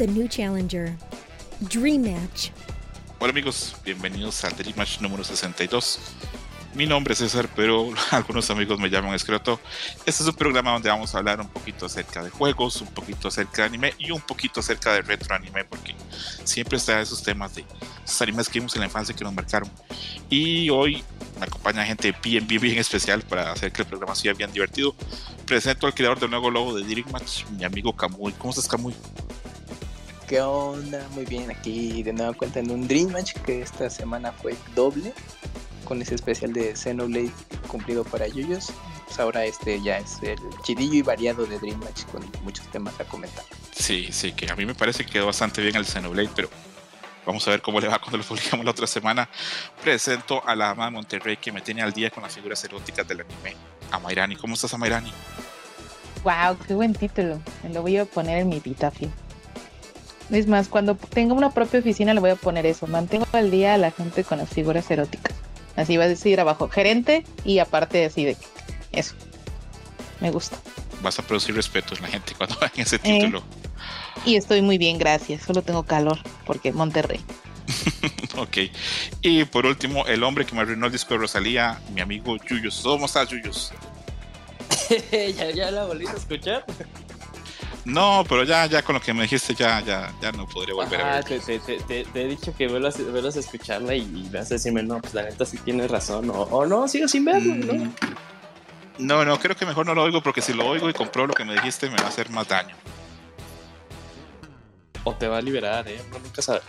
[0.00, 0.96] A new challenger.
[1.68, 2.50] Dream Match.
[3.18, 5.98] Hola amigos, bienvenidos a Dream Match número 62.
[6.74, 9.58] Mi nombre es César, pero algunos amigos me llaman Escroto.
[10.06, 13.26] Este es un programa donde vamos a hablar un poquito acerca de juegos, un poquito
[13.26, 15.96] acerca de anime y un poquito acerca de retro anime, porque
[16.44, 17.64] siempre está esos temas de
[18.04, 19.68] esos animes que vimos en la infancia que nos marcaron.
[20.30, 21.02] Y hoy
[21.40, 24.94] me acompaña gente bien, bien, bien especial para hacer que el programa sea bien divertido.
[25.44, 28.32] Presento al creador del nuevo logo de Dream Match, mi amigo Camuy.
[28.34, 28.94] ¿Cómo estás, Camuy?
[30.28, 31.08] ¿Qué onda?
[31.14, 35.14] Muy bien, aquí de nueva cuenta en un Dream Match que esta semana fue doble
[35.86, 37.32] con ese especial de Xenoblade
[37.66, 38.70] cumplido para Yuyos.
[39.06, 43.00] Pues ahora este ya es el chidillo y variado de Dream Match con muchos temas
[43.00, 43.42] a comentar.
[43.72, 46.50] Sí, sí, que a mí me parece que quedó bastante bien el Xenoblade, pero
[47.24, 49.30] vamos a ver cómo le va cuando lo publicamos la otra semana.
[49.82, 53.08] Presento a la dama de Monterrey que me tiene al día con las figuras eróticas
[53.08, 53.56] del anime,
[53.90, 54.36] a Mayrani.
[54.36, 55.10] ¿Cómo estás, Amairani?
[56.22, 57.40] Wow, qué buen título.
[57.62, 59.10] Me lo voy a poner en mi epitafio.
[60.30, 62.86] Es más, cuando tenga una propia oficina le voy a poner eso.
[62.86, 65.34] Mantengo al día a la gente con las figuras eróticas.
[65.76, 68.36] Así va a decir abajo, gerente y aparte así de
[68.92, 69.14] eso.
[70.20, 70.58] Me gusta.
[71.02, 73.42] Vas a producir respeto en la gente cuando vean ese título.
[74.24, 75.42] Y estoy muy bien, gracias.
[75.42, 77.20] Solo tengo calor porque Monterrey.
[78.36, 78.58] ok.
[79.22, 82.80] Y por último, el hombre que me arruinó el disco de Rosalía, mi amigo Yuyos.
[82.82, 83.72] ¿Cómo estás, Yuyos?
[85.36, 86.64] ¿Ya, ¿Ya la volviste a escuchar?
[87.84, 91.00] No, pero ya, ya con lo que me dijiste, ya, ya, ya no podría volver
[91.00, 91.24] Ajá, a ver.
[91.24, 94.50] te, te, te, te- te he dicho que vuelvas, vuelvas a escucharla y, y vas
[94.50, 96.28] a decirme, no, pues la neta sí tienes razón.
[96.30, 97.72] O, o no, sigo sin verlo, ¿no?
[97.84, 97.92] Mm,
[98.98, 101.32] No, no, creo que mejor no lo oigo porque si lo oigo y compro lo
[101.34, 102.76] que me dijiste me va a hacer más daño.
[105.04, 106.02] O te va a liberar, ¿eh?
[106.10, 106.60] Uno nunca sabe.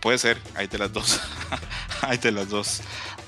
[0.00, 1.20] Puede ser, hay de las dos.
[2.02, 2.80] hay de las dos.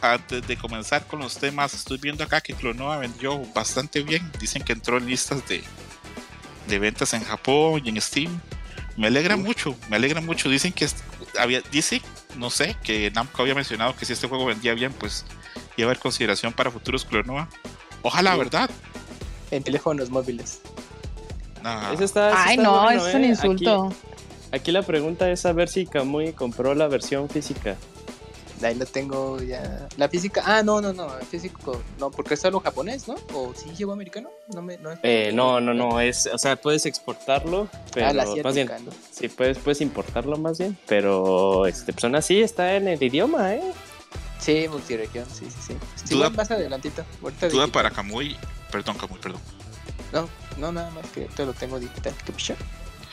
[0.03, 4.31] Antes de comenzar con los temas, estoy viendo acá que Clonoa vendió bastante bien.
[4.39, 5.65] Dicen que entró en listas de,
[6.69, 8.41] de ventas en Japón y en Steam.
[8.97, 10.49] Me alegra mucho, me alegra mucho.
[10.49, 10.87] Dicen que
[11.39, 12.03] había, dice,
[12.37, 15.25] no sé, que Namco había mencionado que si este juego vendía bien, pues
[15.77, 17.49] iba a haber consideración para futuros Clonoa.
[18.03, 18.39] Ojalá, Sí.
[18.39, 18.71] ¿verdad?
[19.51, 20.61] En teléfonos móviles.
[21.63, 21.93] No.
[21.93, 23.29] Eso está, eso Ay, está no, bueno, es un ¿eh?
[23.29, 23.87] insulto.
[23.87, 23.97] Aquí,
[24.53, 27.77] aquí la pregunta es saber si Kamui compró la versión física.
[28.63, 29.89] Ahí lo tengo ya.
[29.97, 30.43] La física.
[30.45, 31.17] Ah, no, no, no.
[31.19, 31.81] El físico.
[31.99, 33.15] No, porque es solo japonés, ¿no?
[33.35, 34.29] ¿O sí llegó americano?
[34.55, 34.77] No me.
[34.79, 38.47] No, Eh, no, no, no, es, o sea, puedes exportarlo, pero Ah, la más bien,
[38.47, 38.91] asiática, ¿no?
[39.11, 43.55] sí, puedes, puedes importarlo más bien, pero este, pues aún así está en el idioma,
[43.55, 43.63] ¿eh?
[44.39, 45.77] Sí, multiregión, sí, sí, sí.
[46.05, 47.05] Sí, Duda- más adelantito.
[47.23, 48.37] Ahorita Duda para Kamui.
[48.71, 49.41] Perdón, Kamui, perdón.
[50.13, 50.29] No,
[50.59, 52.15] no, nada más que te lo tengo digital.
[52.25, 52.57] ¿Qué picha?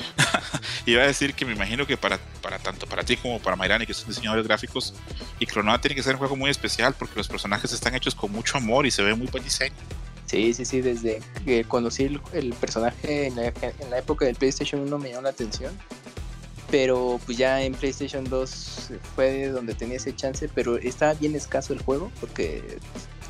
[0.86, 3.86] Iba a decir que me imagino que para, para tanto para ti como para Mayrani,
[3.86, 4.94] que son diseñadores gráficos,
[5.40, 8.32] y Clonoa tiene que ser un juego muy especial porque los personajes están hechos con
[8.32, 9.76] mucho amor y se ve muy buen diseño.
[10.26, 14.36] Sí, sí, sí, desde que conocí el, el personaje en la, en la época del
[14.36, 15.78] PlayStation 1 me llamó la atención.
[16.70, 21.72] Pero pues ya en PlayStation 2 fue donde tenía ese chance, pero estaba bien escaso
[21.72, 22.80] el juego porque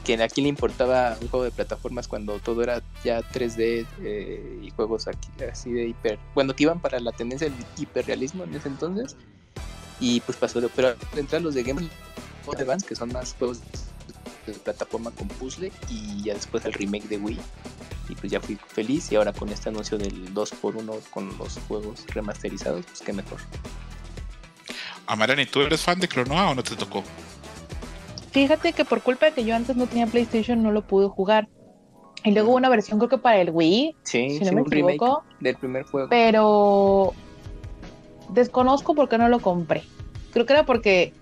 [0.07, 4.59] que a quién le importaba un juego de plataformas cuando todo era ya 3D eh,
[4.63, 8.55] y juegos aquí, así de hiper, bueno, que iban para la tendencia del hiperrealismo en
[8.55, 9.17] ese entonces.
[9.99, 11.89] Y pues pasó, pero entrar los de Game
[12.45, 13.59] Boy Advance, que son más juegos
[14.45, 17.39] de plataforma con puzzle y ya después el remake de Wii
[18.07, 22.05] y pues ya fui feliz y ahora con este anuncio del 2x1 con los juegos
[22.07, 23.39] remasterizados pues qué mejor
[25.05, 27.03] A Mayrani, ¿tú eres fan de Clonoa o no te tocó?
[28.37, 31.47] Fíjate que por culpa de que yo antes no tenía PlayStation no lo pude jugar.
[32.23, 34.61] Y luego hubo una versión creo que para el Wii, sí, si no sí, me
[34.61, 37.13] equivoco, del primer juego pero
[38.29, 39.81] desconozco por qué no lo compré.
[40.33, 41.13] Creo que era porque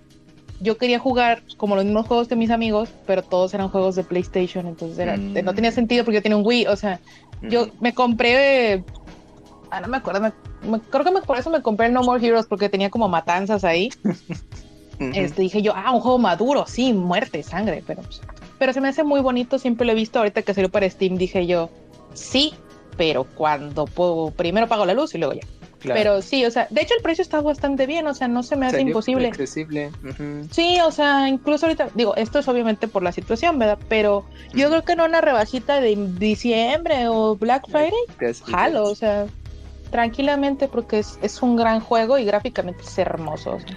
[0.59, 4.03] yo quería jugar como los mismos juegos que mis amigos, pero todos eran juegos de
[4.03, 5.41] PlayStation, entonces era- Mm.
[5.45, 6.99] no tenía sentido porque yo tenía un Wii, o sea,
[7.43, 8.83] yo me compré, eh,
[9.71, 10.33] ah, no me acuerdo, me-
[10.69, 13.07] me- creo que me- por eso me compré el No More Heroes porque tenía como
[13.07, 13.87] matanzas ahí.
[14.99, 15.11] Ujú.
[15.13, 18.21] Este, dije yo, ah, un juego maduro, sí, muerte, sangre, pero, pues,
[18.57, 21.17] pero se me hace muy bonito, siempre lo he visto, ahorita que salió para Steam
[21.17, 21.69] dije yo,
[22.13, 22.53] sí,
[22.97, 25.41] pero cuando puedo, primero pago la luz y luego ya.
[25.79, 25.99] Claro.
[25.99, 28.55] Pero sí, o sea, de hecho el precio está bastante bien, o sea, no se
[28.55, 29.27] me hace Salió imposible.
[29.27, 29.91] accesible.
[30.49, 33.77] Sí, o sea, incluso ahorita, digo, esto es obviamente por la situación, ¿verdad?
[33.87, 38.49] Pero yo creo que en una rebajita de diciembre o Black Friday, Gracias.
[38.49, 39.27] jalo, o sea,
[39.91, 43.51] tranquilamente porque es, es un gran juego y gráficamente es hermoso.
[43.51, 43.69] o sea,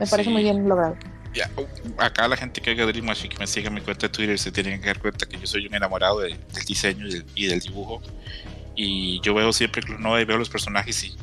[0.00, 0.30] me parece Sí.
[0.32, 0.96] muy bien logrado.
[1.32, 4.08] Ya, uh, acá la gente que haga Dream y que me siga en mi cuenta
[4.08, 7.06] de Twitter se tienen que dar cuenta que yo soy un enamorado de- del diseño
[7.06, 8.02] y del, y del dibujo.
[8.74, 11.14] Y yo veo siempre Clonoa y veo los personajes y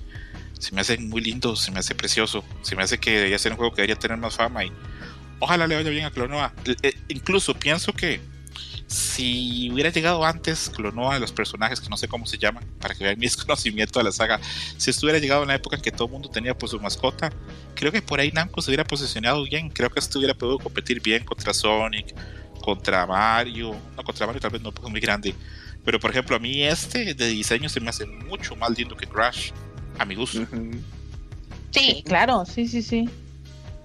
[0.60, 3.52] se me hacen muy lindos, se me hace precioso, se me hace que debería ser
[3.52, 4.72] un juego que debería tener más fama y
[5.40, 6.54] ojalá le vaya bien a Clonoa.
[6.84, 8.22] Eh, incluso pienso que
[8.88, 12.96] si hubiera llegado antes Clonoa de los personajes que no sé cómo se llaman, para
[12.96, 14.40] que vean mi desconocimiento de la saga,
[14.78, 16.80] si esto hubiera llegado en la época en que todo el mundo tenía pues su
[16.80, 17.32] mascota,
[17.76, 21.02] creo que por ahí Namco se hubiera posicionado bien, creo que esto hubiera podido competir
[21.02, 22.16] bien contra Sonic,
[22.62, 25.36] contra Mario, no contra Mario tal vez no porque es muy grande,
[25.84, 29.06] pero por ejemplo a mí este de diseño se me hace mucho más lindo que
[29.06, 29.52] Crash,
[30.00, 30.46] a mi gusto.
[31.72, 33.10] Sí, claro, sí, sí, sí.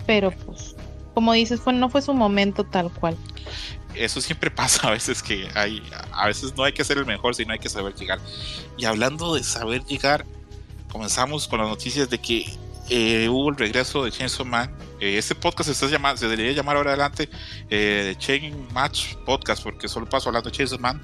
[0.06, 0.74] Pero pues,
[1.14, 3.16] como dices, fue, no fue su momento tal cual.
[3.94, 7.34] Eso siempre pasa a veces que hay, a veces no hay que ser el mejor,
[7.34, 8.20] sino hay que saber llegar.
[8.76, 10.24] Y hablando de saber llegar,
[10.90, 12.56] comenzamos con las noticias de que
[12.88, 14.74] eh, hubo el regreso de Chainsaw Man.
[15.00, 17.28] Eh, este podcast se, está llamando, se debería llamar ahora adelante
[17.70, 21.00] eh, Chain Match Podcast, porque solo paso hablando de Chainsaw Man.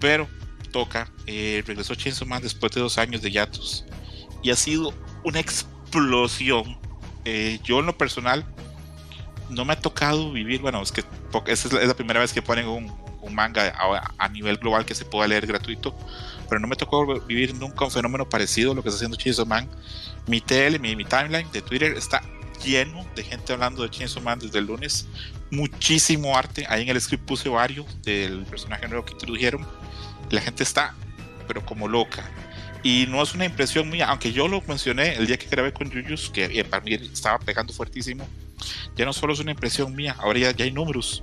[0.00, 0.28] Pero
[0.72, 3.84] toca, eh, regresó Chainsaw Man después de dos años de hiatus.
[4.42, 4.92] Y ha sido
[5.22, 6.78] una explosión.
[7.24, 8.44] Eh, yo en lo personal
[9.52, 11.04] no me ha tocado vivir, bueno, es que
[11.46, 14.56] esa es la, es la primera vez que ponen un, un manga a, a, nivel
[14.58, 15.94] global que se pueda leer gratuito,
[16.48, 19.46] pero no me tocó vivir nunca un fenómeno parecido a lo que está haciendo Chainsaw
[19.46, 19.68] Man.
[20.26, 22.22] Mi tele, mi, mi timeline de Twitter está
[22.64, 25.06] lleno de gente hablando de Chainsaw Man desde el lunes.
[25.50, 26.66] Muchísimo arte.
[26.68, 29.66] Ahí en el script puse varios del personaje nuevo que introdujeron.
[30.30, 30.94] La gente está,
[31.46, 32.28] pero como loca.
[32.82, 35.90] Y no es una impresión mía, aunque yo lo mencioné el día que grabé con
[35.90, 38.26] Yuyus, que eh, para mí estaba pegando fuertísimo.
[38.96, 41.22] Ya no solo es una impresión mía, ahora ya, hay números.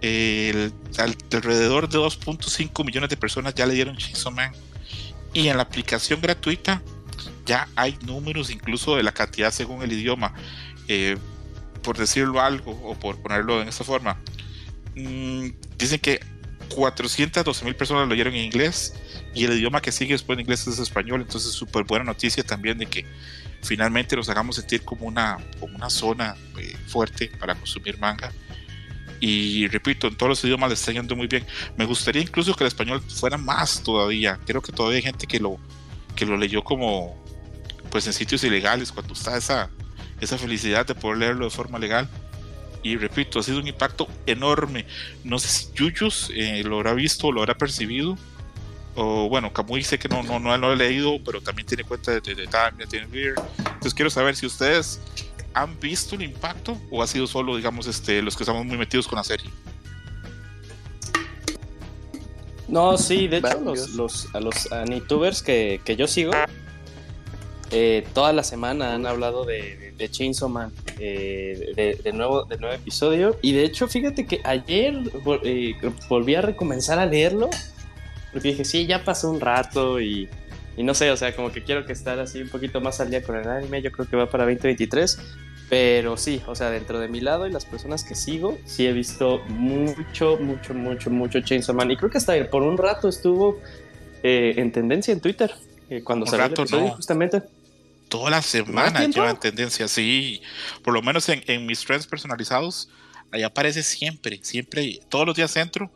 [0.00, 4.52] Alrededor de 2.5 millones de personas ya le dieron Chainsaw Man.
[5.32, 6.82] Y en la aplicación gratuita
[7.44, 10.34] ya hay números incluso de la cantidad según el idioma.
[10.88, 11.16] Eh,
[11.82, 14.20] por decirlo algo, o por ponerlo en esta forma,
[14.94, 15.48] mmm,
[15.78, 16.20] dicen que
[16.74, 18.94] 412 mil personas lo oyeron en inglés
[19.34, 21.22] y el idioma que sigue después de inglés es español.
[21.22, 23.06] Entonces, súper buena noticia también de que
[23.62, 28.32] finalmente nos hagamos sentir como una, como una zona eh, fuerte para consumir manga.
[29.20, 31.44] Y repito, en todos los idiomas le está yendo muy bien.
[31.76, 34.38] Me gustaría incluso que el español fuera más todavía.
[34.46, 35.58] Creo que todavía hay gente que lo,
[36.14, 37.16] que lo leyó como
[37.90, 39.70] pues en sitios ilegales, cuando está esa,
[40.20, 42.08] esa felicidad de poder leerlo de forma legal.
[42.82, 44.86] Y repito, ha sido un impacto enorme.
[45.24, 48.16] No sé si Yuyus eh, lo habrá visto lo habrá percibido.
[49.00, 52.10] O bueno, Kamui sé que no, no, no lo he leído, pero también tiene cuenta
[52.10, 53.34] de, de, de Time, tiene Beer.
[53.58, 55.00] Entonces quiero saber si ustedes
[55.54, 59.06] han visto el impacto o ha sido solo, digamos, este, los que estamos muy metidos
[59.06, 59.48] con la serie.
[62.66, 66.32] No, sí, de hecho, los, los, a los Anitubers que, que yo sigo,
[67.70, 72.46] eh, toda la semana han hablado de, de, de Chainsaw Man, eh, de, de, nuevo,
[72.46, 73.38] de nuevo episodio.
[73.42, 74.94] Y de hecho, fíjate que ayer
[75.44, 75.74] eh,
[76.08, 77.48] volví a recomenzar a leerlo,
[78.32, 80.28] porque dije, sí, ya pasó un rato y,
[80.76, 83.10] y, no sé, o sea, como que quiero que estar así un poquito más al
[83.10, 83.82] día con el anime.
[83.82, 85.18] Yo creo que va para 2023.
[85.68, 88.92] Pero sí, o sea, dentro de mi lado y las personas que sigo, sí he
[88.92, 91.90] visto mucho, mucho, mucho, mucho Chainsaw Man.
[91.90, 93.60] Y creo que hasta por un rato estuvo
[94.22, 95.54] eh, en tendencia en Twitter.
[95.90, 96.94] Eh, cuando un salió rato, el episodio, no.
[96.94, 97.42] justamente.
[98.08, 100.40] Toda la semana lleva en tendencia, sí.
[100.82, 102.88] Por lo menos en, en mis trends personalizados,
[103.30, 105.90] ahí aparece siempre, siempre, todos los días entro.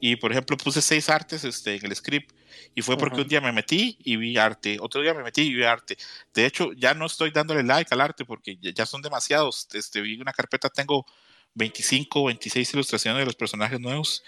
[0.00, 2.32] Y por ejemplo, puse seis artes este, en el script.
[2.74, 3.22] Y fue porque uh -huh.
[3.22, 5.96] un día me metí y vi arte, otro día me metí y vi arte.
[6.34, 9.68] De hecho, ya no estoy dándole like al arte porque ya son demasiados.
[9.72, 11.06] Este, vi una carpeta, tengo
[11.54, 14.22] 25, 26 ilustraciones de los personajes nuevos.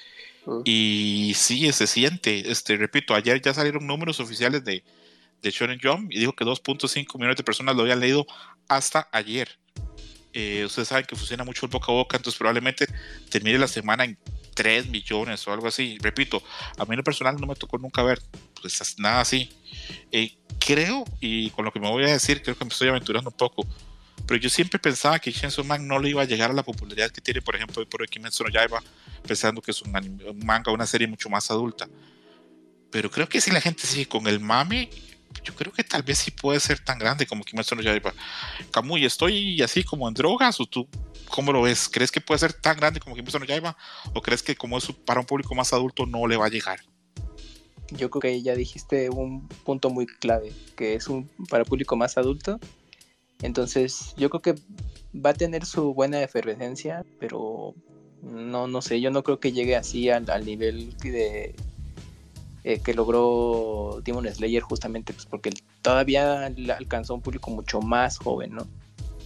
[0.45, 0.63] Uh -huh.
[0.65, 2.51] Y sí, se siente.
[2.51, 4.83] Este, repito, ayer ya salieron números oficiales de,
[5.43, 8.27] de Shonen Jump y dijo que 2.5 millones de personas lo habían leído
[8.69, 9.59] hasta ayer.
[10.33, 12.87] Eh, ustedes saben que funciona mucho el boca a boca, entonces probablemente
[13.31, 14.17] termine la semana en
[14.55, 15.99] 3 millones o algo así.
[16.01, 16.43] Repito,
[16.79, 18.21] a mí en lo personal no me tocó nunca ver
[18.61, 19.51] pues, nada así.
[20.13, 23.31] Eh, creo, y con lo que me voy a decir, creo que me estoy aventurando
[23.31, 23.67] un poco,
[24.27, 27.11] pero yo siempre pensaba que Chainsaw Man no le iba a llegar a la popularidad
[27.11, 28.83] que tiene, por ejemplo, por Kimetsu no Yaiba,
[29.27, 31.89] pensando que es un, anime, un manga, una serie mucho más adulta.
[32.91, 34.91] Pero creo que si la gente sigue con el mame,
[35.45, 38.13] yo creo que tal vez sí puede ser tan grande como Kimetsu no Yaiba.
[38.71, 40.89] Kamui, ¿estoy así como en drogas o tú
[41.31, 41.89] cómo lo ves?
[41.89, 43.77] ¿Crees que puede ser tan grande como Kimetsu no Yaiba
[44.13, 46.81] o crees que como es para un público más adulto no le va a llegar?
[47.91, 52.17] Yo creo que ya dijiste un punto muy clave, que es un para público más
[52.19, 52.61] adulto.
[53.43, 54.63] Entonces, yo creo que
[55.15, 57.75] va a tener su buena efervescencia, pero
[58.23, 61.55] no no sé, yo no creo que llegue así al, nivel de
[62.65, 65.51] eh, que logró Demon Slayer justamente pues porque
[65.83, 66.47] todavía
[66.77, 68.67] alcanzó un público mucho más joven, ¿no?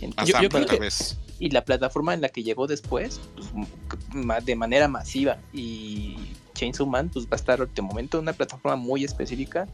[0.00, 1.18] Entonces, yo, yo creo que, vez.
[1.38, 6.16] y la plataforma en la que llegó después, pues, de manera masiva y
[6.54, 9.68] Chainsaw Man pues va a estar de momento en una plataforma muy específica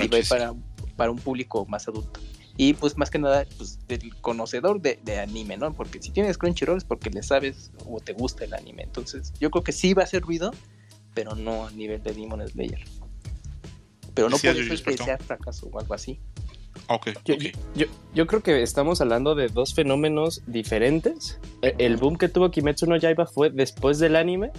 [0.00, 0.54] y va para,
[0.96, 2.20] para un público más adulto.
[2.56, 5.72] Y pues más que nada, pues del conocedor de, de, anime, ¿no?
[5.72, 8.82] Porque si tienes Crunchyroll es porque le sabes o te gusta el anime.
[8.82, 10.52] Entonces, yo creo que sí va a hacer ruido,
[11.14, 12.84] pero no a nivel de Demon Slayer.
[14.14, 16.20] Pero no por eso es que sea fracaso o algo así.
[16.88, 17.34] Okay, yo,
[17.74, 21.38] Yo, yo, creo que estamos hablando de dos fenómenos diferentes.
[21.62, 24.50] E, el boom que tuvo Kimetsu no Yaiba fue después del anime.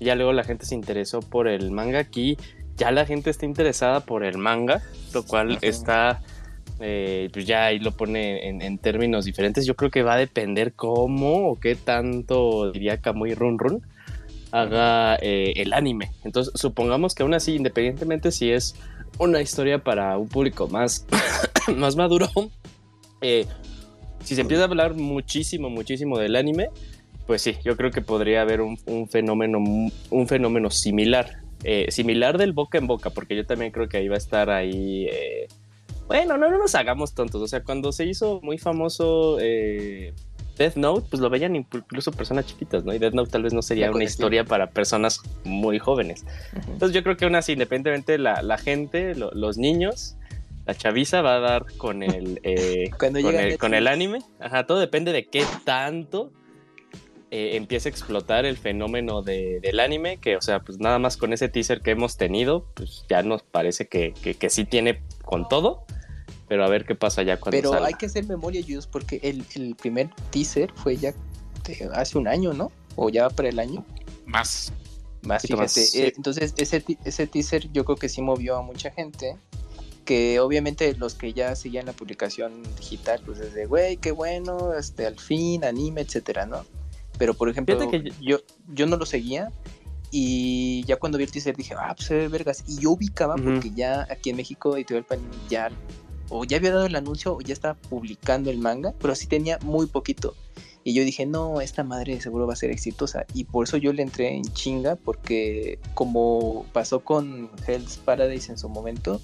[0.00, 2.00] Ya luego la gente se interesó por el manga.
[2.00, 2.36] Aquí
[2.76, 4.82] ya la gente está interesada por el manga,
[5.14, 6.22] lo cual está,
[6.80, 9.66] eh, pues ya ahí lo pone en, términos diferentes.
[9.66, 13.82] Yo creo que va a depender cómo o qué tanto, diría Kamui Run Run,
[14.50, 16.10] haga eh, el anime.
[16.24, 18.74] Entonces, supongamos que aún así, independientemente si es
[19.18, 21.06] una historia para un público más,
[21.76, 22.28] más maduro,
[23.20, 23.46] eh,
[24.24, 26.68] si se empieza a hablar muchísimo, muchísimo del anime,
[27.26, 28.76] pues sí, yo creo que podría haber un,
[29.08, 31.42] fenómeno, un fenómeno similar.
[31.64, 34.50] Eh, similar del boca en boca, porque yo también creo que ahí va a estar
[34.50, 35.06] ahí.
[35.06, 35.46] Eh,
[36.08, 37.40] bueno, no, no nos hagamos tontos.
[37.40, 39.38] O sea, cuando se hizo muy famoso
[40.56, 42.94] Death Note, pues lo veían incluso personas chiquitas, ¿no?
[42.94, 46.24] Y Death Note tal vez no sería una historia para personas muy jóvenes.
[46.68, 50.16] Entonces yo creo que aún así, independientemente la, la gente, los niños,
[50.66, 54.20] la chaviza va a dar con el, eh, con, el con, el, anime.
[54.40, 56.30] Ajá, todo depende de qué tanto
[57.30, 61.16] eh, empiece a explotar el fenómeno de, del anime, que o sea, pues nada más
[61.16, 65.00] con ese teaser que hemos tenido, pues ya nos parece que, que, que sí tiene
[65.24, 65.86] con todo
[66.48, 69.44] pero a ver qué pasa ya cuando Pero hay que hacer memoria, Jus, porque el,
[69.54, 71.14] el, primer teaser fue ya
[71.94, 72.70] hace un año, ¿no?
[72.96, 73.84] O ya para el año.
[74.26, 74.72] Más.
[75.22, 75.80] Más, fíjate.
[75.94, 79.36] Eh, entonces, ese, ese teaser yo creo que sí movió a mucha gente.
[80.04, 85.06] Que obviamente los que ya seguían la publicación digital, pues desde, güey, qué bueno, este,
[85.06, 86.64] al fin, anime, etcétera, ¿no?
[87.18, 89.52] Pero por ejemplo, que yo, yo no lo seguía,
[90.14, 92.64] y ya cuando vi el teaser dije, ah, pues se ve vergas.
[92.68, 95.70] Y yo ubicaba, porque ya aquí en México, Editorial Panini ya
[96.32, 99.58] o ya había dado el anuncio o ya estaba publicando el manga, pero sí tenía
[99.62, 100.34] muy poquito.
[100.84, 103.24] Y yo dije, no, esta madre seguro va a ser exitosa.
[103.34, 108.58] Y por eso yo le entré en chinga, porque como pasó con Hell's Paradise en
[108.58, 109.20] su momento,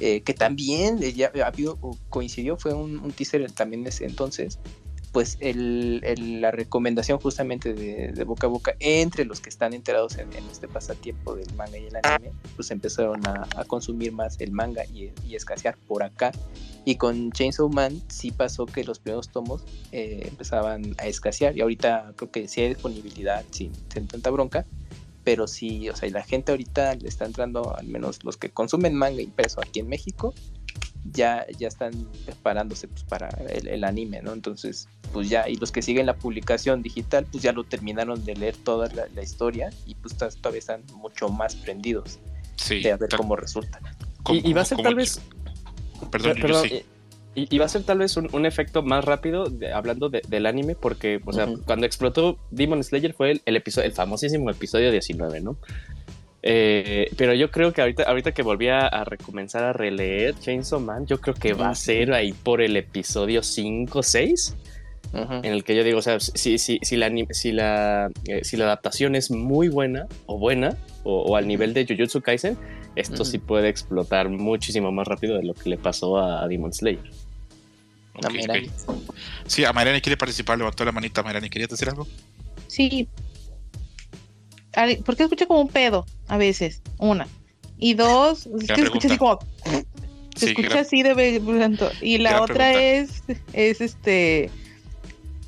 [0.00, 1.32] eh, que también ya
[2.08, 4.58] coincidió, fue un, un teaser también ese entonces,
[5.18, 6.00] pues el,
[6.40, 11.34] la recomendación justamente de, boca a boca entre los que están enterados en, este pasatiempo
[11.34, 16.04] del manga y el anime, pues empezaron a, consumir más el manga y, escasear por
[16.04, 16.30] acá.
[16.84, 21.62] Y con Chainsaw Man sí pasó que los primeros tomos eh, empezaban a escasear y
[21.62, 24.66] ahorita creo que sí hay disponibilidad sin, sin tanta bronca,
[25.24, 28.94] pero sí, o sea, la gente ahorita le está entrando, al menos los que consumen
[28.94, 30.32] manga impreso aquí en México,
[31.04, 31.92] ya, ya están
[32.24, 34.32] preparándose pues, para el, anime, ¿no?
[34.32, 38.34] Entonces, pues ya, y los que siguen la publicación digital, pues ya lo terminaron de
[38.34, 42.18] leer toda la, historia y pues todavía están mucho más prendidos
[42.68, 43.80] de a ver cómo resulta.
[44.30, 45.20] y, va a ser tal vez...
[46.10, 46.36] Perdón,
[47.34, 51.32] y, va a ser tal vez un, efecto más rápido hablando del anime, porque, o
[51.32, 55.56] sea, cuando explotó Demon Slayer fue el, el, episodio, el famosísimo episodio 19, ¿no?
[56.50, 61.04] Eh, pero yo creo que ahorita, ahorita que volví a, recomenzar a releer Chainsaw Man,
[61.04, 64.56] yo creo que va a ser ahí por el episodio 5 o 6.
[65.12, 68.56] En el que yo digo, o sea, si, si, si, la, si, la, eh, si
[68.56, 72.56] la adaptación es muy buena o buena, o, al nivel de Jujutsu Kaisen,
[72.96, 77.10] esto sí puede explotar muchísimo más rápido de lo que le pasó a, Demon Slayer.
[79.46, 81.22] Sí, a Mariani quiere participar, levantó la manita.
[81.22, 82.06] Mariani, ¿querías decir algo?
[82.68, 83.06] Sí,
[85.04, 87.26] porque escucho como un pedo a veces, una.
[87.78, 89.38] Y dos, es que escucha así como.
[90.36, 91.42] Se escucha así de
[92.00, 93.22] Y la otra es,
[93.52, 94.50] es este.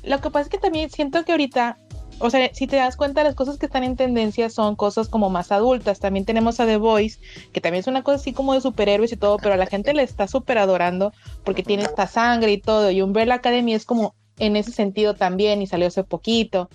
[0.03, 1.77] Lo que pasa es que también siento que ahorita,
[2.19, 5.29] o sea, si te das cuenta, las cosas que están en tendencia son cosas como
[5.29, 5.99] más adultas.
[5.99, 7.19] También tenemos a The Voice,
[7.53, 9.93] que también es una cosa así como de superhéroes y todo, pero a la gente
[9.93, 11.13] le está súper adorando
[11.43, 12.91] porque tiene esta sangre y todo.
[12.91, 16.69] Y Umbrella Academy es como en ese sentido también y salió hace poquito.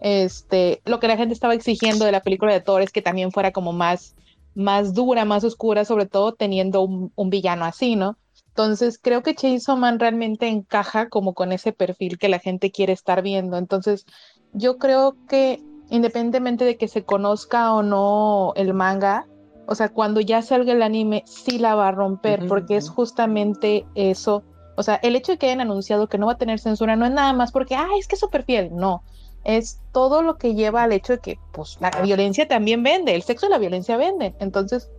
[0.00, 3.32] Este, lo que la gente estaba exigiendo de la película de Thor es que también
[3.32, 4.16] fuera como más,
[4.54, 8.16] más dura, más oscura, sobre todo teniendo un, villano así, ¿no?
[8.48, 12.92] Entonces creo que Chainsaw Man realmente encaja como con ese perfil que la gente quiere
[12.92, 13.58] estar viendo.
[13.58, 14.06] Entonces
[14.52, 19.26] yo creo que independientemente de que se conozca o no el manga,
[19.66, 23.86] o sea, cuando ya salga el anime sí la va a romper porque es justamente
[23.94, 24.42] eso.
[24.76, 27.04] O sea, el hecho de que hayan anunciado que no va a tener censura no
[27.04, 28.70] es nada más porque, ah, es que es súper fiel.
[28.74, 29.04] No,
[29.44, 33.22] es todo lo que lleva al hecho de que pues la violencia también vende, el
[33.22, 34.34] sexo y la violencia venden.
[34.38, 34.90] Entonces,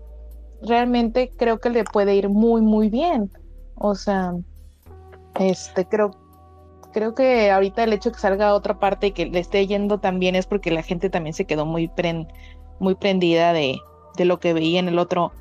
[0.61, 3.31] realmente creo que le puede ir muy muy bien.
[3.75, 4.33] O sea,
[5.39, 6.11] este creo
[6.91, 9.99] creo que ahorita el hecho de que salga otra parte y que le esté yendo
[9.99, 11.89] también es porque la gente también se quedó muy
[12.79, 13.79] muy prendida de,
[14.17, 15.31] de, lo que veía en el otro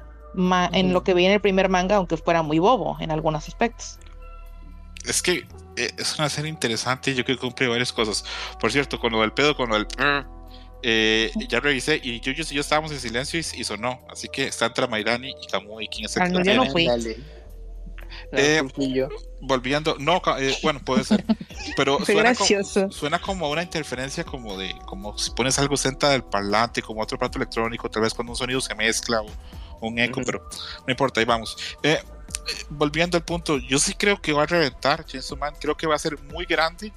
[0.73, 3.99] en lo que veía en el primer manga, aunque fuera muy bobo en algunos aspectos.
[5.07, 8.25] Es que eh, es una serie interesante y yo creo que cumple varias cosas.
[8.61, 9.87] Por cierto, con lo del pedo, con lo del...
[10.83, 14.00] Eh, ya revisé y Yuyos y yo estábamos en silencio y, sonó.
[14.11, 15.88] Así que está entre Mairani y Kamui.
[15.88, 16.88] ¿Quién es el Ah, no, yo no fui.
[18.33, 19.09] Eh, y yo.
[19.40, 21.25] Volviendo, no, eh, bueno, puede ser.
[21.76, 22.80] Pero Fue suena gracioso.
[22.83, 27.02] como, suena como una interferencia como de, como si pones algo cerca del parlante, como
[27.02, 29.26] otro plato electrónico, tal vez cuando un sonido se mezcla o,
[29.80, 30.26] o un eco, Ujú.
[30.26, 30.49] pero
[30.87, 31.57] no importa, ahí vamos.
[31.83, 31.99] Eh,
[32.70, 35.94] volviendo al punto, yo sí creo que va a reventar Chainsaw Man, creo que va
[35.94, 36.92] a ser muy grande.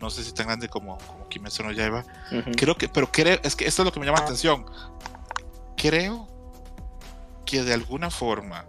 [0.00, 2.04] No sé si tan grande como, como Kimetsu no Yaiba.
[2.30, 2.52] Ujú.
[2.56, 4.66] Creo que, pero creo, es que esto es lo que me llama la atención.
[5.76, 6.28] Creo
[7.46, 8.64] que de alguna forma,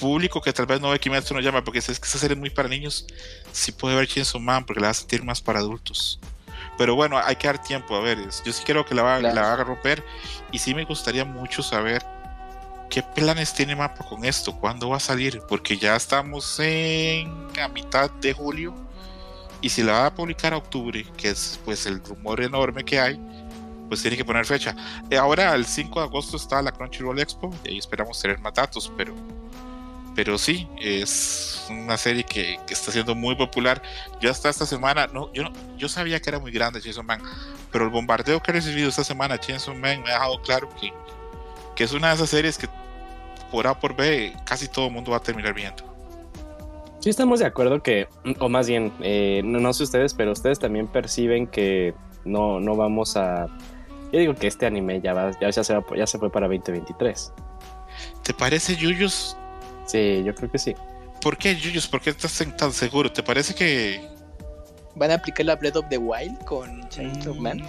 [0.00, 2.38] público que tal vez no ve Kimetsu no llama, porque es que esa serie es
[2.38, 3.06] muy para niños,
[3.52, 6.20] sí puede ver Chainsaw Man, porque la va a sentir más para adultos.
[6.76, 8.18] Pero bueno, hay que dar tiempo a ver.
[8.44, 9.34] Yo sí creo que la va, Claro.
[9.34, 10.04] la va a romper.
[10.52, 12.04] Y sí me gustaría mucho saber
[12.88, 17.30] qué planes tiene Mapa con esto, cuándo va a salir, porque ya estamos en
[17.60, 18.74] a mitad de julio.
[19.60, 23.00] Y si la va a publicar a octubre, que es pues el rumor enorme que
[23.00, 23.20] hay,
[23.88, 24.74] pues tiene que poner fecha.
[25.10, 28.54] Eh, Ahora el 5 de agosto está la Crunchyroll Expo y ahí esperamos tener más
[28.54, 29.14] datos, pero
[30.18, 33.80] pero sí, es una serie que, que está siendo muy popular.
[34.20, 37.22] Yo hasta esta semana, no, yo no, yo sabía que era muy grande Chainsaw Man,
[37.70, 40.92] pero el bombardeo que he recibido esta semana Chainsaw Man me ha dejado claro que,
[41.78, 42.66] que es una de esas series que
[43.52, 45.84] por A por B casi todo el mundo va a terminar viendo.
[46.98, 48.08] Sí estamos de acuerdo que,
[48.40, 51.94] o más bien, eh, no, no sé ustedes, pero ustedes también perciben que
[52.24, 53.46] no, no vamos a...
[54.12, 56.48] Yo digo que este anime ya, va, ya, ya se, va- ya se fue para
[56.48, 57.32] 2023.
[58.24, 59.36] ¿Te parece, Yuyos?
[59.86, 60.74] Sí, yo creo que sí.
[61.22, 61.86] ¿Por qué, Yuyos?
[61.86, 63.12] ¿Por qué estás tan- tan seguro?
[63.12, 64.00] ¿Te parece que
[64.96, 67.40] Van a aplicar la Breath of the Wild con Chainsaw Mm.
[67.40, 67.62] Man.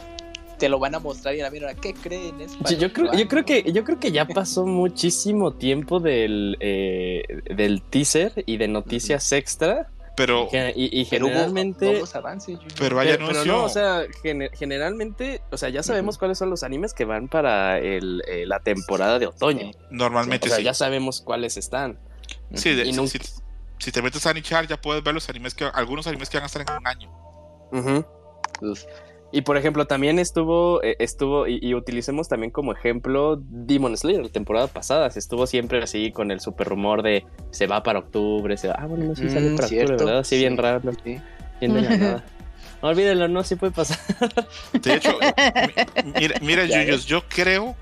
[0.60, 2.40] Te lo van a mostrar y a mira, ¿qué creen?
[2.42, 6.58] Es Yo, yo creo, yo creo que yo creo que ya pasó muchísimo tiempo del,
[6.60, 7.24] eh,
[7.56, 9.88] del teaser y de noticias extra
[10.18, 12.60] pero y, y Pero hubo generalmente avances.
[12.78, 13.54] pero hay Pero, pero anuncio?
[13.54, 17.30] no, o sea, gener- generalmente, o sea, ya sabemos cuáles son los animes que van
[17.30, 19.72] para el, eh, la temporada de otoño.
[19.92, 20.64] normalmente O sea, sí.
[20.66, 21.98] ya sabemos cuáles están.
[22.54, 23.20] Sí, de- y si- nunca- si,
[23.78, 26.44] si te metes a Nichar ya puedes ver los animes que algunos animes que van
[26.44, 27.10] a estar en un año.
[27.72, 28.06] Ujú.
[28.72, 28.84] Uf.
[29.32, 34.24] Y por ejemplo, también estuvo, eh, estuvo, y, y utilicemos también como ejemplo Demon Slayer,
[34.24, 35.10] la temporada pasada.
[35.12, 38.76] Se estuvo siempre así con el super rumor de se va para octubre, se va.
[38.80, 40.24] Ah, bueno, no, sí sale Mm, para cierto, octubre, ¿verdad?
[40.24, 40.62] Sí, bien sí.
[40.62, 41.22] raro, Sí.
[41.60, 42.26] bien de la nada.
[42.82, 44.00] No, olvídenlo, no, sí puede pasar.
[44.82, 45.20] De hecho,
[46.04, 47.76] mi- mira, mira Yuyos, yo creo,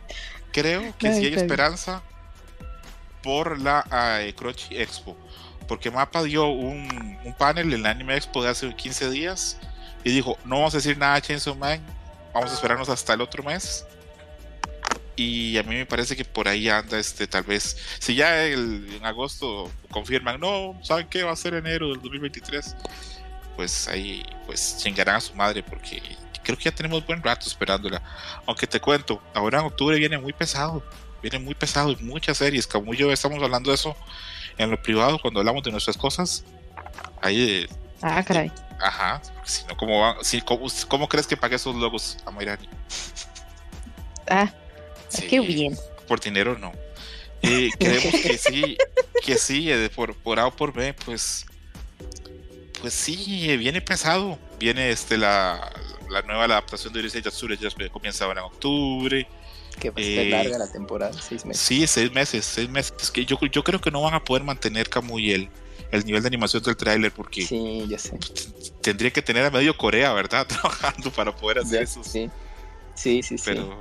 [0.51, 1.39] creo que Ay, sí hay bien.
[1.39, 2.01] esperanza
[3.23, 3.85] por la
[4.21, 5.15] eh, Crunchy Expo.
[5.67, 9.57] Porque Mapa dio un, un panel en la Anime Expo de hace 15 días
[10.03, 11.81] y dijo, no vamos a decir nada de Chainsaw Man,
[12.33, 13.85] vamos a esperarnos hasta el otro mes.
[15.15, 18.87] Y a mí me parece que por ahí anda este, tal vez, si ya el-
[18.97, 21.23] en agosto confirman, no, ¿saben qué?
[21.23, 22.75] Va a ser enero del 2023.
[23.55, 25.99] Pues ahí, pues chingarán a su madre porque
[26.43, 27.99] creo que ya tenemos buen rato esperándola.
[28.45, 30.83] Aunque te cuento, ahora en octubre viene muy pesado,
[31.23, 32.67] viene muy pesado y muchas series.
[32.67, 33.95] Como yo estamos hablando de eso
[34.59, 36.43] en lo privado cuando hablamos de nuestras cosas.
[37.23, 37.67] Ahí, eh,
[38.03, 38.51] Ah, caray.
[38.79, 42.31] Ajá, porque si no, ¿cómo, va- si, ¿cómo, cómo crees que pague esos logos a
[42.31, 42.67] Mayrani?
[44.29, 44.51] Ah,
[45.09, 45.77] Sí, qué bien.
[46.07, 46.73] Por dinero no.
[47.41, 48.77] Eh, creemos que sí,
[49.23, 51.45] que sí, eh, por, por A o por B, pues,
[52.81, 54.37] pues sí, eh, viene pesado.
[54.59, 55.71] Viene este la,
[56.09, 59.27] la nueva adaptación de Urusei Yatsura, ya comienza ahora en octubre.
[59.79, 61.61] Que va a ser Eh, larga la temporada, seis meses.
[61.61, 63.11] Sí, seis meses, seis meses.
[63.11, 65.49] Que yo, yo creo que no van a poder mantener Kamui el,
[65.91, 68.17] el nivel de animación del tráiler porque Sí, ya sé.
[68.81, 70.45] tendría que tener a medio Corea, ¿verdad?
[70.47, 72.03] Trabajando para poder hacer eso.
[72.03, 72.29] sí.
[72.95, 73.43] Sí, sí, sí.
[73.45, 73.79] Pero,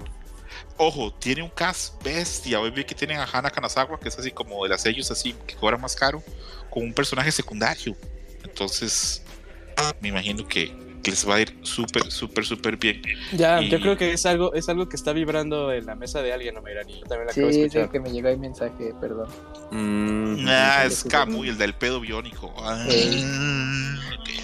[0.77, 2.61] ojo, tiene un cast bestia.
[2.61, 5.35] Hoy vi que tienen a Hana Kanazawa, que es así como de las sellos así,
[5.47, 6.23] que cobra más caro,
[6.71, 7.97] con un personaje secundario.
[8.45, 9.23] Entonces,
[10.01, 10.67] me imagino que,
[11.07, 13.01] que les va a ir súper, súper, súper bien.
[13.33, 16.21] Ya, Y- yo creo que es algo, es algo que está vibrando en la mesa
[16.21, 16.95] de alguien, ¿no, Mayrani?
[16.99, 17.91] Yo también la Sí, acabo de sí, escuchar.
[17.93, 19.29] que me llegó el mensaje, perdón.
[19.71, 20.45] Mm.
[20.49, 22.53] Ah, sí, es sí, Kamui, el del pedo biónico.
[22.59, 23.25] Ah, Sí.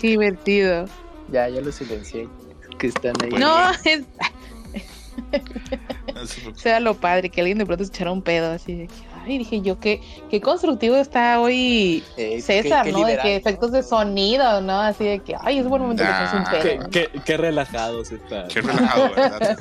[0.01, 0.85] divertido.
[1.33, 2.29] Ya, ya lo silencié.
[2.79, 3.31] Que están ahí.
[3.31, 4.03] Bueno, no, es,
[6.55, 8.95] Sea lo padre que alguien de pronto se echara un pedo así de que,
[9.25, 12.99] ay, dije yo, qué, qué constructivo está hoy Eh, César, qué- qué ¿no?
[12.99, 13.37] De liberal, que ¿no?
[13.39, 14.81] efectos de sonido, ¿no?
[14.81, 16.51] Así de que, ay, es buen momento de echarse un Ah.
[16.51, 16.63] pedo.
[16.91, 18.49] Qué, qué, qué relajados están.
[18.49, 19.59] Qué relajado, ¿verdad?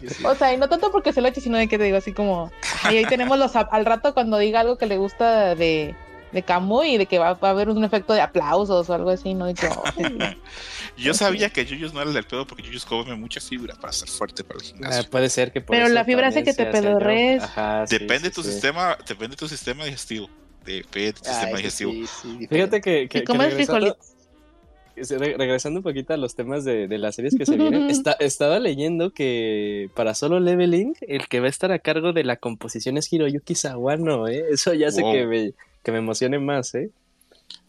[0.00, 0.24] Sí, sí.
[0.24, 2.12] O sea, y no tanto porque se lo eche, sino de que te digo así
[2.12, 2.50] como,
[2.84, 5.94] ay, ahí tenemos los, al rato cuando diga algo que le gusta de,
[6.32, 9.10] de Camuy y de que va, va a haber un efecto de aplausos o algo
[9.10, 9.46] así, ¿no?
[9.46, 10.36] De que, ay,
[10.96, 13.90] Yo sabía que Yuyos no era el del pedo porque Yuyos come mucha fibra para
[13.90, 15.10] estar fuerte para el Ah, gimnasio.
[15.10, 16.64] puede ser que por Pero la fibra hace que te
[17.86, 18.52] sí, depende sí, tu sí.
[18.52, 20.28] sistema, depende tu sistema digestivo.
[20.64, 21.92] Depende tu Ah, sistema digestivo.
[21.92, 22.54] sí, sí, diferente.
[22.54, 24.18] Fíjate que, que, ¿Y comes que regresando, frijolitos?
[25.38, 27.86] regresando un poquito a los temas de, las series que se vienen,
[28.20, 32.36] estaba leyendo que para solo leveling, el que va a estar a cargo de la
[32.36, 34.44] composición es Hiroyuki Sawano, ¿eh?
[34.50, 36.90] Eso ya sé que me, que me emocione más, ¿eh?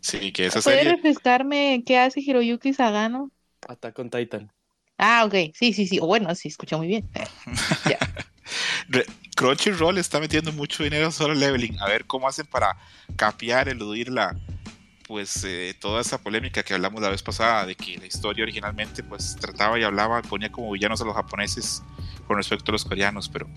[0.02, 3.32] Sí, que esa ¿Puedes refrescarme qué hace Hiroyuki Sagano?
[3.68, 4.52] Attack on Titan.
[4.98, 5.54] Ah, ok.
[5.54, 6.00] Sí, sí, sí.
[6.00, 7.10] Bueno, sí, escucha muy bien.
[9.36, 11.80] Crunchyroll está metiendo mucho dinero solo leveling.
[11.80, 12.78] A ver cómo hacen para
[13.16, 14.36] capear, eludir la,
[15.10, 19.02] pues eh, toda esa polémica que hablamos la vez pasada de que la historia originalmente
[19.02, 21.82] pues trataba y hablaba, ponía como villanos a los japoneses
[22.28, 23.48] con respecto a los coreanos, pero,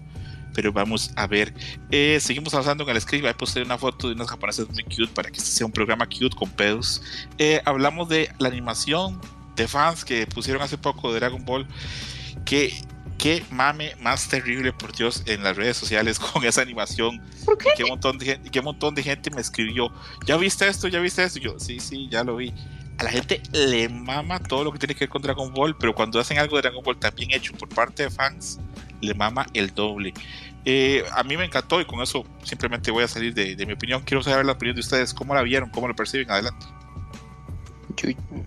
[0.55, 1.55] pero vamos a ver.
[1.91, 5.09] Eh, seguimos avanzando en el script, ahí puse una foto de unos japoneses muy cute
[5.09, 7.03] para que este sea un programa cute con pedos.
[7.39, 9.21] Eh, hablamos de la animación
[9.57, 11.67] de fans que pusieron hace poco de Dragon Ball,
[12.45, 12.75] que
[13.19, 17.23] qué mame más terrible, por Dios, en las redes sociales con esa animación.
[17.45, 17.71] ¿Por qué?
[17.77, 19.93] Qué montón de gente, qué montón de gente me escribió,
[20.27, 20.89] ¿ya viste esto?
[20.89, 21.39] ¿Ya viste esto?
[21.39, 22.53] yo, sí, sí, ya lo vi.
[22.99, 25.95] A la gente le mama todo lo que tiene que ver con Dragon Ball, pero
[25.95, 28.59] cuando hacen algo de Dragon Ball también hecho por parte de fans,
[29.03, 30.15] le mama el doble.
[30.65, 34.03] Eh, a mí me encantó y con eso simplemente voy a salir de, mi opinión.
[34.05, 36.31] Quiero saber la opinión de ustedes, cómo la vieron, cómo lo perciben.
[36.31, 36.67] Adelante.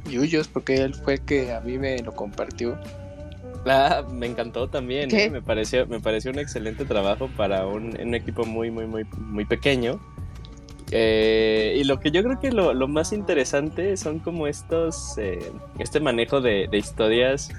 [0.10, 2.80] Yuyos, porque él fue el que a mí me lo compartió.
[3.68, 5.30] Ah, me encantó también, ¿eh?
[5.30, 10.00] me pareció, me pareció un excelente trabajo para un, equipo muy, muy, muy, muy pequeño.
[10.92, 15.52] Eh, y lo que yo creo que lo, lo más interesante son como estos, eh,
[15.80, 17.50] este manejo de, de, historias,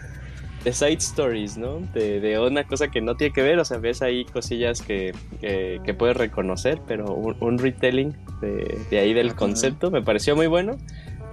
[0.66, 1.78] de side stories, ¿no?
[1.94, 5.14] De, de, una cosa que no tiene que ver, o sea, ves ahí cosillas que,
[5.40, 10.76] que, puedes reconocer, pero un, retelling de, de, ahí del concepto me pareció muy bueno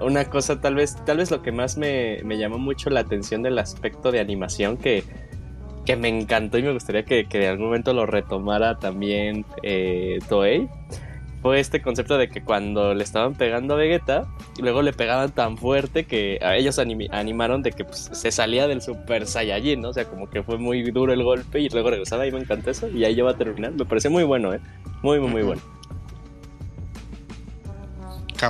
[0.02, 3.58] una cosa tal vez, tal vez lo que más me, llamó mucho la atención del
[3.58, 5.04] aspecto de animación que,
[5.84, 10.20] que me encantó y me gustaría que, que de algún momento lo retomara también eh,
[10.30, 10.70] Toei
[11.44, 14.26] fue este concepto de que cuando le estaban pegando a Vegeta,
[14.58, 18.82] luego le pegaban tan fuerte que a ellos animaron de que pues, se salía del
[18.82, 19.90] Super Saiyajin, ¿no?
[19.90, 22.72] O sea, como que fue muy duro el golpe y luego regresaba y me encantó
[22.72, 23.74] eso y ahí ya va a terminar.
[23.74, 24.62] Me pareció muy bueno, ¿eh?
[25.04, 25.62] Muy, muy, muy bueno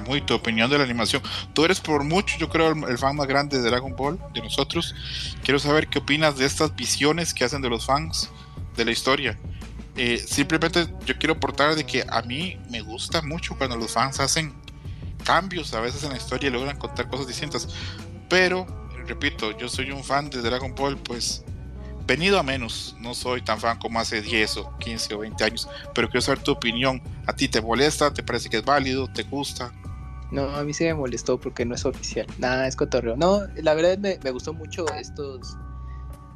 [0.02, 1.22] muy tu opinión de la animación.
[1.54, 4.96] Tú eres por mucho, yo creo, el, fan más grande de Dragon Ball, de nosotros.
[5.44, 8.30] Quiero saber qué opinas de estas visiones que hacen de los fans
[8.76, 9.38] de la historia.
[9.96, 14.20] Eh, simplemente yo quiero aportar de que a mí me gusta mucho cuando los fans
[14.20, 14.54] hacen
[15.24, 17.68] cambios a veces en la historia y logran contar cosas distintas.
[18.30, 18.66] Pero,
[19.08, 21.44] repito, yo soy un fan de Dragon Ball, pues
[22.08, 22.96] venido a menos.
[23.00, 26.44] No soy tan fan como hace 10 o 15 o 20 años, pero quiero saber
[26.44, 27.02] tu opinión.
[27.28, 28.14] ¿A ti te molesta?
[28.14, 29.08] ¿Te parece que es válido?
[29.08, 29.72] ¿Te gusta?
[30.32, 32.26] No, a mí sí me molestó porque no es oficial.
[32.40, 33.16] Nada, es cotorreo.
[33.16, 35.56] No, la verdad me, me gustó mucho estos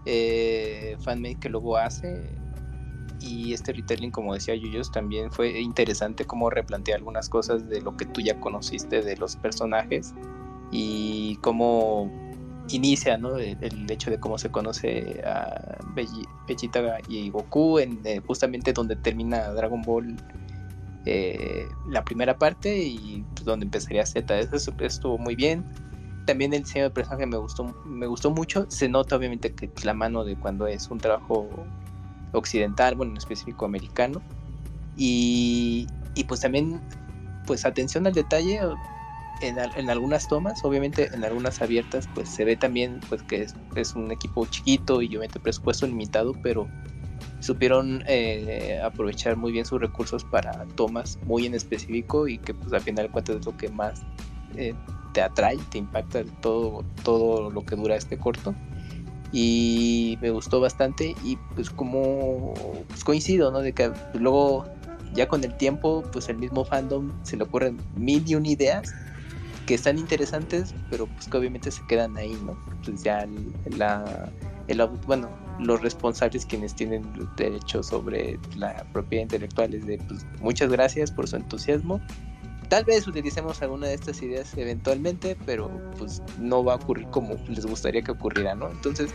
[0.06, 2.24] eh, fanmade que luego hace.
[3.19, 7.97] Y este retelling, como decía Yuyos, también fue interesante como replantear algunas cosas de lo
[7.97, 10.13] que tú ya conociste de los personajes
[10.71, 12.12] y cómo
[12.69, 13.38] inicia ¿no?
[13.38, 19.49] el, hecho de cómo se conoce a Vegeta y Goku, en, eh, justamente donde termina
[19.53, 20.15] Dragon Ball
[21.06, 24.39] eh, la primera parte y pues, donde empezaría Z.
[24.39, 25.63] Eso estuvo muy bien.
[26.25, 28.65] También el diseño de personaje me gustó, me gustó mucho.
[28.69, 31.47] Se nota obviamente que la mano de cuando es un trabajo
[32.32, 34.22] occidental, bueno, en específico americano.
[34.96, 36.82] Y, y pues también,
[37.46, 38.60] pues atención al detalle
[39.42, 43.96] en, en, algunas tomas, obviamente en algunas abiertas, pues se ve también pues que es,
[43.96, 46.68] un equipo chiquito y obviamente presupuesto limitado, pero
[47.40, 52.74] supieron eh, aprovechar muy bien sus recursos para tomas muy en específico y que pues
[52.74, 54.02] al final es lo que más
[54.56, 54.74] eh,
[55.13, 58.56] te atrae, te impacta todo, todo lo que dura este corto
[59.32, 62.54] y me gustó bastante y pues como
[62.88, 63.60] pues coincido, ¿no?
[63.60, 64.66] De que luego
[65.13, 68.94] ya con el tiempo pues el mismo fandom se le ocurren mil y una ideas
[69.66, 72.58] que están interesantes pero pues que obviamente se quedan ahí, ¿no?
[72.86, 73.28] Pues ya
[73.78, 74.32] la,
[74.68, 77.04] el, bueno, los responsables quienes tienen
[77.36, 82.02] derecho sobre la propiedad intelectual es de pues, muchas gracias por su entusiasmo.
[82.69, 87.36] Tal vez utilicemos alguna de estas ideas eventualmente, pero pues no va a ocurrir como
[87.47, 88.69] les gustaría que ocurriera, ¿no?
[88.69, 89.12] Entonces,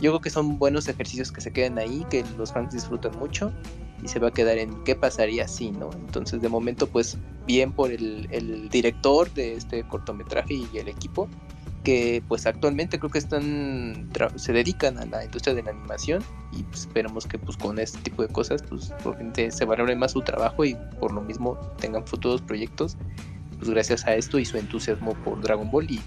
[0.00, 3.52] yo creo que son buenos ejercicios que se quedan ahí, que los fans disfrutan mucho
[4.02, 5.90] y se va a quedar en qué pasaría si, ¿no?
[5.92, 7.16] Entonces, de momento, pues
[7.46, 11.28] bien por el director de este cortometraje y el equipo,
[11.86, 16.20] que pues actualmente creo que están se dedican a la industria de la animación
[16.52, 20.10] y pues, esperamos que pues con este tipo de cosas pues gente se valore más
[20.10, 22.96] su trabajo y por lo mismo tengan futuros proyectos
[23.56, 25.88] pues gracias a esto y su entusiasmo por Dragon Ball.
[25.88, 26.00] Y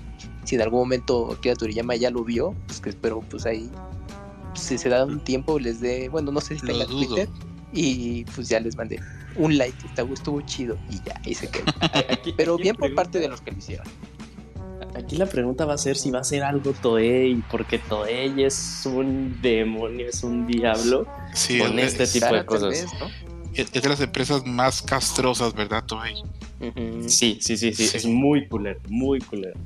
[0.43, 3.71] si en algún momento Akira Toriyama ya lo vio pues que espero pues ahí
[4.55, 7.29] si se da un tiempo les dé bueno no sé si en Twitter
[7.71, 8.99] y pues ya les mandé
[9.37, 9.77] un like
[10.13, 11.71] estuvo chido y ya ahí se quedó.
[12.35, 13.87] Pero bien por parte de los que lo hicieron
[14.99, 18.83] Aquí la pregunta va a ser si va a ser algo Toei, porque Toei es
[18.85, 21.07] un demonio, es un diablo
[21.57, 22.85] con este tipo de cosas.
[23.53, 26.15] Es de las empresas más castrosas, ¿verdad, Toei?
[27.07, 29.57] sí, sí, sí, sí, es muy culero, muy culero.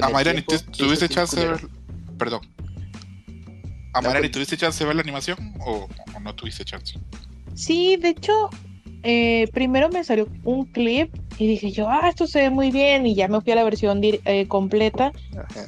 [0.00, 1.68] A Mayrani, ¿tuviste chance de ver?
[2.16, 2.40] Perdón.
[3.92, 5.88] A Mayrani, ¿tuviste chance de ver la animación o,
[6.20, 6.98] no tuviste chance?
[7.54, 8.50] Sí, de hecho,
[9.04, 13.06] eh, primero me salió un clip y dije yo, ah, esto se ve muy bien
[13.06, 15.12] y ya me fui a la versión eh, completa.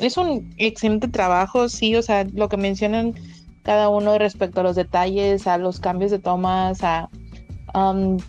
[0.00, 3.14] Es un excelente trabajo, sí, o sea, lo que mencionan
[3.62, 7.10] cada uno respecto a los detalles, a los cambios de tomas, a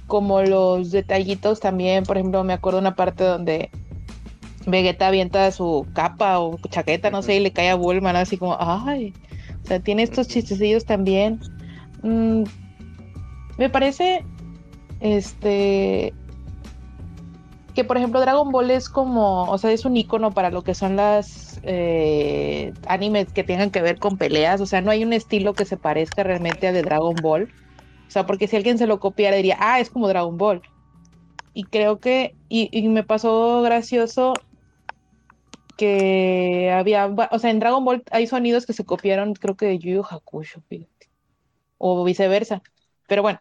[0.07, 3.69] como los detallitos también, por ejemplo, me acuerdo una parte donde
[4.65, 8.57] Vegeta avienta su capa o chaqueta, no sé, y le cae a Bulma, así como,
[8.59, 9.13] ay,
[9.63, 11.39] o sea, tiene estos chistecillos también.
[12.03, 12.43] Mm,
[13.57, 14.25] me parece,
[14.99, 16.13] este,
[17.77, 20.73] que por ejemplo Dragon Ball es como, o sea, es un icono para lo que
[20.73, 25.13] son las eh, animes que tengan que ver con peleas, o sea, no hay un
[25.13, 27.53] estilo que se parezca realmente al de Dragon Ball.
[28.07, 30.61] O sea, porque si alguien se lo copiara diría, ah, es como Dragon Ball.
[31.53, 34.33] Y creo que, y, me pasó gracioso
[35.77, 39.79] que había, o sea, en Dragon Ball hay sonidos que se copiaron, creo que de
[39.79, 41.09] Yu Yu Hakusho, fíjate.
[41.77, 42.63] O viceversa.
[43.07, 43.39] Pero bueno,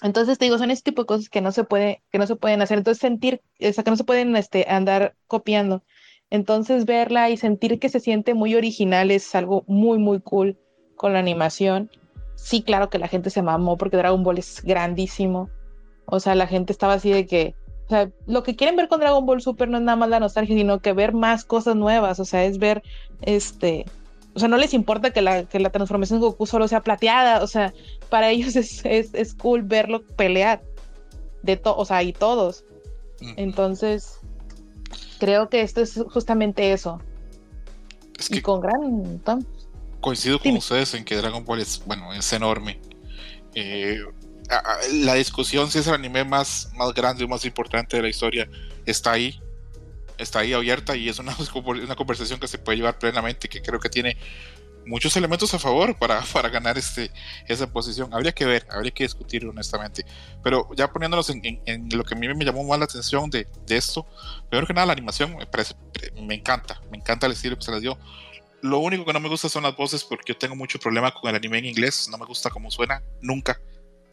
[0.00, 2.36] entonces te digo, son ese tipo de cosas que no se puede, que no se
[2.36, 2.78] pueden hacer.
[2.78, 5.84] Entonces sentir, o sea, que no se pueden este, andar copiando.
[6.30, 10.58] Entonces verla y sentir que se siente muy original es algo muy, muy cool
[10.96, 11.90] con la animación
[12.42, 15.48] sí, claro que la gente se mamó porque Dragon Ball es grandísimo.
[16.06, 17.54] O sea, la gente estaba así de que,
[17.86, 20.20] o sea, lo que quieren ver con Dragon Ball Super no es nada más la
[20.20, 22.82] nostalgia, sino que ver más cosas nuevas, o sea, es ver,
[23.22, 23.84] este,
[24.34, 27.42] o sea, no les importa que la, que la transformación de Goku solo sea plateada,
[27.42, 27.74] o sea,
[28.08, 30.62] para ellos es, es, cool verlo pelear,
[31.42, 32.64] de todo, o sea, y todos.
[33.36, 34.18] Entonces,
[35.18, 37.00] creo que esto es justamente eso.
[38.30, 39.20] y con gran
[40.00, 42.78] coincido con ustedes en que Dragon Ball es, bueno, es enorme.
[43.54, 44.00] Eh,
[44.94, 48.48] la discusión si es el anime más, más grande o más importante de la historia
[48.84, 49.40] está ahí,
[50.22, 53.80] está ahí abierta y es una, una conversación que se puede llevar plenamente, que creo
[53.80, 54.16] que tiene
[54.86, 57.10] muchos elementos a favor para, para ganar este,
[57.46, 58.12] esa posición.
[58.12, 60.04] Habría que ver, habría que discutir honestamente.
[60.42, 63.76] Pero ya poniéndonos en, lo que a mí me llamó más la atención de, de,
[63.76, 64.06] esto,
[64.48, 65.74] primero que nada la animación me, parece,
[66.20, 67.98] me encanta, me encanta el estilo que se les dio.
[68.62, 71.28] Lo único que no me gusta son las voces porque yo tengo mucho problema con
[71.28, 72.08] el anime en inglés.
[72.08, 73.60] No me gusta cómo suena, nunca,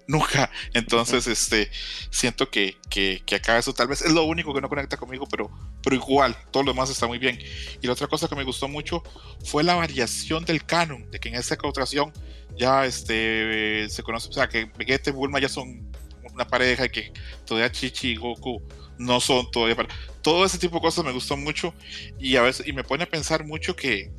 [0.10, 0.50] nunca.
[0.74, 1.70] Entonces, este,
[2.10, 5.50] siento que, que, acá eso tal vez es lo único que no conecta conmigo, pero,
[5.84, 7.40] pero igual, todo lo demás está muy bien.
[7.82, 9.04] Y la otra cosa que me gustó mucho
[9.46, 12.12] fue la variación del canon, de que en esta ocasión
[12.58, 15.90] ya este, se conoce, o sea, que Vegeta y Bulma ya son
[16.34, 17.14] una pareja y que
[17.46, 18.62] todavía Chichi y Goku
[18.98, 19.90] no son todavía para...
[20.22, 21.74] Todo ese tipo de cosas me gustó mucho
[22.18, 24.12] y a veces y me pone a pensar mucho que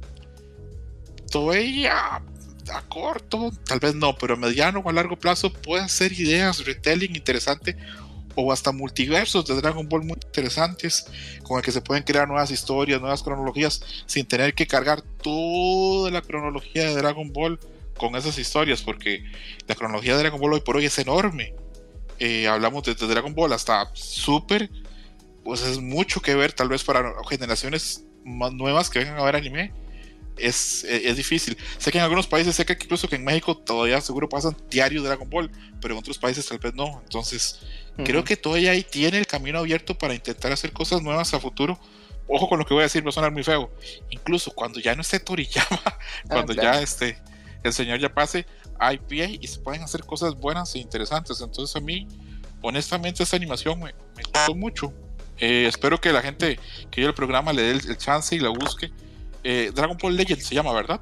[1.30, 1.86] Toei
[2.72, 6.64] a, corto, tal vez no, pero a mediano o a largo plazo pueden ser ideas,
[6.64, 7.76] retelling interesante
[8.34, 11.06] o hasta multiversos de Dragon Ball muy interesantes
[11.42, 16.10] con el que se pueden crear nuevas historias, nuevas cronologías sin tener que cargar toda
[16.10, 17.58] la cronología de Dragon Ball
[17.96, 19.24] con esas historias porque
[19.66, 21.54] la cronología de Dragon Ball hoy por hoy es enorme.
[22.18, 24.70] Eh, hablamos desde Dragon Ball hasta Super,
[25.42, 29.36] pues es mucho que ver tal vez para generaciones más nuevas que vengan a ver
[29.36, 29.72] anime
[30.36, 31.56] es, es, difícil.
[31.78, 35.02] Sé que en algunos países, sé que incluso que en México todavía seguro pasan diario
[35.02, 37.00] Dragon Ball, pero en otros países tal vez no.
[37.04, 37.60] Entonces,
[38.04, 41.78] creo que todavía ahí tiene el camino abierto para intentar hacer cosas nuevas a futuro.
[42.26, 43.70] Ojo con lo que voy a decir, va a sonar muy feo.
[44.10, 47.18] Incluso cuando ya no esté Toriyama, ah, cuando ya esté
[47.62, 48.46] el señor ya pase,
[48.78, 51.40] hay pie y se pueden hacer cosas buenas e interesantes.
[51.40, 52.06] Entonces, a mí,
[52.62, 54.92] honestamente, esta animación me, gustó mucho.
[55.38, 56.58] Eh, espero que la gente
[56.90, 58.90] que vio el programa le dé el chance y la busque
[59.44, 61.00] eh, Dragon Ball Legend se llama, ¿verdad?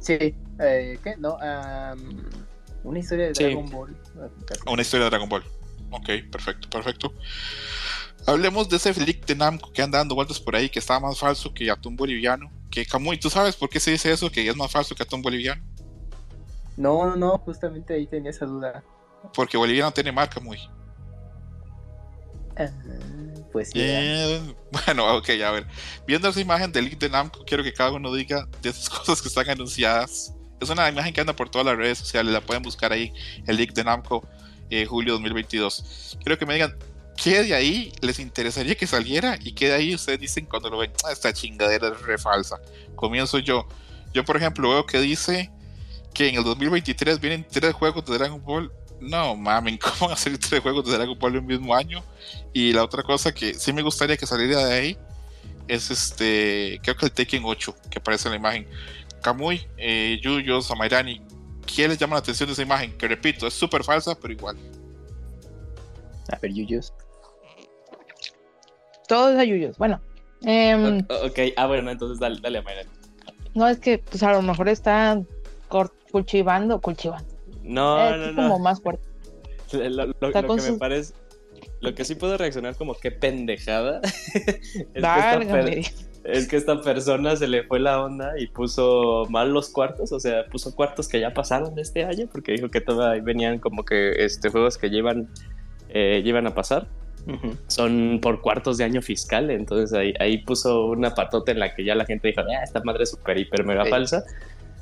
[0.00, 1.16] Sí, eh, ¿qué?
[1.16, 1.38] No,
[2.84, 3.96] una historia de Dragon Ball.
[4.66, 5.44] Una historia de Dragon Ball.
[5.90, 7.12] Ok, perfecto, perfecto.
[8.26, 11.18] Hablemos de ese leak de Namco que anda dando vueltas por ahí, que estaba más
[11.18, 12.50] falso que Atún Boliviano.
[12.70, 14.30] Que Kamui, ¿tú sabes por qué se dice eso?
[14.30, 15.62] Que es más falso que Atún Boliviano.
[16.76, 18.84] No, no, no, justamente ahí tenía esa duda.
[19.34, 20.58] Porque Boliviano tiene marca, muy.
[22.56, 22.70] Ah,
[23.52, 23.72] pues
[24.70, 25.66] bueno, ok, a ver.
[26.06, 29.22] Viendo esa imagen del leak de Namco, quiero que cada uno diga de esas cosas
[29.22, 30.34] que están anunciadas.
[30.60, 33.12] Es una imagen que anda por todas las redes sociales, la pueden buscar ahí,
[33.46, 34.26] el leak de Namco,
[34.70, 36.18] eh, julio 2022.
[36.22, 36.76] Quiero que me digan
[37.16, 40.78] qué de ahí les interesaría que saliera y qué de ahí ustedes dicen cuando lo
[40.78, 42.60] ven, ah, esta chingadera es re falsa.
[42.94, 43.66] Comienzo yo.
[44.12, 45.50] Yo, por ejemplo, veo que dice
[46.14, 50.16] que en el 2023 vienen tres juegos de Dragon Ball no mamen, ¿cómo van a
[50.16, 52.02] salir tres juegos de Dragon Ball en el mismo año?
[52.52, 54.98] Y la otra cosa que sí me gustaría que saliera de ahí,
[55.68, 58.66] es este, creo que el Tekken 8 que aparece en la imagen.
[59.22, 61.20] Kamui, eh, Yuyo, Samairani,
[61.66, 62.96] ¿quién les llama la atención de esa imagen?
[62.96, 64.56] Que repito, es súper falsa, pero igual.
[66.32, 66.92] A ver, Yuyos.
[69.06, 69.76] Todos a Yuyos.
[69.78, 70.00] Bueno.
[70.42, 72.90] Eh, ok, ah, bueno, entonces dale, dale a Mayrani.
[73.54, 75.20] No, es que pues a lo mejor está
[76.10, 77.27] cultivando, cultivando.
[77.68, 78.42] No, eh, no, no.
[78.42, 79.06] como más fuerte.
[79.72, 81.12] Lo, lo, lo que me parece,
[81.80, 84.00] lo que sí puedo reaccionar como qué pendejada.
[84.94, 85.70] es, Válgame.
[85.70, 89.70] que esta es que esta persona se le fue la onda y puso mal los
[89.70, 93.22] cuartos, o sea, puso cuartos que ya pasaron de este año, porque dijo que todavía
[93.22, 95.28] venían como que este juegos que llevan,
[95.88, 96.86] eh, llevan a pasar.
[97.26, 97.56] Uh -huh.
[97.66, 101.84] Son por cuartos de año fiscal, entonces ahí, ahí puso una patota en la que
[101.84, 103.90] ya la gente dijo, ah, esta madre es super, hiper, mega sí.
[103.90, 104.24] falsa.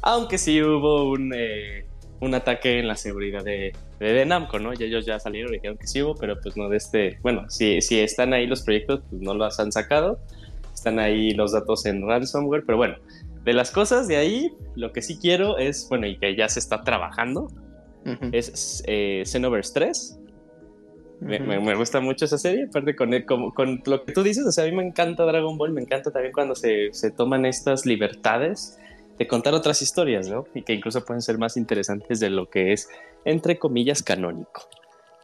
[0.02, 1.85] Aunque sí hubo un, eh,
[2.20, 4.72] un ataque en la seguridad de, de, de, Namco, ¿no?
[4.72, 7.18] Y ellos ya salieron y dijeron que sí hubo, pero pues no de este.
[7.22, 10.18] Bueno, si, si están ahí los proyectos, pues no los han sacado.
[10.72, 12.96] Están ahí los datos en ransomware, pero bueno,
[13.44, 16.58] de las cosas de ahí, lo que sí quiero es, bueno, y que ya se
[16.58, 17.48] está trabajando,
[18.04, 18.30] uh -huh.
[18.32, 20.20] es eh, Xenoverse 3.
[21.20, 21.46] Me, uh -huh.
[21.46, 24.52] me, me, gusta mucho esa serie, aparte con, con, con, lo que tú dices, o
[24.52, 27.86] sea, a mí me encanta Dragon Ball, me encanta también cuando se, se toman estas
[27.86, 28.78] libertades
[29.18, 30.46] de contar otras historias, ¿no?
[30.54, 32.88] Y que incluso pueden ser más interesantes de lo que es,
[33.24, 34.68] entre comillas, canónico.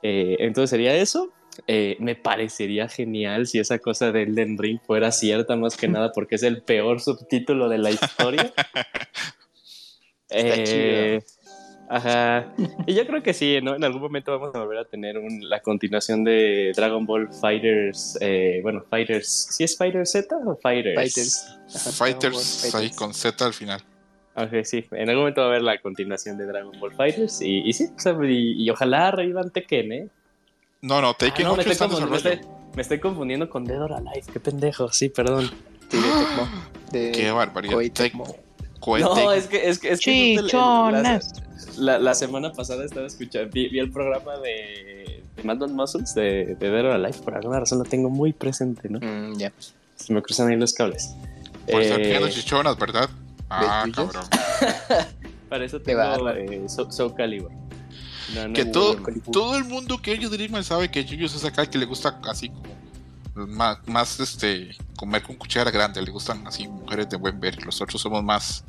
[0.03, 1.31] Eh, entonces sería eso.
[1.67, 6.13] Eh, me parecería genial si esa cosa de Elden Ring fuera cierta, más que nada,
[6.13, 8.53] porque es el peor subtítulo de la historia.
[10.31, 11.21] eh,
[11.89, 12.53] ajá.
[12.87, 13.75] Y yo creo que sí, ¿no?
[13.75, 18.19] En algún momento vamos a volver a tener un, la continuación de Dragon Ball Fighters.
[18.21, 19.49] Eh, bueno, Fighters.
[19.51, 20.95] ¿Sí es Fighters Z o Fighters?
[20.95, 21.59] Fighters.
[21.75, 23.81] Ajá, Fighters, ahí con Z al final.
[24.35, 27.69] Ok, sí, en algún momento va a haber la continuación de Dragon Ball Fighters y,
[27.69, 30.09] y sí, o sea, y, y, ojalá revivan Tekken, ¿eh?
[30.81, 32.41] No, no, Tekken ah, no, me, estoy me, estoy,
[32.75, 35.51] me estoy confundiendo con Dead or Alive, qué pendejo, sí, perdón.
[35.91, 36.49] Sí, de Tecmo.
[36.93, 37.75] De qué barbaridad.
[37.75, 38.25] Koei Tecmo.
[38.87, 40.37] No, es que es que es que.
[41.79, 46.57] La, la, semana pasada estaba escuchando, vi, vi el programa de, de Mad Muscles de,
[46.59, 48.99] de Dead or Alive, por alguna razón lo tengo muy presente, ¿no?
[48.99, 49.39] Mm, ya.
[49.39, 49.53] Yeah.
[49.97, 51.15] Se me cruzan ahí los cables.
[51.71, 53.09] Por estar eh, chichonas, ¿verdad?
[53.49, 54.25] Ah, cabrón.
[55.49, 57.51] Para eso tengo eh, Soul so Calibur.
[58.35, 58.97] No, no, que todo,
[59.31, 62.49] todo el mundo que ellos dirigen sabe que Yuyos es acá que le gusta así
[62.49, 62.73] como
[63.35, 67.81] más, más este comer con cuchara grande, le gustan así mujeres de buen ver, los
[67.81, 68.65] otros somos más,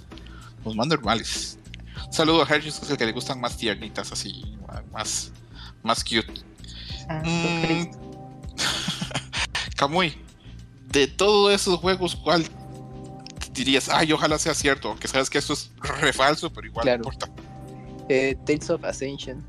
[0.65, 1.57] los más normales.
[2.13, 4.55] Saludo a Hershey, que es el que le gustan más tiernitas, así,
[4.91, 5.31] más,
[5.81, 6.43] más cute.
[7.09, 7.89] Ah, mm.
[9.75, 10.13] Kamui,
[10.89, 12.45] de todos esos juegos, ¿cuál
[13.51, 17.01] dirías, ay, ojalá sea cierto, aunque sabes que esto es re falso, pero igual claro.
[17.01, 17.31] no importa.
[18.09, 19.43] Eh, Tales of Ascension.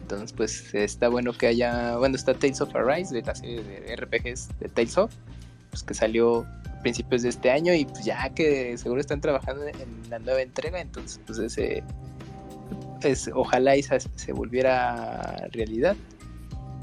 [0.00, 1.98] Entonces, pues está bueno que haya.
[1.98, 5.12] Bueno, está Tales of Arise de la serie de RPGs de Tales of,
[5.68, 6.46] pues que salió
[6.86, 10.80] principios de este año y pues ya que seguro están trabajando en la nueva entrega.
[10.80, 11.82] Entonces, pues ese.
[13.02, 15.96] Es, ojalá esa se volviera realidad.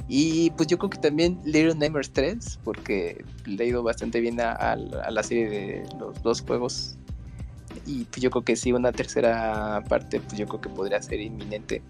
[0.09, 4.41] Y pues yo creo que también Little Nightmares 3, porque le ha ido bastante bien
[4.41, 6.97] a, a, a, la serie de los dos juegos.
[7.85, 11.21] Y pues yo creo que sí, una tercera parte, pues yo creo que podría ser
[11.21, 11.81] inminente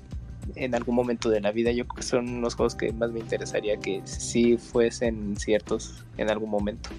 [0.56, 1.71] en algún momento de la vida.
[1.71, 6.30] Yo creo que son los juegos que más me interesaría que sí fuesen ciertos en
[6.30, 6.91] algún momento.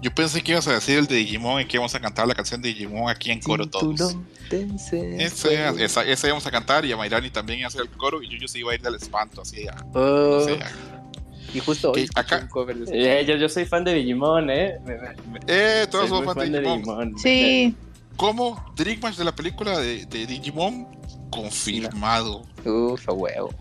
[0.00, 2.34] Yo pensé que ibas a decir el de Digimon y que íbamos a cantar la
[2.34, 4.16] canción de Digimon aquí en coro todos.
[4.50, 8.22] Ese, esa, esa íbamos a cantar y a Mayrani también iba a hacer el coro
[8.22, 10.38] y yo, yo se iba a ir del espanto, así a, oh.
[10.38, 10.70] no sé, a,
[11.52, 14.78] y justo hoy acá, un cover de eh, yo, yo, soy fan de Digimon, ¿eh?
[15.46, 16.82] Eh, todos somos fan de Digimon.
[16.82, 17.18] de Digimon.
[17.18, 17.74] Sí.
[18.16, 18.72] ¿Cómo?
[18.76, 20.86] Dreammatch de la película de, de Digimon
[21.30, 22.42] confirmado.
[22.64, 23.54] Uf, a huevo.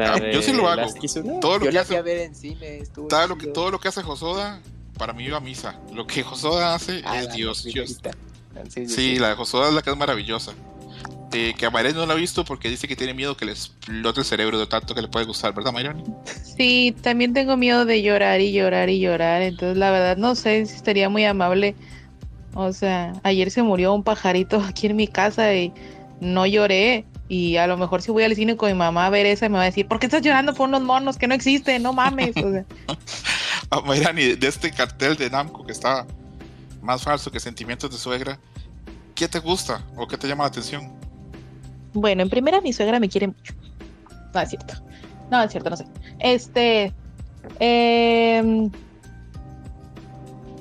[0.00, 0.86] Ah, yo sí lo hago.
[1.40, 2.82] Todo lo yo que la hace, fui a ver en cine.
[3.08, 4.60] todo lo, que, todo lo que hace Josoda,
[4.98, 5.76] para mí iba a misa.
[5.94, 7.64] Lo que Josoda hace ah, es Dios.
[7.64, 8.00] Dios.
[8.68, 10.52] Sí, sí, sí, la de Josoda es la que es maravillosa.
[11.32, 13.52] Eh, que a Mayrani no la ha visto porque dice que tiene miedo que le
[13.52, 16.02] explote el cerebro de tanto que le puede gustar, ¿verdad, Mayrani?
[16.56, 19.42] Sí, también tengo miedo de llorar y llorar y llorar.
[19.42, 21.74] Entonces, la verdad, no sé si estaría muy amable.
[22.54, 25.72] O sea, ayer se murió un pajarito aquí en mi casa y
[26.20, 27.04] no lloré.
[27.28, 29.58] Y a lo mejor si voy al cine con mi mamá a ver esa, me
[29.58, 31.82] va a decir, ¿por qué estás llorando por unos monos que no existen?
[31.82, 32.34] No mames.
[32.38, 32.64] O sea.
[33.70, 36.06] ah, Mayrani, de este cartel de Namco que está
[36.82, 38.38] más falso que Sentimientos de Suegra,
[39.14, 40.92] ¿qué te gusta o qué te llama la atención?
[41.92, 43.54] Bueno, en primera mi suegra me quiere mucho.
[44.34, 44.74] No, es cierto.
[45.30, 45.84] No, es cierto, no sé.
[46.18, 46.92] Este.
[47.60, 48.70] Eh,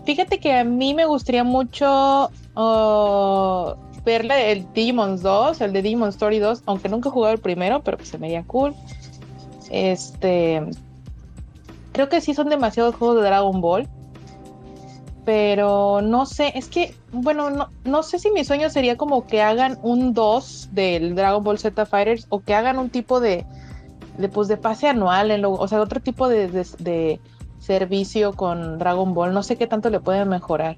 [0.05, 6.09] fíjate que a mí me gustaría mucho uh, verle el Digimon 2, el de Digimon
[6.09, 8.73] Story 2, aunque nunca he jugado el primero, pero pues se me veía cool.
[9.69, 10.63] Este.
[11.97, 13.89] Creo que sí son demasiados juegos de Dragon Ball.
[15.25, 19.41] pero no sé, es que, bueno, no, no sé si mi sueño sería como que
[19.41, 23.47] hagan un 2 del Dragon Ball Z Fighters o que hagan un tipo de,
[24.19, 27.19] de pues de pase anual, en lo, o sea, otro tipo de, de,
[27.57, 30.77] servicio con Dragon Ball, no sé qué tanto le pueden mejorar.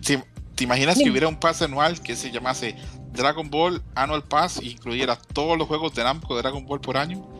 [0.00, 2.74] ¿Te, imaginas que hubiera un pase anual que se llamase
[3.12, 6.96] Dragon Ball Annual Pass y incluyera todos los juegos de Namco de Dragon Ball por
[6.96, 7.39] año?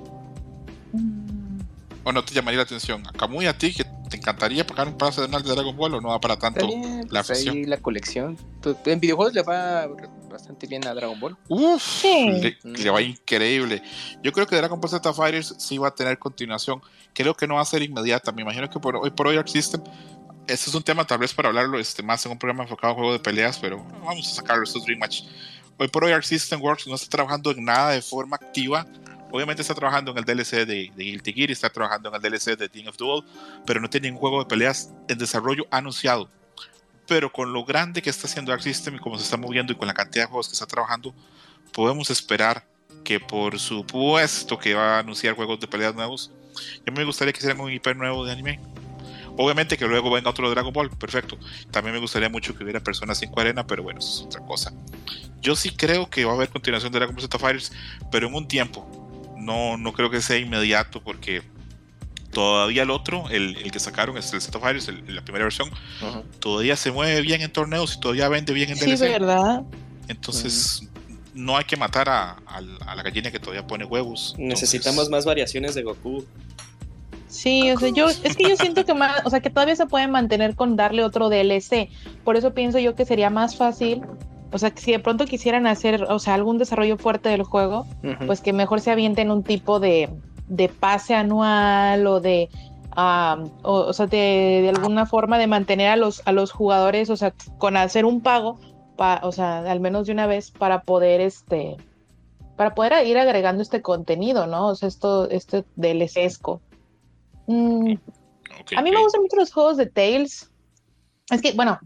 [2.03, 2.09] Mm.
[2.09, 3.07] ¿O no te llamaría la atención?
[3.07, 6.09] Acá muy a ti que ¿Te encantaría pagar un pase de Dragon Ball o no
[6.09, 6.69] va para tanto
[7.11, 8.37] la pues ahí la colección.
[8.85, 9.87] En videojuegos le va
[10.29, 11.37] bastante bien a Dragon Ball.
[11.49, 13.81] Uf, le, va increíble.
[14.21, 16.83] Yo creo que Dragon Ball Z Fighters sí va a tener continuación.
[17.15, 18.33] Creo que no va a ser inmediata.
[18.33, 19.81] Me imagino que por hoy por hoy Arc System.
[20.49, 22.97] Este es un tema tal vez para hablarlo este, más en un programa enfocado a
[22.97, 25.23] juego de peleas, pero vamos a sacarlo estos Dream Match.
[25.79, 28.85] Hoy por hoy Arc System Works no está trabajando en nada de forma activa
[29.33, 32.57] obviamente está trabajando en el DLC de, de Guilty Gear, está trabajando en el DLC
[32.57, 33.25] de Team of Duel,
[33.67, 36.29] pero no tiene ningún juego de peleas en desarrollo anunciado.
[37.07, 39.77] Pero con lo grande que está haciendo Arc System y cómo se está moviendo y
[39.77, 41.15] con la cantidad de juegos que está trabajando,
[41.73, 42.65] podemos esperar
[43.05, 46.31] que por supuesto que va a anunciar juegos de peleas nuevos.
[46.87, 48.61] Yo me gustaría que hicieran un IP nuevo de anime.
[49.37, 51.39] Obviamente que luego venga otro Dragon Ball, perfecto.
[51.71, 54.73] También me gustaría mucho que hubiera Personas 5 Arena, pero bueno, eso es otra cosa.
[55.41, 57.73] Yo sí creo que va a haber continuación de Dragon Ball Z Fighters,
[58.11, 59.00] pero en un tiempo
[59.41, 61.43] no, no creo que sea inmediato porque
[62.31, 65.71] todavía el otro, el, el que sacaron, es el Set of Fires, la primera versión,
[66.39, 68.97] todavía se mueve bien en torneos y todavía vende bien en DLC.
[68.97, 69.63] Sí, verdad.
[70.09, 70.89] Entonces,
[71.35, 74.35] no hay que matar a, la gallina que todavía pone huevos.
[74.39, 76.25] Necesitamos más variaciones de Goku.
[77.29, 79.87] Sí, o sea, yo, es que yo siento que más, o sea, que todavía se
[79.87, 81.89] puede mantener con darle otro DLC.
[82.25, 84.03] Por eso pienso yo que sería más fácil
[84.53, 87.87] o sea, si de pronto quisieran hacer, o sea, algún desarrollo fuerte del juego,
[88.27, 90.11] pues que mejor se avienten un tipo de,
[90.49, 92.49] de pase anual o de,
[93.63, 97.33] o, sea, de, de, alguna forma de mantener a los, a los jugadores, o sea,
[97.59, 98.59] con hacer un pago,
[99.23, 101.77] o sea, al menos de una vez para poder, este,
[102.57, 104.69] para poder ir agregando este contenido, ¿no?
[104.69, 106.61] O sea, esto, este DLCesco.
[107.47, 107.95] Mm,
[108.77, 110.51] a mí me gustan mucho los juegos de Tales.
[111.31, 111.79] Es que, bueno,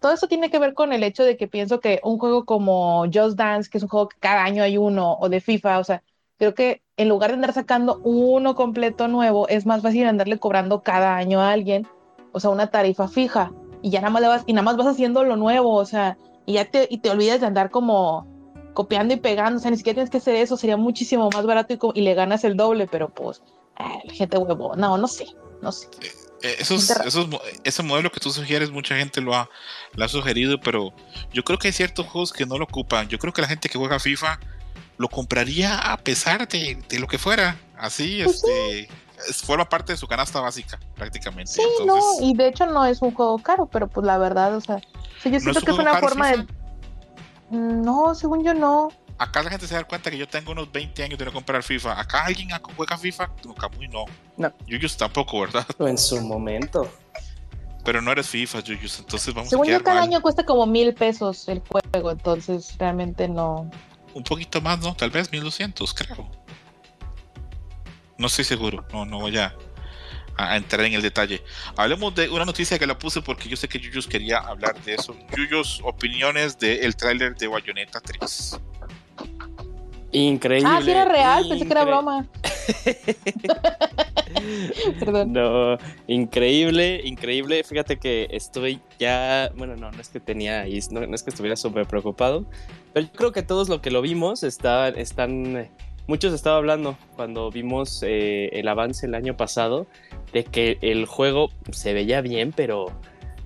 [0.00, 3.04] todo eso tiene que ver con el hecho de que pienso que un juego como
[3.12, 5.84] Just Dance, que es un juego que cada año hay uno, o de FIFA, o
[5.84, 6.02] sea,
[6.38, 10.82] creo que en lugar de andar sacando uno completo nuevo, es más fácil andarle cobrando
[10.82, 11.86] cada año a alguien,
[12.32, 14.86] o sea, una tarifa fija, y ya nada más le vas, y nada más vas
[14.86, 18.26] haciendo lo nuevo, o sea, y ya te, y te olvidas de andar como
[18.74, 21.92] copiando y pegando, o sea, ni siquiera tienes que hacer eso, sería muchísimo más barato
[21.94, 23.42] y, le ganas el doble, pero pues,
[23.78, 25.26] la gente huevo, no, no sé,
[25.60, 25.88] no sé.
[26.42, 27.28] Eh, esos, esos,
[27.64, 29.48] ese modelo que tú sugieres, mucha gente lo ha,
[29.94, 30.92] lo ha sugerido, pero
[31.32, 33.08] yo creo que hay ciertos juegos que no lo ocupan.
[33.08, 34.38] Yo creo que la gente que juega FIFA
[34.98, 37.56] lo compraría a pesar de, de lo que fuera.
[37.76, 38.88] Así, pues este,
[39.44, 41.52] forma parte de su canasta básica, prácticamente.
[41.52, 44.60] Sí, no, y de hecho no es un juego caro, pero pues la verdad, o
[44.60, 44.80] sea,
[45.24, 46.46] yo siento que es una forma de.
[47.50, 51.02] No, según yo no acá la gente se da cuenta que yo tengo unos 20
[51.02, 52.00] años de no comprar FIFA.
[52.00, 54.04] Acá alguien juega FIFA, no, Camuy no.
[54.36, 54.52] No.
[54.66, 55.66] Yuyus tampoco, ¿verdad?
[55.80, 56.90] En su momento.
[57.84, 60.94] Pero no eres FIFA, Yuyus, entonces vamos Según a yo, cada año cuesta como mil
[60.94, 63.70] pesos el juego, entonces realmente no.
[64.14, 64.94] Un poquito más, ¿no?
[64.94, 66.30] Tal vez 1200, creo.
[68.18, 69.56] No estoy seguro, no, no voy a,
[70.36, 71.42] a entrar en el detalle.
[71.76, 74.94] Hablemos de una noticia que la puse porque yo sé que Yuyus quería hablar de
[74.94, 75.16] eso.
[75.36, 78.60] Yuyus, opiniones del tráiler de Bayonetta 3.
[80.12, 80.68] Increíble.
[80.70, 82.26] Ah, sí era real, pensé que era broma.
[84.98, 85.32] Perdón.
[85.32, 87.62] No, increíble, increíble.
[87.62, 91.56] Fíjate que estoy ya, bueno, no, no es que tenía, no, no es que estuviera
[91.56, 92.46] súper preocupado,
[92.92, 95.68] pero yo creo que todos lo que lo vimos está, están,
[96.06, 99.86] muchos estaba hablando cuando vimos eh, el avance el año pasado
[100.32, 102.86] de que el juego se veía bien, pero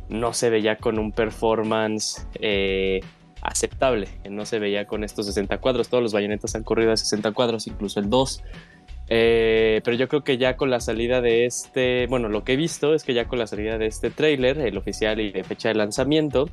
[0.09, 3.01] no se veía con un performance eh,
[3.43, 7.33] aceptable, no se veía con estos 60 cuadros, todos los bayonetas han corrido a 60
[7.33, 8.43] cuadros, incluso el 2.
[9.09, 12.57] Eh, pero yo creo que ya con la salida de este, bueno, lo que he
[12.57, 15.69] visto es que ya con la salida de este trailer, el oficial y de fecha
[15.69, 16.49] de lanzamiento,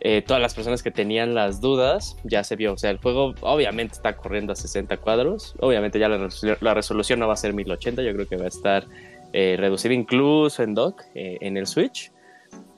[0.00, 2.74] eh, todas las personas que tenían las dudas ya se vio.
[2.74, 5.54] O sea, el juego obviamente está corriendo a 60 cuadros.
[5.60, 8.84] Obviamente ya la, resolución no va a ser 1080, yo creo que va a estar
[9.32, 12.12] eh, reducida incluso en dock, en el Switch.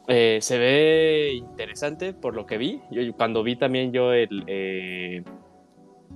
[0.09, 2.81] Eh, se ve interesante por lo que vi.
[2.91, 5.23] Yo, cuando vi también yo el, eh,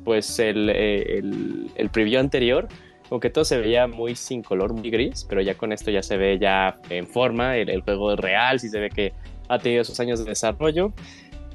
[0.05, 2.69] pues el, el, el, preview anterior,
[3.09, 6.03] como que todo se veía muy sin color, muy gris, pero ya con esto ya
[6.03, 9.13] se ve ya en forma, el, juego es real, sí se ve que
[9.49, 10.93] ha tenido sus años de desarrollo.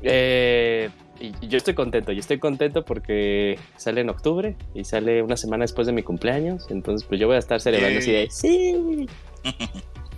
[0.02, 5.36] Eh, y, yo estoy contento, yo estoy contento porque sale en octubre y sale una
[5.36, 9.08] semana después de mi cumpleaños, entonces pues yo voy a estar celebrando así de sí.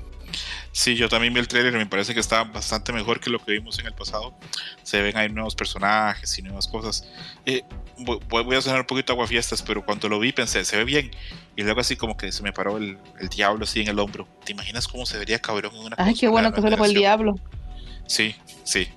[0.74, 3.40] Sí, yo también vi el trailer y me parece que está bastante mejor que lo
[3.40, 4.34] que vimos en el pasado.
[4.84, 7.10] Se ven ahí nuevos personajes y nuevas cosas.
[7.46, 7.64] Eh,
[7.98, 11.12] voy a sonar un poquito aguafiestas, pero cuando lo vi pensé, se ve bien.
[11.58, 12.98] Y luego así como que se me paró el,
[13.36, 14.28] diablo así en el hombro.
[14.46, 16.94] ¿Te imaginas cómo se vería cabrón en una Ay, qué bueno que se fue el
[16.94, 17.36] diablo.
[18.08, 18.88] Sí, sí.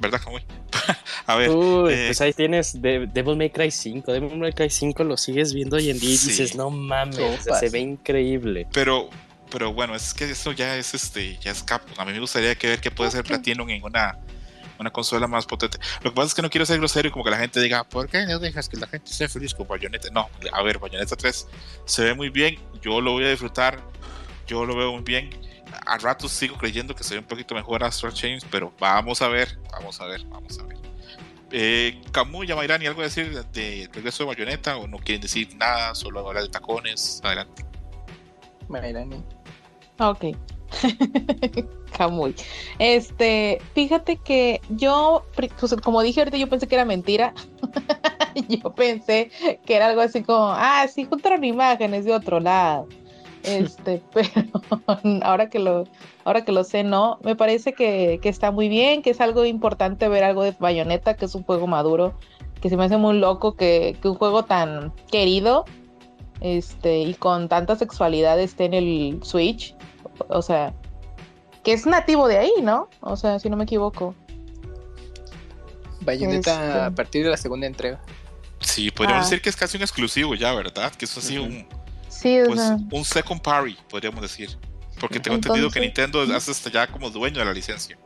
[0.00, 0.42] ¿Verdad, Kamui?
[1.26, 1.50] a ver.
[1.50, 4.12] Uy, eh, pues ahí tienes Devil May Cry 5.
[4.12, 7.68] Devil May Cry 5 lo sigues viendo hoy en día y dices, no mames, se
[7.70, 8.66] ve increíble.
[8.72, 9.08] Pero
[9.50, 11.64] pero bueno, es que eso ya es este, ya es
[11.96, 14.18] A mí me gustaría que ver qué puede ser Platinum en una,
[14.78, 15.78] una consola más potente.
[16.02, 17.84] Lo que pasa es que no quiero ser grosero y como que la gente diga,
[17.84, 20.08] ¿por qué no dejas que la gente sea feliz con Bayonetta?
[20.12, 21.46] No, a ver, Bayonetta 3
[21.84, 23.80] se ve muy bien, yo lo voy a disfrutar,
[24.46, 25.30] yo lo veo muy bien.
[25.86, 29.58] A ratos sigo creyendo que ve un poquito mejor Astral Chains, pero vamos a ver,
[29.70, 30.78] vamos a ver, vamos a ver.
[31.50, 35.94] Eh, Camus y Amairani, ¿algo decir de regreso de Bayonetta o no quieren decir nada,
[35.94, 37.20] solo hablar de tacones?
[37.24, 37.64] Adelante.
[38.68, 39.22] Mayrani.
[40.00, 40.36] Ok.
[41.96, 42.34] Camuy.
[42.78, 47.34] Este, fíjate que yo, pues, como dije ahorita, yo pensé que era mentira.
[48.48, 49.30] yo pensé
[49.64, 52.86] que era algo así como, ah, sí, juntaron imágenes de otro lado.
[53.42, 54.50] Este, pero
[55.22, 55.84] ahora que lo,
[56.24, 57.18] ahora que lo sé, no.
[57.22, 61.16] Me parece que, que, está muy bien, que es algo importante ver algo de Bayonetta,
[61.16, 62.14] que es un juego maduro,
[62.60, 65.64] que se me hace muy loco que, que un juego tan querido
[66.40, 69.74] este, y con tanta sexualidad esté en el Switch
[70.28, 70.74] o sea,
[71.62, 72.88] que es nativo de ahí, ¿no?
[73.00, 74.14] O sea, si no me equivoco.
[76.00, 78.00] Bayonetta este, a partir de la segunda entrega.
[78.60, 79.28] Sí, podríamos ah.
[79.28, 80.92] decir que es casi un exclusivo ya, ¿verdad?
[80.92, 81.66] Que eso ha sido un,
[82.08, 82.60] sí, pues,
[82.90, 84.50] un second party, podríamos decir.
[85.00, 87.96] Porque tengo entendido que Nintendo es hasta ya como dueño de la licencia.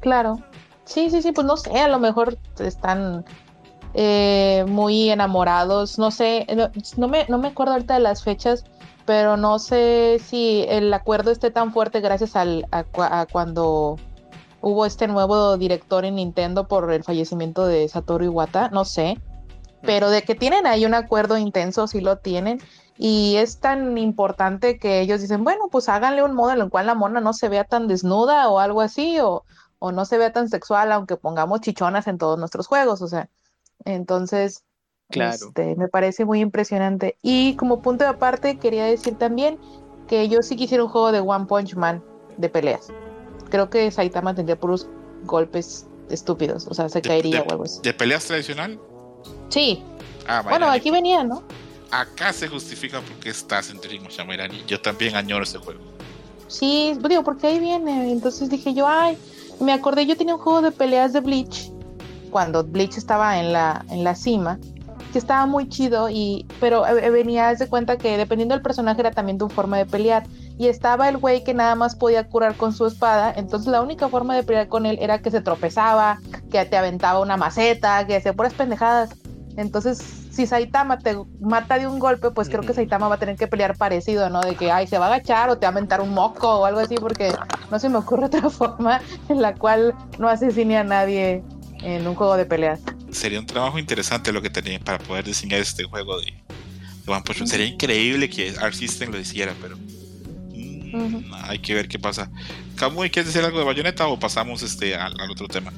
[0.00, 0.42] Claro.
[0.86, 3.24] Sí, sí, sí, pues no sé, a lo mejor están
[3.94, 6.46] eh, muy enamorados, no sé,
[6.96, 8.64] no, me, no me acuerdo ahorita de las fechas,
[9.04, 12.84] pero no sé si el acuerdo esté tan fuerte gracias al, a,
[13.26, 13.96] cuando
[14.60, 19.18] hubo este nuevo director en Nintendo por el fallecimiento de Satoru Iwata, no sé,
[19.82, 22.60] pero de que tienen ahí un acuerdo intenso, sí lo tienen,
[22.96, 26.86] y es tan importante que ellos dicen, bueno, pues háganle un modo en el cual
[26.86, 29.44] la mona no se vea tan desnuda o algo así, o,
[29.80, 33.28] o no se vea tan sexual, aunque pongamos chichonas en todos nuestros juegos, o sea,
[33.84, 34.64] entonces
[35.10, 35.48] Claro.
[35.48, 37.16] Este, me parece muy impresionante.
[37.22, 39.58] Y como punto de aparte, quería decir también
[40.08, 42.02] que yo sí quisiera un juego de One Punch Man
[42.36, 42.88] de peleas.
[43.50, 44.88] Creo que Saitama tendría puros
[45.24, 47.80] golpes estúpidos, o sea, se caería o algo así.
[47.82, 48.80] ¿De peleas tradicional?
[49.48, 49.82] Sí.
[50.26, 51.42] Ah, bueno, aquí venía, ¿no?
[51.90, 54.64] Acá se justifica porque estás en Dream Shamirani.
[54.66, 55.80] Yo también añoro ese juego.
[56.46, 58.12] Sí, digo, porque ahí viene.
[58.12, 59.18] Entonces dije yo, ay,
[59.58, 61.70] me acordé, yo tenía un juego de peleas de Bleach
[62.30, 64.58] cuando Bleach estaba en la, en la cima
[65.12, 69.00] que estaba muy chido, y, pero eh, eh, venía de cuenta que dependiendo del personaje
[69.00, 70.24] era también tu forma de pelear.
[70.58, 74.08] Y estaba el güey que nada más podía curar con su espada, entonces la única
[74.08, 76.20] forma de pelear con él era que se tropezaba,
[76.50, 79.10] que te aventaba una maceta, que hacía puras pendejadas.
[79.56, 79.98] Entonces,
[80.30, 83.48] si Saitama te mata de un golpe, pues creo que Saitama va a tener que
[83.48, 84.40] pelear parecido, ¿no?
[84.40, 86.64] De que, ay, se va a agachar o te va a aventar un moco o
[86.66, 87.34] algo así, porque
[87.70, 91.42] no se me ocurre otra forma en la cual no asesine a nadie
[91.82, 92.80] en un juego de peleas
[93.12, 96.32] sería un trabajo interesante lo que tenía para poder diseñar este juego de,
[97.06, 101.98] One Punch Sería increíble que Art System lo hiciera, pero mm, hay que ver qué
[101.98, 102.30] pasa.
[102.76, 105.72] Kamui, ¿quieres decir algo de Bayonetta o pasamos este al, otro tema?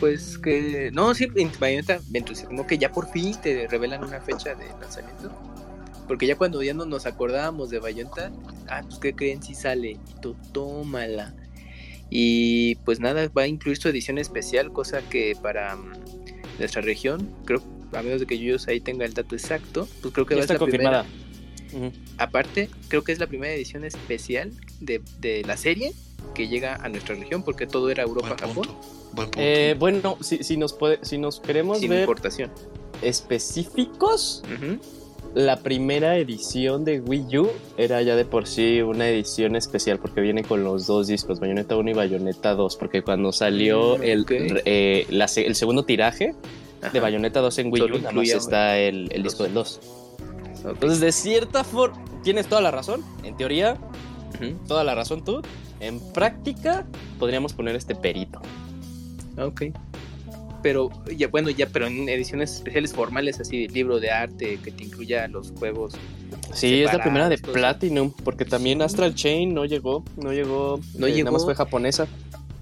[0.00, 1.26] Pues que no, sí,
[1.58, 5.32] Bayonetta me entusiasmó que ya por fin te revelan una fecha de lanzamiento.
[6.06, 8.30] Porque ya cuando ya no nos acordábamos de Bayonetta,
[8.68, 11.34] ah, pues que creen si sale, y tú tómala.
[12.16, 15.92] Y pues nada, va a incluir su edición especial, cosa que para mm,
[16.60, 17.60] nuestra región, creo,
[17.92, 20.46] a menos de que yo ahí tenga el dato exacto, pues creo que va a
[20.46, 21.06] ser la confirmada.
[21.68, 21.92] primera.
[22.18, 25.92] Aparte, creo que es la primera edición especial de, de, la serie
[26.36, 28.68] que llega a nuestra región, porque todo era Europa, Japón.
[29.36, 32.52] Eh, bueno, si, si, nos puede, si nos queremos Sin ver importación.
[33.02, 34.44] específicos,
[35.34, 40.20] la primera edición de Wii U era ya de por sí una edición especial porque
[40.20, 44.26] viene con los dos discos, Bayonetta 1 y Bayonetta 2, porque cuando salió mm, el,
[44.64, 46.34] eh, el segundo tiraje
[46.92, 49.80] de Bayonetta 2 en Wii U, nada más está el, disco del 2.
[50.66, 53.76] Entonces, de cierta forma, tienes toda la razón, en teoría,
[54.68, 55.42] toda la razón tú,
[55.80, 56.86] en práctica,
[57.18, 58.40] podríamos poner este perito.
[59.36, 59.62] Ok
[60.64, 64.84] pero ya bueno, ya pero en ediciones especiales formales así, libro de arte que te
[64.84, 65.92] incluya los juegos.
[66.54, 71.06] Sí, es la primera de Platinum, porque también Astral Chain no llegó, no llegó, no
[71.06, 72.08] eh, llegó, nada más fue japonesa.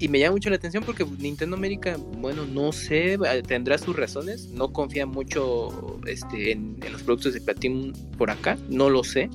[0.01, 4.49] Y me llama mucho la atención porque Nintendo América, bueno, no sé, tendrá sus razones,
[4.49, 9.31] no confía mucho este, en, los productos de Platinum por acá, no lo sé,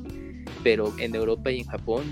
[0.61, 2.03] pero en Europa y en Japón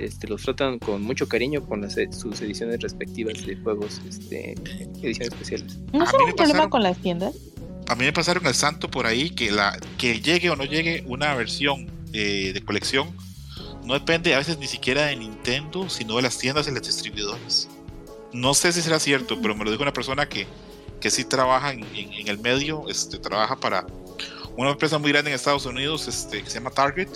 [0.00, 4.54] este, los tratan con mucho cariño con las, sus ediciones respectivas de juegos, este,
[5.02, 5.78] ediciones especiales.
[5.92, 7.34] ¿No es un problema con las tiendas?
[7.88, 11.04] A mí me pasaron el santo por ahí que la que llegue o no llegue
[11.06, 13.12] una versión eh, de colección
[13.84, 17.68] no depende a veces ni siquiera de Nintendo, sino de las tiendas y los distribuidores.
[18.32, 20.46] No sé si será cierto, pero me lo dijo una persona que,
[21.00, 21.84] que sí trabaja en,
[22.28, 23.84] el medio, este, trabaja para
[24.56, 27.08] una empresa muy grande en Estados Unidos este, que se llama Target,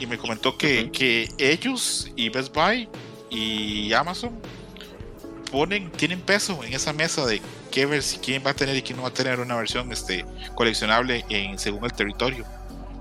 [0.00, 2.88] y me comentó que, que ellos y Best Buy
[3.30, 4.32] y Amazon
[5.50, 7.40] ponen, tienen peso en esa mesa de
[7.70, 9.90] qué ver si quién va a tener y quién no va a tener una versión
[9.92, 10.24] este,
[10.54, 12.44] coleccionable en, según el territorio.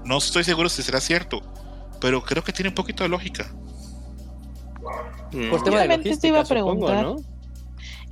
[0.06, 1.42] No estoy seguro si será cierto,
[2.00, 3.52] pero creo que tiene un poquito de lógica.
[5.32, 5.50] Mm.
[5.50, 7.04] Por tema de te iba a preguntar.
[7.04, 7.33] ¿no?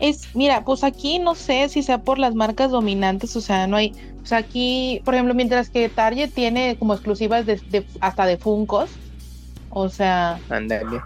[0.01, 3.77] Es, mira, pues aquí no sé si sea por las marcas dominantes, o sea, no
[3.77, 3.93] hay,
[4.23, 8.89] o sea, aquí, por ejemplo, mientras que Target tiene como exclusivas de, hasta de Funcos,
[9.69, 11.01] o sea, Andale.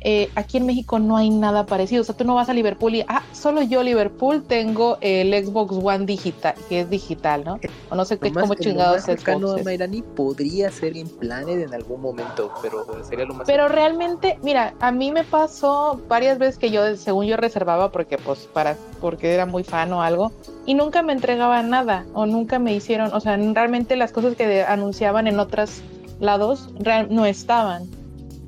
[0.00, 2.02] Eh, aquí en México no hay nada parecido.
[2.02, 5.74] O sea, tú no vas a Liverpool y, ah, solo yo Liverpool tengo el Xbox
[5.82, 7.58] One digital, que es digital, ¿no?
[7.90, 9.24] O no sé qué, cómo chingados es.
[9.64, 13.46] Mayrani podría ser en planes en algún momento, pero sería lo más.
[13.46, 18.18] Pero realmente, mira, a mí me pasó varias veces que yo, según yo reservaba, porque
[18.18, 20.32] pues para, porque era muy fan o algo,
[20.64, 24.62] y nunca me entregaban nada, o nunca me hicieron, o sea, realmente las cosas que
[24.62, 25.82] anunciaban en otros
[26.20, 26.68] lados
[27.10, 27.88] no estaban.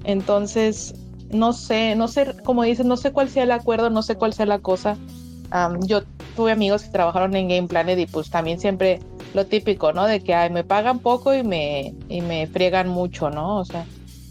[0.05, 0.95] Entonces,
[1.31, 4.33] no sé, no sé, como dices, no sé cuál sea el acuerdo, no sé cuál
[4.33, 4.97] sea la cosa.
[5.81, 6.03] yo
[6.37, 9.01] tuve amigos que trabajaron en Game Planet y pues también siempre
[9.35, 10.07] lo típico, ¿no?
[10.07, 13.59] De que ay, me pagan poco y me, y me friegan mucho, ¿no?
[13.59, 13.85] O sea,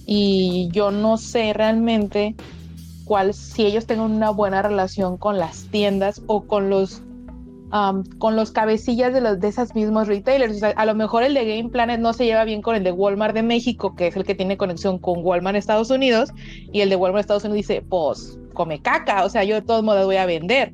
[0.05, 2.35] y yo no sé realmente
[3.05, 7.01] cuál, si ellos tengan una buena relación con las tiendas o con los
[8.17, 10.63] con los cabecillas de, los, de esas mismos retailers.
[10.63, 13.35] a lo mejor el de Game Planet no se lleva bien con el de Walmart
[13.35, 16.31] de México, que es el que tiene conexión con Walmart Estados Unidos,
[16.71, 19.61] y el de Walmart de Estados Unidos dice, pues, come caca, o sea, yo de
[19.61, 20.73] todos modos voy a vender.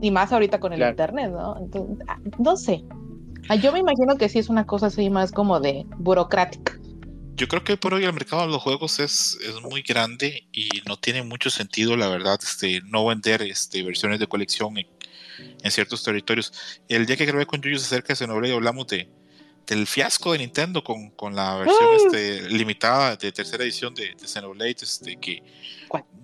[0.00, 1.56] Y más ahorita con el internet, ¿no?
[2.08, 2.84] Ah, no sé.
[3.48, 6.78] Ah, yo me imagino que sí es una cosa así más como de burocrática.
[7.36, 10.68] Yo creo que por hoy el mercado de los juegos es, es muy grande y
[10.86, 14.86] no tiene mucho sentido, la verdad, este, no vender este, versiones de colección en,
[15.62, 16.52] en ciertos territorios.
[16.88, 19.08] El día que grabé con Yuyu acerca de Xenoblade hablamos de,
[19.66, 24.28] del fiasco de Nintendo con, con la versión este, limitada de tercera edición de, de
[24.28, 25.42] Xenoblade, este, que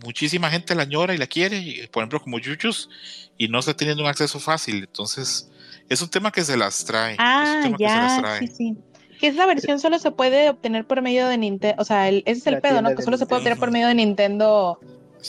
[0.04, 2.88] muchísima gente la añora y la quiere, por ejemplo como Yuyus,
[3.36, 4.78] y no está teniendo un acceso fácil.
[4.78, 5.50] Entonces,
[5.88, 7.16] es un tema que se las trae.
[7.18, 8.76] Ah, ya, sí, sí.
[9.20, 12.46] Que esa versión solo se puede obtener por medio de Nintendo, o sea, ese es
[12.46, 12.94] el pedo, ¿no?
[12.94, 14.78] Que solo se puede obtener por medio de Nintendo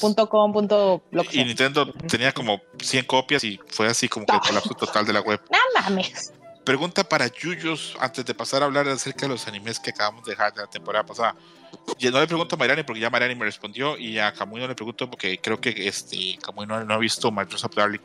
[0.01, 0.53] .com,
[1.31, 5.13] y Nintendo tenía como 100 copias y fue así como que el colapso total de
[5.13, 5.41] la web.
[5.49, 5.89] Nada
[6.63, 10.31] Pregunta para Yuyos antes de pasar a hablar acerca de los animes que acabamos de
[10.31, 11.35] dejar de la temporada pasada.
[11.99, 14.75] no le pregunto a Mayrani porque ya Mayrani me respondió y a Kamui no le
[14.75, 18.01] pregunto porque creo que este Kamui no, ha visto Dress Up Darling.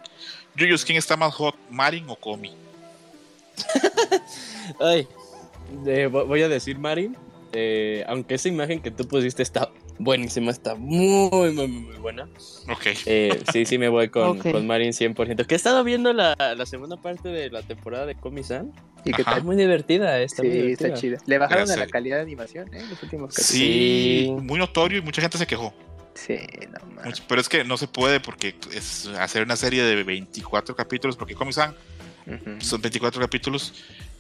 [0.57, 2.55] Yuyos, ¿quién está más hot, Marin o Komi?
[4.81, 5.07] Ay,
[6.11, 7.17] voy a decir Marin,
[7.53, 12.29] eh, aunque esa imagen que tú pusiste está buenísima, está muy, muy, muy buena.
[12.69, 12.87] Ok.
[13.07, 15.47] Eh, sí, sí, me voy con, con Marin 100%.
[15.47, 18.73] Que he estado viendo la, la segunda parte de la temporada de Comisan
[19.05, 20.21] y que está muy divertida.
[20.21, 21.19] Está sí, muy está chida.
[21.27, 22.85] Le bajaron a la calidad de animación, ¿eh?
[22.89, 23.47] Los últimos capítulos.
[23.47, 25.75] Sí, muy notorio y mucha gente se quejó.
[26.15, 26.39] Sí,
[26.71, 27.03] no.
[27.29, 31.35] Pero es que no se puede porque es hacer una serie de 24 capítulos, porque
[31.35, 31.75] Comisan
[32.61, 33.75] son 24 capítulos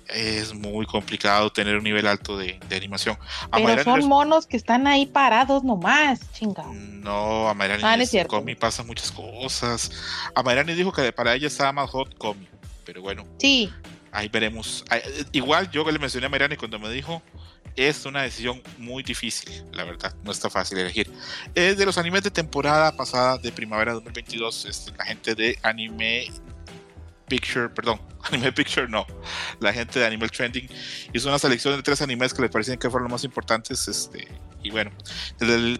[0.08, 3.16] es muy complicado tener un nivel alto de, animación.
[3.52, 6.64] Pero son monos que están ahí parados nomás, chinga.
[6.72, 9.90] No, a Mayrani ah, Comi pasa muchas cosas.
[10.34, 12.48] A Mayrani dijo que para ella estaba más hot Comi,
[12.84, 13.24] pero bueno.
[13.38, 13.70] Sí.
[14.12, 14.84] Ahí veremos.
[15.32, 17.22] Igual yo que le mencioné a Mayrani cuando me dijo,
[17.76, 21.10] es una decisión muy difícil, la verdad, no está fácil elegir.
[21.54, 26.28] Es de los animes de temporada pasada de primavera 2022, este, la gente de anime
[27.28, 29.06] Picture, perdón, Anime Picture no,
[29.60, 30.68] la gente de Animal Trending
[31.12, 34.28] hizo una selección de tres animes que les parecían que fueron los más importantes, este,
[34.62, 34.90] y bueno,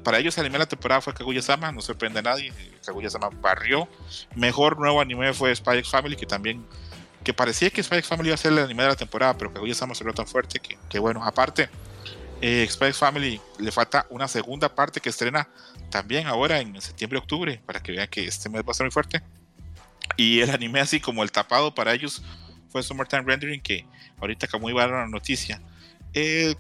[0.03, 2.53] para ellos el anime de la temporada fue Kaguya-sama, no sorprende a nadie,
[2.85, 3.89] Kaguya-sama barrió,
[4.35, 6.67] mejor nuevo anime fue Spy X Family, que también,
[7.23, 9.53] que parecía que Spy X Family iba a ser el anime de la temporada, pero
[9.53, 11.71] Kaguya-sama se tan fuerte que, que bueno, aparte,
[12.41, 15.49] eh, Spy X Family le falta una segunda parte que estrena
[15.91, 19.23] también ahora en septiembre-octubre, para que vean que este mes va a ser muy fuerte.
[20.17, 22.23] Y el anime así como el tapado para ellos
[22.69, 23.87] fue Summertime Rendering, que
[24.21, 25.61] ahorita acá muy a la noticia.
[26.13, 26.55] Eh,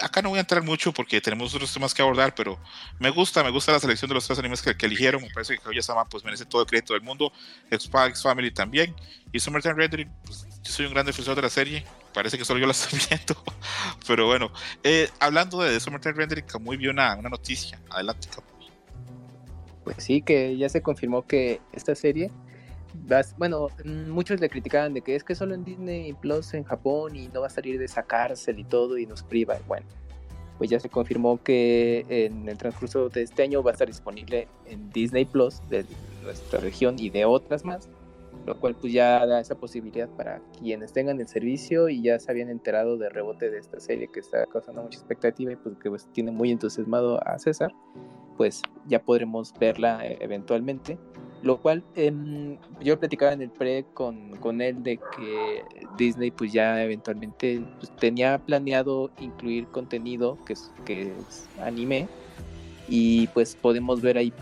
[0.00, 2.58] acá no voy a entrar mucho porque tenemos otros temas que abordar, pero
[2.98, 5.22] me gusta, me gusta la selección de los tres animes que, eligieron.
[5.22, 7.32] Me parece que Kaguya-sama pues merece todo el crédito del mundo.
[7.70, 7.90] X
[8.22, 8.94] Family también.
[9.32, 11.84] Y Summertime Rendering, pues, yo soy un gran defensor de la serie.
[12.14, 13.42] parece que solo yo la estoy viendo.
[14.06, 17.80] Pero bueno, eh, hablando de Summertime Rendering, Kamui vio una, una noticia.
[17.90, 18.70] Adelante, Kamui.
[19.84, 22.30] Pues sí, que ya se confirmó que esta serie
[23.36, 27.28] bueno, muchos le criticaban de que es que solo en Disney Plus en Japón y
[27.28, 29.56] no va a salir de esa cárcel y todo y nos priva.
[29.66, 29.86] Bueno,
[30.58, 34.48] pues ya se confirmó que en el transcurso de este año va a estar disponible
[34.66, 35.86] en Disney Plus de
[36.24, 37.88] nuestra región y de otras más,
[38.44, 42.30] lo cual pues ya da esa posibilidad para quienes tengan el servicio y ya se
[42.30, 45.90] habían enterado del rebote de esta serie que está causando mucha expectativa y pues que
[45.90, 47.72] pues, tiene muy entusiasmado a César,
[48.36, 50.98] pues ya podremos verla eh, eventualmente
[51.42, 52.12] lo cual eh,
[52.80, 55.62] yo platicaba en el pre con, con, él de que
[55.96, 62.08] Disney pues ya eventualmente pues, tenía planeado incluir contenido que es, que es anime
[62.88, 64.32] y pues podemos ver ahí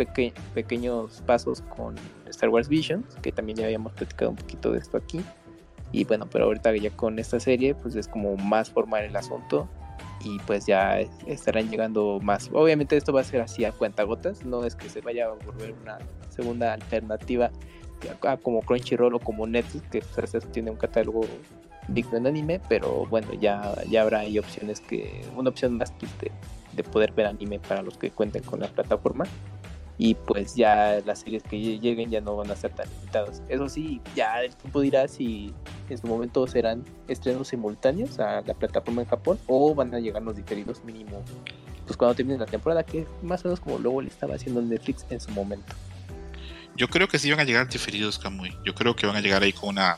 [0.54, 1.96] pequeños pasos con
[2.28, 5.20] Star Wars Visions, que también ya habíamos platicado un poquito de esto aquí.
[5.90, 9.68] Y bueno, pero ahorita ya con esta serie pues es como más formal el asunto
[10.24, 12.50] y pues ya estarán llegando más.
[12.52, 15.74] Obviamente esto va a ser así a cuentagotas, no es que se vaya a volver
[15.82, 15.98] una
[16.30, 17.50] segunda alternativa
[18.42, 21.22] como Crunchyroll o como Netflix, que pues, tiene un catálogo
[21.88, 26.30] digno en anime, pero bueno, ya, ya habrá ahí opciones que, una opción más de,
[26.72, 29.24] de poder ver anime para los que cuenten con la plataforma
[29.98, 33.42] y pues ya las series que lleguen ya no van a ser tan limitadas.
[33.48, 35.54] Eso sí, ya el tiempo dirá si
[35.88, 40.22] en su momento serán estrenos simultáneos a la plataforma en Japón o van a llegar
[40.22, 41.22] los diferidos mínimo
[41.86, 45.06] pues cuando termine la temporada, que más o menos como luego le estaba haciendo Netflix
[45.08, 45.72] en su momento.
[46.76, 48.52] Yo creo que sí van a llegar diferidos, Kamui.
[48.64, 49.96] Yo creo que van a llegar ahí con una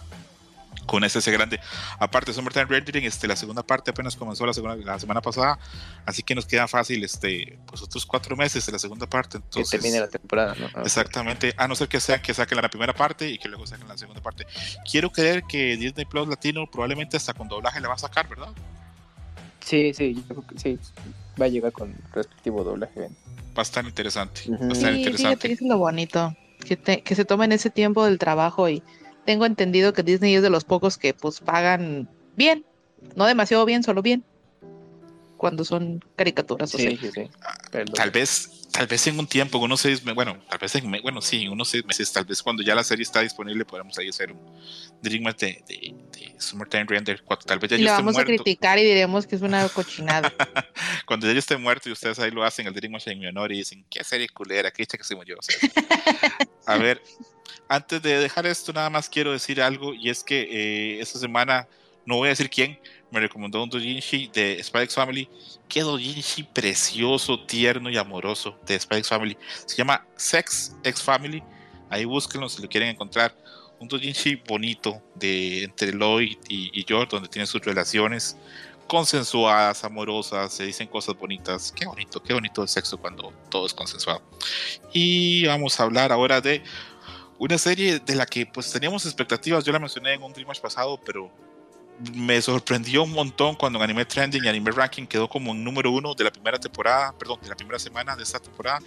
[0.88, 1.60] con ese grande.
[1.98, 5.58] Aparte, Summertime Rendering, este, la segunda parte apenas comenzó la, segunda, la semana pasada,
[6.06, 9.36] así que nos queda fácil este, pues otros cuatro meses de la segunda parte.
[9.36, 10.66] Entonces, que termine la temporada, ¿no?
[10.74, 13.66] Ah, exactamente, a no ser que sea que saquen la primera parte y que luego
[13.66, 14.46] saquen la segunda parte.
[14.90, 18.48] Quiero creer que Disney Plus Latino probablemente hasta con doblaje le va a sacar, ¿verdad?
[19.60, 20.78] Sí, sí, yo creo que sí,
[21.40, 23.02] va a llegar con respectivo doblaje.
[23.02, 24.40] Va a estar interesante.
[24.50, 25.52] Va a estar interesante.
[25.52, 26.34] es lo bonito,
[26.64, 28.82] que, que se tomen ese tiempo del trabajo y
[29.28, 32.64] tengo entendido que Disney es de los pocos que pues pagan bien,
[33.14, 34.24] no demasiado bien, solo bien,
[35.36, 36.70] cuando son caricaturas.
[36.70, 37.28] Sí, sí, sí.
[37.94, 41.20] Tal vez, tal vez en un tiempo, unos seis meses, bueno, tal vez en, bueno,
[41.20, 44.32] sí, unos seis meses, tal vez cuando ya la serie está disponible podremos ahí hacer
[44.32, 44.40] un
[45.02, 48.78] Dream de, de, de Summertime Render, cuando tal vez ya y yo vamos a criticar
[48.78, 50.32] y diremos que es una cochinada.
[51.04, 53.52] cuando ya yo esté muerto y ustedes ahí lo hacen, el Dream en mi honor
[53.52, 55.36] y dicen, qué serie culera, qué dicha que se yo.
[56.68, 57.02] a ver,
[57.66, 61.66] antes de dejar esto, nada más quiero decir algo, y es que eh, esta semana,
[62.04, 62.78] no voy a decir quién,
[63.10, 65.28] me recomendó un doujinshi de X Family.
[65.66, 69.36] Qué doujinshi precioso, tierno y amoroso de X Family.
[69.64, 71.42] Se llama Sex X Family.
[71.88, 73.34] Ahí búsquenlo si lo quieren encontrar.
[73.80, 78.36] Un doujinshi bonito de entre Lloyd y, y George, donde tienen sus relaciones
[78.88, 81.72] consensuadas, amorosas, se dicen cosas bonitas.
[81.72, 84.22] Qué bonito, qué bonito el sexo cuando todo es consensuado.
[84.92, 86.62] Y vamos a hablar ahora de
[87.38, 90.98] una serie de la que pues teníamos expectativas, yo la mencioné en un Dreamers pasado,
[91.04, 91.30] pero
[92.14, 95.90] me sorprendió un montón cuando en Anime Trending y Anime Ranking quedó como un número
[95.90, 98.80] uno de la primera temporada, perdón, de la primera semana de esta temporada,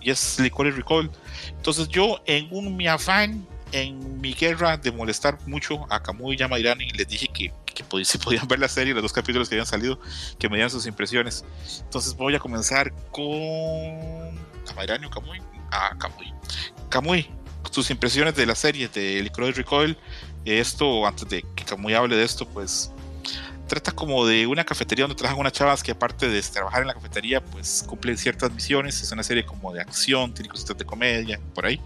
[0.00, 1.10] y es Licorice Recall.
[1.48, 6.38] Entonces yo en un mi afán, en mi guerra de molestar mucho a Kamui y
[6.38, 9.66] Yamairani, les dije que, que si podían ver la serie, los dos capítulos que habían
[9.66, 9.98] salido,
[10.38, 11.44] que me dieran sus impresiones.
[11.80, 13.24] Entonces voy a comenzar con
[14.66, 15.40] Yamairani o Kamui.
[15.72, 16.32] Ah, Kamui.
[16.88, 17.28] Kamui,
[17.72, 19.98] tus impresiones de la serie de Licorice Recoil.
[20.44, 22.92] Esto, antes de que Camuy hable de esto, pues
[23.66, 26.94] trata como de una cafetería donde trabajan unas chavas que aparte de trabajar en la
[26.94, 29.02] cafetería, pues cumplen ciertas misiones.
[29.02, 31.80] Es una serie como de acción, tiene cositas de comedia, por ahí.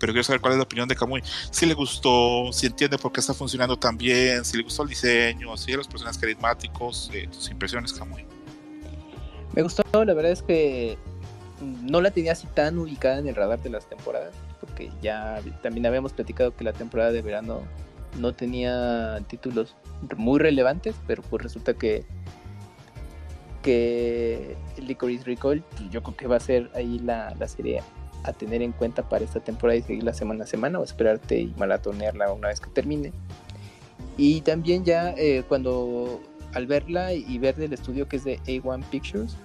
[0.00, 1.22] Pero quiero saber cuál es la opinión de Camuy.
[1.52, 4.88] Si le gustó, si entiende por qué está funcionando tan bien, si le gustó el
[4.88, 8.26] diseño, si los personajes carismáticos, eh, tus impresiones, Camuy.
[9.54, 10.98] Me gustó, la verdad es que
[11.60, 15.86] no la tenía así tan ubicada en el radar de las temporadas porque ya también
[15.86, 17.62] habíamos platicado que la temporada de verano
[18.18, 19.74] no tenía títulos
[20.16, 22.04] muy relevantes, pero pues resulta que
[23.62, 27.82] que Licorice Recall yo creo que va a ser ahí la, serie
[28.24, 31.54] a tener en cuenta para esta temporada y seguirla semana a semana o esperarte y
[31.56, 33.12] maratonearla una vez que termine.
[34.16, 36.20] Y también ya eh, cuando
[36.52, 39.36] al verla y ver del estudio que es de A1 Pictures,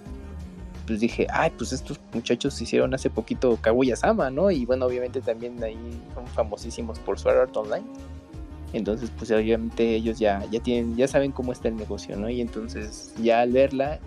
[0.86, 4.52] pues dije, ay, pues estos muchachos hicieron hace poquito Kaguya-sama, ¿no?
[4.52, 5.78] Y bueno, obviamente también ahí
[6.14, 7.86] son famosísimos por Sword Art Online.
[8.74, 12.30] Entonces, pues obviamente ellos ya, ya tienen, ya saben cómo está el negocio, ¿no?
[12.30, 14.00] Y entonces ya al verla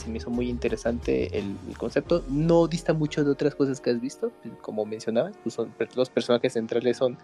[0.00, 2.24] se me hizo muy interesante el, concepto.
[2.28, 4.32] No dista mucho de otras cosas que has visto,
[4.62, 5.58] como mencionaba, pues
[5.96, 7.18] los personajes centrales son,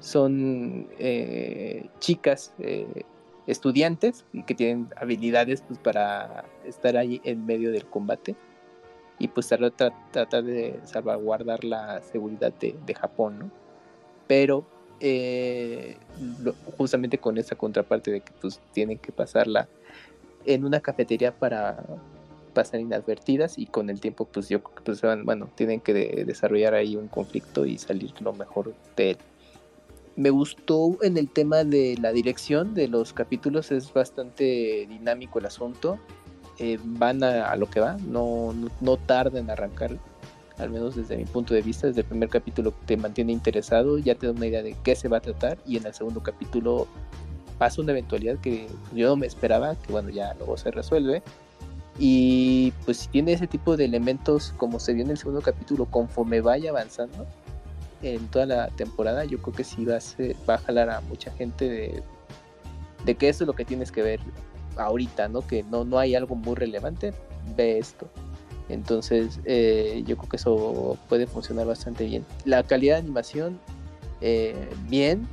[0.00, 3.04] son eh, chicas eh,
[3.46, 8.36] estudiantes que tienen habilidades pues, para estar ahí en medio del combate
[9.18, 13.50] y pues tratar de salvaguardar la seguridad de, Japón, ¿no?
[14.26, 14.66] Pero
[15.00, 15.96] eh,
[16.76, 19.68] justamente con esa contraparte de que pues tienen que pasarla
[20.46, 21.84] en una cafetería para
[22.56, 27.08] pasar inadvertidas y con el tiempo pues yo pues, bueno, tienen que desarrollar ahí un
[27.08, 29.18] conflicto y salir lo mejor de él.
[30.16, 35.44] Me gustó en el tema de la dirección de los capítulos, es bastante dinámico el
[35.44, 35.98] asunto.
[36.58, 39.98] Eh, van a, lo que va, no, no, tarda en arrancar,
[40.56, 44.14] al menos desde mi punto de vista, desde el primer capítulo te mantiene interesado, ya
[44.14, 46.88] te da una idea de qué se va a tratar y en el segundo capítulo
[47.58, 51.22] pasa una eventualidad que yo no me esperaba, que bueno, ya luego se resuelve.
[51.98, 55.86] Y pues si tiene ese tipo de elementos como se vio en el segundo capítulo,
[55.86, 57.26] conforme vaya avanzando
[58.02, 60.00] en toda la temporada, yo creo que sí va a,
[60.48, 62.02] va a jalar a mucha gente de,
[63.04, 64.20] de que eso es lo que tienes que ver
[64.76, 65.46] ahorita, ¿no?
[65.46, 67.14] Que no, no hay algo muy relevante,
[67.56, 68.08] ve esto.
[68.68, 72.26] Entonces, eh, yo creo que eso puede funcionar bastante bien.
[72.44, 73.60] La calidad de animación,
[74.20, 75.26] eh, bien.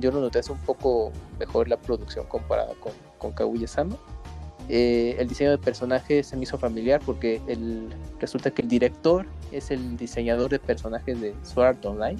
[0.00, 3.96] Yo, lo noté hace un poco mejor la producción comparada con, con Kaguya-sama.
[4.68, 7.88] Eh, el diseño de personajes se me hizo familiar porque el,
[8.20, 12.18] resulta que el director es el diseñador de personajes de Sword Art Online.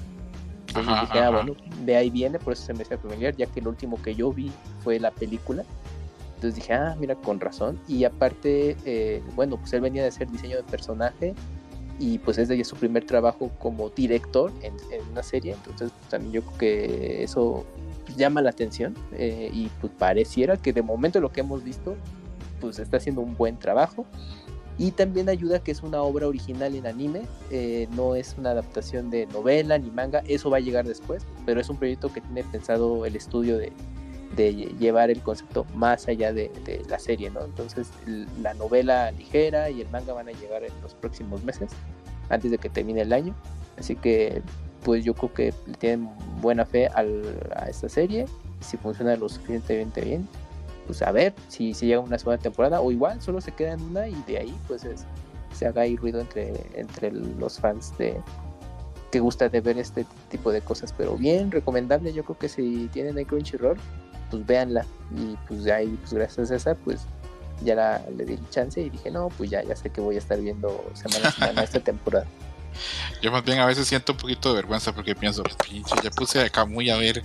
[0.67, 3.59] Entonces dije, ah, bueno, de ahí viene, por eso se me hizo familiar, ya que
[3.59, 4.51] el último que yo vi
[4.83, 5.63] fue la película.
[6.35, 7.79] Entonces dije, ah, mira, con razón.
[7.87, 11.33] Y aparte, eh, bueno, pues él venía de hacer diseño de personaje
[11.99, 14.73] y pues es de su primer trabajo como director en,
[15.11, 15.53] una serie.
[15.53, 17.65] Entonces también yo creo que eso
[18.17, 21.95] llama la atención eh, y pues pareciera que de momento lo que hemos visto
[22.61, 24.05] pues está haciendo un buen trabajo.
[24.77, 29.09] Y también ayuda que es una obra original en anime, eh, no es una adaptación
[29.09, 32.45] de novela ni manga, eso va a llegar después, pero es un proyecto que tiene
[32.45, 33.73] pensado el estudio de,
[34.35, 36.51] de llevar el concepto más allá de,
[36.87, 37.41] la serie, ¿no?
[37.41, 37.89] Entonces
[38.41, 41.71] la novela ligera y el manga van a llegar en los próximos meses,
[42.29, 43.35] antes de que termine el año.
[43.77, 44.41] Así que
[44.83, 46.09] pues yo creo que tienen
[46.41, 48.25] buena fe a esta serie.
[48.61, 50.27] Si funciona lo suficientemente bien,
[50.85, 53.81] pues a ver si, si llega una segunda temporada o igual solo se queda en
[53.81, 54.85] una y de ahí pues
[55.53, 58.15] se haga ahí ruido entre, entre los fans de
[59.11, 60.93] que gusta de ver este tipo de cosas.
[60.97, 62.13] Pero bien, recomendable.
[62.13, 63.77] Yo creo que si tienen el Crunchyroll,
[64.29, 64.85] pues véanla.
[65.15, 67.01] Y pues de ahí, pues gracias a esa, pues
[67.63, 70.15] ya la, le di el chance y dije, no, pues ya, ya sé que voy
[70.15, 72.25] a estar viendo semana a semana esta temporada.
[73.21, 76.49] Yo más bien a veces siento un poquito de vergüenza porque pienso, pinche, ya puse
[76.53, 77.23] a muy a ver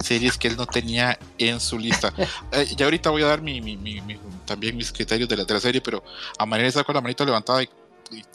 [0.00, 2.12] series que él no tenía en su lista.
[2.52, 4.00] eh, ya ahorita voy a dar mi, mi, mi,
[4.46, 6.02] también mis criterios de la, de la serie, pero
[6.38, 7.68] a manera de estar con la manita levantada y,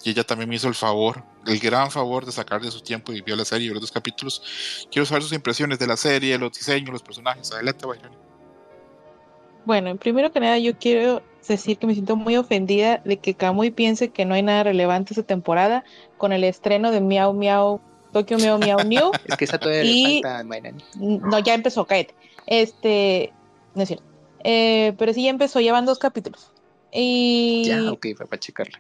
[0.04, 3.22] ella también me hizo el favor, el gran favor de sacar de su tiempo y
[3.22, 4.88] vio la serie y los dos capítulos.
[4.92, 7.52] Quiero saber sus impresiones de la serie, los diseños, los personajes.
[7.52, 8.16] Adelante, Bailani.
[9.66, 13.72] Bueno, primero que nada yo quiero decir que me siento muy ofendida de que Kamui
[13.72, 15.84] piense que no hay nada relevante esta temporada
[16.18, 19.12] con el estreno de Miau Miau, Tokyo Miau Miau New.
[19.26, 20.22] es que esa todavía y...
[20.22, 20.44] falta,
[20.98, 22.16] No, ya empezó, cállate.
[22.48, 23.34] Este,
[23.76, 24.06] no es cierto.
[24.44, 26.52] Eh, pero sí ya empezó, llevan dos capítulos.
[26.92, 27.66] Y...
[27.66, 28.80] Ya, ok, para checarla.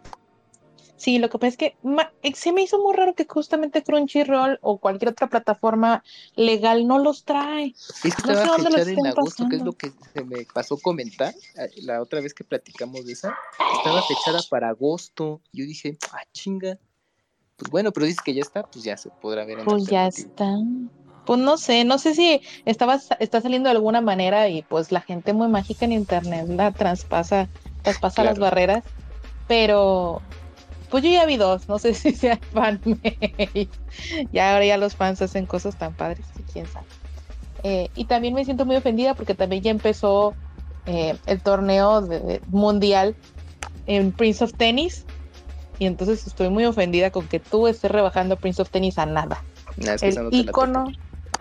[0.99, 1.77] Sí, lo que pasa es que
[2.23, 6.03] eh, se me hizo muy raro que justamente Crunchyroll o cualquier otra plataforma
[6.35, 7.73] legal no los trae.
[7.77, 11.69] Es que estaba fechada en agosto, que es lo que se me pasó comentar eh,
[11.83, 13.33] la otra vez que platicamos de esa.
[13.77, 15.39] Estaba fechada para agosto.
[15.53, 16.77] Yo dije, ah, chinga.
[17.55, 19.59] Pues bueno, pero dices que ya está, pues ya se podrá ver.
[19.59, 20.57] En pues ya está.
[21.25, 24.99] Pues no sé, no sé si estaba, está saliendo de alguna manera y pues la
[24.99, 27.47] gente muy mágica en internet la traspasa,
[27.83, 28.83] traspasa las barreras,
[29.47, 30.21] pero
[30.89, 32.81] pues yo ya vi dos, no sé si sea fan.
[34.31, 36.85] ya ahora ya los fans hacen cosas tan padres, quién sabe.
[37.63, 40.35] Eh, y también me siento muy ofendida porque también ya empezó
[40.85, 42.07] eh, el torneo
[42.47, 43.15] mundial
[43.85, 45.05] en Prince of Tennis.
[45.77, 49.43] Y entonces estoy muy ofendida con que tú estés rebajando Prince of Tennis a nada.
[50.01, 50.85] el icono.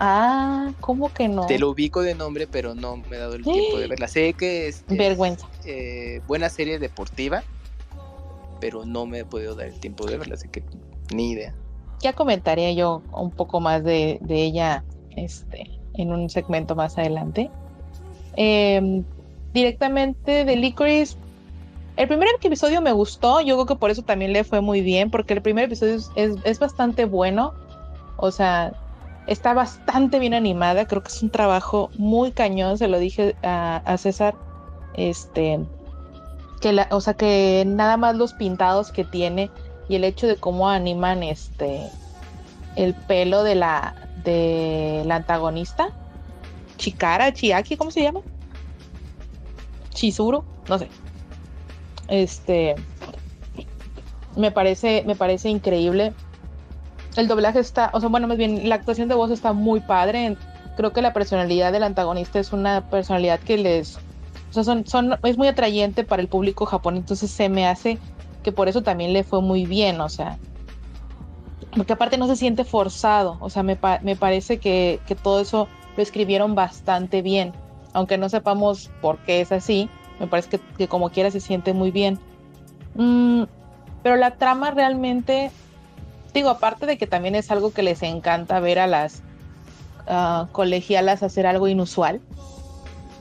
[0.01, 1.45] Ah, ¿cómo que no?
[1.45, 4.07] Te lo ubico de nombre, pero no me he dado el tiempo de verla.
[4.07, 5.45] Sé que es, Vergüenza.
[5.65, 7.43] Eh, buena serie deportiva
[8.59, 10.63] pero no me he podido dar el tiempo de verla, así que
[11.13, 11.53] ni idea.
[12.01, 14.83] Ya comentaré yo un poco más de, ella
[15.15, 17.49] este, en un segmento más adelante.
[18.35, 19.03] Em,
[19.53, 21.17] directamente de Licorice,
[21.97, 25.11] el primer episodio me gustó, yo creo que por eso también le fue muy bien,
[25.11, 27.53] porque el primer episodio es, bastante bueno,
[28.15, 28.71] o sea,
[29.27, 33.81] está bastante bien animada, creo que es un trabajo muy cañón, se lo dije a,
[33.83, 34.35] a César,
[34.93, 35.59] este,
[36.59, 39.49] que la, o sea que nada más los pintados que tiene
[39.87, 41.89] y el hecho de cómo animan este
[42.75, 45.89] el pelo de la de la antagonista
[46.77, 48.21] Chikara Chiaki cómo se llama
[49.93, 50.87] Chizuru, no sé.
[52.07, 52.75] Este
[54.35, 56.13] me parece, me parece increíble.
[57.15, 60.37] El doblaje está, o sea, bueno, más bien la actuación de voz está muy padre.
[60.77, 63.99] Creo que la personalidad del antagonista es una personalidad que les,
[64.49, 67.97] o sea, son, son, es muy atrayente para el público japonés, entonces se me hace
[68.43, 70.37] que por eso también le fue muy bien, o sea,
[71.75, 75.67] porque aparte no se siente forzado, o sea, me, me parece que, que, todo eso
[75.95, 77.53] lo escribieron bastante bien,
[77.93, 79.89] aunque no sepamos por qué es así,
[80.19, 82.19] me parece que, que como quiera se siente muy bien.
[82.95, 83.43] Mm,
[84.03, 85.51] pero la trama realmente,
[86.33, 89.21] digo, aparte de que también es algo que les encanta ver a las
[90.07, 92.21] uh, colegialas hacer algo inusual,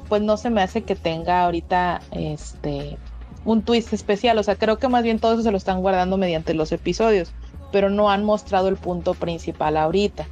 [0.09, 2.99] pues no se me hace que tenga ahorita este
[3.45, 4.39] un twist especial.
[4.39, 7.33] O sea, creo que más bien todo eso se lo están guardando mediante los episodios,
[7.73, 10.27] pero no han mostrado el punto principal ahorita.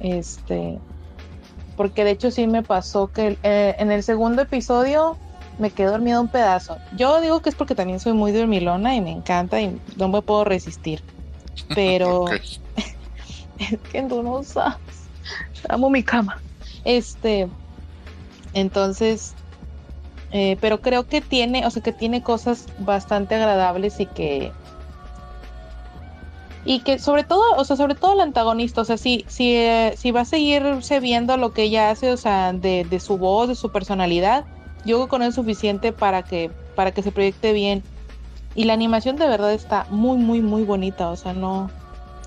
[0.00, 0.78] Este,
[1.76, 5.16] porque de hecho sí me pasó que eh, en el segundo episodio
[5.58, 6.76] me quedé dormida un pedazo.
[6.96, 10.22] Yo digo que es porque también soy muy dormilona y me encanta y no me
[10.22, 11.02] puedo resistir.
[11.74, 12.26] Pero
[13.58, 14.78] es que tú no sabes.
[15.68, 16.40] Amo mi cama.
[16.84, 17.48] Este,
[18.56, 19.34] entonces,
[20.32, 24.52] eh, pero creo que tiene, o sea, que tiene cosas bastante agradables y que
[26.64, 29.94] y que sobre todo, o sea, sobre todo el antagonista, o sea, si, si, eh,
[29.96, 33.54] si va a seguirse viendo lo que ella hace, o sea, de, su voz, de
[33.54, 34.44] su personalidad,
[34.84, 37.84] yo creo que con es suficiente para que, para que se proyecte bien.
[38.56, 41.10] Y la animación de verdad está muy, muy, muy bonita.
[41.10, 41.70] O sea, no.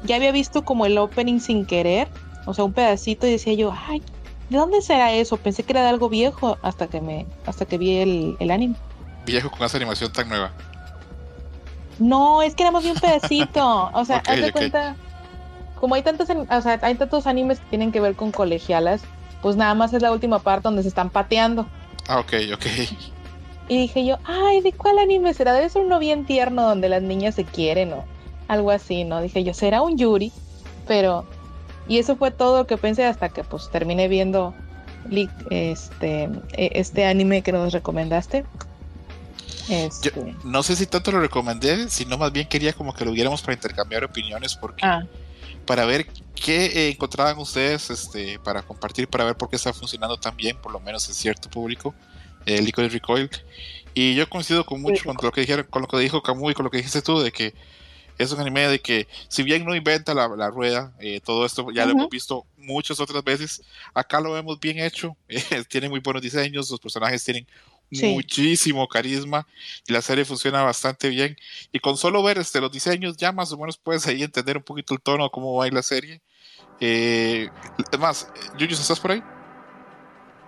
[0.05, 2.07] Ya había visto como el opening sin querer.
[2.45, 4.01] O sea, un pedacito y decía yo, ay,
[4.49, 5.37] ¿de dónde será eso?
[5.37, 8.75] Pensé que era de algo viejo hasta que me, hasta que vi el, el anime.
[9.25, 10.51] Viejo con esa animación tan nueva.
[11.99, 13.91] No, es que era más bien un pedacito.
[13.93, 14.95] O sea, haz de cuenta.
[15.79, 19.01] Como hay tantos, o sea, hay tantos animes que tienen que ver con colegialas,
[19.41, 21.65] pues nada más es la última parte donde se están pateando.
[22.07, 22.65] Ah, ok, ok.
[23.69, 25.53] Y dije yo, ay, ¿de cuál anime será?
[25.53, 28.03] Debe ser uno bien tierno donde las niñas se quieren o
[28.47, 29.21] algo así, ¿no?
[29.21, 30.33] Dije yo, será un Yuri,
[30.87, 31.25] pero...
[31.89, 34.53] Y eso fue todo lo que pensé hasta que pues terminé viendo
[35.49, 38.45] este, e, este anime que nos recomendaste.
[39.67, 40.11] Este...
[40.43, 43.53] no sé si tanto lo recomendé, sino más bien quería como que lo viéramos para
[43.53, 45.03] intercambiar opiniones porque ah.
[45.65, 50.17] para ver qué eh, encontraban ustedes este, para compartir, para ver por qué está funcionando
[50.17, 51.93] tan bien, por lo menos en cierto público,
[52.45, 53.29] el Liquid Recoil.
[53.93, 56.53] Y yo coincido con mucho con lo que dijeron, con lo que dijo Camu y
[56.53, 57.53] con lo que dijiste tú, de que
[58.19, 61.71] es un anime de que si bien no inventa la, la rueda, eh, todo esto
[61.71, 63.63] ya lo hemos visto muchas otras veces,
[63.93, 65.15] acá lo vemos bien hecho,
[65.69, 67.47] tiene muy buenos diseños, los personajes tienen
[67.91, 69.47] muchísimo carisma
[69.87, 71.37] y la serie funciona bastante bien.
[71.71, 74.63] Y con solo ver este, los diseños ya más o menos puedes ahí entender un
[74.63, 76.21] poquito el tono, cómo va la serie.
[76.81, 77.49] Eh,
[77.91, 79.23] es más, Yuyus, ¿estás por ahí?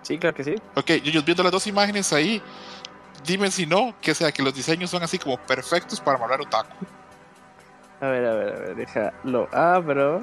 [0.02, 0.54] Sí, claro que sí.
[0.76, 2.42] Ok, Yuyus, viendo las dos imágenes ahí,
[3.24, 6.86] dime si no, que sea que los diseños son así como perfectos para hablar otaku.
[8.02, 10.20] A ver, a ver, a ver, déjalo abro.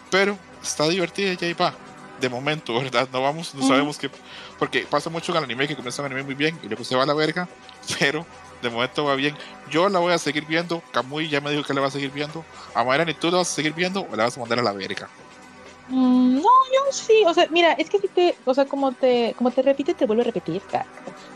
[0.10, 1.74] pero está divertida y ahí va.
[2.20, 3.08] De momento, ¿verdad?
[3.14, 4.12] No vamos, no sabemos qué.
[4.58, 6.94] Porque pasa mucho en el anime que comienza el anime muy bien y luego se
[6.94, 7.48] va a la verga,
[8.00, 8.26] pero
[8.62, 9.38] de momento va bien.
[9.72, 10.84] Yo la voy a seguir viendo.
[10.92, 12.44] Kamui ya me dijo que la va a seguir viendo.
[12.76, 14.74] Amaira, ¿ni tú la vas a seguir viendo o la vas a mandar a la
[14.74, 15.08] verga?
[15.90, 17.24] Mm, no, yo sí.
[17.26, 18.36] O sea, mira, es que si te.
[18.46, 20.62] O sea, como te, como te repite, te vuelvo a repetir.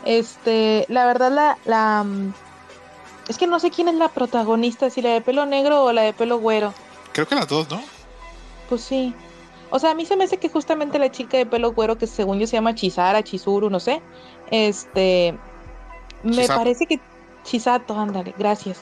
[0.04, 1.58] Este, la verdad, la.
[1.64, 2.32] la mm,
[3.28, 6.02] es que no sé quién es la protagonista, si la de pelo negro o la
[6.02, 6.72] de pelo güero.
[7.12, 7.82] Creo que las dos, ¿no?
[8.68, 9.14] Pues sí.
[9.70, 12.06] O sea, a mí se me hace que justamente la chica de pelo güero, que
[12.06, 14.00] según yo se llama Chizara, Chizuru, no sé.
[14.50, 15.34] Este.
[16.22, 17.00] Me parece que.
[17.44, 18.80] Chisato, ándale, gracias.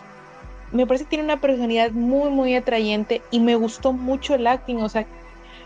[0.71, 4.77] Me parece que tiene una personalidad muy, muy atrayente y me gustó mucho el acting.
[4.77, 5.05] O sea,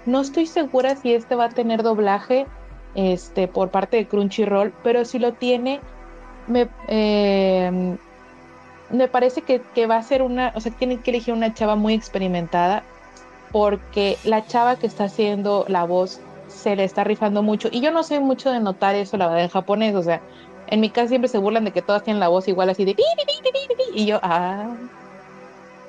[0.07, 2.47] no estoy segura si este va a tener doblaje
[2.95, 5.81] este, por parte de Crunchyroll, pero si lo tiene,
[6.47, 7.99] me, em,
[8.91, 11.77] me parece que, que, va a ser una, o sea, tienen que elegir una chava
[11.77, 12.85] muy experimentada,
[13.53, 17.91] porque la chava que está haciendo la voz se le está rifando mucho, y yo
[17.91, 20.23] no sé mucho de notar eso, la verdad, en japonés, o sea,
[20.69, 22.97] en mi casa siempre se burlan de que todas tienen la voz igual así de
[23.95, 24.75] y yo, ah,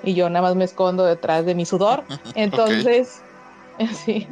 [0.04, 2.04] y yo nada más me escondo detrás de mi sudor,
[2.36, 3.22] entonces,
[3.94, 4.28] sí,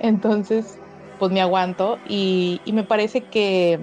[0.00, 0.78] entonces,
[1.18, 3.78] pues me aguanto y, y me parece que,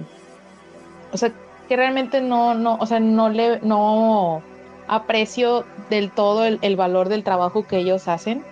[1.12, 1.32] o sea,
[1.68, 4.42] que realmente no, no, o sea, no le, no
[4.88, 8.44] aprecio del todo el, valor del trabajo que ellos hacen.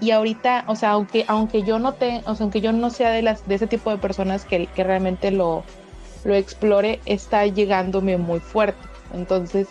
[0.00, 3.10] Y ahorita, o sea, aunque, aunque yo no te, o sea, aunque yo no sea
[3.10, 5.64] de las, de ese tipo de personas que, que realmente lo,
[6.24, 8.78] lo explore, está llegándome muy fuerte.
[9.14, 9.68] Entonces,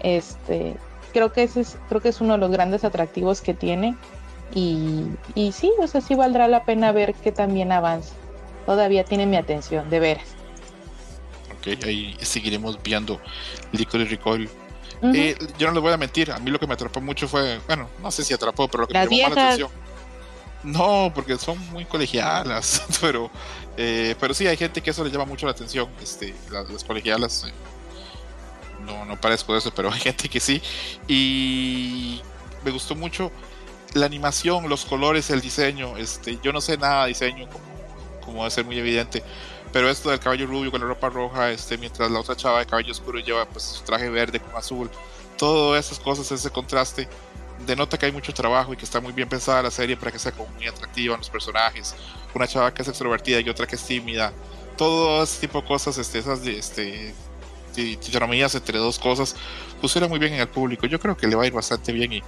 [0.00, 0.74] este,
[1.12, 3.94] creo que ese es, creo que es uno de los grandes atractivos que tiene.
[4.52, 8.14] Y, y sí, o sea, sí valdrá la pena ver que también avanza.
[8.66, 10.34] Todavía tiene mi atención, de veras
[11.84, 13.20] ahí seguiremos viendo
[13.72, 14.48] Liquid Recoil.
[15.14, 17.60] Eh, yo no les voy a mentir, a mí lo que me atrapó mucho fue,
[17.66, 19.70] bueno, no sé si atrapó, pero lo que me llamó la atención.
[20.62, 23.30] No, porque son muy colegialas, pero,
[23.76, 27.44] eh, pero sí hay gente que eso le llama mucho la atención, este, las, colegialas.
[27.44, 27.52] Eh,
[28.86, 30.62] no, no parezco de eso, pero hay gente que sí.
[31.06, 32.22] Y
[32.64, 33.30] me gustó mucho
[33.94, 35.96] la animación, los colores, el diseño.
[35.96, 37.64] Este, yo no sé nada de diseño, como,
[38.24, 39.22] como debe ser muy evidente,
[39.72, 42.66] pero esto del caballo rubio con la ropa roja, este, mientras la otra chava de
[42.66, 44.90] cabello oscuro lleva pues su traje verde con azul,
[45.38, 47.08] todas esas cosas, ese contraste,
[47.66, 50.18] denota que hay mucho trabajo y que está muy bien pensada la serie para que
[50.18, 51.94] sea como muy atractiva en los personajes.
[52.34, 54.32] Una chava que es extrovertida y otra que es tímida.
[54.76, 57.14] Todo ese tipo de cosas, este, esas este,
[57.76, 59.36] entre dos cosas,
[59.80, 60.86] pusieron muy bien en el público.
[60.86, 62.22] Yo creo que le va a ir bastante bien y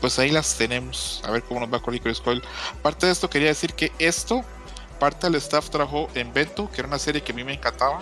[0.00, 1.22] pues ahí las tenemos.
[1.24, 2.42] A ver cómo nos va con Licorice Coil.
[2.78, 4.44] Aparte de esto, quería decir que esto
[4.98, 8.00] parte del staff trajo en Vento, que era una serie que a mí me encantaba,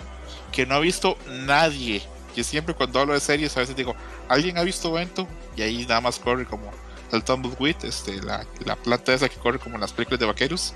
[0.51, 2.01] que no ha visto nadie.
[2.35, 3.95] Que siempre cuando hablo de series a veces digo,
[4.27, 5.27] ¿alguien ha visto Vento?
[5.55, 6.71] Y ahí nada más corre como
[7.11, 10.73] el Tumbleweed, este, la, la planta esa que corre como en las películas de vaqueros.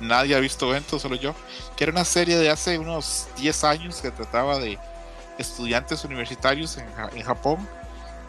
[0.00, 1.34] Nadie ha visto Vento, solo yo.
[1.76, 4.78] Que era una serie de hace unos 10 años que trataba de
[5.38, 7.66] estudiantes universitarios en, en Japón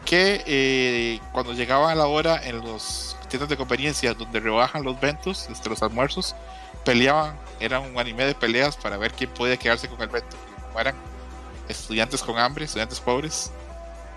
[0.05, 5.47] que eh, cuando llegaba la hora en los tiendas de conveniencia donde rebajan los ventos,
[5.49, 6.35] este, los almuerzos,
[6.83, 10.35] peleaban, era un anime de peleas para ver quién podía quedarse con el veto.
[10.77, 10.95] eran
[11.69, 13.51] estudiantes con hambre, estudiantes pobres.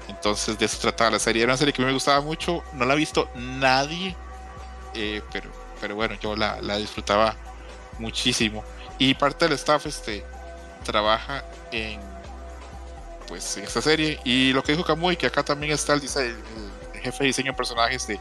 [0.08, 1.42] Entonces de eso trataba la serie.
[1.42, 4.16] Era una serie que me gustaba mucho, no la ha visto nadie,
[4.94, 7.36] eh, pero, pero bueno, yo la, disfrutaba
[7.98, 8.64] muchísimo.
[8.98, 10.24] Y parte del staff este,
[10.84, 12.00] trabaja en,
[13.26, 14.20] pues, en esta serie.
[14.24, 17.56] Y lo que dijo Kamui, que acá también está el, el jefe de diseño de
[17.56, 18.18] personajes de,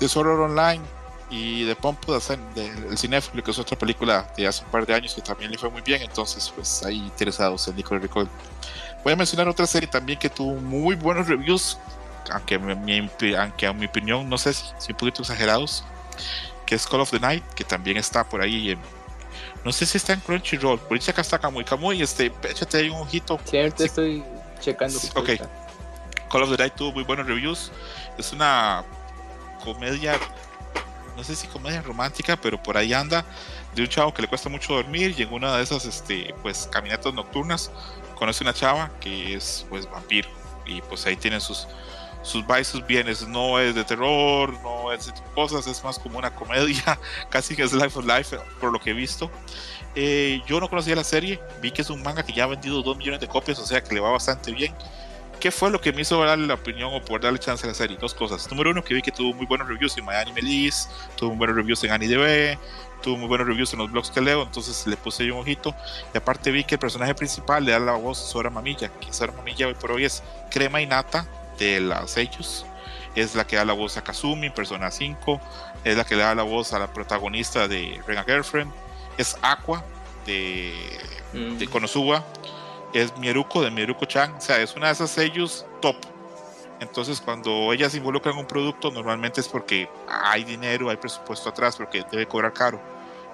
[0.00, 0.82] de Sword Online,
[1.30, 5.14] y de Pompo del Cinéfilo, que es otra película de hace un par de años
[5.14, 8.28] que también le fue muy bien, entonces pues ahí interesados en Nicole Recoil.
[9.02, 11.78] Voy a mencionar otra serie también que tuvo muy buenos reviews,
[12.30, 15.84] aunque, mi, aunque a mi opinión no sé si, si, un poquito exagerados,
[16.64, 18.76] que es Call of the Night, que también está por ahí
[19.66, 22.88] no sé si está en Crunchyroll, por ahí acá está Kamui, Kamui, este, échate ahí
[22.88, 23.36] un ojito.
[23.44, 24.22] Cierto, estoy
[24.60, 24.96] checando.
[25.16, 25.30] ok.
[26.30, 27.72] Call of the Night tuvo muy buenos reviews,
[28.16, 28.84] es una
[29.64, 30.20] comedia
[31.16, 33.24] no sé si comedia romántica, pero por ahí anda,
[33.74, 36.68] de un chavo que le cuesta mucho dormir y en una de esas este, pues,
[36.70, 37.72] caminatas nocturnas
[38.14, 40.28] conoce una chava que es pues vampiro
[40.64, 41.66] y pues ahí tienen sus
[42.26, 46.34] sus sus bienes, no es de terror, no es de cosas, es más como una
[46.34, 46.98] comedia,
[47.30, 49.30] casi que es Life of Life por lo que he visto.
[49.94, 52.82] Eh, yo no conocía la serie, vi que es un manga que ya ha vendido
[52.82, 54.74] 2 millones de copias, o sea que le va bastante bien
[55.40, 57.74] ¿Qué fue lo que me hizo darle la opinión o poder darle chance a la
[57.74, 57.98] serie?
[58.00, 58.50] Dos cosas.
[58.50, 61.84] Número uno, que vi que tuvo muy buenos reviews en MyAnimeList, tuvo muy buenos reviews
[61.84, 62.58] en AniDB,
[63.02, 65.74] tuvo muy buenos reviews en los blogs que leo, entonces le puse yo un ojito.
[66.14, 69.12] Y aparte vi que el personaje principal le da la voz a Sora Mamilla, que
[69.12, 71.26] Sora Mamilla hoy por hoy es crema y nata
[71.58, 72.66] de las hechos.
[73.14, 75.40] Es la que da la voz a Kazumi, Persona 5,
[75.84, 78.70] es la que le da la voz a la protagonista de Rena Girlfriend,
[79.16, 79.82] es Aqua
[80.26, 80.74] de,
[81.32, 81.70] de mm.
[81.70, 82.22] Konosuba
[82.92, 85.96] es Mieruko de Mieruko-chan, o sea, es una de esas sellos top.
[86.80, 91.48] Entonces, cuando ella se involucra en un producto, normalmente es porque hay dinero, hay presupuesto
[91.48, 92.80] atrás, porque debe cobrar caro.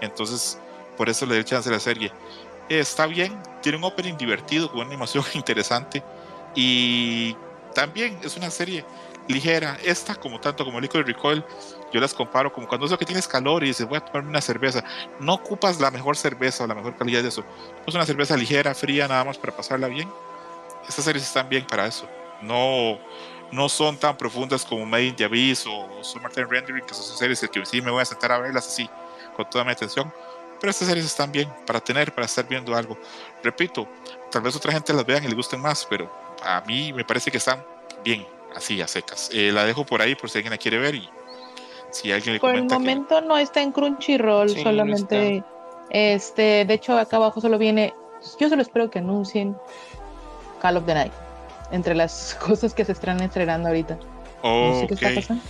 [0.00, 0.58] Entonces,
[0.96, 2.12] por eso le doy chance a la serie.
[2.68, 6.02] está bien, tiene un opening divertido, con una animación interesante.
[6.54, 7.36] Y
[7.72, 8.84] también es una serie
[9.28, 9.78] ligera.
[9.84, 11.44] Esta, como tanto como Liquid Recoil,
[11.92, 14.30] yo las comparo como cuando es lo que tienes calor y dices, voy a tomarme
[14.30, 14.82] una cerveza.
[15.20, 17.44] No ocupas la mejor cerveza o la mejor calidad de eso.
[17.86, 20.10] Es una cerveza ligera, fría, nada más para pasarla bien.
[20.88, 22.08] Estas series están bien para eso.
[22.40, 22.98] No,
[23.52, 27.40] no son tan profundas como Made in the Abyss o Summertime Rendering, que son series
[27.40, 28.88] que sí me voy a sentar a verlas así,
[29.36, 30.12] con toda mi atención.
[30.60, 32.96] pero estas series están bien para tener, para estar viendo algo.
[33.42, 33.88] Repito,
[34.30, 36.10] tal vez otra gente las vean y les gusten más, pero
[36.44, 37.64] a mí me parece que están
[38.04, 39.30] bien, así a secas.
[39.32, 41.08] Eh, la dejo por ahí por si alguien la quiere ver y
[41.90, 45.44] si alguien le Por el momento no está en Crunchyroll, solamente
[45.90, 47.94] este, de hecho acá abajo solo viene,
[48.40, 49.56] yo solo espero que anuncien
[50.60, 51.12] Call of the Night
[51.70, 53.98] entre las cosas que se están estrenando ahorita.
[54.42, 55.42] no sé qué está pasando.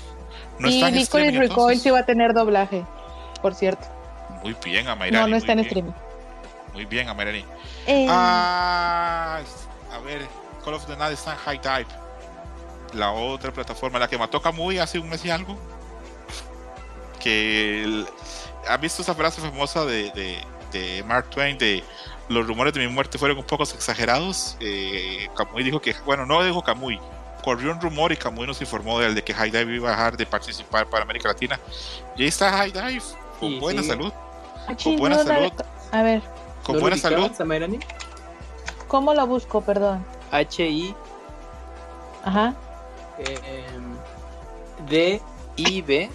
[0.59, 2.85] ¿No y Licorice Recoil sí va a tener doblaje,
[3.41, 3.87] por cierto.
[4.43, 5.23] Muy bien, Amairani.
[5.23, 5.93] No, no está en streaming.
[6.73, 7.45] Muy bien, Amairani.
[7.87, 8.07] Eh...
[8.09, 9.41] Ah,
[9.93, 10.23] a ver,
[10.65, 11.87] Call of the Night está en High Dive.
[12.95, 15.57] La otra plataforma, la que mató Kamui hace un mes y algo.
[17.21, 18.05] Que.
[18.69, 20.39] ¿Ha visto esa frase famosa de, de,
[20.73, 21.83] de, Mark Twain de
[22.29, 24.57] los rumores de mi muerte fueron un poco exagerados?
[24.61, 25.95] Eh, Kamui dijo que.
[26.05, 27.01] Bueno, no dijo Kamui.
[27.43, 30.17] Corrió un rumor y Kamui nos informó de, de que High Dive iba a dejar
[30.17, 31.59] de participar para América Latina.
[32.17, 33.03] Y ahí está High Dive,
[33.41, 34.13] con buena salud.
[34.69, 35.53] Ah, con buena salud.
[35.91, 36.23] A ver.
[36.63, 37.31] Con buena salud.
[38.87, 39.63] ¿Cómo la busco?
[39.63, 40.05] Perdón.
[40.33, 40.95] H-I.
[42.25, 42.55] Ajá.
[43.19, 43.79] Eh,
[44.89, 46.11] D-I-B.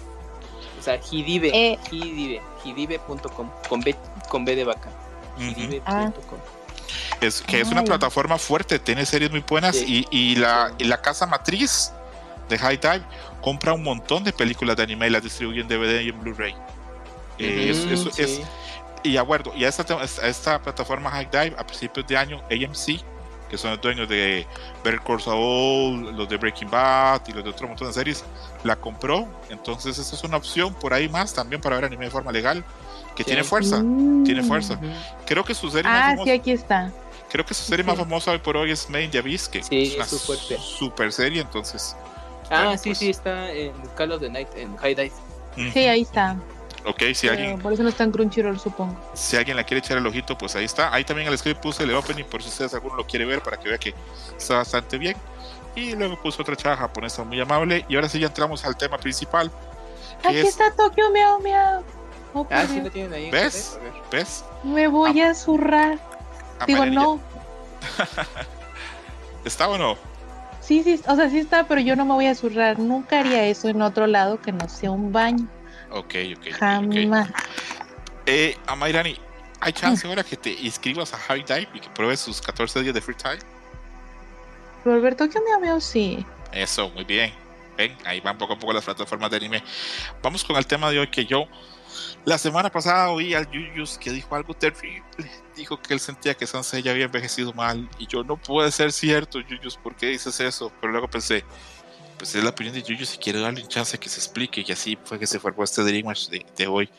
[0.78, 1.50] O sea, Hidibe.
[1.54, 1.78] Eh.
[1.90, 2.42] Hidibe.
[2.64, 3.50] Hidibe.com.
[3.68, 3.96] Con B,
[4.28, 4.90] con B de vaca.
[5.38, 6.38] Hidibe.com.
[7.20, 11.02] Es que es una plataforma fuerte, tiene series muy buenas y, y, la, y la
[11.02, 11.92] casa matriz
[12.48, 13.02] de High Dive
[13.42, 16.54] compra un montón de películas de anime y las distribuye en DVD y en Blu-ray.
[17.38, 17.70] Eh,
[18.16, 18.40] es,
[19.02, 23.02] y acuerdo, y a esta, a esta plataforma High Dive a principios de año, AMC,
[23.48, 24.46] que son los dueños de
[24.84, 28.24] Better Call Saul, los de Breaking Bad y los de otro montón de series,
[28.64, 29.28] la compró.
[29.48, 32.64] Entonces, esta es una opción por ahí más también para ver anime de forma legal,
[33.16, 33.82] que tiene fuerza,
[34.24, 34.78] tiene fuerza.
[35.26, 36.92] Creo que su serie ah, más famosa, sí, aquí está.
[37.30, 39.94] Creo que su serie más famosa hoy por hoy es Main the Abyss, que es
[39.94, 41.96] una super serie, entonces.
[42.50, 45.12] Ah, sí, pues sí, está en Call of the Night, en High Dive.
[45.72, 46.36] Sí, ahí está.
[46.84, 47.58] Ok, si alguien.
[47.58, 48.96] Por eso no está en Crunchyroll, supongo.
[49.14, 50.92] Si alguien la quiere echar el ojito, pues ahí está.
[50.92, 53.58] Ahí también el script puse el opening por si ustedes alguno lo quiere ver para
[53.58, 53.94] que vea que
[54.36, 55.16] está bastante bien.
[55.74, 57.84] Y luego puse otra chava japonesa muy amable.
[57.88, 59.50] Y ahora sí ya entramos al tema principal.
[60.24, 61.84] Aquí está Tokyo Miau Miau.
[62.34, 63.30] Oh, ah, sí lo tienen ahí.
[63.30, 63.78] ¿Ves?
[64.10, 64.44] ¿Ves?
[64.62, 65.98] Me voy a zurrar.
[66.66, 67.20] Digo, no.
[69.44, 69.96] ¿Está o no?
[70.60, 72.78] Sí, sí, o sea, sí está, pero yo no me voy a zurrar.
[72.78, 75.48] Nunca haría eso en otro lado que no sea un baño.
[75.90, 76.52] Ok, ok.
[76.58, 77.28] Jamás.
[77.30, 77.38] Okay.
[78.26, 79.18] Eh, Amairani,
[79.60, 82.94] ¿hay chance ahora que te inscribas a High Dive y que pruebes sus 14 días
[82.94, 83.38] de free time?
[84.84, 86.24] Roberto, que me veo, sí.
[86.52, 87.32] Eso, muy bien.
[87.76, 89.62] Ven, ahí van poco a poco las plataformas de anime.
[90.22, 91.46] Vamos con el tema de hoy que yo
[92.24, 95.02] la semana pasada oí al Yuyus que dijo algo terrible.
[95.56, 97.88] Dijo que él sentía que Sansei ya había envejecido mal.
[97.98, 100.72] Y yo, no puede ser cierto, Yuyus, ¿por qué dices eso?
[100.80, 101.44] Pero luego pensé,
[102.18, 104.72] pues es la opinión de Yuyu si quiere darle un chance que se explique y
[104.72, 106.90] así fue que se formó este Dream Match de, hoy.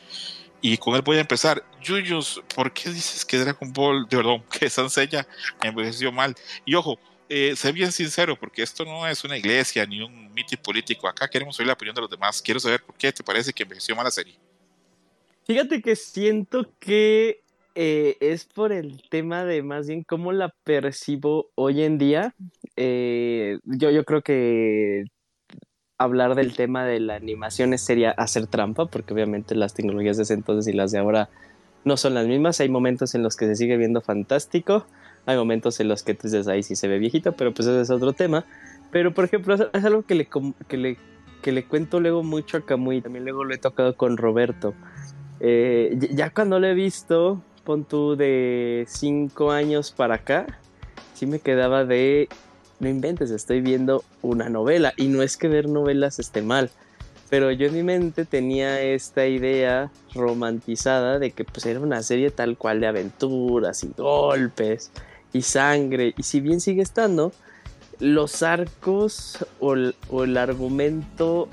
[0.62, 1.64] Y con él voy a empezar.
[1.82, 5.26] Yuyus, ¿por qué dices que Dragon Ball de perdón, que Sansella
[5.62, 6.34] envejeció mal?
[6.64, 6.98] y ojo
[7.32, 11.06] eh, sé bien sincero porque esto no es una iglesia ni un mito político.
[11.06, 12.42] Acá queremos oír la opinión de los demás.
[12.42, 14.34] Quiero saber por qué te parece que envejeció mal la serie.
[15.46, 17.44] Fíjate que siento que
[17.74, 22.34] eh, es por el tema de más bien cómo la percibo hoy en día.
[22.76, 25.04] Eh, yo, yo creo que
[25.98, 30.34] hablar del tema de la animación sería hacer trampa, porque obviamente las tecnologías de ese
[30.34, 31.28] entonces y las de ahora
[31.84, 32.60] no son las mismas.
[32.60, 34.86] Hay momentos en los que se sigue viendo fantástico,
[35.26, 37.82] hay momentos en los que tú dices ahí sí se ve viejito, pero pues ese
[37.82, 38.44] es otro tema.
[38.90, 40.28] Pero por ejemplo, es algo que le,
[40.68, 40.96] que le,
[41.42, 44.74] que le cuento luego mucho a Camuy, también luego lo he tocado con Roberto.
[45.40, 47.42] Eh, ya cuando lo he visto,
[47.78, 50.58] tú de 5 años para acá,
[51.14, 52.28] sí me quedaba de,
[52.80, 54.92] no inventes, estoy viendo una novela.
[54.96, 56.70] Y no es que ver novelas esté mal,
[57.28, 62.30] pero yo en mi mente tenía esta idea romantizada de que pues era una serie
[62.30, 64.90] tal cual de aventuras y golpes
[65.32, 66.14] y sangre.
[66.16, 67.32] Y si bien sigue estando,
[68.00, 71.48] los arcos o el, argumento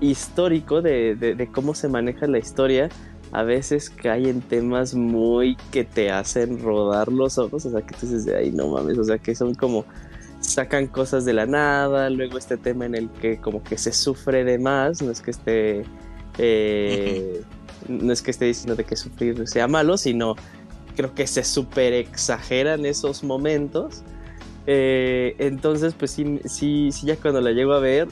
[0.00, 2.90] histórico de cómo se maneja la historia
[3.32, 7.94] a veces cae en temas muy que te hacen rodar los ojos, o sea, que
[7.94, 9.84] tú dices, ay, no mames, o sea, que son como
[10.40, 14.44] sacan cosas de la nada, luego este tema en el que como que se sufre
[14.44, 15.84] de más, no es que esté
[16.38, 17.42] eh,
[17.88, 20.36] no es que esté diciendo de que sufrir sea malo, sino
[20.96, 24.02] creo que se super exageran esos momentos.
[24.66, 28.08] Eh, entonces, pues sí, sí, sí, ya cuando la llego a ver,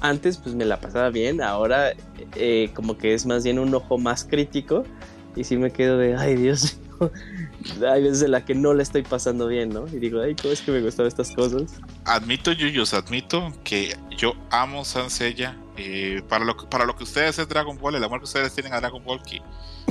[0.00, 1.92] antes pues me la pasaba bien, ahora
[2.36, 4.84] eh, como que es más bien un ojo más crítico
[5.36, 6.78] y sí me quedo de, ay Dios
[7.86, 9.86] hay veces en la que no la estoy pasando bien, ¿no?
[9.88, 11.80] Y digo, ay, ¿cómo es que me gustaban estas cosas?
[12.04, 17.48] Admito, Yuyos, admito que yo amo Sansella Eh, para, lo, para lo que ustedes es
[17.48, 19.40] Dragon Ball, el amor que ustedes tienen a Dragon Ball, que,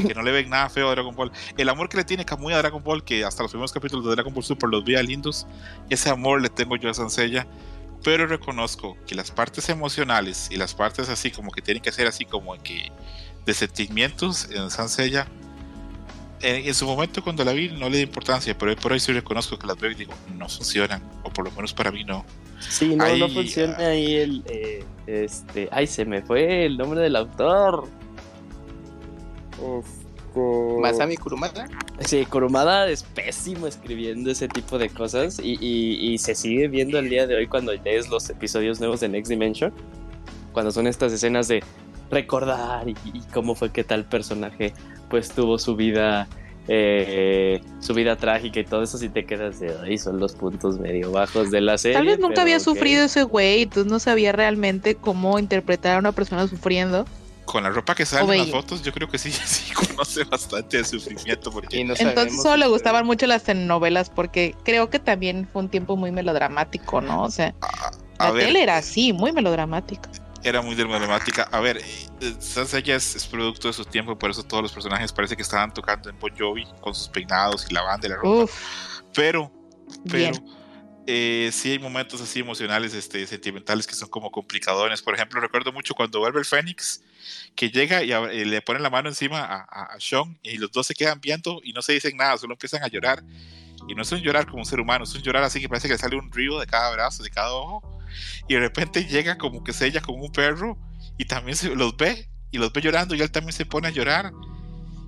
[0.05, 2.53] que no le ven nada feo a Dragon Ball, el amor que le tiene Kamui
[2.53, 5.47] a Dragon Ball, que hasta los primeros capítulos de Dragon Ball Super los veía lindos,
[5.89, 7.47] ese amor le tengo yo a Sansella,
[8.03, 12.07] pero reconozco que las partes emocionales y las partes así como que tienen que ser
[12.07, 12.91] así como que
[13.45, 15.27] de sentimientos en Sansella,
[16.41, 19.11] en, en, su momento cuando la vi no le di importancia, pero por ahí sí
[19.11, 22.25] reconozco que las veo y digo, no funcionan, o por lo menos para mí no.
[22.59, 24.43] Sí, no, ahí, no funciona uh, ahí el.
[24.47, 25.69] Eh, este.
[25.71, 27.87] Ay, se me fue el nombre del autor.
[30.79, 31.67] Masami Kurumada.
[31.99, 36.99] Sí, Kurumada es pésimo escribiendo ese tipo de cosas y, y, y, se sigue viendo
[36.99, 39.73] el día de hoy cuando lees los episodios nuevos de Next Dimension.
[40.53, 41.63] Cuando son estas escenas de
[42.09, 44.73] recordar y, y cómo fue que tal personaje
[45.09, 46.27] pues tuvo su vida
[46.69, 50.79] eh, su vida trágica y todo eso, si te quedas de ahí, son los puntos
[50.79, 51.97] medio bajos de la serie.
[51.97, 52.65] Tal vez nunca había okay.
[52.65, 57.05] sufrido ese güey, entonces no sabía realmente cómo interpretar a una persona sufriendo.
[57.47, 60.77] Con la ropa que sale en las fotos, yo creo que sí, sí conoce bastante
[60.77, 61.49] de sufrimiento.
[61.49, 65.69] Porque no entonces solo le gustaban mucho las telenovelas, porque creo que también fue un
[65.69, 67.23] tiempo muy melodramático, ¿no?
[67.23, 70.11] O sea, a, a la ver, tele era así, muy melodramática
[70.43, 71.47] era muy dramática.
[71.51, 71.81] A ver,
[72.39, 75.73] Sansella es, es, producto de su tiempo, por eso todos los personajes parece que estaban
[75.73, 78.43] tocando en Bon Jovi con sus peinados y la banda y la ropa.
[78.43, 79.51] Uf, pero,
[80.09, 80.37] pero,
[81.07, 85.01] eh, sí hay momentos así emocionales, este, sentimentales que son como complicadones.
[85.01, 87.01] Por ejemplo, recuerdo mucho cuando vuelve el Fénix,
[87.55, 90.71] que llega y, a, y le pone la mano encima a, a, Sean y los
[90.71, 93.23] dos se quedan viendo y no se dicen nada, solo empiezan a llorar.
[93.87, 95.87] Y no es un llorar como un ser humano, es un llorar así que parece
[95.87, 97.97] que le sale un río de cada brazo, de cada ojo
[98.47, 100.77] y de repente llega como que se ella como un perro
[101.17, 103.91] y también se los ve y los ve llorando y él también se pone a
[103.91, 104.31] llorar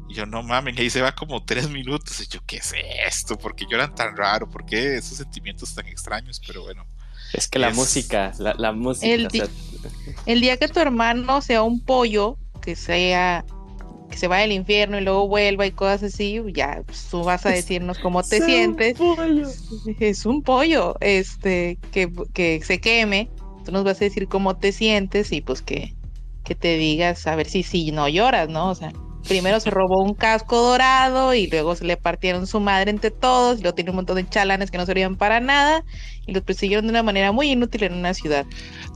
[0.09, 2.73] y yo no mames y ahí se va como tres minutos y yo qué es
[3.05, 4.49] esto ¿por qué lloran tan raro?
[4.49, 6.41] ¿por qué esos sentimientos tan extraños?
[6.45, 6.85] pero bueno
[7.33, 7.75] es que la es...
[7.75, 9.53] música la, la música el, di o sea...
[10.25, 13.45] el día que tu hermano sea un pollo que sea
[14.09, 17.45] que se vaya al infierno y luego vuelva y cosas así, ya pues, tú vas
[17.45, 18.99] a decirnos cómo te sientes.
[18.99, 19.47] Un pollo.
[19.99, 23.29] Es un pollo, este, que, que, se queme,
[23.63, 25.93] tú nos vas a decir cómo te sientes y pues que,
[26.43, 28.71] que te digas a ver si, si no lloras, ¿no?
[28.71, 28.91] O sea,
[29.27, 33.59] primero se robó un casco dorado y luego se le partieron su madre entre todos
[33.59, 35.83] y luego tiene un montón de chalanes que no servían para nada
[36.25, 38.45] y los persiguieron de una manera muy inútil en una ciudad.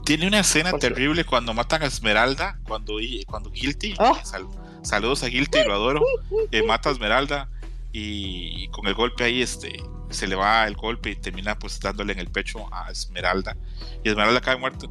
[0.04, 1.28] Tiene una escena Por terrible sí.
[1.28, 2.94] cuando matan a Esmeralda, cuando,
[3.26, 4.18] cuando Guilty, oh.
[4.22, 4.46] sal,
[4.82, 6.02] saludos a Guilty, lo adoro,
[6.50, 7.48] eh, mata a Esmeralda
[7.92, 9.80] y, y, con el golpe ahí este
[10.10, 13.56] se le va el golpe y termina pues dándole en el pecho a Esmeralda
[14.02, 14.90] y Esmeralda cae muerto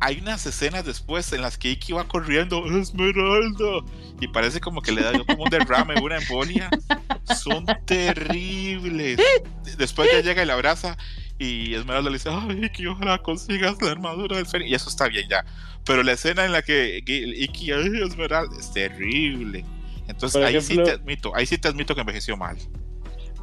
[0.00, 3.84] hay unas escenas después en las que Iki va corriendo Esmeralda
[4.20, 6.68] y parece como que le da como un derrame una embolia.
[7.40, 9.18] Son terribles.
[9.78, 10.96] Después ya llega y la abraza
[11.38, 15.08] y Esmeralda le dice ay Iki ojalá consigas la armadura del Fénix y eso está
[15.08, 15.44] bien ya.
[15.84, 19.64] Pero la escena en la que Iki ay Esmeralda es terrible.
[20.06, 22.58] Entonces ahí sí te admito ahí sí te admito que envejeció mal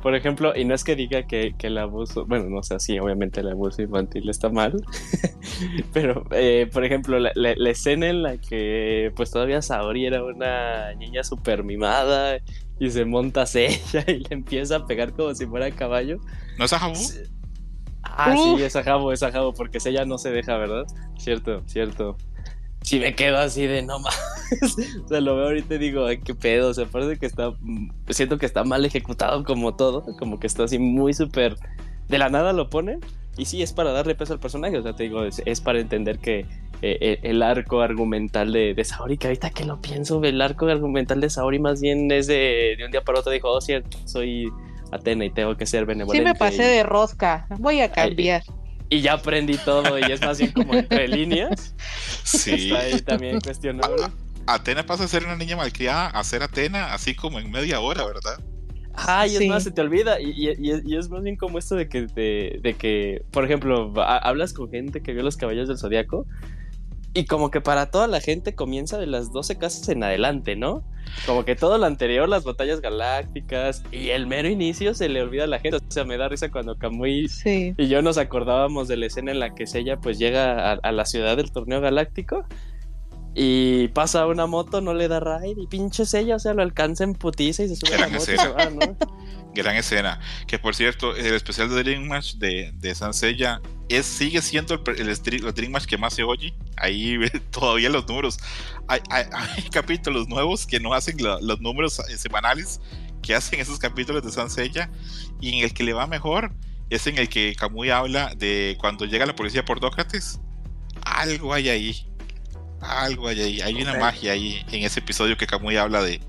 [0.01, 2.99] por ejemplo, y no es que diga que, que, el abuso, bueno, no sé, sí,
[2.99, 4.83] obviamente el abuso infantil está mal,
[5.93, 10.23] pero, eh, por ejemplo, la, la, la, escena en la que pues todavía Saori era
[10.23, 12.37] una niña súper mimada
[12.79, 16.19] y se monta hacia ella y le empieza a pegar como si fuera caballo.
[16.57, 16.99] ¿No es a Jabu?
[18.03, 18.57] Ah, uh.
[18.57, 20.85] sí, es a Jabo, es a Jabo, porque ella no se deja, ¿verdad?
[21.17, 22.17] Cierto, cierto
[22.81, 24.19] si me quedo así de no más.
[25.05, 26.69] o sea, lo veo ahorita y digo, ay, qué pedo.
[26.69, 27.53] O sea, parece que está.
[28.09, 30.03] Siento que está mal ejecutado como todo.
[30.17, 31.55] Como que está así muy súper.
[32.07, 32.99] De la nada lo pone.
[33.37, 34.77] Y sí, es para darle peso al personaje.
[34.77, 36.45] O sea, te digo, es, es para entender que
[36.81, 41.21] eh, el arco argumental de, de, Saori, que ahorita que lo pienso, el arco argumental
[41.21, 43.31] de Saori más bien es de, de un día para otro.
[43.31, 44.49] Dijo, oh, cierto, soy
[44.91, 46.27] Atena y tengo que ser benevolente.
[46.27, 46.77] Sí, me pasé y...
[46.77, 47.47] de rosca.
[47.59, 48.43] Voy a cambiar.
[48.45, 48.60] Ay,
[48.91, 51.73] y ya aprendí todo y es más bien como entre líneas.
[52.23, 52.51] Sí.
[52.51, 54.03] Está ahí también cuestionable.
[54.45, 58.05] Atena pasa a ser una niña malcriada a ser Atena así como en media hora,
[58.05, 58.37] ¿verdad?
[58.93, 59.43] Ah, y sí.
[59.43, 60.19] es más, se te olvida.
[60.19, 63.93] Y, y, y, es más bien como esto de que, de, de que por ejemplo,
[64.03, 66.27] hablas con gente que vio los caballos del zodiaco
[67.13, 70.83] y como que para toda la gente comienza de las 12 casas en adelante, ¿no?
[71.25, 75.43] Como que todo lo anterior, las batallas galácticas y el mero inicio se le olvida
[75.43, 75.77] a la gente.
[75.77, 77.73] O sea, me da risa cuando Kamui sí.
[77.77, 80.91] y yo nos acordábamos de la escena en la que Sella pues llega a, a,
[80.91, 82.45] la ciudad del torneo galáctico
[83.33, 87.03] y pasa una moto, no le da raid y pinche Sella, o sea, lo alcanza
[87.03, 88.97] en putiza y se sube a la moto y se va, ¿no?
[89.53, 90.19] Gran escena.
[90.47, 94.81] Que por cierto, el especial de Dream Match de, de Sansella es, sigue siendo el,
[94.99, 96.53] el, el, Dream Match que más se oye.
[96.77, 97.17] Ahí
[97.51, 98.39] todavía los números.
[98.87, 102.79] Hay, hay, hay capítulos nuevos que no hacen la, los números eh, semanales
[103.21, 104.89] que hacen esos capítulos de Sansella.
[105.41, 106.53] Y en el que le va mejor
[106.89, 110.39] es en el que Kamui habla de cuando llega la policía por Dócrates.
[111.03, 112.05] Algo hay ahí.
[112.79, 113.61] Algo hay ahí.
[113.61, 116.21] Hay una magia ahí en ese episodio que Kamui habla de,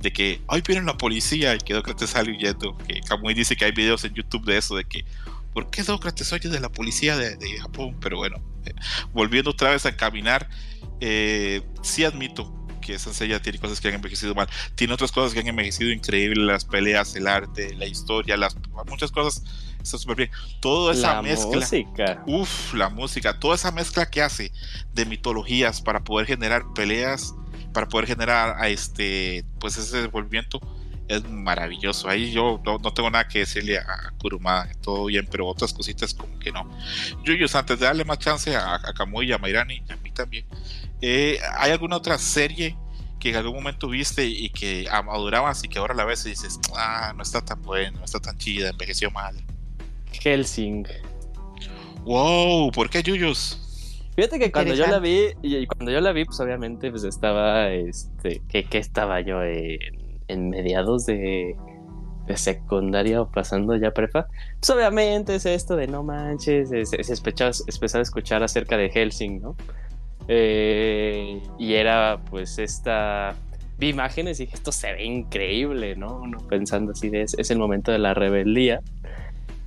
[0.00, 2.76] de que hoy viene la policía y que Dócrates sale huyendo.
[2.78, 5.04] Que Kamui dice que hay videos en YouTube de eso, de que
[5.52, 7.96] ¿por qué Dócrates oye de la policía de, Japón?
[8.00, 8.74] Pero bueno, eh,
[9.12, 10.48] volviendo otra vez a caminar,
[11.00, 14.48] eh, sí admito que Sensei ya tiene cosas que han envejecido mal.
[14.74, 18.56] Tiene otras cosas que han envejecido increíble, las peleas, el arte, la historia, las
[18.86, 19.42] muchas cosas
[19.82, 20.30] está súper bien.
[20.60, 21.60] Toda esa la mezcla.
[21.60, 22.22] Música.
[22.26, 23.38] Uf, la música.
[23.38, 24.52] Toda esa mezcla que hace
[24.94, 27.34] de mitologías para poder generar peleas,
[27.72, 30.60] para poder generar a este, pues ese desenvolvimiento
[31.08, 32.08] es maravilloso.
[32.08, 36.38] Ahí yo no, tengo nada que decirle a Kuruma, todo bien, pero otras cositas como
[36.38, 36.70] que no.
[37.24, 40.46] Yuyos, antes de darle más chance a, a Kamui y a Mairani, a mí también,
[41.00, 42.76] eh, ¿hay alguna otra serie
[43.18, 46.58] que en algún momento viste y que madurabas y que ahora la ves y dices,
[46.76, 49.34] ah, no está tan bueno, no está tan chida, envejeció mal?
[50.22, 50.86] Helsing.
[52.04, 53.67] Wow, ¿por qué Yuyos?
[54.18, 57.70] Fíjate que cuando yo la vi, y cuando yo la vi, pues obviamente pues estaba,
[57.70, 61.54] este, que, estaba yo en, mediados de,
[62.26, 64.26] de, secundaria o pasando ya prepa.
[64.58, 69.40] Pues obviamente es esto de no manches, es, es, empezar a escuchar acerca de Helsing,
[69.40, 69.54] ¿no?
[70.26, 73.36] Eh, y era pues esta...
[73.78, 76.22] Vi imágenes y dije, esto se ve increíble, ¿no?
[76.48, 78.80] pensando así de, es el momento de la rebeldía.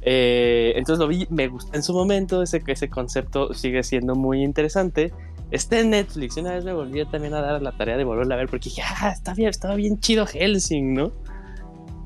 [0.01, 4.43] Eh, entonces lo vi, me gustó en su momento, ese, ese concepto sigue siendo muy
[4.43, 5.13] interesante.
[5.51, 8.37] Está en Netflix, una vez me volví también a dar la tarea de volverla a
[8.37, 11.11] ver porque dije, ah, está bien, estaba bien chido Helsing, ¿no?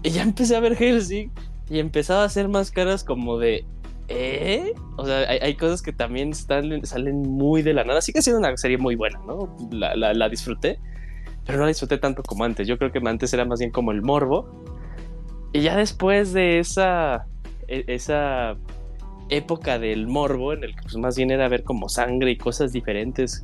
[0.03, 1.31] Y ya empecé a ver Helsing
[1.69, 3.65] y empezaba a hacer más caras como de,
[4.07, 4.73] ¿eh?
[4.97, 8.01] O sea, hay, cosas que también están, salen muy de la nada.
[8.01, 9.55] Sigue siendo una serie muy buena, ¿no?
[9.71, 10.79] La, la, la disfruté,
[11.45, 12.67] pero no la disfruté tanto como antes.
[12.67, 14.47] Yo creo que antes era más bien como el morbo.
[15.53, 17.27] Y ya después de esa
[17.67, 18.57] esa
[19.29, 22.71] época del morbo en el que pues, más bien era ver como sangre y cosas
[22.71, 23.43] diferentes,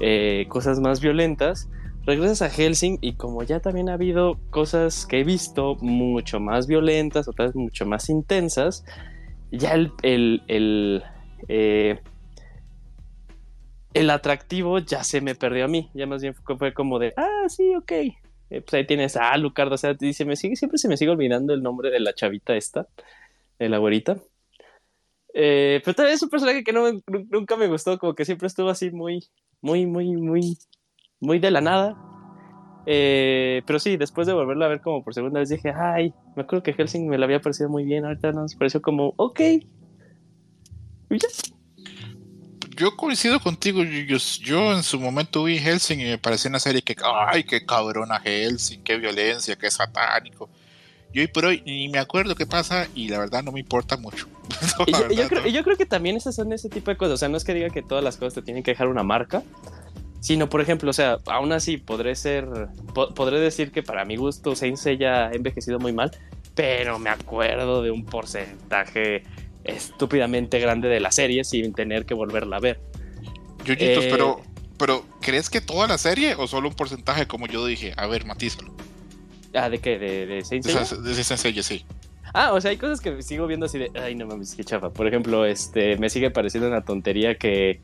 [0.00, 1.68] eh, cosas más violentas,
[2.04, 6.66] regresas a Helsing y como ya también ha habido cosas que he visto mucho más
[6.66, 8.84] violentas, otras mucho más intensas,
[9.52, 11.02] ya el, el, el,
[11.48, 12.00] eh,
[13.94, 17.48] el atractivo ya se me perdió a mí, ya más bien fue como de, ah,
[17.48, 17.92] sí, ok.
[18.52, 21.12] Eh, pues ahí tienes a Alucard, o sea, dice, me sigue, siempre se me sigue
[21.12, 22.88] olvidando el nombre de la chavita esta
[23.60, 24.16] el abuelita.
[25.32, 28.90] Eh, pero también es un personaje que nunca me gustó, como que siempre estuvo así
[28.90, 29.28] muy,
[29.60, 30.58] muy, muy, muy,
[31.20, 31.96] muy de la nada.
[32.86, 36.42] Eh, pero sí, después de volverla a ver como por segunda vez dije, ay, me
[36.42, 39.40] acuerdo que Helsing me la había parecido muy bien, ahorita nos pareció como, ok.
[42.76, 46.80] Yo coincido contigo, yo, yo, en su momento vi Helsing y me pareció una serie
[46.80, 50.48] que, ay, qué cabrona Helsing, qué violencia, qué satánico.
[51.12, 53.96] Yo hoy por hoy ni me acuerdo qué pasa y la verdad no me importa
[53.96, 54.28] mucho.
[54.86, 57.14] y, yo, creo, que también esas son ese tipo de cosas.
[57.14, 59.02] O sea, no es que diga que todas las cosas te tienen que dejar una
[59.02, 59.42] marca,
[60.20, 62.46] sino, por ejemplo, o sea, aún así podré ser,
[62.94, 66.12] podré decir que para mi gusto Saint ya ha envejecido muy mal,
[66.54, 69.24] pero me acuerdo de un porcentaje
[69.64, 72.80] estúpidamente grande de la serie sin tener que volverla a ver.
[73.64, 77.66] Yuyitos, pero, eh, pero ¿crees que toda la serie o solo un porcentaje como yo
[77.66, 77.94] dije?
[77.96, 78.74] A ver, matízalo.
[79.54, 79.98] Ah, ¿de qué?
[79.98, 81.84] ¿De, de Saint De, de sí.
[82.32, 84.90] Ah, o sea, hay cosas que sigo viendo así de, ay, no mames, qué chafa.
[84.90, 87.80] Por ejemplo, este, me sigue pareciendo una tontería que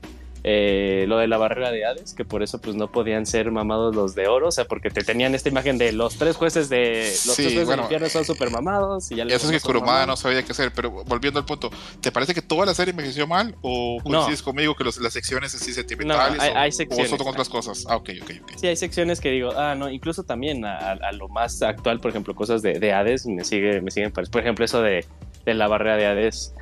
[0.49, 3.97] eh, lo de la barrera de Hades, que por eso pues no podían ser mamados
[3.97, 7.11] los de oro, o sea, porque te tenían esta imagen de los tres jueces de
[7.27, 10.17] los tres jueces del infierno son super mamados y ya Eso es que Kurumada no
[10.17, 11.69] sabía qué hacer, pero volviendo al punto,
[12.01, 15.53] ¿te parece que toda la serie me envejeció mal o coincides conmigo que las secciones
[15.53, 17.85] así sentimentales no, hay, hay secciones, o, son otras cosas?
[17.89, 18.53] Ah, ok, ok, ok.
[18.57, 22.37] Sí, hay secciones que digo, ah, no, incluso también a, lo más actual, por ejemplo,
[22.37, 25.05] cosas de, de Hades me sigue me siguen por ejemplo, eso de,
[25.45, 26.55] de la barrera de Hades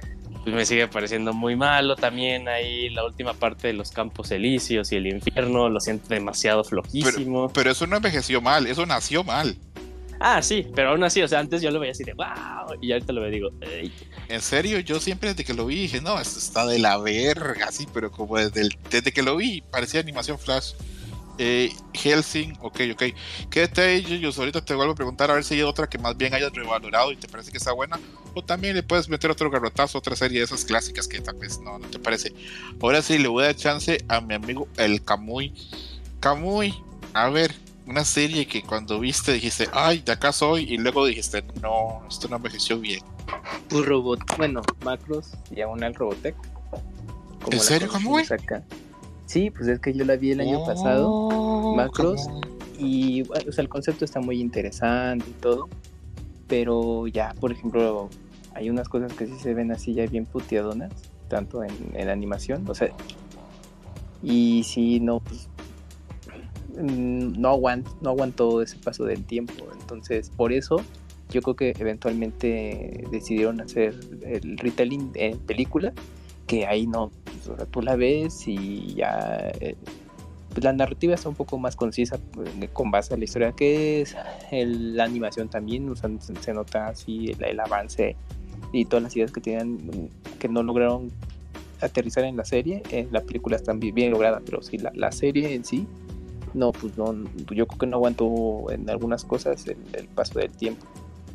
[0.45, 4.93] pues me sigue pareciendo muy malo también ahí la última parte de los campos elíseos
[4.93, 7.51] y el infierno lo siento demasiado flojísimo.
[7.53, 9.57] Pero, eso no envejeció mal eso nació mal.
[10.21, 12.93] Ah sí pero aún así o sea antes yo lo veía así de wow y
[12.93, 13.51] ahorita lo veo digo
[14.29, 17.67] en serio yo siempre desde que lo vi dije no esto está de la verga
[17.67, 20.75] así pero como desde, desde que lo vi parecía animación flash
[21.39, 23.03] eh, Helsing, ok, ok.
[23.51, 26.17] Quédate ahí, yo ahorita te vuelvo a preguntar a ver si hay otra que más
[26.17, 27.99] bien hayas revalorado y te parece que está buena.
[28.35, 31.61] O también le puedes meter otro garrotazo, otra serie de esas clásicas que tal vez
[31.61, 32.33] no, no te parece.
[32.81, 35.53] Ahora sí, le voy a dar chance a mi amigo el Camuy.
[36.21, 36.75] Camuy,
[37.13, 37.55] a ver,
[37.87, 42.29] una serie que cuando viste dijiste, ay, de acá soy, y luego dijiste, no, esto
[42.29, 43.03] no me envejeció bien.
[43.73, 46.35] Un robot, bueno, Macros y aún el Robotech.
[47.51, 48.25] ¿En serio, Camuy?
[49.27, 52.27] Sí, pues es que yo la vi el año pasado, oh, Macros,
[52.79, 55.69] y o sea, el concepto está muy interesante y todo,
[56.47, 58.09] pero ya, por ejemplo,
[58.55, 60.93] hay unas cosas que sí se ven así ya bien puteadonas,
[61.29, 62.91] tanto en, en animación, o sea,
[64.23, 65.49] y sí, no, pues
[66.77, 67.61] no,
[68.01, 69.53] no aguantó ese paso del tiempo.
[69.81, 70.81] Entonces, por eso
[71.31, 75.93] yo creo que eventualmente decidieron hacer el retelling en película,
[76.47, 79.77] que ahí no, pues, tú la ves y ya eh,
[80.51, 84.03] pues, la narrativa está un poco más concisa pues, con base a la historia que
[84.03, 84.17] es,
[84.51, 88.17] la animación también, se, nota así el, avance
[88.73, 91.11] y todas las ideas que tenían que no lograron
[91.81, 95.55] aterrizar en la serie, en la película están bien, bien lograda, pero sí, la, serie
[95.55, 95.87] en sí,
[96.55, 97.13] no, pues no,
[97.53, 100.87] yo creo que no aguantó en algunas cosas el paso del tiempo.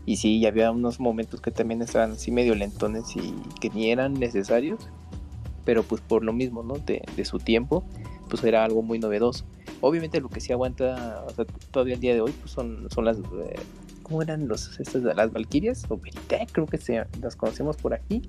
[0.06, 4.14] Y sí, había unos momentos que también estaban así medio lentones y que ni eran
[4.14, 4.80] necesarios,
[5.70, 6.80] pero pues por lo mismo, ¿no?
[6.80, 7.84] De, su tiempo,
[8.28, 9.46] pues era algo muy novedoso.
[9.82, 13.06] Obviamente lo que sí aguanta, o sea, todavía el día de hoy, pues son, son
[13.06, 13.56] las, eh,
[14.02, 15.86] ¿cómo eran los, estas, las Valkyrias?
[15.90, 18.24] O Veritech, creo que se, las conocemos por aquí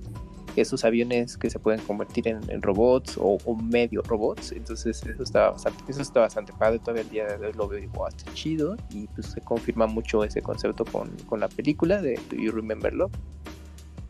[0.55, 4.51] esos aviones que se pueden convertir en, robots o, medio robots.
[4.51, 6.77] Entonces eso está bastante, eso está bastante padre.
[6.77, 8.77] Todavía el día de hoy lo veo está chido.
[8.91, 12.93] Y pues se confirma mucho ese concepto con, con la película de Do You Remember
[12.93, 13.13] Love.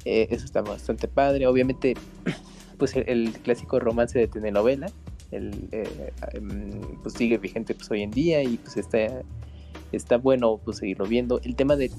[0.03, 1.47] Eh, eso está bastante padre.
[1.47, 1.95] Obviamente,
[2.81, 4.87] pues el, clásico romance de telenovela.
[5.29, 9.21] El, eh, em, pues sigue vigente pues hoy en día y pues está,
[9.91, 11.39] está bueno pues seguirlo viendo.
[11.43, 11.91] El tema de,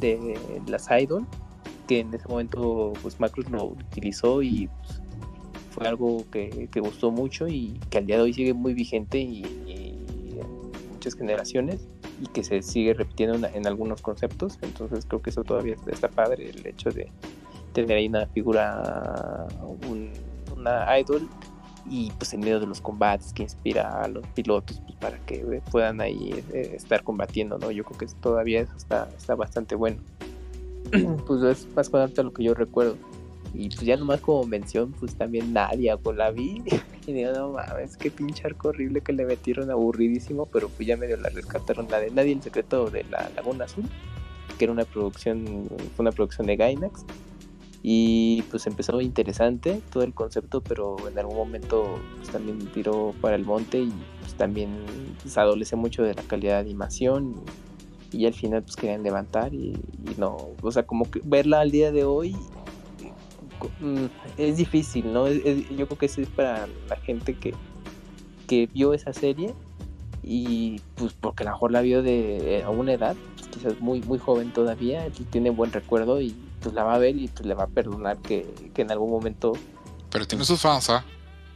[0.67, 1.25] las idol
[1.87, 5.01] que en ese momento pues Macros lo utilizó y pues,
[5.71, 9.45] fue algo que, gustó mucho y que al día de hoy sigue muy vigente y,
[9.69, 11.87] en muchas generaciones
[12.21, 16.51] y que se sigue repitiendo en, algunos conceptos entonces creo que eso todavía está padre
[16.51, 17.09] el hecho de
[17.73, 19.47] tener ahí una figura
[20.63, 21.29] una idol
[21.89, 25.61] y pues en medio de los combates que inspira a los pilotos pues, para que
[25.71, 29.99] puedan ahí eh, estar combatiendo no yo creo que todavía eso está, está bastante bueno
[31.27, 32.97] pues es más a lo que yo recuerdo.
[33.55, 36.63] Y pues ya nomás como mención, pues también Nadia, con la vi.
[37.07, 40.97] Y digo, no mames, qué pinche arco horrible que le metieron aburridísimo, pero pues ya
[40.97, 41.89] medio la rescataron.
[41.91, 43.85] La de Nadia, el secreto de la Laguna Azul,
[44.57, 47.05] que era una producción, fue una producción de Gainax.
[47.83, 53.35] Y pues empezó interesante todo el concepto, pero en algún momento pues también tiró para
[53.35, 54.71] el monte y pues también
[55.19, 57.35] se pues, adolece mucho de la calidad de animación.
[58.13, 59.73] Y, al final pues querían levantar y,
[60.19, 62.37] no, o sea, como que verla al día de hoy
[63.81, 64.05] mm,
[64.37, 65.27] es difícil, ¿no?
[65.31, 67.55] yo creo que eso es para la gente que,
[68.47, 69.55] que vio esa serie
[70.23, 73.17] y pues porque a lo mejor la vio de eh, a una edad,
[73.53, 77.17] quizás muy, muy joven todavía, y tiene buen recuerdo y pues la va a ver
[77.17, 78.47] y pues le va a perdonar que,
[78.77, 79.53] en algún momento...
[80.11, 81.05] Pero tiene sus fans, ¿ah?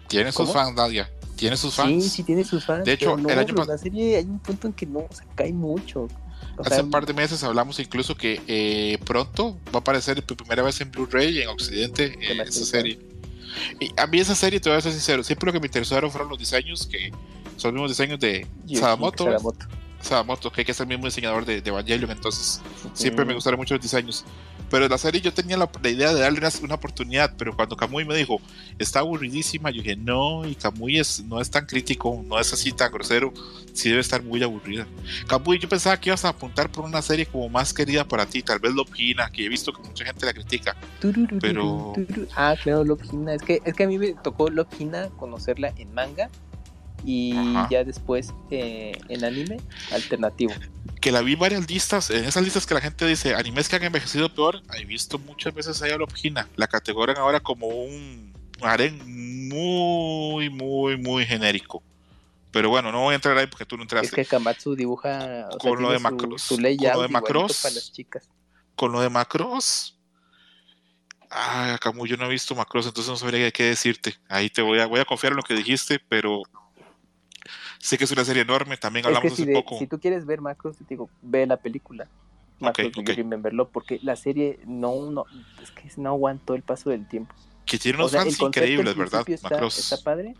[0.09, 1.11] Tiene sus fans, Nadia.
[1.37, 2.05] Tiene sus fans.
[2.05, 2.85] Sí, sí tiene sus fans.
[2.85, 3.73] De hecho, el año pasado...
[3.73, 6.09] La serie hay un punto en que no, se cae mucho.
[6.65, 10.63] Hace un par de meses hablamos incluso que eh, pronto va a aparecer por primera
[10.63, 12.99] vez en Blu-ray en Occidente en esa serie.
[13.81, 16.11] Y a mí esa serie, te voy a ser sincero, siempre lo que me interesaron
[16.11, 17.11] fueron los diseños, que
[17.57, 19.25] son los mismos diseños de Sadamoto.
[19.25, 19.67] Sadamoto.
[20.65, 22.61] Que es el mismo diseñador de, de Evangelion, entonces
[22.93, 24.25] siempre me gustaron mucho los diseños.
[24.71, 28.17] Pero la serie yo tenía la, idea de darle una, oportunidad, pero cuando Kamui me
[28.17, 28.41] dijo,
[28.79, 32.73] está aburridísima, yo dije, no, y Kamui es, no es tan crítico, no es así
[32.73, 33.33] tan grosero,
[33.73, 34.87] sí debe estar muy aburrida.
[35.29, 38.43] Kamui, yo pensaba que ibas a apuntar por una serie como más querida para ti,
[38.43, 40.77] tal vez Lopina, que he visto que mucha gente la critica.
[41.41, 41.93] Pero...
[42.35, 46.29] Ah, claro, Lopina, es que, es que a mí me tocó Lopina conocerla en manga
[47.07, 47.33] y
[47.71, 49.61] ya después eh, en anime
[49.93, 50.53] alternativo.
[51.01, 53.85] Que la vi varias listas, en esas listas que la gente dice animes que han
[53.85, 60.51] envejecido peor, he visto muchas veces a Lopina, la categorían ahora como un harén muy,
[60.51, 61.81] muy, muy genérico.
[62.51, 64.09] Pero bueno, no voy a entrar ahí porque tú no entraste.
[64.09, 67.63] Es que Kamatsu dibuja con, lo de Macross, con lo de Macross.
[67.63, 68.29] Para las chicas.
[68.75, 69.97] Con lo de Macross.
[71.31, 74.17] Ah, como yo no he visto Macross, entonces no sabría qué decirte.
[74.29, 76.43] Ahí te voy a, voy a confiar en lo que dijiste, pero
[77.87, 79.79] Sé que es una serie enorme, también hablamos hace poco.
[79.79, 82.09] Si tú quieres ver Macros, te digo, ve la película.
[82.59, 85.25] Macros okay, Rememberlo, porque la serie no, no,
[85.63, 87.33] es que no aguantó el paso del tiempo.
[87.65, 89.23] Que tiene unos fans increíbles, ¿verdad?
[89.29, 90.35] Está, está padre,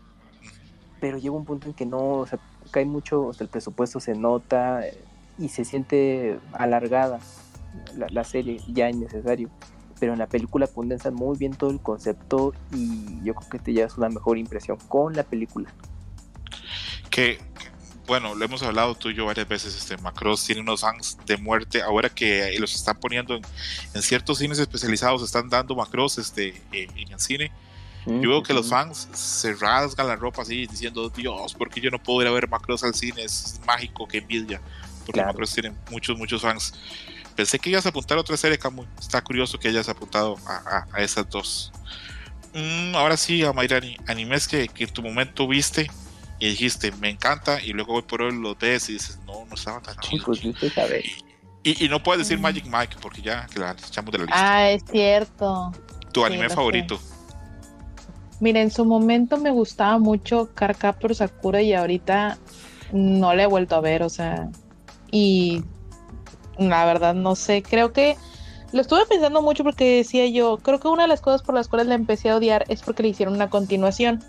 [0.99, 2.37] pero llega un punto en que no, o sea,
[2.71, 5.01] cae mucho, o sea, el presupuesto se nota eh,
[5.39, 7.21] y se siente alargada
[7.95, 9.49] la, la serie, ya innecesario
[9.99, 13.73] pero en la película condensan muy bien todo el concepto y yo creo que te
[13.73, 15.73] llevas una mejor impresión con la película
[17.09, 17.39] que,
[18.05, 21.37] bueno, lo hemos hablado tú y yo varias veces, este Macross tiene unos fans de
[21.37, 26.87] muerte, ahora que los están poniendo en, ciertos cines especializados, están dando Macross este, eh,
[26.95, 27.51] en el cine.
[28.05, 32.01] Yo veo que los fans se rasgan la ropa así diciendo, Dios, porque yo no
[32.01, 33.21] puedo ir a ver Macross al cine?
[33.21, 34.61] Es mágico, que envidia.
[35.05, 36.73] Porque Macross tiene muchos, muchos fans.
[37.35, 38.87] Pensé que ibas a apuntar a otra serie, Camus.
[38.97, 41.73] Está curioso que hayas apuntado a, esas dos.
[42.53, 45.91] Mm, ahora sí, Amairani, animes que, que en tu momento viste
[46.39, 49.55] y dijiste, me encanta, y luego voy por hoy los ves y dices, no, no
[49.55, 50.25] estaba tan chido.
[50.25, 50.41] Pues
[51.63, 54.55] y, y, no puedes decir Magic Mike porque ya que la echamos de la lista.
[54.55, 55.71] Ah, es cierto.
[56.13, 56.99] ¿Tu anime favorito?
[58.39, 62.37] Mira, en su momento me gustaba mucho Cardcaptor Sakura y ahorita
[62.93, 64.49] no le he vuelto a ver, o sea,
[65.11, 65.63] y
[66.59, 68.15] la verdad no sé, creo que
[68.71, 71.67] lo estuve pensando mucho porque decía yo, creo que una de las cosas por las
[71.67, 74.23] cuales la empecé a odiar es porque le hicieron una continuación.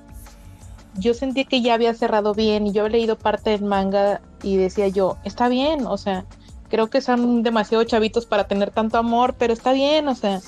[0.94, 4.56] Yo sentí que ya había cerrado bien y yo había leído parte del manga y
[4.56, 6.24] decía yo, está bien, o sea,
[6.68, 10.40] creo que son demasiado chavitos para tener tanto amor, pero está bien, o sea,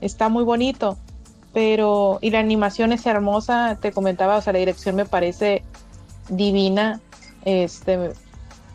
[0.00, 0.98] está muy bonito
[1.52, 5.62] pero y la animación es hermosa, te comentaba, o sea, la dirección me parece
[6.28, 7.00] divina.
[7.44, 8.12] Este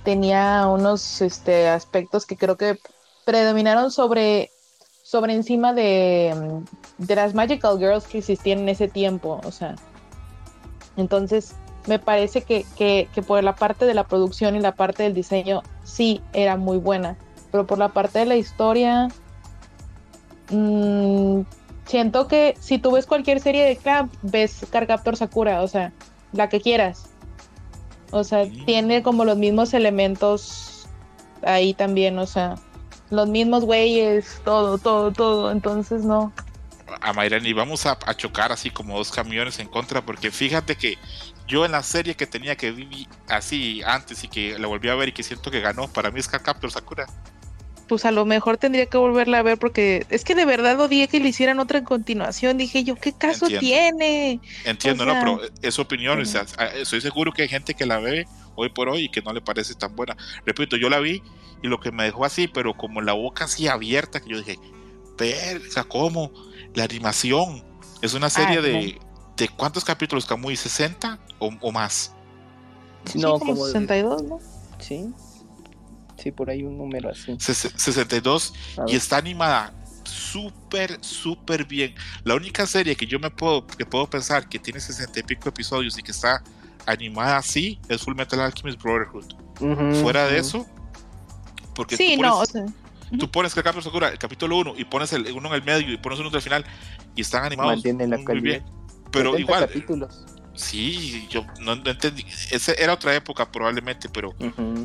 [0.03, 2.77] tenía unos este, aspectos que creo que
[3.25, 4.51] predominaron sobre
[5.03, 6.35] sobre encima de,
[6.97, 9.75] de las Magical Girls que existían en ese tiempo, o sea.
[10.97, 11.55] Entonces,
[11.87, 15.13] me parece que, que, que, por la parte de la producción y la parte del
[15.13, 17.17] diseño sí era muy buena,
[17.51, 19.09] pero por la parte de la historia,
[20.49, 21.41] mmm,
[21.85, 25.91] siento que si tú ves cualquier serie de Clamp, ves Carcaptor Sakura, o sea,
[26.31, 27.09] la que quieras.
[28.11, 30.87] O sea, tiene como los mismos elementos
[31.41, 32.55] ahí también, o sea,
[33.09, 35.51] los mismos güeyes, todo, todo, todo.
[35.51, 36.31] Entonces, no.
[37.01, 40.97] A Mayrani, vamos a, chocar así como dos camiones en contra, porque fíjate que
[41.47, 44.95] yo en la serie que tenía que vivir así antes y que la volví a
[44.95, 47.05] ver y que siento que ganó, para mí es Carcaptor Sakura
[47.87, 51.07] pues a lo mejor tendría que volverla a ver porque es que de verdad odié
[51.07, 52.57] que le hicieran otra en continuación.
[52.57, 54.39] Dije yo, ¿qué caso tiene?
[54.65, 56.19] Entiendo, no, pero es opinión.
[56.19, 56.45] O sea,
[56.75, 58.25] estoy seguro que hay gente que la ve
[58.55, 60.17] hoy por hoy y que no le parece tan buena.
[60.45, 61.21] Repito, yo la vi
[61.61, 64.57] y lo que me dejó así, pero como la boca así abierta, que yo dije,
[65.17, 66.31] verga, ¿cómo?
[66.73, 67.63] La animación.
[68.01, 68.99] Es una serie de,
[69.37, 72.13] de cuántos capítulos, Camuy, ¿60 o, o más?
[73.15, 74.39] no, como 62, ¿no?
[74.79, 75.13] Sí.
[76.17, 77.35] Sí, por ahí un número así.
[77.39, 78.53] 62
[78.87, 79.73] y está animada
[80.03, 81.95] súper, súper bien.
[82.23, 85.49] La única serie que yo me puedo, que puedo pensar que tiene 60 y pico
[85.49, 86.43] episodios y que está
[86.85, 89.33] animada así es Full Metal Alchemist Brotherhood.
[90.01, 90.65] Fuera de eso,
[91.75, 92.65] porque sí, tú pones, no, o sea,
[93.17, 95.97] tú pones el, capítulo, el capítulo 1 y pones el uno en el medio y
[95.97, 96.65] pones uno al final
[97.15, 98.63] y están animados muy bien.
[99.11, 100.25] Pero igual, capítulos.
[100.55, 102.25] Sí, yo no, entendí.
[102.51, 104.35] Esa era otra época probablemente, pero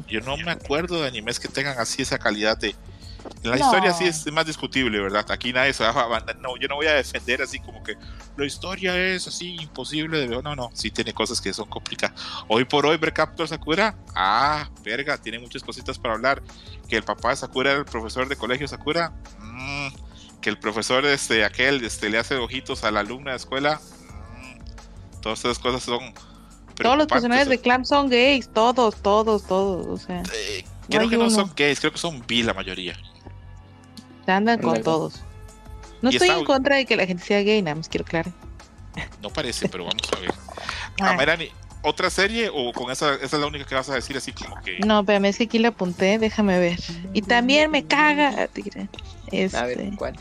[0.09, 2.75] yo no me acuerdo de animes que tengan así esa calidad de...
[3.43, 5.25] la historia sí es más discutible, ¿verdad?
[5.31, 6.35] Aquí nadie se va a...
[6.35, 7.97] No, yo no voy a defender así como que
[8.37, 10.43] la historia es así imposible de ver.
[10.43, 12.21] No, no, sí tiene cosas que son complicadas.
[12.49, 16.43] Hoy por hoy, Captor Sakura, ah, verga, tiene muchas cositas para hablar.
[16.89, 19.13] Que el papá de Sakura era el profesor de colegio Sakura.
[19.41, 19.89] Mm,
[20.41, 23.81] que el profesor, este, aquel, este, le hace ojitos a la alumna de escuela
[25.21, 26.15] Todas esas cosas son.
[26.77, 29.87] Todos los personajes de Clamp son gays, todos, todos, todos.
[29.87, 32.97] O sea, eh, creo que no son gays, creo que son bi la mayoría.
[34.37, 35.23] Andan con todos.
[36.03, 38.33] No estoy en contra de que la gente sea gay, nada más quiero claro.
[39.23, 40.33] No parece, pero vamos a ver.
[41.01, 41.11] Ah.
[41.11, 41.51] Amerani,
[41.83, 44.61] ¿otra serie o con esa, esa es la única que vas a decir así como
[44.63, 44.79] que.?
[44.81, 46.79] No, pero es que aquí la apunté, déjame ver.
[47.13, 48.49] Y también me caga.
[49.31, 49.57] Este...
[49.57, 50.19] A ver, ¿cuál?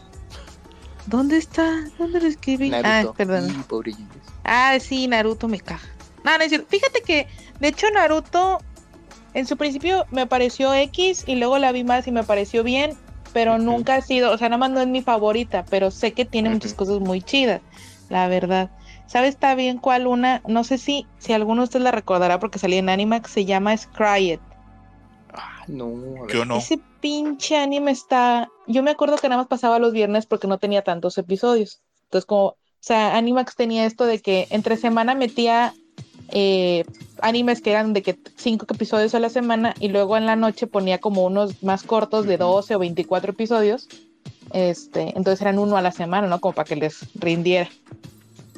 [1.08, 1.86] ¿Dónde está?
[1.98, 2.72] ¿Dónde lo escribí?
[2.74, 3.66] Ah, perdón.
[4.44, 5.82] Ah, sí, Naruto me caga.
[6.24, 6.68] No, no es cierto.
[6.70, 7.28] Fíjate que,
[7.60, 8.60] de hecho, Naruto
[9.34, 12.98] en su principio me pareció X y luego la vi más y me pareció bien,
[13.34, 16.26] pero nunca ha sido, o sea, nada más no es mi favorita, pero sé que
[16.26, 17.62] tiene muchas cosas muy chidas,
[18.10, 18.70] la verdad.
[19.06, 20.42] ¿Sabes está bien cuál una?
[20.48, 23.76] No sé si, si alguno de ustedes la recordará porque salía en Animax, se llama
[23.76, 24.40] Scry
[25.34, 26.58] Ah, no, yo no.
[26.58, 28.50] Ese pinche anime está.
[28.66, 31.82] Yo me acuerdo que nada más pasaba los viernes porque no tenía tantos episodios.
[32.06, 35.74] Entonces, como o sea, Animax tenía esto de que entre semana metía
[36.30, 36.84] eh,
[37.22, 40.68] animes que eran de que cinco episodios a la semana y luego en la noche
[40.68, 43.88] ponía como unos más cortos de 12 o 24 episodios.
[44.54, 46.40] Este, entonces eran uno a la semana, ¿no?
[46.40, 47.70] Como para que les rindiera.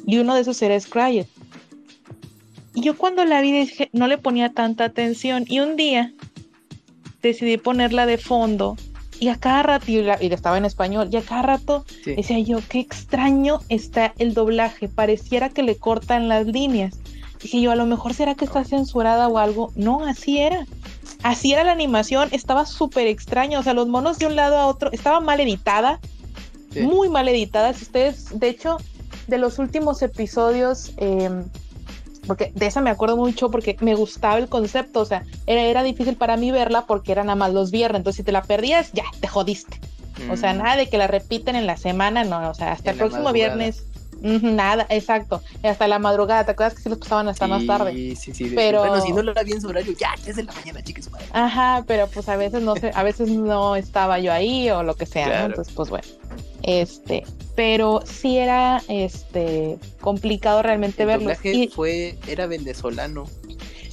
[0.06, 1.28] Y uno de esos era Scryet.
[2.74, 5.44] Y yo cuando la vi dije, no le ponía tanta atención.
[5.48, 6.12] Y un día
[7.22, 8.76] decidí ponerla de fondo
[9.20, 9.98] y a cada rato, y,
[10.32, 15.50] estaba en español, y a cada rato decía yo, qué extraño está el doblaje, pareciera
[15.50, 16.98] que le cortan las líneas.
[17.42, 19.72] Dije yo, a lo mejor será que está censurada o algo.
[19.74, 20.66] No, así era.
[21.22, 23.60] Así era la animación, estaba súper extraño.
[23.60, 26.00] O sea, los monos de un lado a otro, estaba mal editada,
[26.80, 27.72] muy mal editada.
[27.72, 28.78] Si ustedes, de hecho,
[29.26, 31.30] de los últimos episodios, eh,
[32.26, 35.82] porque de esa me acuerdo mucho porque me gustaba el concepto, o sea, era, era
[35.82, 38.92] difícil para mí verla porque era nada más los viernes, entonces si te la perdías,
[38.92, 39.80] ya, te jodiste.
[40.30, 40.58] O sea, mm.
[40.58, 43.84] nada de que la repiten en la semana, no, o sea, hasta el próximo viernes,
[44.20, 45.42] Nada, exacto.
[45.62, 47.92] Hasta la madrugada, ¿te acuerdas que sí los pasaban hasta más tarde?
[47.92, 48.52] Sí, sí, sí.
[48.54, 48.80] Pero...
[48.80, 51.10] Bueno, si no lo había en su horario, ya, es de la mañana, chicas.
[51.32, 54.94] Ajá, pero pues a veces no sé, a veces no estaba yo ahí o lo
[54.94, 55.46] que sea, ¿no?
[55.46, 56.06] Entonces, pues bueno.
[56.62, 57.24] Este,
[57.56, 61.32] pero sí era este complicado realmente el verlo.
[61.42, 61.68] Y...
[61.68, 63.24] fue, era venezolano.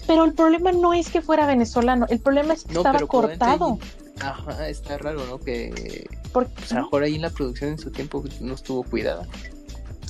[0.05, 3.77] Pero el problema no es que fuera venezolano, el problema es que estaba cortado.
[4.21, 5.39] Ajá, está raro, ¿no?
[5.39, 8.83] Que Porque, pues, a lo mejor ahí en la producción en su tiempo no estuvo
[8.83, 9.27] cuidada.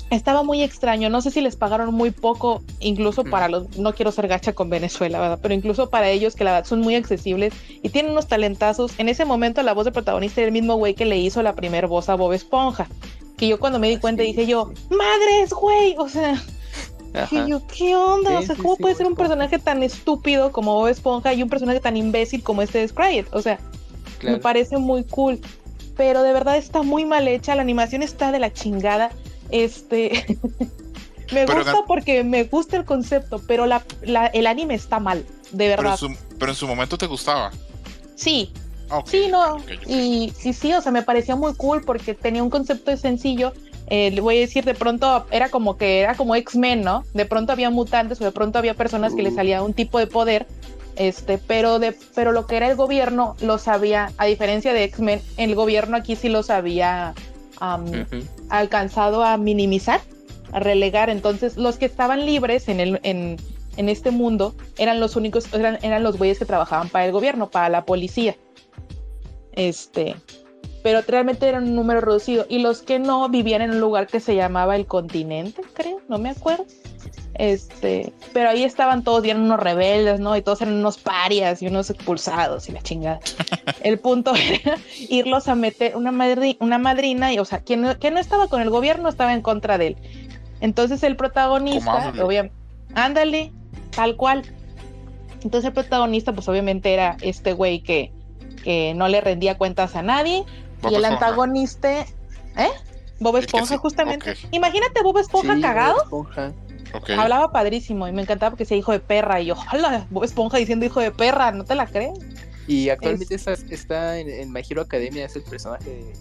[0.10, 4.12] Estaba muy extraño, no sé si les pagaron muy poco, incluso para los, no quiero
[4.12, 5.40] ser gacha con Venezuela, ¿verdad?
[5.42, 7.54] Pero incluso para ellos que la verdad son muy accesibles
[7.84, 8.94] y tienen unos talentazos.
[9.00, 11.56] En ese momento la voz de protagonista era el mismo güey que le hizo la
[11.56, 12.88] primera voz a Bob Esponja.
[13.36, 16.42] Que yo cuando me di ah, cuenta dije yo, madres, güey, o sea,
[17.48, 18.40] yo, ¿qué onda?
[18.40, 21.80] o sea, ¿cómo puede ser un personaje tan estúpido como Bob Esponja y un personaje
[21.80, 23.28] tan imbécil como este de Scryet?
[23.34, 23.60] O sea,
[24.24, 25.40] me parece muy cool.
[25.96, 29.10] Pero de verdad está muy mal hecha, la animación está de la chingada.
[29.50, 30.38] Este.
[31.34, 33.84] me gusta porque me gusta el concepto, pero la,
[34.34, 35.98] el anime está mal, de verdad.
[36.40, 37.52] Pero en su, momento te gustaba.
[38.16, 38.52] Sí.
[39.06, 39.58] sí, no.
[39.88, 43.54] y sí, sí, o sea, me parecía muy cool porque tenía un concepto sencillo.
[43.90, 47.06] Eh, le voy a decir, de pronto era como que era como X-Men, ¿no?
[47.14, 49.36] De pronto había mutantes o de pronto había personas que le uh.
[49.36, 50.46] salía un tipo de poder
[50.98, 55.22] este, pero de, pero lo que era el gobierno lo sabía, a diferencia de X-Men,
[55.38, 56.28] el gobierno aquí sí
[57.60, 58.08] había
[58.50, 60.02] alcanzado a minimizar,
[60.52, 61.10] a relegar.
[61.10, 63.38] Entonces, los que estaban libres en el, en,
[63.78, 67.50] en este mundo eran los únicos, eran, eran los güeyes que trabajaban para el gobierno,
[67.50, 68.36] para la policía.
[69.54, 70.16] Este,
[70.84, 72.46] pero realmente era un número reducido.
[72.48, 76.18] Y los que no vivían en un lugar que se llamaba el continente, creo, no
[76.18, 76.66] me acuerdo.
[77.38, 80.36] Este, pero ahí estaban todos, y eran unos rebeldes, ¿no?
[80.36, 83.20] Y todos eran unos parias y unos expulsados y la chingada.
[83.84, 84.78] el punto era
[85.10, 86.12] irlos a meter una,
[86.60, 89.78] una madrina, y, o sea, quien, que no estaba con el gobierno estaba en contra
[89.78, 89.98] de él.
[90.62, 92.56] Entonces el protagonista, obviamente,
[92.96, 93.52] ándale,
[93.96, 94.42] tal cual.
[95.44, 98.12] Entonces el protagonista, pues obviamente era este güey que,
[98.64, 100.44] que no le rendía cuentas a nadie.
[100.90, 102.08] y el antagonista, ¿eh?
[103.20, 104.36] Bob Esponja, justamente.
[104.52, 106.28] Imagínate Bob Esponja cagado.
[107.18, 109.42] Hablaba padrísimo y me encantaba porque decía hijo de perra.
[109.42, 112.20] Y yo, hola, Bob Esponja diciendo hijo de perra, ¿no te la crees?
[112.68, 116.14] Y actualmente está, en, en, My Hero Academia, es el personaje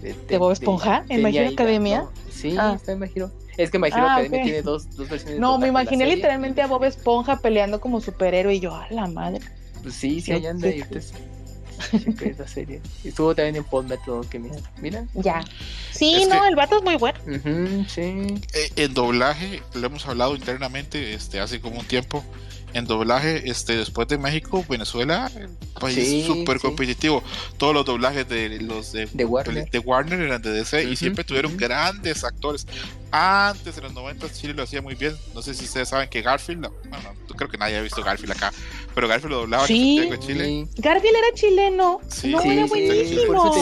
[0.00, 2.06] de, de, Bob Esponja en My Hero Academia.
[2.30, 2.72] Sí, ah.
[2.76, 3.30] está en My Hero.
[3.58, 5.38] Es que My Hero ah, Academia tiene dos, dos versiones.
[5.38, 9.40] No, me imaginé literalmente a Bob Esponja peleando como superhéroe y yo, a la madre.
[9.82, 10.68] Pues sí, sí, allá anda.
[11.92, 12.80] Y esa serie.
[13.04, 14.40] Estuvo también en Paul Metro que
[14.80, 15.06] mira.
[15.14, 15.44] Ya.
[15.92, 17.18] Sí, no, el vato es muy bueno.
[17.88, 18.00] sí.
[18.00, 22.24] Eh, en doblaje, lo hemos hablado internamente este, hace como un tiempo.
[22.74, 25.30] En doblaje, este, después de México, Venezuela,
[25.78, 27.22] país súper competitivo.
[27.58, 29.70] Todos los doblajes de los de, Warner.
[29.70, 32.66] de Warner eran de DC y siempre tuvieron grandes actores.
[33.14, 35.14] Antes, en los 90, Chile lo hacía muy bien.
[35.34, 38.50] No sé si ustedes saben que Garfield, bueno, creo que nadie ha visto Garfield acá,
[38.94, 40.66] pero Garfield lo doblaba en Chile.
[40.78, 42.00] Garfield era chileno.
[42.24, 43.52] no, era buenísimo.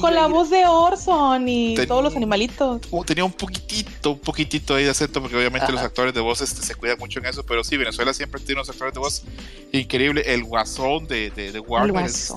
[0.00, 2.80] Con la voz de Orson y todos los animalitos.
[3.06, 6.62] Tenía un poquitito, un poquitito ahí de acento, porque obviamente los actores de voz este,
[6.62, 9.22] se cuidan mucho en eso, pero sí, Venezuela siempre tiene unos actores de voz
[9.70, 10.24] increíble.
[10.26, 12.34] El guasón de, de, de Warner, el, este,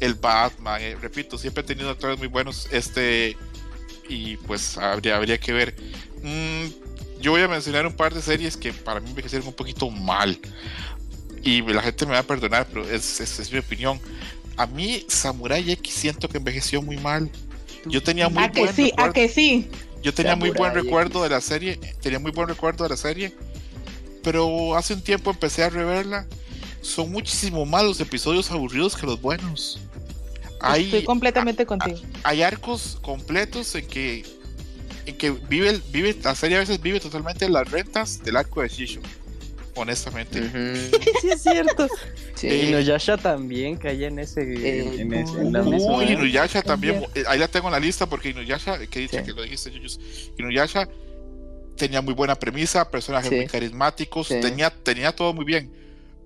[0.00, 2.68] el Batman, eh, repito, siempre ha tenido actores muy buenos.
[2.70, 3.36] Este
[4.08, 5.74] y pues habría, habría que ver.
[6.22, 6.66] Mm,
[7.20, 10.38] yo voy a mencionar un par de series que para mí envejecieron un poquito mal.
[11.42, 14.00] Y la gente me va a perdonar, pero es, es, mi opinión.
[14.56, 17.30] A mí, Samurai X siento que envejeció muy mal.
[17.86, 18.92] Yo tenía muy ¿A que sí?
[18.96, 19.68] ¿A que sí?
[20.02, 21.76] Yo tenía muy buen recuerdo de la serie.
[22.00, 23.34] Tenía muy buen recuerdo de la serie.
[24.22, 26.26] Pero hace un tiempo empecé a reverla.
[26.80, 29.80] Son muchísimo más los episodios aburridos que los buenos.
[30.76, 31.98] Estoy completamente contigo.
[32.24, 34.24] Hay arcos completos en que,
[35.06, 38.68] en que vive, vive, la serie a veces vive totalmente las rentas del arco de
[38.68, 39.00] Shisho.
[39.74, 40.42] Honestamente.
[41.20, 41.86] sí, es cierto.
[42.34, 42.48] Sí.
[42.48, 44.42] Y Inuyasha también caía en ese.
[44.42, 46.04] Eh, en, ese, en la misma.
[46.04, 47.04] Inuyasha también.
[47.14, 49.70] Eh, ahí la tengo en la lista porque Inuyasha, que dice que lo dijiste,
[50.36, 50.88] Inuyasha
[51.76, 55.72] tenía muy buena premisa, personajes muy carismáticos, tenía, tenía todo muy bien.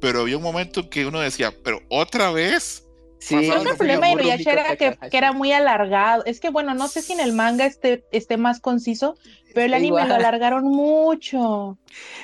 [0.00, 2.81] Pero había un momento en que uno decía, pero otra vez
[3.22, 6.24] Sí, el problema de Inuyasha era que, que, era muy alargado.
[6.24, 9.16] Es que, bueno, no sé si en el manga esté, esté más conciso,
[9.54, 11.78] pero el anime lo alargaron mucho.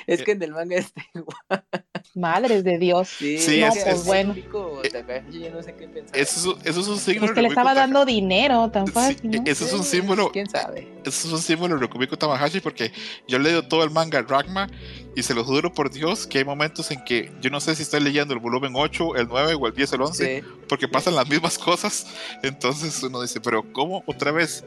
[0.07, 1.63] Es que en el manga está igual.
[2.15, 3.09] Madres de Dios.
[3.09, 4.35] Sí, sí no, pues bueno.
[6.13, 7.25] Eso, eso, es un signo.
[7.25, 9.41] Es que le estaba dando dinero tan fácil.
[9.45, 10.31] Eso es un símbolo.
[10.31, 10.87] ¿Quién sabe?
[11.05, 12.91] Eso es un símbolo de Rokumiko Tamahashi porque
[13.27, 14.67] yo he leído todo el manga Ragma
[15.15, 17.83] y se lo juro por Dios que hay momentos en que yo no sé si
[17.83, 21.27] estoy leyendo el volumen 8, el 9 o el 10, el 11, porque pasan las
[21.27, 22.07] mismas cosas.
[22.43, 24.63] Entonces uno dice, pero ¿cómo otra vez?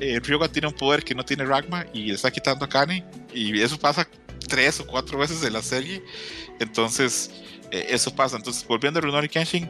[0.00, 3.04] Eh, Ryoga tiene un poder que no tiene Ragma y le está quitando a Kane.
[3.32, 4.08] Y eso pasa
[4.48, 6.02] tres o cuatro veces en la serie.
[6.60, 7.30] Entonces,
[7.70, 8.36] eh, eso pasa.
[8.36, 9.68] Entonces, volviendo a Runori Kenshin,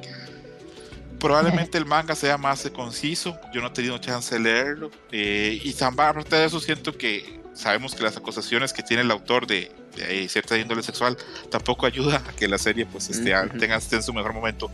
[1.19, 3.39] probablemente el manga sea más conciso.
[3.53, 4.91] Yo no he tenido chance de leerlo.
[5.13, 9.11] Eh, y Zamba, aparte de eso, siento que sabemos que las acusaciones que tiene el
[9.11, 11.17] autor de, de cierta índole sexual
[11.51, 14.71] tampoco ayuda a que la serie pues esté, tenga esté en su mejor momento.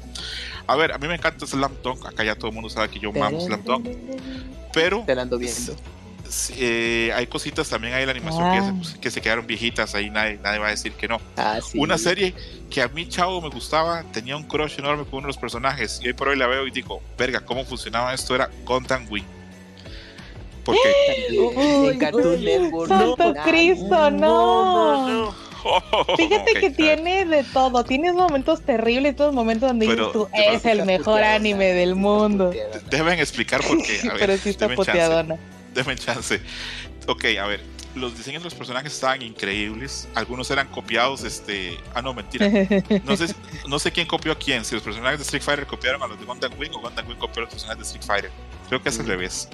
[0.66, 2.98] A ver, a mí me encanta Slam Dunk, acá ya todo el mundo sabe que
[2.98, 3.88] yo mamo Slam Dunk,
[4.72, 5.74] pero Te la ando viendo.
[6.56, 8.74] eh, hay cositas también hay en la animación que, Ah.
[8.84, 11.20] se, que se quedaron viejitas, ahí nadie, nadie va a decir que no.
[11.36, 11.76] Ah, sí.
[11.78, 12.34] Una serie
[12.70, 16.00] que a mí, chavo, me gustaba, tenía un crush enorme con uno de los personajes,
[16.02, 18.34] y hoy por hoy la veo y digo, verga, ¿cómo funcionaba esto?
[18.36, 19.24] Era Gundam Wing.
[20.70, 22.88] Porque En Cartoon Network.
[22.88, 25.34] ¡Santo no, Cristo, no!
[26.16, 30.64] Fíjate que tiene de todo, tienes momentos terribles, todos momentos donde Pero- dices tú, es
[30.64, 32.50] el mejor anime del mundo.
[32.90, 34.00] Deben explicar por qué.
[34.08, 34.90] A ver, Pero sí está denme chance.
[34.92, 35.36] poteadona.
[35.74, 36.40] Denme chance.
[37.06, 37.60] Ok, a ver.
[37.94, 40.08] Los diseños de los personajes estaban increíbles.
[40.14, 41.76] Algunos eran copiados, este.
[41.92, 42.48] Ah, no, mentira.
[43.04, 43.34] No sé,
[43.68, 44.64] no sé quién copió a quién.
[44.64, 47.16] Si los personajes de Street Fighter copiaron a los de Gundam Wing o Gundam Wing
[47.18, 48.30] copió a los personajes de Street Fighter.
[48.68, 49.48] Creo que es al revés.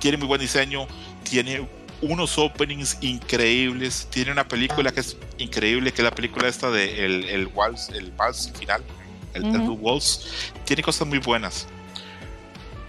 [0.00, 0.86] Tiene muy buen diseño.
[1.22, 1.68] Tiene
[2.02, 4.08] unos openings increíbles.
[4.10, 7.90] Tiene una película que es increíble, que es la película esta de el, el Waltz,
[7.90, 8.82] el Vals final.
[9.34, 9.74] El, el Ujú.
[9.74, 10.26] Waltz.
[10.64, 11.68] Tiene cosas muy buenas.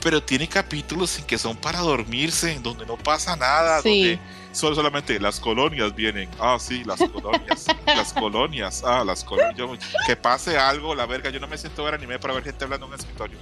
[0.01, 3.89] Pero tiene capítulos en que son para dormirse, en donde no pasa nada, Sí.
[4.01, 4.19] donde
[4.51, 6.27] solo solamente las colonias vienen.
[6.39, 7.67] Ah, sí, las colonias.
[7.85, 8.83] las colonias.
[8.83, 9.55] Ah, las colonias.
[9.55, 9.77] Yo-
[10.07, 11.29] que pase algo, la verga.
[11.29, 13.38] Yo no me siento a ver anime para ver gente hablando en un escritorio.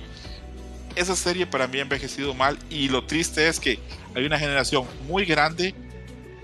[1.00, 3.80] Esa serie para mí ha envejecido mal y lo triste es que
[4.14, 5.74] hay una generación muy grande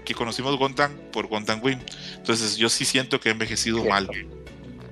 [0.06, 1.80] que conocimos Gundam por Gundam Wing.
[2.15, 4.10] Entonces yo sí siento que ha envejecido mal.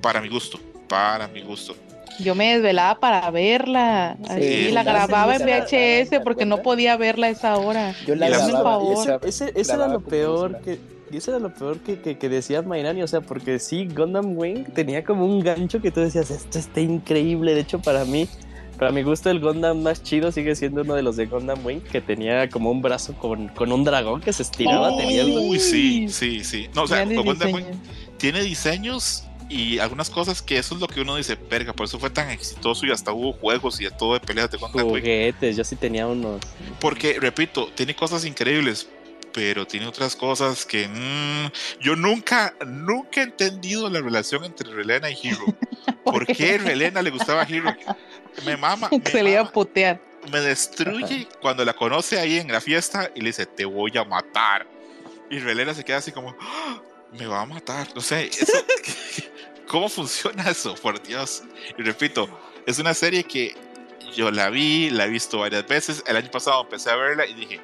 [0.02, 0.60] Para mi gusto.
[0.86, 1.74] Para mi gusto.
[2.20, 4.70] Yo me desvelaba para verla, así Sí.
[4.70, 7.94] la grababa en VHS porque no podía verla a esa hora.
[8.06, 9.02] Yo la grababa, favor.
[9.02, 10.78] esa- Ese, ese era grababa lo como peor que.
[11.10, 14.36] y Eso era lo peor que, que, que decía Mairani, o sea, porque sí, Gundam
[14.36, 17.54] Wing tenía como un gancho que tú decías, esto está increíble.
[17.54, 18.28] De hecho, para mí,
[18.78, 21.80] para mi gusto, el Gundam más chido sigue siendo uno de los de Gundam Wing,
[21.80, 24.90] que tenía como un brazo con, con un dragón que se estiraba.
[24.92, 26.68] Oh, tenía el- Uy, sí, sí, sí.
[26.74, 27.64] No, o sea, Gundam Wing
[28.18, 31.98] tiene diseños y algunas cosas que eso es lo que uno dice, verga, por eso
[31.98, 35.00] fue tan exitoso y hasta hubo juegos y de todo de peleas de Gundam Wing.
[35.02, 35.56] juguetes.
[35.56, 36.40] Yo sí tenía unos.
[36.80, 38.88] Porque, repito, tiene cosas increíbles,
[39.32, 45.10] pero tiene otras cosas que mm, yo nunca, nunca he entendido la relación entre Relena
[45.10, 45.44] y Hero.
[46.12, 47.74] ¿Por qué Relena le gustaba a Hero?
[48.44, 50.00] Me mama, me, Se le iba a putear.
[50.30, 54.04] me destruye cuando la conoce ahí en la fiesta y le dice, te voy a
[54.04, 54.66] matar.
[55.30, 56.80] Y Relena se queda así como, "Ah,
[57.12, 57.88] me va a matar.
[57.94, 58.52] No sé, eso-
[59.66, 60.74] ¿cómo funciona eso?
[60.76, 61.42] Por Dios.
[61.78, 62.28] Y repito,
[62.66, 63.54] es una serie que
[64.14, 66.02] yo la vi, la he visto varias veces.
[66.06, 67.60] El año pasado empecé a verla y dije,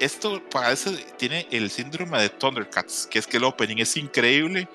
[0.00, 4.68] esto parece, tiene el síndrome de Thundercats, que es que el opening es increíble.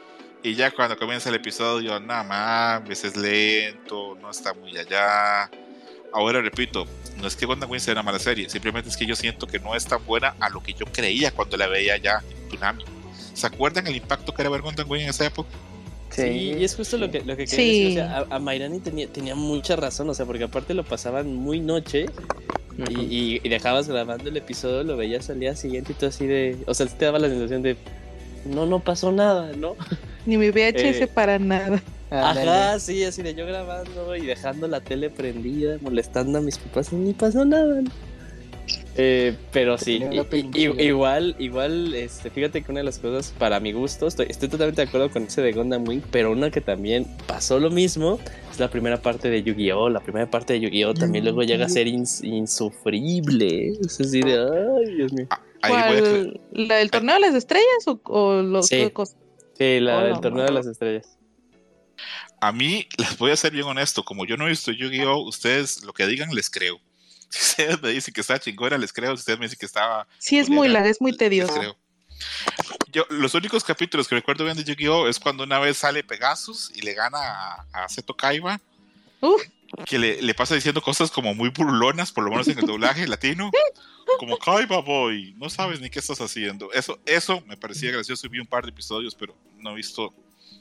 [0.43, 5.49] Y ya cuando comienza el episodio, nada más, es lento, no está muy allá.
[6.13, 6.85] Ahora repito,
[7.17, 9.59] no es que Gundam Wing sea una mala serie, simplemente es que yo siento que
[9.59, 12.83] no es tan buena a lo que yo creía cuando la veía ya en Tsunami.
[13.33, 15.49] ¿Se acuerdan el impacto que era ver Gundam Wing en esa época?
[16.09, 17.83] Sí, y es justo lo que, lo que quería Sí.
[17.83, 18.01] decir.
[18.01, 21.33] O sea, a, a Mairani tenía, tenía mucha razón, o sea, porque aparte lo pasaban
[21.33, 22.07] muy noche
[22.89, 26.25] y, y- y dejabas grabando el episodio, lo veías al día siguiente y tú así
[26.27, 26.57] de.
[26.67, 27.77] O sea, te daba la sensación de.
[28.45, 29.75] No, no pasó nada, ¿no?
[30.25, 31.81] Ni mi VHS Eh, para nada.
[32.09, 36.91] Ajá, sí, así de yo grabando y dejando la tele prendida, molestando a mis papás
[36.91, 37.81] y ni pasó nada.
[37.81, 37.89] ¿no?
[38.97, 40.01] Eh, pero sí,
[40.77, 44.81] igual, igual, este, fíjate que una de las cosas para mi gusto, estoy, estoy totalmente
[44.81, 48.19] de acuerdo con ese de Gundam Wing, pero una que también pasó lo mismo
[48.51, 49.87] es la primera parte de Yu-Gi-Oh!
[49.89, 50.93] La primera parte de Yu-Gi-Oh!
[50.93, 53.69] también luego llega a ser ins- insufrible.
[53.85, 55.27] Es así de, ay, Dios mío.
[55.61, 56.67] Ahí voy a cre- ¿Cuál?
[56.67, 58.77] ¿La del torneo de las estrellas o, o los Sí.
[58.77, 59.15] qué cosa?
[59.57, 61.17] Sí, la del torneo de las estrellas.
[62.39, 65.19] A mí, les voy a ser bien honesto, como yo no he visto Yu-Gi-Oh!
[65.27, 66.79] Ustedes lo que digan les creo.
[67.29, 69.15] Si ustedes me dicen que está chingona, les creo.
[69.15, 71.53] Si ustedes me dicen que estaba Sí, es muy larga, es muy Les tediosa.
[71.59, 71.77] creo.
[72.91, 75.07] Yo, los únicos capítulos que recuerdo bien de Yu-Gi-Oh!
[75.07, 78.59] es cuando una vez sale Pegasus y le gana a, a Seto Kaiba.
[79.21, 79.41] Uf.
[79.85, 83.07] Que le, le pasa diciendo cosas como muy burlonas, por lo menos en el doblaje
[83.07, 83.49] latino.
[84.19, 86.71] Como Kaiba Boy, no sabes ni qué estás haciendo.
[86.73, 90.13] Eso, eso me parecía gracioso y vi un par de episodios, pero no he visto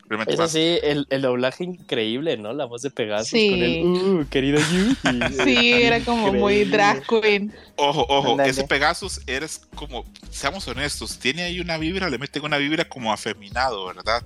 [0.08, 0.52] realmente Eso más.
[0.52, 2.52] sí, el, el doblaje increíble, ¿no?
[2.52, 3.50] La voz de Pegasus Sí.
[3.50, 3.84] con el,
[4.20, 4.96] uh, querido Yuji.
[5.44, 6.76] Sí, era como muy Increíble.
[6.76, 7.54] drag queen.
[7.76, 8.50] Ojo, ojo, Ándale.
[8.50, 13.12] ese Pegasus eres como, seamos honestos, tiene ahí una vibra, le meten una vibra como
[13.12, 14.24] afeminado, ¿verdad?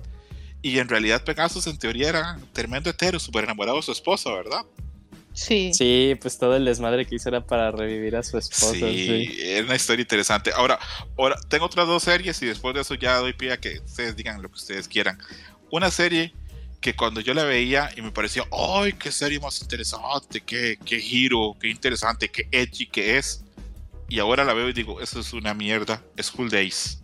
[0.61, 4.61] Y en realidad Pegasus en teoría era tremendo hetero, súper enamorado de su esposa, ¿verdad?
[5.35, 5.73] Sí.
[5.73, 8.73] Sí, pues todo el desmadre que hizo era para revivir a su esposa.
[8.73, 10.51] Sí, es una historia interesante.
[10.55, 10.79] Ahora,
[11.17, 14.15] ahora, tengo otras dos series y después de eso ya doy pie a que ustedes
[14.15, 15.19] digan lo que ustedes quieran.
[15.69, 16.33] Una serie
[16.79, 20.41] que cuando yo la veía y me parecía, ¡ay, qué serie más interesante!
[20.41, 21.55] ¡Qué, qué giro!
[21.59, 22.29] ¡Qué interesante!
[22.29, 23.43] ¡Qué edgy que es!
[24.07, 26.01] Y ahora la veo y digo, eso es una mierda.
[26.21, 27.01] School Days.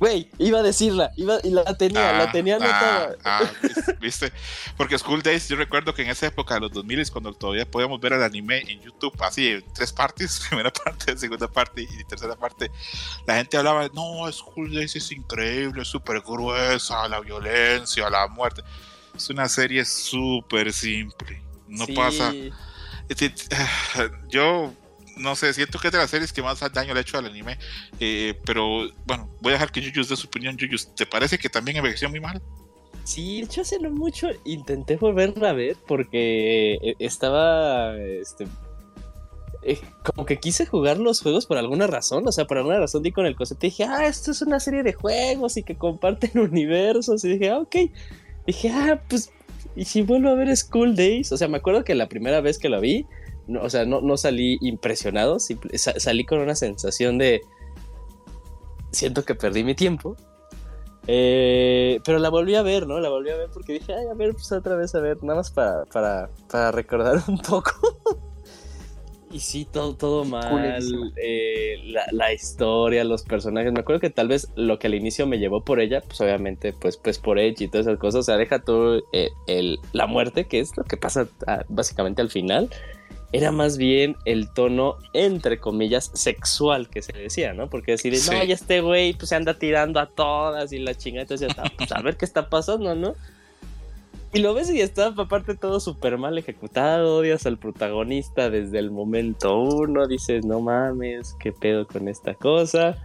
[0.00, 3.16] Güey, iba a decirla, iba, y la tenía, la ah, tenía anotada.
[3.22, 4.32] Ah, ah, viste,
[4.78, 8.00] porque School Days, yo recuerdo que en esa época de los 2000 cuando todavía podíamos
[8.00, 12.34] ver el anime en YouTube, así en tres partes, primera parte, segunda parte y tercera
[12.34, 12.70] parte,
[13.26, 18.62] la gente hablaba, no, School Days es increíble, es súper gruesa, la violencia, la muerte.
[19.14, 22.32] Es una serie súper simple, no pasa.
[24.30, 24.72] Yo
[25.20, 27.26] no sé, siento que es de las series que más daño le ha hecho al
[27.26, 27.58] anime.
[28.00, 30.56] Eh, pero bueno, voy a dejar que Yuyus dé su opinión.
[30.56, 32.42] Yuyus, ¿te parece que también envejeció muy mal?
[33.04, 38.46] Sí, hecho hace no mucho intenté volverla a ver porque eh, estaba, este,
[39.62, 43.02] eh, como que quise jugar los juegos por alguna razón, o sea, por alguna razón
[43.02, 45.76] di con el concepto y dije, ah, esto es una serie de juegos y que
[45.76, 47.76] comparten universos y dije, ah, ok,
[48.46, 49.32] dije, ah, pues,
[49.76, 52.58] y si vuelvo a ver School Days, o sea, me acuerdo que la primera vez
[52.58, 53.06] que lo vi,
[53.46, 57.42] no, o sea, no, no salí impresionado, salí con una sensación de
[58.90, 60.16] siento que perdí mi tiempo.
[61.06, 63.00] Eh, pero la volví a ver, ¿no?
[63.00, 65.38] La volví a ver porque dije, ay, a ver, pues otra vez a ver, nada
[65.38, 67.72] más para, para, para recordar un poco.
[69.30, 70.82] y sí, todo, todo mal.
[71.16, 73.72] Eh, la, la, historia, los personajes.
[73.72, 76.74] Me acuerdo que tal vez lo que al inicio me llevó por ella, pues obviamente,
[76.74, 78.20] pues, pues por Edge y todas esas cosas.
[78.20, 82.20] O sea, deja todo eh, el, la muerte, que es lo que pasa ah, básicamente
[82.22, 82.70] al final
[83.32, 87.70] era más bien el tono, entre comillas, sexual que se decía, ¿no?
[87.70, 91.22] Porque decir, no, ya este güey pues se anda tirando a todas y la chingada,
[91.22, 93.14] entonces ya pues a ver qué está pasando, ¿no?
[94.32, 98.90] Y lo ves y está aparte todo súper mal ejecutado, odias al protagonista desde el
[98.90, 102.96] momento uno, dices, no mames, qué pedo con esta cosa.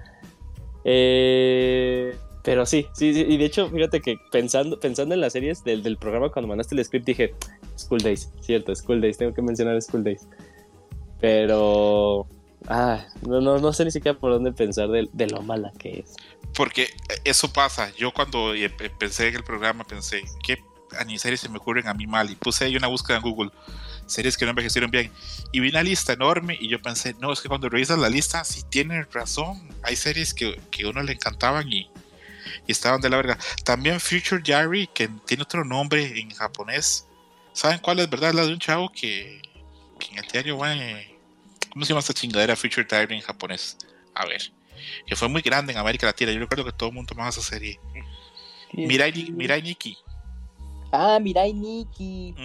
[0.84, 2.16] Eh,
[2.46, 5.82] pero sí, sí, sí, y de hecho, fíjate que pensando, pensando en las series del,
[5.82, 7.34] del programa cuando mandaste el script dije,
[7.76, 10.28] School Days, cierto, School Days, tengo que mencionar School Days.
[11.20, 12.28] Pero,
[12.68, 16.02] ah, no, no, no sé ni siquiera por dónde pensar de, de lo mala que
[16.02, 16.14] es.
[16.54, 16.88] Porque
[17.24, 18.54] eso pasa, yo cuando
[19.00, 20.60] pensé en el programa pensé, ¿qué
[21.18, 22.30] series se me ocurren a mí mal?
[22.30, 23.50] Y puse ahí una búsqueda en Google,
[24.06, 25.12] series que no envejecieron bien.
[25.52, 28.44] Y vi una lista enorme y yo pensé, no, es que cuando revisas la lista,
[28.44, 29.68] sí tienes razón.
[29.82, 31.90] Hay series que, que a uno le encantaban y,
[32.68, 33.38] y estaban de la verga.
[33.64, 37.08] También Future Diary, que tiene otro nombre en japonés.
[37.54, 38.34] ¿Saben cuál es verdad?
[38.34, 39.42] La de un chavo que,
[40.12, 40.76] en el diario va.
[41.72, 43.78] ¿Cómo se llama esta chingadera Future Diary en japonés?
[44.14, 44.52] A ver.
[45.08, 46.32] Que fue muy grande en América Latina.
[46.32, 47.80] Yo recuerdo que todo el mundo tomaba esa serie.
[48.74, 49.98] Mirai, Mirai Nikki.
[50.92, 52.36] Ah, Mirai Nikki.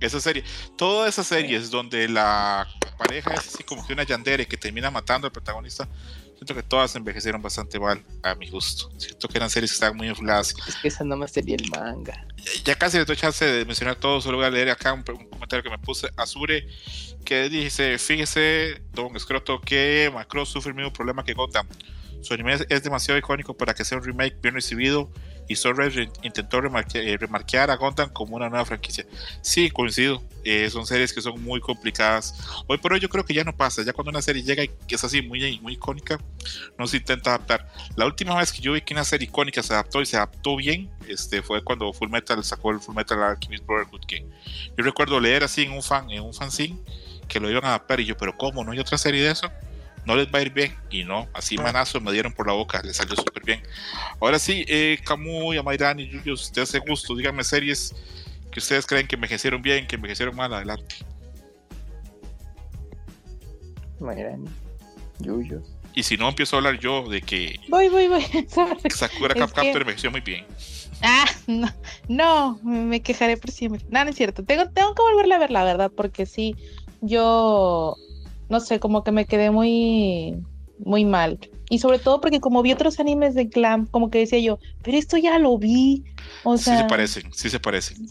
[0.00, 0.44] Esa serie.
[0.76, 2.68] Todas esas series donde la
[2.98, 5.88] pareja es así como que una yandere que termina matando al protagonista
[6.44, 8.90] Siento que todas envejecieron bastante mal a mi gusto.
[8.98, 10.54] Siento que eran series que estaban muy infladas.
[10.68, 12.26] Es que esa no más sería el manga.
[12.66, 15.62] Ya casi le doy chance de mencionar todo, solo voy a leer acá un, comentario
[15.62, 16.10] que me puse.
[16.18, 16.68] Azure,
[17.24, 21.66] que dice: Fíjese, Don Escroto, que Macross sufre el mismo problema que Gotham.
[22.20, 25.10] Su anime es demasiado icónico para que sea un remake bien recibido
[25.48, 29.06] y Sunrise intentó eh, remarquear a Gundam como una nueva franquicia.
[29.42, 30.22] Sí, coincido.
[30.44, 32.34] Eh, son series que son muy complicadas.
[32.66, 33.82] Hoy por hoy yo creo que ya no pasa.
[33.82, 36.18] Ya cuando una serie llega y es así muy, muy icónica,
[36.78, 37.66] no se intenta adaptar.
[37.96, 40.56] La última vez que yo vi que una serie icónica se adaptó y se adaptó
[40.56, 44.04] bien, este, fue cuando Full Metal sacó el Full Metal Alchemist Brotherhood.
[44.06, 44.26] Que
[44.76, 46.78] yo recuerdo leer así en un fan, en un fanzine,
[47.28, 48.64] que lo iban a adaptar y yo, pero ¿cómo?
[48.64, 49.50] ¿No hay otra serie de eso?
[50.04, 50.74] No les va a ir bien.
[50.90, 53.62] Y no, así manazo me dieron por la boca, les salió súper bien.
[54.20, 57.94] Ahora sí, eh, Camu, Amairán y Yuyo, si ustedes hace gusto, díganme series
[58.50, 60.96] que ustedes creen que envejecieron bien, que envejecieron mal, adelante.
[64.00, 64.44] Amairán,
[65.20, 65.62] Yuyo.
[65.94, 67.60] Y si no, empiezo a hablar yo de que.
[67.68, 68.24] Voy, voy, voy.
[68.90, 70.44] Sakura Captor envejeció muy bien.
[71.02, 71.68] Ah, no,
[72.08, 73.84] no, me quejaré por siempre.
[73.90, 74.44] No, no es cierto.
[74.44, 76.56] Tengo, tengo que volverle a ver, la verdad, porque sí,
[77.00, 77.96] yo
[78.48, 80.36] no sé, como que me quedé muy,
[80.78, 81.38] muy mal.
[81.70, 84.98] Y sobre todo porque como vi otros animes de Glam, como que decía yo, pero
[84.98, 86.04] esto ya lo vi.
[86.42, 86.76] O sea...
[86.76, 88.06] Sí se parecen, sí se parecen.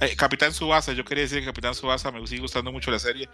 [0.00, 3.28] Eh, Capitán Subasa, yo quería decir que Capitán Subasa me sigue gustando mucho la serie,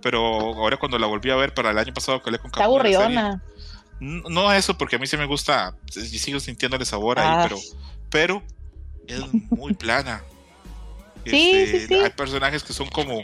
[0.00, 2.64] pero ahora cuando la volví a ver para el año pasado que le con Está
[2.64, 3.42] aburridona.
[4.00, 7.58] No eso, porque a mí sí me gusta, y sigo sintiéndole sabor ahí, pero,
[8.08, 8.42] pero
[9.06, 9.20] es
[9.50, 10.24] muy plana.
[11.24, 13.22] Este, hay personajes que son como.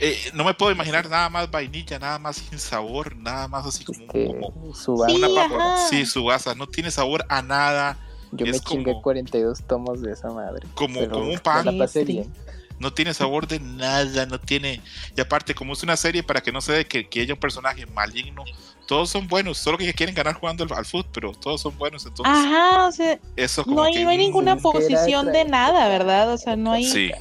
[0.00, 3.84] Eh, no me puedo imaginar nada más vainilla, nada más sin sabor, nada más así
[3.84, 4.06] como.
[4.06, 5.88] como su una papa.
[5.88, 6.04] Sí.
[6.56, 7.96] No tiene sabor a nada.
[8.32, 10.66] Yo me chingué 42 tomos de esa madre.
[10.74, 11.66] Como, como un pan.
[11.66, 12.32] La pasé bien.
[12.78, 14.80] no tiene sabor de nada, no tiene.
[15.16, 17.40] Y aparte, como es una serie para que no se ve que, que haya un
[17.40, 18.44] personaje maligno,
[18.90, 22.04] todos son buenos, solo que quieren ganar jugando al, fútbol, pero todos son buenos.
[22.04, 26.32] Entonces, Ajá, o sea, eso no, hay, no hay ninguna posición de nada, ¿verdad?
[26.32, 26.90] O sea, no hay.
[26.90, 27.12] Sí.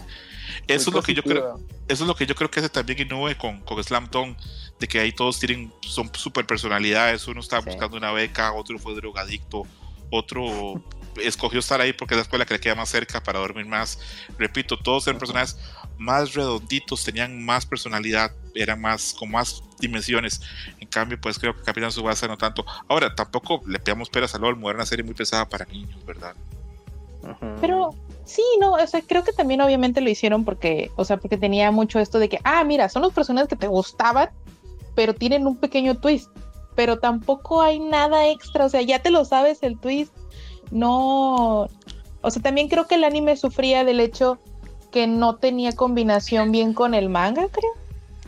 [0.68, 1.60] Eso es lo que yo creo.
[1.88, 4.36] Eso es lo que yo creo que hace también Inoue con, con Slam Dunk,
[4.80, 7.28] de que ahí todos tienen, son super personalidades.
[7.28, 9.62] Uno está buscando una beca, otro fue drogadicto,
[10.10, 10.82] otro
[11.24, 14.00] escogió estar ahí porque es la escuela que le queda más cerca para dormir más.
[14.40, 15.56] Repito, todos eran personajes
[16.00, 20.42] más redonditos, tenían más personalidad, eran más con más dimensiones.
[20.80, 22.66] En cambio, pues creo que Capitán Subasa no tanto.
[22.88, 26.36] Ahora, tampoco le pegamos peras al LOL, una serie muy pesada para niños, ¿verdad?
[27.60, 27.94] Pero
[28.26, 31.70] sí, no, o sea, creo que también obviamente lo hicieron porque, o sea, porque tenía
[31.72, 34.30] mucho esto de que, ah, mira, son los personajes que te gustaban,
[34.96, 36.30] pero tienen un pequeño twist,
[36.76, 40.14] pero tampoco hay nada extra, o sea, ya te lo sabes el twist,
[40.72, 41.68] no,
[42.22, 44.40] o sea, también creo que el anime sufría del hecho
[44.92, 47.72] que no tenía combinación bien con el manga, creo.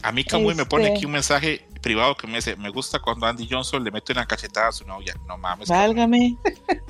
[0.03, 2.99] A mí Kamui me pone aquí este un mensaje privado que me dice, me gusta
[2.99, 5.15] cuando Andy Johnson le mete una cachetada a su novia.
[5.27, 5.69] No mames.
[5.69, 6.37] Válgame.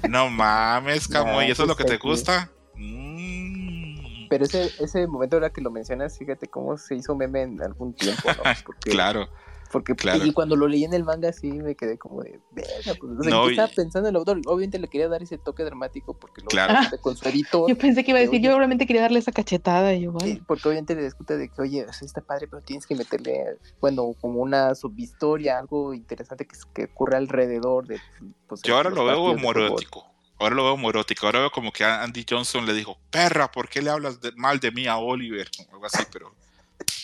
[0.09, 2.51] No mames, Kamui, ¿eso es lo que te gusta?
[2.75, 4.27] Mm.
[4.29, 7.93] Pero ese, ese momento ahora que lo mencionas, fíjate cómo se hizo meme en algún
[7.93, 8.43] tiempo, ¿no?
[8.79, 9.29] claro.
[9.71, 10.25] Porque claro.
[10.25, 13.49] y cuando lo leí en el manga sí me quedé como de verga, pues, no,
[13.49, 14.41] estaba pensando el autor?
[14.45, 16.89] Obviamente le quería dar ese toque dramático porque lo claro.
[17.01, 17.69] con su editor.
[17.69, 20.41] Yo pensé que iba a decir, yo obviamente quería darle esa cachetada y igual.
[20.45, 24.41] porque obviamente le discute de que, oye, está padre, pero tienes que meterle, bueno, como
[24.41, 27.99] una subhistoria, algo interesante que, que ocurre alrededor de.
[28.47, 30.05] Pues, yo ahora lo veo morótico.
[30.39, 31.27] Ahora lo veo morótico.
[31.27, 34.71] Ahora veo como que Andy Johnson le dijo, perra, ¿por qué le hablas mal de
[34.71, 35.47] mí a Oliver?
[35.69, 36.33] O algo así, pero.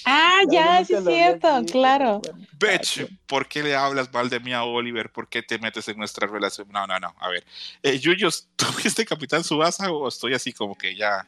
[0.06, 2.22] Ah, ya, sí es cierto, claro.
[2.60, 5.12] Bitch, ¿por qué le hablas mal de mí a Oliver?
[5.12, 6.68] ¿Por qué te metes en nuestra relación?
[6.72, 7.14] No, no, no.
[7.20, 7.44] A ver,
[7.84, 11.26] eh, Yuyos, ¿tú viste Capitán Subasa o estoy así como que ya...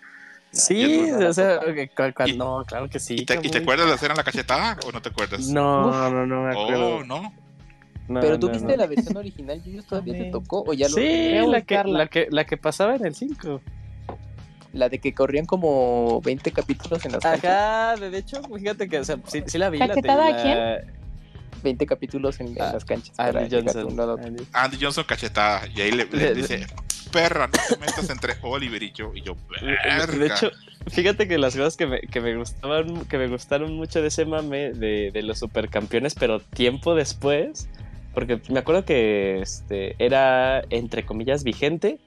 [0.51, 1.59] Sí, o sea,
[2.35, 3.17] no, claro que sí.
[3.19, 5.41] ¿Y te, acuerdas de hacer en la cachetada o no te acuerdas?
[5.41, 6.95] No, no, no me acuerdo.
[6.95, 7.33] Oh, no.
[8.19, 11.61] Pero tú viste la versión original, Yuyos, ¿todavía te tocó o ya lo Sí, la
[11.61, 13.61] que, la, que, la que pasaba en el 5.
[14.73, 19.03] La de que corrían como 20 capítulos en las Ajá, de hecho, fíjate que, o
[19.03, 19.79] sea, sí, sí la vi.
[19.79, 20.99] ¿Cachetada a quién?
[21.63, 23.17] 20 capítulos en, las canchas.
[23.19, 24.47] Andy Johnson.
[24.53, 24.77] Andy.
[24.79, 25.67] Johnson cachetada.
[25.67, 26.05] Y ahí le,
[26.35, 26.65] dice,
[27.11, 29.11] perra, no te metas entre Oliver y yo.
[29.13, 30.07] Y yo, verga.
[30.07, 30.51] De hecho,
[30.87, 34.25] fíjate que las cosas que me, que me gustaban, que me gustaron mucho de ese
[34.25, 37.67] mame de, de los supercampeones, pero tiempo después,
[38.13, 41.99] porque me acuerdo que este, era, entre comillas, vigente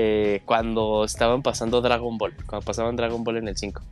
[0.00, 3.82] eh, cuando estaban pasando Dragon Ball, cuando pasaban Dragon Ball en el 5.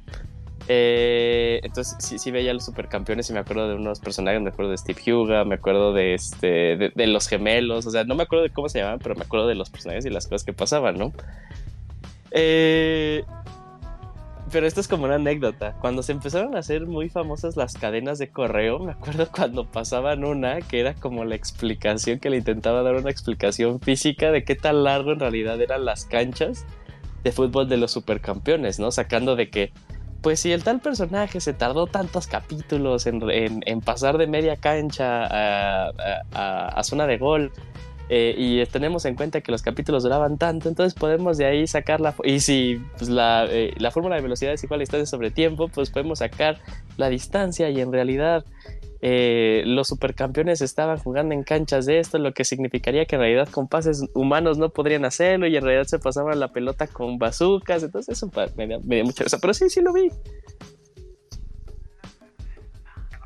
[0.69, 4.71] Eh, entonces sí, sí, veía los supercampeones y me acuerdo de unos personajes, me acuerdo
[4.71, 8.45] de Steve Huga, me acuerdo de este de, los gemelos, o sea, no me acuerdo
[8.45, 10.97] de cómo se llamaban, pero me acuerdo de los personajes y las cosas que pasaban,
[10.97, 11.13] ¿no?
[12.31, 13.25] Eh,
[14.53, 15.75] pero esto es como una anécdota.
[15.81, 20.25] Cuando se empezaron a hacer muy famosas las cadenas de correo, me acuerdo cuando pasaban
[20.25, 24.55] una que era como la explicación, que le intentaba dar una explicación física de qué
[24.55, 26.65] tan largo en realidad eran las canchas
[27.25, 28.93] de fútbol de los supercampeones, ¿no?
[28.93, 29.73] Sacando de que,
[30.21, 36.83] pues si el tal personaje se tardó tantos capítulos en, pasar de media cancha a
[36.85, 37.53] zona de gol,
[38.09, 42.01] eh, y tenemos en cuenta que los capítulos duraban tanto, entonces podemos de ahí sacar
[42.01, 42.15] la...
[42.25, 45.69] Y si pues, la, eh, la, fórmula de velocidad es igual a distancia sobre tiempo,
[45.69, 46.61] pues podemos sacar
[46.97, 48.45] la distancia y en realidad
[49.03, 53.49] eh, los supercampeones estaban jugando en canchas de esto, lo que significaría que en realidad
[53.51, 57.83] con pases humanos no podrían hacerlo y en realidad se pasaban la pelota con bazucas,
[57.83, 60.11] entonces eso me, dio, me mucha risa, pero sí, sí lo vi.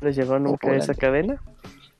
[0.01, 1.41] ¿Les llegó nunca esa cadena?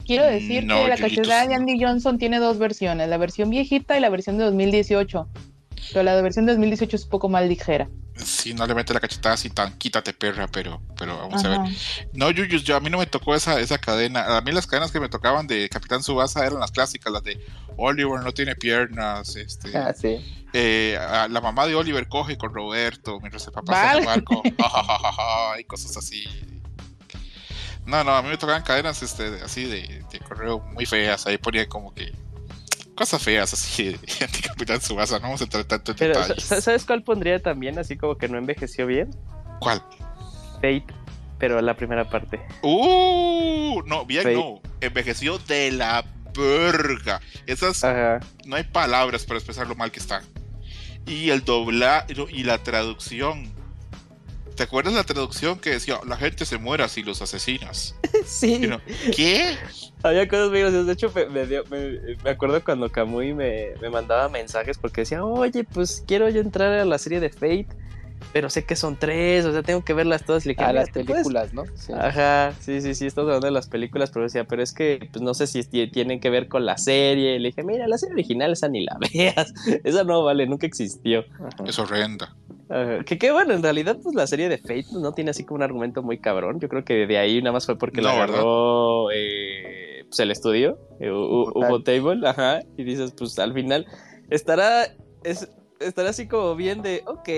[0.06, 4.02] Quiero decir que la cachetada de Andy Johnson tiene dos versiones, la versión viejita y
[4.02, 5.28] la versión de 2018.
[5.94, 7.90] Pero la versión de 2018 es un poco más ligera.
[8.16, 11.60] Sí, no le mete la cachetada así tan quítate perra, pero, pero vamos a ver.
[12.14, 14.38] No, Yuyus, yo a mí no me tocó esa, esa cadena.
[14.38, 17.40] A mí las cadenas que me tocaban de Capitán Subasa eran las clásicas, las de
[17.78, 19.76] Oliver no tiene piernas, este.
[19.76, 20.20] Ah, sí.
[20.54, 21.00] Eh,
[21.30, 24.44] la mamá de Oliver coge con Roberto mientras el papá en el barco,
[25.60, 26.26] y cosas así.
[27.86, 31.26] No, no, a mí me tocaban cadenas este, así de, correo muy feas.
[31.26, 32.14] Ahí ponía como que
[32.96, 34.00] cosas feas así de
[34.48, 35.16] Capitán Subasa.
[35.16, 36.44] No vamos a entrar tanto en detalles.
[36.44, 39.10] ¿Sabes cuál pondría también así como que no envejeció bien?
[39.60, 39.84] ¿Cuál?
[40.56, 40.86] Fate,
[41.40, 42.40] pero la primera parte.
[42.62, 44.62] Uh, no, bien no.
[44.80, 46.06] Envejeció de la
[46.38, 47.20] verga.
[47.48, 47.84] Esas
[48.46, 50.22] no hay palabras para expresar lo mal que está.
[51.08, 53.61] Y el doblaje y la traducción
[54.62, 57.96] ¿Te acuerdas la traducción que decía la gente se muera si los asesinas?
[58.28, 58.70] sí.
[59.16, 59.58] ¿Qué?
[60.04, 60.86] Había cosas muy graciosas.
[60.86, 66.30] De hecho, me, me, acuerdo cuando Kamui me, mandaba mensajes porque decía, oye, pues quiero
[66.30, 67.70] yo entrar a la serie de Fate.
[68.34, 70.46] Pero sé que son tres, o sea, tengo que verlas todas.
[70.46, 71.64] Y a las películas, ¿no?
[71.98, 75.22] Ajá, sí, sí, sí, estamos hablando de las películas, pero decía, pero es que pues
[75.22, 77.40] no sé si tienen que ver con la serie.
[77.40, 79.54] Le dije, mira, la serie original esa ni la veas,
[79.84, 81.26] esa no vale, nunca existió.
[81.66, 82.36] Es horrenda.
[83.06, 85.58] que qué bueno, en realidad, pues la serie de Fate pues, no tiene así como
[85.58, 86.60] un argumento muy cabrón.
[86.60, 90.78] Yo creo que de ahí nada más fue porque la agarró eh, pues el estudio,
[91.00, 93.86] eh, Hubo Table, ajá, y dices, pues al final
[94.30, 94.94] estará,
[95.24, 95.50] es,
[95.80, 97.30] estará así como bien de, ok,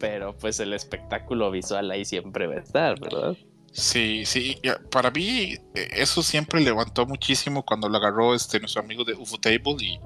[0.00, 3.36] pero pues el espectáculo visual ahí siempre va a estar, ¿verdad?
[3.70, 4.58] Sí, sí,
[4.90, 9.76] para mí eh, eso siempre levantó muchísimo cuando lo agarró este nuestro amigo de Ufotable
[9.78, 10.00] y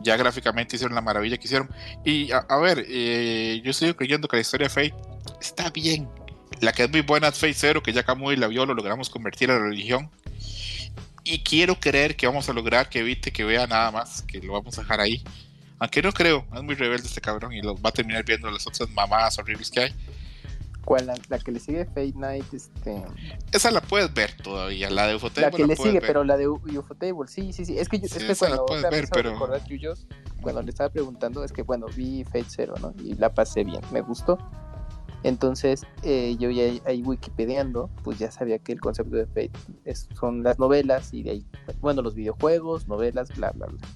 [0.00, 1.68] ya gráficamente hicieron la maravilla que hicieron.
[2.04, 4.94] Y a, ver, eh, yo estoy creyendo que la historia de Fate
[5.40, 6.08] está bien.
[6.60, 9.10] La que es muy buena es Fate Zero, que ya y la vio, lo logramos
[9.10, 10.10] convertir a la religión.
[11.24, 14.52] Y quiero creer que vamos a lograr que evite que vea nada más, que lo
[14.52, 15.22] vamos a dejar ahí.
[15.84, 18.66] Aunque no creo, es muy rebelde este cabrón y lo va a terminar viendo las
[18.66, 19.94] otras mamadas horribles que hay.
[20.82, 21.12] ¿Cuál?
[21.28, 23.04] La, que le sigue Fate Night, este...
[23.52, 25.50] Esa la puedes ver todavía, la de Ufotable.
[25.50, 27.78] La que le sigue, pero la de Ufotable, sí, sí, sí.
[27.78, 29.38] Es que, yo, es que cuando, la ver, pero...
[30.40, 32.94] cuando le estaba preguntando, es que bueno, vi Fate Zero, ¿no?
[33.04, 34.38] Y la pasé bien, me gustó.
[35.22, 39.52] Entonces, eh, yo ya ahí wikipediando, pues ya sabía que el concepto de Fate
[39.84, 41.46] es, son las novelas y de ahí,
[41.82, 43.86] bueno, los videojuegos, novelas, bla, bla, bla.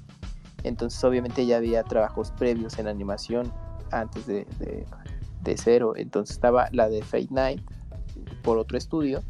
[0.68, 3.52] Entonces obviamente ya había trabajos previos en animación
[3.90, 5.94] antes de, de, cero.
[5.96, 7.62] Entonces estaba la de Fate Night
[8.42, 9.22] por otro estudio.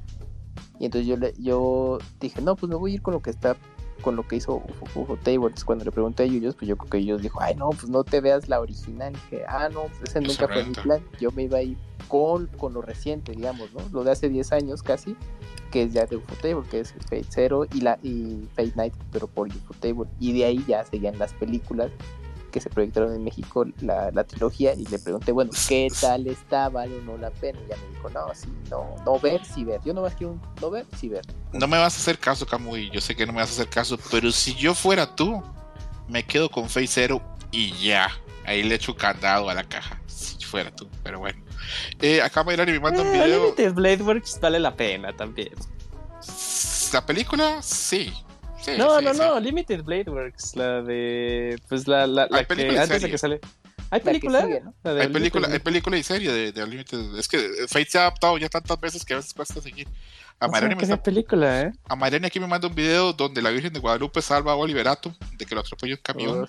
[0.80, 3.30] Y entonces yo, le, yo dije, no, pues me voy a ir con lo que
[3.30, 3.56] está,
[4.02, 4.62] con lo que hizo
[4.94, 5.36] Ufo Table.
[5.36, 7.88] Entonces cuando le pregunté a ellos, pues yo creo que ellos dijo, ay no, pues
[7.88, 9.12] no te veas la original.
[9.12, 11.00] Y dije, ah, no, pues ese nunca fue mi plan.
[11.20, 11.78] Yo me iba a ir
[12.08, 13.80] con, con lo reciente, digamos, ¿no?
[13.92, 15.16] Lo de hace 10 años casi
[15.70, 19.26] que es ya de Ufotable, que es Fate Zero y, la, y Fate Night, pero
[19.26, 20.08] por Ufotable.
[20.20, 21.90] Y de ahí ya seguían las películas
[22.50, 26.68] que se proyectaron en México, la, la trilogía, y le pregunté, bueno, ¿qué tal está?
[26.68, 27.58] ¿Vale o no la pena?
[27.64, 29.80] Y ya me dijo, no, sí, no, no ver, sí ver.
[29.84, 31.24] Yo no más quiero un no ver, sí ver.
[31.52, 33.68] No me vas a hacer caso, Camuy, yo sé que no me vas a hacer
[33.68, 35.42] caso, pero si yo fuera tú,
[36.08, 38.08] me quedo con Fate Zero y ya.
[38.44, 40.00] Ahí le echo candado a la caja,
[40.48, 41.40] fuera tú, pero bueno.
[42.00, 43.44] Eh, acá Mayrani me manda un eh, video.
[43.44, 45.52] Limited Blade Works vale la pena también.
[46.92, 47.62] ¿La película?
[47.62, 48.12] Sí.
[48.76, 51.60] no, no, no, Limited Blade Works, la de.
[51.68, 53.40] Pues la, la, la que antes de que sale.
[53.90, 54.46] ¿Hay película?
[54.84, 57.16] hay, película hay película y serie de, de Unlimited.
[57.18, 57.38] Es que
[57.68, 59.88] Fate se ha adaptado ya tantas veces que a veces cuesta seguir.
[60.40, 61.72] A Mariana me película, ¿eh?
[61.88, 65.46] A aquí me manda un video donde la Virgen de Guadalupe salva a Oliverato de
[65.46, 66.48] que lo atropelló un camión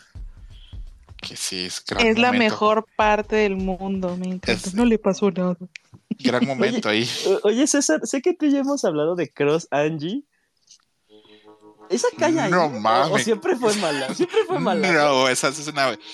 [1.21, 4.69] que sí es Es la mejor parte del mundo, me encanta.
[4.73, 5.57] No le pasó nada.
[6.17, 7.07] Gran momento ahí.
[7.43, 10.23] Oye, César, sé que tú ya hemos hablado de Cross Angie.
[11.89, 12.51] ¿Esa calle ahí?
[12.51, 13.11] No mames.
[13.11, 14.13] O, siempre fue mala.
[14.13, 14.91] Siempre fue mala.
[14.91, 15.61] No, esa, esa,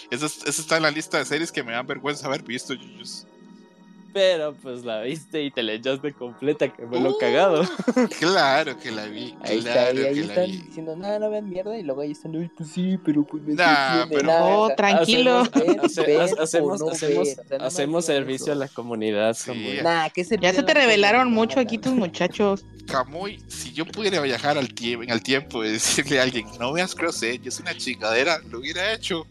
[0.10, 3.28] esa, esa, está en la lista de series que me dan vergüenza haber visto, Yuyus.
[4.16, 7.64] Pero pues la viste y te la echaste completa, que fue lo uh, cagado.
[8.18, 9.36] Claro que la vi.
[9.42, 11.78] Ahí está, y ahí están diciendo, nada, no vean mierda.
[11.78, 14.30] Y luego ahí están, uy, pues sí, pero pues me nah, pero...
[14.40, 15.44] Oh, tranquilo.
[15.84, 16.82] Hacemos, hacemos,
[17.60, 19.36] hacemos, servicio a la comunidad.
[19.84, 22.66] Nah, ¿qué ya se te revelaron mucho aquí tus muchachos.
[22.88, 26.96] Camuy, si yo pudiera viajar al en el tiempo y decirle a alguien, no veas
[26.96, 29.28] Cross Edge, es una chingadera, lo hubiera hecho.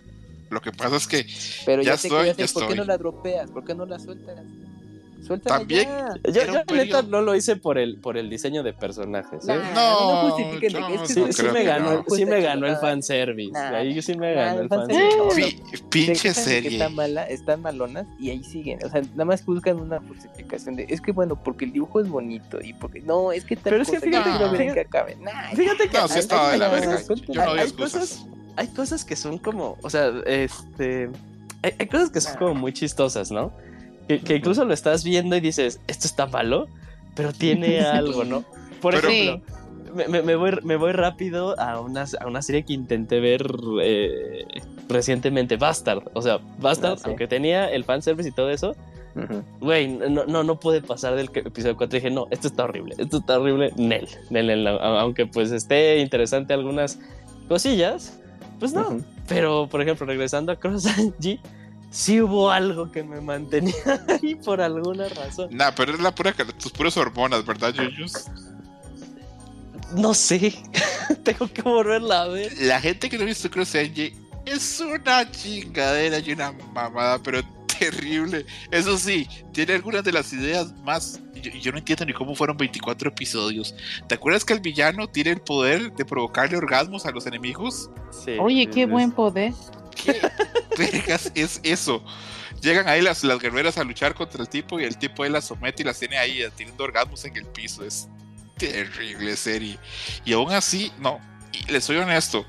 [0.51, 1.27] Lo que pasa es que
[1.65, 3.51] Pero ya, estoy, ya ¿por qué no la dropeas?
[3.51, 4.37] ¿Por qué no la sueltas?
[5.45, 5.89] También.
[6.25, 9.49] Yo, yo neta no lo hice por el, por el diseño de personajes.
[9.49, 9.61] ¿eh?
[9.75, 11.07] no, no, justifiquen.
[11.07, 13.57] sí, sí, me ganó, sí me ganó el fanservice.
[13.59, 15.59] ahí sí me ganó el fanservice.
[15.89, 16.73] Pinche serie.
[16.73, 18.79] Están, mala, están malonas y ahí siguen.
[18.85, 22.09] O sea, nada más buscan una justificación de es que bueno, porque el dibujo es
[22.09, 25.17] bonito y porque no, es que tal Pero es que fíjate que, no que acabe.
[25.55, 25.99] Fíjate que.
[25.99, 27.01] No, sí estaba de la verga.
[27.03, 28.27] Yo no hay cosas.
[28.57, 31.11] Hay cosas que son como, o sea, este.
[31.63, 33.53] hay cosas que son como muy chistosas, ¿no?
[34.09, 36.69] Que, incluso lo estás viendo y dices, esto está malo,
[37.15, 38.45] pero tiene algo, ¿no?
[38.81, 39.41] Por ejemplo,
[39.95, 43.47] me, voy, me voy rápido a una, a una serie que intenté ver
[43.83, 44.45] eh,
[44.89, 46.03] recientemente, Bastard.
[46.15, 48.75] O sea, Bastard, ah, aunque tenía el fanservice y todo eso,
[49.61, 52.97] güey, no, no, no pude pasar del episodio 4 y dije, no, esto está horrible,
[52.99, 56.99] esto está horrible, Nel, Nel, Nel, aunque pues esté interesante algunas
[57.49, 58.21] cosillas,
[58.59, 59.01] pues no.
[59.29, 60.87] Pero, por ejemplo, regresando a Cross
[61.21, 61.39] G
[61.95, 63.75] sí hubo algo que me mantenía
[64.09, 65.49] ahí por alguna razón.
[65.53, 68.27] Nah, pero es la pura tus puras hormonas, ¿verdad, Yuyus?
[69.95, 70.55] No sé.
[71.23, 72.53] Tengo que volverla a ver.
[72.61, 74.13] La gente que no ha visto Cross Angie
[74.45, 77.41] es una chingadera y una mamada, pero
[77.79, 78.45] terrible.
[78.73, 81.21] Eso sí, tiene algunas de las ideas más.
[81.35, 83.75] Yo, yo, no entiendo ni cómo fueron 24 episodios.
[84.09, 87.91] ¿Te acuerdas que el villano tiene el poder de provocarle orgasmos a los enemigos?
[88.25, 88.37] Sí.
[88.41, 89.53] Oye, qué buen poder.
[89.95, 92.05] ¿Qué es, es eso.
[92.61, 95.45] Llegan ahí las, las guerreras a luchar contra el tipo y el tipo ahí las
[95.45, 97.85] somete y las tiene ahí teniendo orgasmos en el piso.
[97.85, 98.09] Es
[98.57, 99.79] terrible serie.
[100.25, 101.21] Y aún así, no,
[101.53, 102.47] y les soy honesto.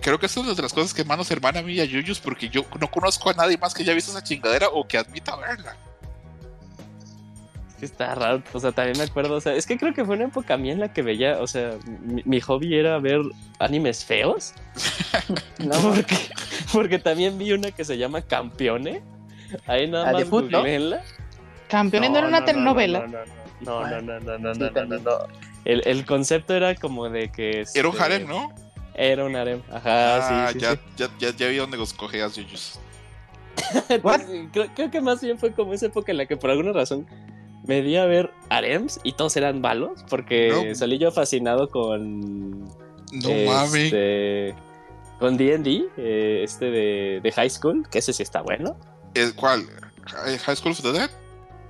[0.00, 1.84] Creo que eso es una de las cosas que más hermana a mí y a
[1.84, 4.96] Yuyus porque yo no conozco a nadie más que haya visto esa chingadera o que
[4.96, 5.76] admita verla
[7.86, 10.26] está raro, o sea, también me acuerdo, o sea, es que creo que fue una
[10.26, 11.76] época mía en la que veía, o sea,
[12.24, 13.20] mi, hobby era ver
[13.58, 14.54] animes feos.
[15.58, 16.16] no, porque,
[16.72, 19.02] porque también vi una que se llama Campeone.
[19.66, 21.02] Ahí nada más googleenla.
[21.68, 23.06] Campeone no, era una telenovela.
[23.60, 25.18] No, no, no, no, no, no, no, no,
[25.64, 27.64] El, el concepto era como de que...
[27.74, 28.52] Era un harem, ¿no?
[28.94, 32.78] Era un harem, ajá, ah, sí, ya, Ya, ya, ya vi dónde los cogeas, Yuyus.
[34.52, 37.06] creo, creo, que más bien fue como esa época en la que por alguna razón
[37.70, 42.64] me di a ver Arems y todos eran balos porque salí yo fascinado con.
[43.12, 44.56] No este,
[45.20, 48.76] Con DD, eh, este de, de, High School, que ese sí está bueno.
[49.36, 49.66] ¿Cuál?
[50.04, 51.10] ¿High School of the Dead?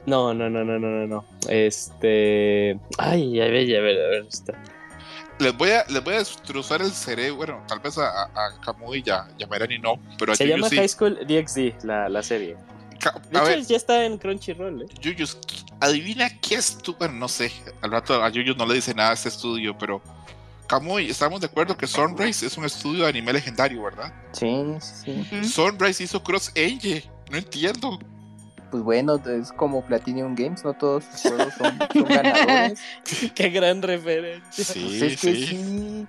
[0.06, 1.24] No, no, no, no, no, no.
[1.50, 2.78] Este.
[2.96, 4.26] Ay, a ver, a ver, a ver.
[4.26, 4.54] Está.
[5.38, 7.36] Les voy, a, les voy a destrozar el cerebro.
[7.36, 10.88] Bueno, tal vez a, a, Kamui ya, ya y no, pero a Se llama High
[10.88, 12.56] School DxD, la, la serie.
[13.30, 14.86] De hecho, ya está en Crunchyroll, ¿eh?
[15.00, 15.38] Yuyus,
[15.80, 16.98] adivina qué estudio.
[16.98, 17.50] Bueno, no sé.
[17.80, 20.02] Al rato a Yuyus no le dice nada a este estudio, pero.
[20.66, 24.12] Kamui, estamos de acuerdo que Sunrise es un estudio de anime legendario, ¿verdad?
[24.30, 25.44] Sí, sí.
[25.44, 27.02] Sunrise hizo Cross Angel.
[27.28, 27.98] No entiendo.
[28.70, 31.78] Pues bueno, es como Platinum Games, no todos sus juegos son,
[32.08, 32.80] ganadores.
[33.34, 34.64] Qué gran referencia.
[34.64, 36.06] Sí, pues sí.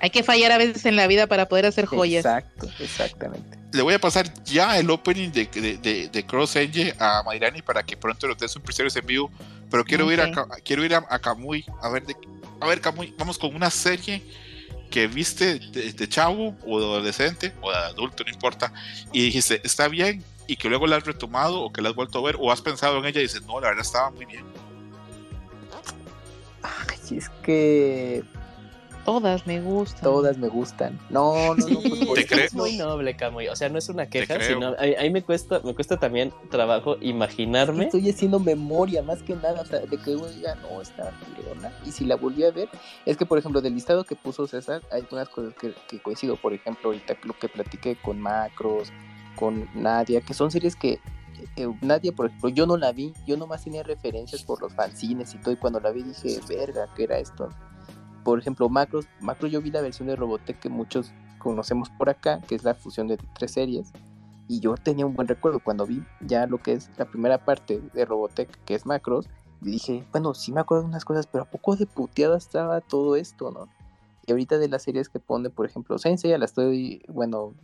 [0.00, 2.24] Hay que fallar a veces en la vida para poder hacer joyas.
[2.24, 7.22] Exacto, exactamente le voy a pasar ya el opening de, de, de, Cross Engine a
[7.24, 9.30] Mayrani para que pronto lo des un episodios en vivo.
[9.70, 10.30] Pero quiero ir a
[10.64, 12.16] quiero ir a, Kamui a ver de,
[12.60, 14.22] a ver Kamui, vamos con una serie
[14.90, 18.72] que viste de, chavo o de adolescente o de adulto, no importa,
[19.12, 22.18] y dijiste, está bien, y que luego la has retomado o que la has vuelto
[22.18, 24.44] a ver o has pensado en ella y dices, no, la verdad estaba muy bien.
[26.62, 28.24] Ay, es que
[29.04, 30.02] Todas me gustan.
[30.02, 30.98] Todas me gustan.
[31.10, 31.80] No, no, no.
[32.06, 33.48] Pues, Es muy noble, Camuy.
[33.48, 37.84] O sea, no es una queja, sino ahí, me cuesta, me cuesta también trabajo imaginarme.
[37.84, 41.72] estoy haciendo memoria, más que nada, o sea, de que ya no está leona.
[41.86, 42.68] Y si la volví a ver,
[43.06, 46.36] es que por ejemplo, del listado que puso César, hay unas cosas que, coincido.
[46.36, 48.92] Por ejemplo, ahorita lo que platiqué con Macros,
[49.36, 51.00] con Nadia, que son series que
[51.56, 55.34] eh, Nadia, por ejemplo, yo no la vi, yo nomás tenía referencias por los fanzines
[55.34, 57.48] y todo, y cuando la vi dije, verga, ¿qué era esto?
[58.24, 62.40] Por ejemplo, Macros, Macro yo vi la versión de Robotech que muchos conocemos por acá,
[62.46, 63.92] que es la fusión de tres series.
[64.48, 67.80] Y yo tenía un buen recuerdo cuando vi ya lo que es la primera parte
[67.94, 69.28] de Robotech, que es Macros.
[69.62, 72.80] Y dije, bueno, sí me acuerdo de unas cosas, pero a poco de puteada estaba
[72.80, 73.68] todo esto, ¿no?
[74.26, 77.54] Y ahorita de las series que pone, por ejemplo, Sensei, ya la estoy, bueno,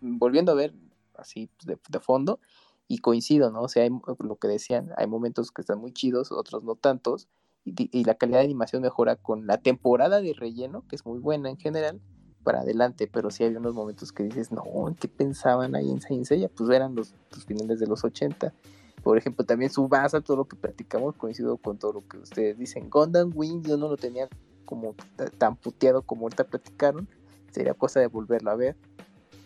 [0.00, 0.74] volviendo a ver
[1.16, 2.40] así pues, de, fondo.
[2.88, 3.62] Y coincido, ¿no?
[3.62, 3.88] O sea,
[4.18, 7.28] lo que decían, hay momentos que están muy chidos, otros no tantos
[7.64, 11.48] y, la calidad de animación mejora con la temporada de relleno, que es muy buena
[11.48, 12.00] en general,
[12.42, 14.64] para adelante, pero sí hay unos momentos que dices, no,
[14.98, 16.48] ¿qué pensaban ahí en Saint Seiya?
[16.48, 17.14] Pues eran los,
[17.46, 18.52] finales de los 80.
[19.04, 22.58] Por ejemplo, también su base, todo lo que platicamos, coincido con todo lo que ustedes
[22.58, 22.90] dicen.
[22.90, 24.28] Gundam Wing yo no lo tenía
[24.64, 24.94] como
[25.38, 27.08] tan puteado como ahorita platicaron,
[27.50, 28.76] sería cosa de volverlo a ver.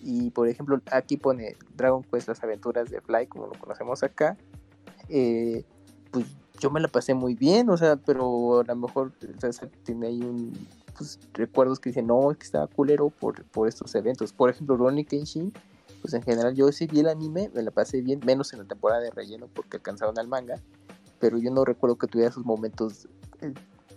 [0.03, 4.37] Y por ejemplo, aquí pone Dragon Quest, las aventuras de Fly, como lo conocemos acá.
[5.09, 5.65] Eh,
[6.11, 6.27] pues
[6.61, 9.13] yo me la pasé muy bien, o sea, pero a lo mejor
[9.85, 10.53] tiene ahí un,
[10.97, 14.33] pues, recuerdos que dicen, no, es que estaba culero por, por estos eventos.
[14.33, 15.53] Por ejemplo, Ronnie Kenshin,
[16.01, 18.65] pues en general yo sí vi el anime, me la pasé bien, menos en la
[18.65, 20.61] temporada de relleno porque alcanzaron al manga,
[21.19, 23.09] pero yo no recuerdo que tuviera esos momentos
[23.41, 23.53] eh,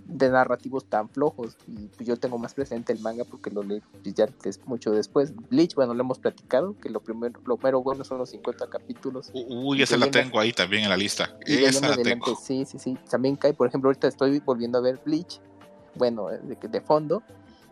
[0.09, 1.55] de narrativos tan flojos.
[1.67, 4.27] Y pues yo tengo más presente el manga porque lo leí pues, ya
[4.65, 5.33] mucho después.
[5.49, 9.31] Bleach, bueno, lo hemos platicado, que lo primero, lo primero bueno son los 50 capítulos.
[9.33, 11.37] Uy, esa la tengo ahí también en la lista.
[11.45, 12.35] esa la tengo.
[12.35, 12.97] Sí, sí, sí.
[13.09, 15.39] También cae, por ejemplo, ahorita estoy volviendo a ver Bleach,
[15.95, 17.23] bueno, de, de fondo,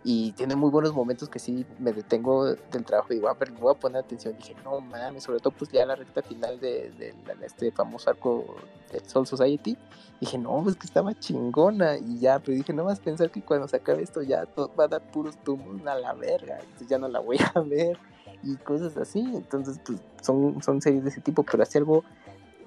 [0.09, 3.51] y tiene muy buenos momentos que sí me detengo del trabajo y digo, a ver,
[3.51, 4.35] voy a poner atención.
[4.35, 7.13] Y dije, no mames, sobre todo pues ya la recta final de, de,
[7.45, 8.55] este famoso arco
[8.89, 9.77] del Soul Society.
[10.21, 11.97] Dije, no, pues que estaba chingona.
[11.97, 14.47] Y ya, pero dije, no más pensar que cuando se acabe esto ya
[14.79, 16.57] va a dar puros tumos a la verga.
[16.61, 17.99] Entonces ya no la voy a ver.
[18.43, 19.19] Y cosas así.
[19.19, 22.05] Entonces, pues son, son series de ese tipo, pero así algo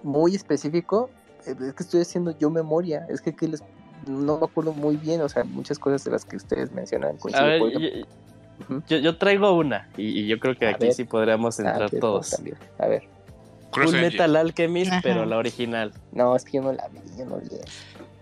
[0.03, 1.09] muy específico.
[1.47, 3.07] Eh, es que estoy haciendo yo memoria.
[3.09, 3.63] Es que, ¿qué les
[4.07, 7.17] no me acuerdo muy bien, o sea, muchas cosas de las que ustedes mencionan.
[7.35, 7.63] A ver,
[8.89, 12.37] yo, yo, traigo una y, yo creo que aquí sí podríamos entrar todos.
[12.79, 13.09] A ver.
[13.77, 15.93] Un Metal Alchemist, pero la original.
[16.13, 17.49] No, es que yo no la vi, yo no vi.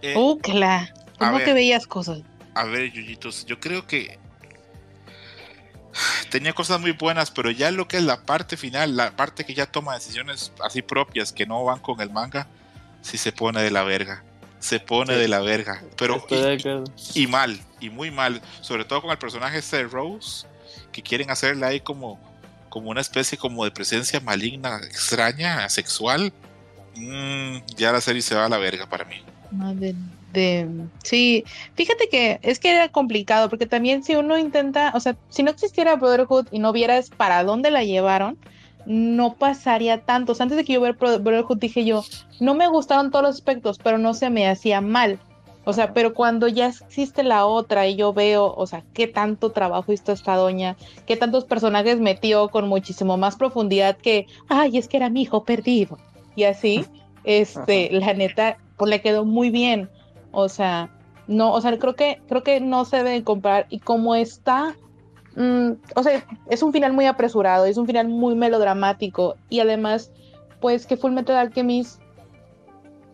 [0.02, 0.92] Eh, uh, claro.
[1.18, 2.22] ¿Cómo que veías cosas?
[2.54, 4.18] A ver, Yuyitos, yo creo que
[6.30, 9.54] tenía cosas muy buenas, pero ya lo que es la parte final, la parte que
[9.54, 12.46] ya toma decisiones así propias que no van con el manga,
[13.00, 14.24] sí se pone de la verga.
[14.60, 15.82] Se pone de la verga.
[15.96, 16.24] Pero
[17.14, 18.42] y, mal, y muy mal.
[18.60, 20.46] Sobre todo con el personaje este de Rose,
[20.92, 22.18] que quieren hacerle ahí como,
[22.68, 26.32] como una especie como de presencia maligna, extraña, sexual.
[26.96, 29.22] Mm, ya la serie se va a la verga para mí.
[29.50, 29.94] Madre
[30.32, 30.68] de
[31.02, 31.44] sí,
[31.74, 35.50] fíjate que es que era complicado porque también si uno intenta, o sea, si no
[35.50, 38.36] existiera Brotherhood y no vieras para dónde la llevaron,
[38.88, 40.34] no pasaría tanto.
[40.38, 42.02] antes de que yo viera Brotherhood dije yo,
[42.40, 45.20] no me gustaron todos los aspectos, pero no se me hacía mal.
[45.66, 49.50] O sea, pero cuando ya existe la otra y yo veo, o sea, qué tanto
[49.50, 54.88] trabajo hizo esta doña, qué tantos personajes metió con muchísimo más profundidad que, ay, es
[54.88, 55.98] que era mi hijo perdido.
[56.34, 56.86] Y así,
[57.24, 59.90] este, la neta, pues le quedó muy bien.
[60.30, 60.88] O sea,
[61.26, 63.66] no, o sea, creo que, creo que no se debe comprar.
[63.68, 64.74] Y como está,
[65.38, 69.36] mm, o sea, es un final muy apresurado, es un final muy melodramático.
[69.48, 70.10] Y además,
[70.60, 72.00] pues que Fullmetal Alchemist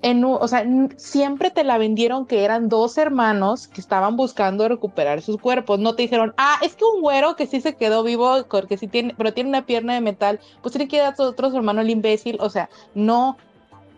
[0.05, 0.67] en, o sea,
[0.99, 5.79] siempre te la vendieron que eran dos hermanos que estaban buscando recuperar sus cuerpos.
[5.79, 8.87] No te dijeron, ah, es que un güero que sí se quedó vivo, porque sí
[8.87, 11.91] tiene, pero tiene una pierna de metal, pues tiene que dar a otros hermanos el
[11.91, 12.37] imbécil.
[12.41, 13.39] O sea, no,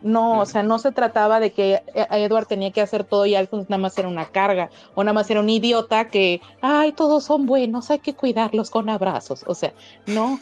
[0.06, 3.34] no, o sea, no se trataba de que eh, Edward tenía que hacer todo y
[3.34, 7.24] Alphonse nada más era una carga, o nada más era un idiota que, ay, todos
[7.24, 9.44] son buenos, hay que cuidarlos con abrazos.
[9.46, 9.72] O sea,
[10.06, 10.40] no,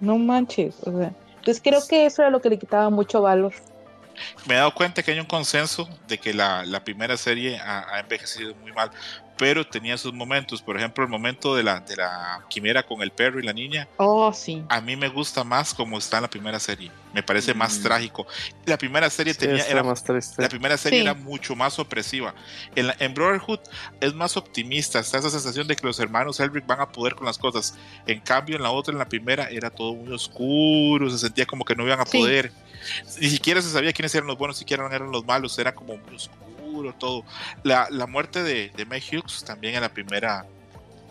[0.00, 0.76] no manches.
[0.84, 3.52] O sea, entonces creo que eso era lo que le quitaba mucho valor.
[4.46, 8.54] Me he dado cuenta que hay un consenso de que la, primera serie ha, envejecido
[8.56, 8.90] muy mal,
[9.38, 10.62] pero tenía sus momentos.
[10.62, 13.88] Por ejemplo, el momento de la, de la quimera con el perro y la niña.
[13.96, 14.64] Oh, sí.
[14.68, 16.90] A mí me gusta más como está en la primera serie.
[17.12, 17.82] Me parece más mm.
[17.82, 18.26] trágico.
[18.64, 19.64] La primera serie tenía.
[19.66, 20.04] Era, más
[20.38, 22.34] La primera serie era mucho más opresiva.
[22.74, 23.60] En, en, Brotherhood
[24.00, 24.98] es más optimista.
[25.00, 27.74] Está esa sensación de que los hermanos Elric van a poder con las cosas.
[28.06, 31.10] En cambio, en la otra, en la primera, era todo muy oscuro.
[31.10, 32.52] Se sentía como que no iban a poder.
[33.20, 35.58] Ni siquiera se sabía quiénes eran los buenos, siquiera eran los malos.
[35.58, 36.45] Era como muy oscuro
[36.98, 37.24] todo.
[37.62, 40.46] La, la muerte de, de May Hughes también en la primera.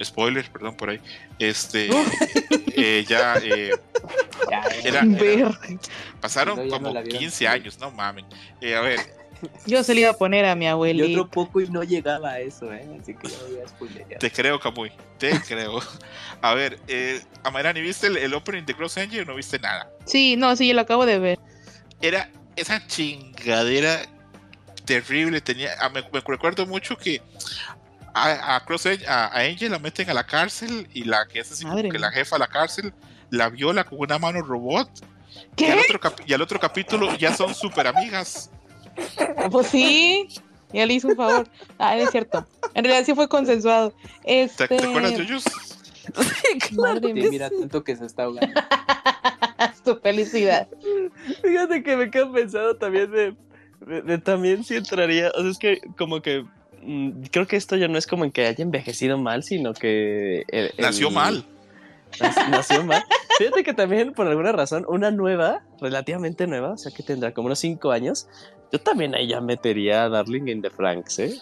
[0.03, 0.99] Spoiler, perdón por ahí.
[1.39, 1.89] Este.
[2.77, 3.71] Eh, ya, eh,
[4.83, 5.01] era,
[6.19, 8.25] pasaron como 15 años, no mames.
[8.59, 8.99] Eh, a ver.
[9.65, 11.07] Yo se le iba a poner a mi abuelito.
[11.07, 12.85] Y otro poco y no llegaba a eso, ¿eh?
[12.99, 13.33] Así que no
[13.79, 14.91] voy a Te creo, Camuy.
[15.17, 15.79] Te creo.
[16.41, 19.89] A ver, eh, Amarani, ¿viste el, el, opening de Cross Engine o no viste nada?
[20.05, 21.39] Sí, no, sí, yo lo acabo de ver.
[22.01, 24.01] Era esa chingadera
[24.85, 25.41] terrible.
[25.41, 27.21] Tenía, ah, me, recuerdo mucho que
[28.13, 31.99] a, Cross a, Angel la meten a la cárcel y la que es así que
[31.99, 32.93] la jefa de la cárcel
[33.29, 34.89] la viola con una mano robot.
[35.57, 38.49] Y al, otro y al otro capítulo ya son súper amigas.
[39.51, 40.29] Pues sí,
[40.71, 41.49] ya le hizo un favor.
[41.77, 42.47] Ah, es cierto.
[42.73, 43.93] En realidad sí fue consensuado.
[44.23, 44.69] Este...
[44.69, 45.43] ¿Te, acuerdas de ellos?
[46.71, 48.61] Madre mía, mira tanto que se está ahogando.
[49.85, 50.67] tu felicidad.
[51.41, 53.35] Fíjate que me quedo pensando también de
[54.23, 56.45] también sí entraría, o sea, es que como que
[56.81, 60.43] mm, creo que esto ya no es como en que haya envejecido mal, sino que...
[60.77, 61.45] nació mal.
[62.49, 63.03] Nació mal.
[63.37, 67.47] Fíjate que también, por alguna razón, una nueva, relativamente nueva, o sea que tendrá como
[67.47, 68.27] unos 5 años,
[68.71, 71.37] yo también ahí ya metería a Darling in the Franks, ¿eh?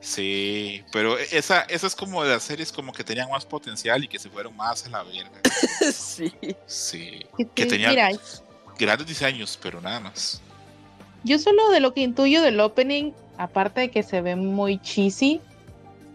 [0.00, 4.08] Sí, pero esa, esa es como de las series como que tenían más potencial y
[4.08, 5.40] que se fueron más a la verga.
[5.92, 6.32] sí.
[6.66, 7.26] Sí.
[7.54, 8.16] Que tenían
[8.78, 10.40] grandes diseños, pero nada más.
[11.26, 15.40] Yo solo de lo que intuyo del opening, aparte de que se ve muy cheesy,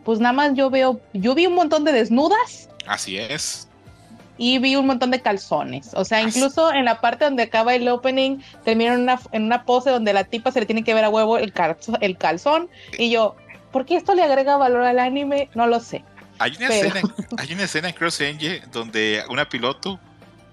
[0.05, 2.69] pues nada más yo veo, yo vi un montón de desnudas.
[2.87, 3.67] Así es.
[4.37, 5.91] Y vi un montón de calzones.
[5.95, 9.65] O sea, incluso en la parte donde acaba el opening, termina en una, en una
[9.65, 11.53] pose donde la tipa se le tiene que ver a huevo el,
[11.99, 12.69] el calzón.
[12.97, 13.35] Y yo,
[13.73, 15.49] ¿por qué esto le agrega valor al anime?
[15.55, 16.05] No lo sé.
[16.39, 17.01] Hay una, escena,
[17.37, 19.99] hay una escena en Cross Angel donde una piloto,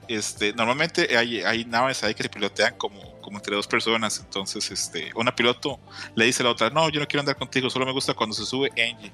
[0.08, 4.18] este, normalmente hay, hay naves ahí que se pilotean como como entre dos personas.
[4.20, 5.78] Entonces, este, una piloto
[6.14, 8.34] le dice a la otra, no, yo no quiero andar contigo, solo me gusta cuando
[8.34, 9.12] se sube Angie.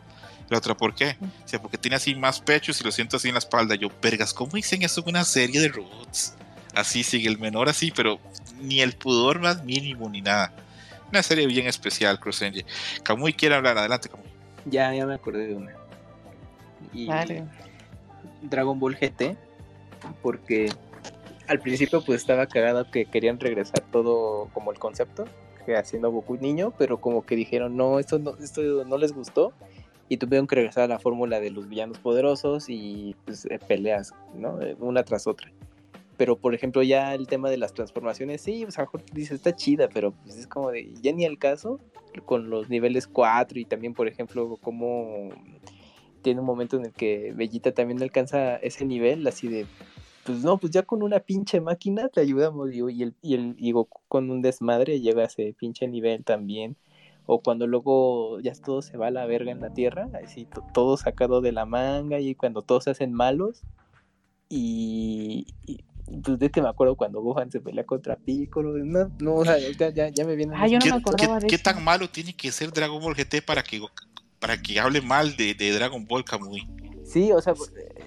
[0.49, 1.17] La otra, ¿por qué?
[1.45, 3.75] O sea, porque tiene así más pechos y lo siento así en la espalda.
[3.75, 6.37] Yo, vergas, ¿cómo dicen eso en una serie de robots?
[6.77, 8.21] Así sigue el menor así, pero
[8.61, 10.53] ni el pudor más mínimo ni nada.
[11.11, 12.65] Una serie bien especial, Cross Angel.
[13.03, 14.29] Kamui quiere hablar, adelante, Kamui.
[14.67, 15.73] Ya, ya me acordé de una.
[16.93, 17.09] Y
[18.43, 19.37] Dragon Ball GT,
[20.23, 20.71] porque
[21.49, 25.25] al principio pues estaba cagado que querían regresar todo como el concepto,
[25.65, 29.53] que haciendo Goku niño, pero como que dijeron, no, esto no, esto no les gustó
[30.09, 34.13] y tuvieron que regresar a la fórmula de los villanos poderosos y pues, eh, peleas,
[34.35, 34.61] ¿no?
[34.61, 35.51] Eh, una tras otra.
[36.17, 39.57] Pero por ejemplo ya el tema de las transformaciones, sí, pues a lo mejor está
[39.57, 41.81] chida, pero pues es como de, ya ni el caso,
[42.25, 45.31] con los niveles 4 y también por ejemplo como
[46.23, 49.67] tiene un momento en el que Bellita también alcanza ese nivel, así de,
[50.25, 53.73] pues no, pues ya con una pinche máquina te ayudamos, y, el, y, el, y
[53.73, 56.77] Goku con un desmadre llega a ese pinche nivel también.
[57.27, 60.97] O cuando luego ya todo se va a la verga en la tierra, así todo
[60.99, 63.63] sacado de la manga y cuando todos se hacen malos.
[64.51, 65.47] Y,
[66.23, 68.77] pues de que me acuerdo cuando Gohan se pelea contra Piccolo.
[68.77, 70.55] No, no, o sea, ya, ya, me viene.
[70.55, 73.15] Ah, yo no me acordaba ¿Qué, de ¿Qué tan malo tiene que ser Dragon Ball
[73.15, 73.81] GT para que,
[74.39, 76.69] para que hable mal de, de Dragon Ball Kamui?
[77.15, 77.55] Sí, o sea,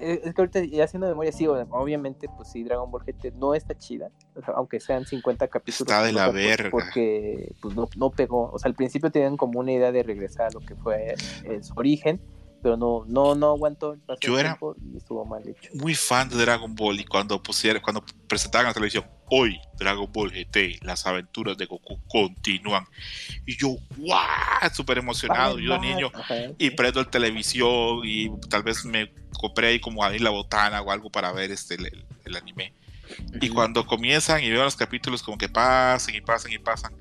[0.02, 3.56] eh, es que ahorita ya haciendo memoria, sí, obviamente, pues sí, Dragon Ball GT no
[3.56, 4.12] está chida,
[4.54, 5.80] aunque sean 50 capítulos.
[5.90, 6.70] Está de la verga.
[6.70, 10.48] Porque pues no, no pegó, o sea, al principio tenían como una idea de regresar
[10.48, 11.16] a lo que fue
[11.62, 12.20] su origen,
[12.62, 14.58] pero no, no, no aguantó Yo era
[14.94, 15.70] y estuvo mal hecho.
[15.74, 20.12] muy fan de Dragon Ball y cuando pusieron, cuando presentaban en la televisión, hoy Dragon
[20.12, 22.86] Ball GT, las aventuras de Goku continúan.
[23.46, 24.20] Y yo, ¡guau!
[24.74, 26.12] Súper emocionado, yo niño,
[26.58, 30.92] y prendo el televisión y tal vez me compré ahí como ahí la botana o
[30.92, 32.74] algo para ver este el, anime.
[33.42, 36.94] Y cuando comienzan y veo los capítulos como que pasan y pasan y pasan.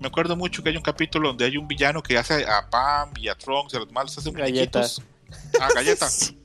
[0.00, 3.10] Me acuerdo mucho que hay un capítulo donde hay un villano que hace a Pam
[3.16, 5.02] y a Trunks y a los malos hace galletas.
[5.60, 6.34] Ah, galletas.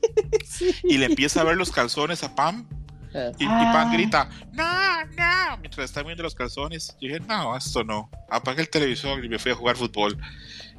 [0.84, 2.68] Y le empieza a ver los calzones a Pam.
[3.14, 3.30] Ah.
[3.38, 6.96] Y, Pam grita, no, no, mientras está viendo los calzones.
[7.00, 8.10] Yo dije, no, esto no.
[8.28, 10.16] Apagué el televisor y me fui a jugar fútbol.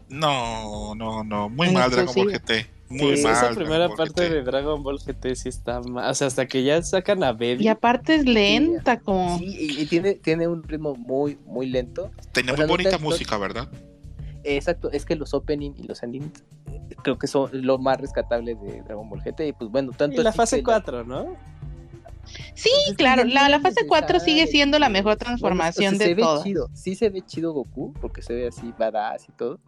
[0.09, 1.49] No, no, no.
[1.49, 2.74] Muy mal Dragon Ball GT.
[2.89, 3.33] Muy mal.
[3.33, 6.11] Esa primera parte de Dragon Ball GT sí está mal.
[6.11, 7.63] O sea, hasta que ya sacan a Baby.
[7.63, 9.39] Y aparte es lenta, como.
[9.39, 12.11] Sí, y, tiene, tiene un ritmo muy, muy lento.
[12.31, 13.69] Tiene muy bonita música, ¿verdad?
[14.43, 16.43] Exacto, es que los opening y los endings
[17.01, 19.47] creo que son lo más rescatable de Dragon Ball GT.
[19.47, 20.21] Y pues bueno, tanto.
[20.21, 21.35] Y la fase 4, ¿no?
[22.53, 26.69] Sí, claro, la, la, fase 4 sigue siendo la mejor transformación de todo.
[26.73, 29.59] Sí se ve chido Goku, porque se ve así badass y todo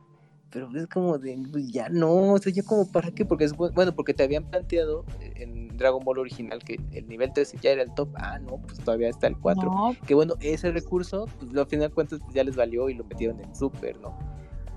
[0.52, 1.38] pero es como de,
[1.72, 5.06] ya no, o sea, ya como para qué, porque es bueno, porque te habían planteado
[5.20, 8.80] en Dragon Ball original que el nivel 13 ya era el top, ah, no, pues
[8.80, 9.72] todavía está el 4,
[10.06, 13.04] que bueno, ese recurso, pues al final de cuentas pues, ya les valió y lo
[13.04, 14.18] metieron en Super, ¿no?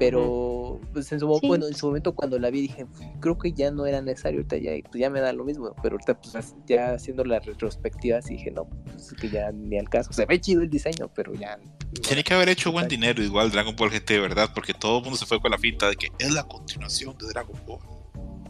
[0.01, 2.87] Pero pues en su, bueno, en su momento cuando la vi dije,
[3.21, 5.97] creo que ya no era necesario, ahorita ya, pues, ya me da lo mismo, pero
[5.97, 10.25] ahorita pues ya haciendo la retrospectiva dije, no, pues que ya ni al caso, se
[10.25, 11.59] ve chido el diseño, pero ya...
[12.01, 14.49] Tiene que haber hecho buen dinero igual Dragon Ball GT, ¿verdad?
[14.55, 17.29] Porque todo el mundo se fue con la finta de que es la continuación de
[17.29, 17.81] Dragon Ball.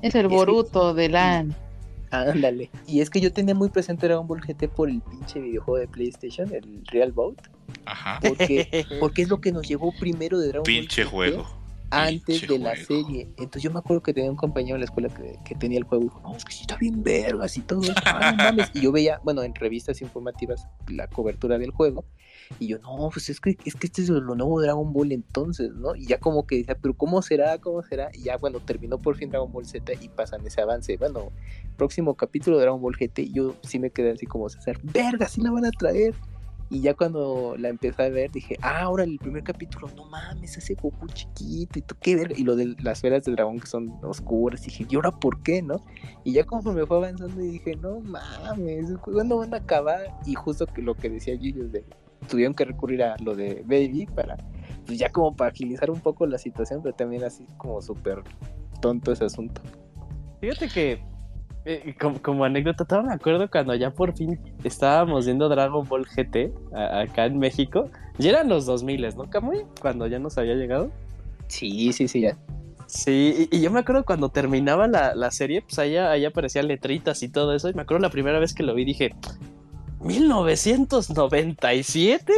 [0.03, 1.57] Es el Boruto de LAN.
[2.11, 2.71] Ándale.
[2.87, 5.89] Y es que yo tenía muy presente Dragon Ball GT por el pinche videojuego de
[5.89, 7.39] PlayStation, el Real Boat.
[7.85, 8.19] Ajá.
[8.21, 11.11] Porque, porque es lo que nos llevó primero de Dragon pinche Ball.
[11.11, 11.61] juego.
[11.93, 13.29] Antes de la serie.
[13.37, 15.09] Entonces yo me acuerdo que tenía un compañero en la escuela
[15.45, 17.83] que, tenía el juego y dijo, no, es que sí está bien vergas y todo.
[18.75, 22.05] Y yo veía, bueno, en revistas informativas la cobertura del juego.
[22.59, 25.73] Y yo, no, pues es que, es que este es lo nuevo Dragon Ball entonces,
[25.73, 25.95] ¿no?
[25.95, 27.59] Y ya como que decía, pero ¿cómo será?
[27.59, 28.11] ¿Cómo será?
[28.13, 30.97] Y ya, bueno, terminó por fin Dragon Ball Z y pasan ese avance.
[30.97, 31.31] Bueno,
[31.77, 35.41] próximo capítulo de Dragon Ball GT, yo sí me quedé así como César, verga, sí
[35.41, 36.15] la van a traer.
[36.73, 40.57] Y ya cuando la empecé a ver, dije, ah, ahora el primer capítulo, no mames,
[40.57, 42.37] ese Goku chiquito y tú qué verga.
[42.39, 44.63] Y lo de las esferas del dragón que son oscuras.
[44.63, 45.85] Dije, ¿y ahora por qué, no?
[46.23, 50.17] Y ya conforme fue avanzando, dije, no mames, ¿cuándo van a acabar?
[50.25, 51.85] Y justo que lo que decía Gillo de
[52.29, 54.37] tuvieron que recurrir a lo de Baby para,
[54.87, 58.23] pues ya como para agilizar un poco la situación, pero también así como súper
[58.81, 59.61] tonto ese asunto.
[60.41, 61.11] Fíjate que
[61.67, 66.53] eh, como, anécdota, todavía me acuerdo cuando ya por fin estábamos viendo Dragon Ball GT
[66.73, 67.91] acá en México.
[68.19, 69.67] Ya eran los 2000, ¿no, Camuy?
[69.81, 70.91] Cuando ya nos había llegado.
[71.49, 72.39] Sí, sí, sí, ya.
[72.87, 77.23] Sí, y, yo me acuerdo cuando terminaba la, la, serie, pues allá, allá aparecían letritas
[77.23, 77.69] y todo eso.
[77.69, 79.15] Y me acuerdo la primera vez que lo vi, dije,
[80.01, 82.33] ¿1997?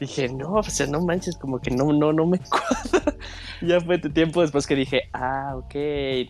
[0.00, 3.14] Dije, no, o sea, no manches, como que no, no, no me cuadra.
[3.60, 5.74] ya fue tiempo después que dije, ah, ok,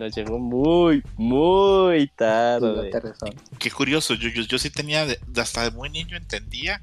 [0.01, 2.91] nos llegó muy, muy tarde.
[3.61, 5.07] Qué curioso, yo, yo, yo sí tenía,
[5.37, 6.83] hasta de muy niño entendía.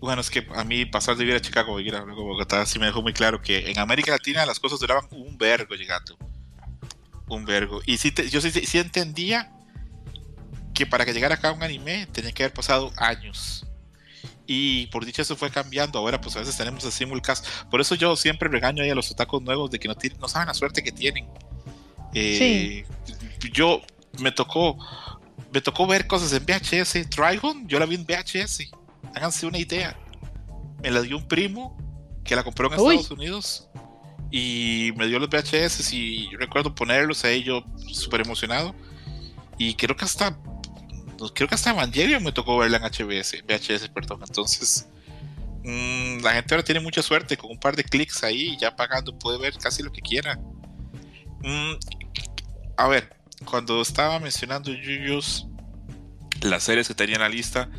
[0.00, 2.86] Bueno, es que a mí pasar de vivir a Chicago, vivir a Bogotá, sí me
[2.86, 6.16] dejó muy claro que en América Latina las cosas duraban un vergo llegando.
[7.28, 7.80] Un vergo.
[7.86, 9.55] Y sí, yo sí, sí entendía
[10.76, 13.66] que para que llegara acá un anime tenía que haber pasado años
[14.46, 15.98] y por dicho eso fue cambiando.
[15.98, 17.46] Ahora, pues a veces tenemos el simulcast.
[17.70, 20.46] Por eso yo siempre regaño ahí a los otacos nuevos de que no, no saben
[20.46, 21.26] la suerte que tienen.
[22.14, 22.86] Eh,
[23.52, 23.82] yo
[24.20, 24.78] me tocó
[25.52, 27.10] me tocó ver cosas en VHS.
[27.10, 28.70] Trigon, yo la vi en VHS.
[29.14, 29.98] Háganse una idea.
[30.82, 31.76] Me la dio un primo
[32.24, 33.68] que la compró en Estados Unidos
[34.30, 38.74] y me dio los VHS y yo recuerdo ponerlos ahí yo súper emocionado.
[39.58, 40.38] Y creo que hasta
[41.34, 44.20] creo que hasta Evangelion me tocó verla en HBS, VHS, perdón.
[44.26, 44.88] Entonces,
[45.64, 49.18] mm, la gente ahora tiene mucha suerte, con un par de clics ahí, ya pagando,
[49.18, 50.38] puede ver casi lo que quiera.
[51.42, 51.74] Mm,
[52.76, 55.46] a ver, cuando estaba mencionando Yuyos,
[56.42, 57.70] las series que tenía en la lista,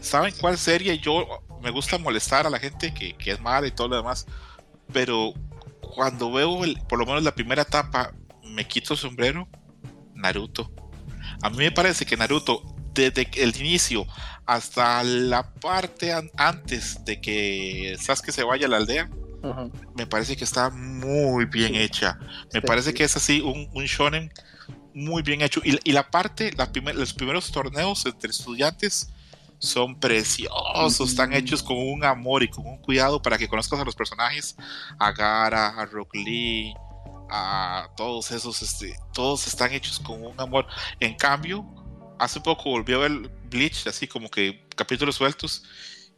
[0.00, 0.98] ¿saben cuál serie?
[0.98, 1.26] Yo
[1.62, 4.26] me gusta molestar a la gente que, que es mala y todo lo demás,
[4.92, 5.32] pero
[5.80, 9.48] cuando veo el, por lo menos la primera etapa, me quito el sombrero,
[10.14, 10.70] Naruto.
[11.42, 12.62] A mí me parece que Naruto,
[12.92, 14.06] desde el inicio
[14.46, 19.10] hasta la parte antes de que Sasuke se vaya a la aldea,
[19.94, 22.18] me parece que está muy bien hecha.
[22.52, 24.32] Me parece que es así un, un shonen
[24.94, 25.60] muy bien hecho.
[25.64, 29.10] Y, la parte, la los primeros torneos entre estudiantes
[29.58, 33.84] son preciosos, están hechos con un amor y con un cuidado para que conozcas a
[33.84, 34.56] los personajes,
[34.98, 36.74] a Gara, a Rock Lee,
[37.36, 40.66] a todos esos, este, todos están hechos con un amor.
[41.00, 41.66] En cambio,
[42.20, 43.10] hace poco volvió ver
[43.50, 45.64] Bleach, así como que capítulos sueltos,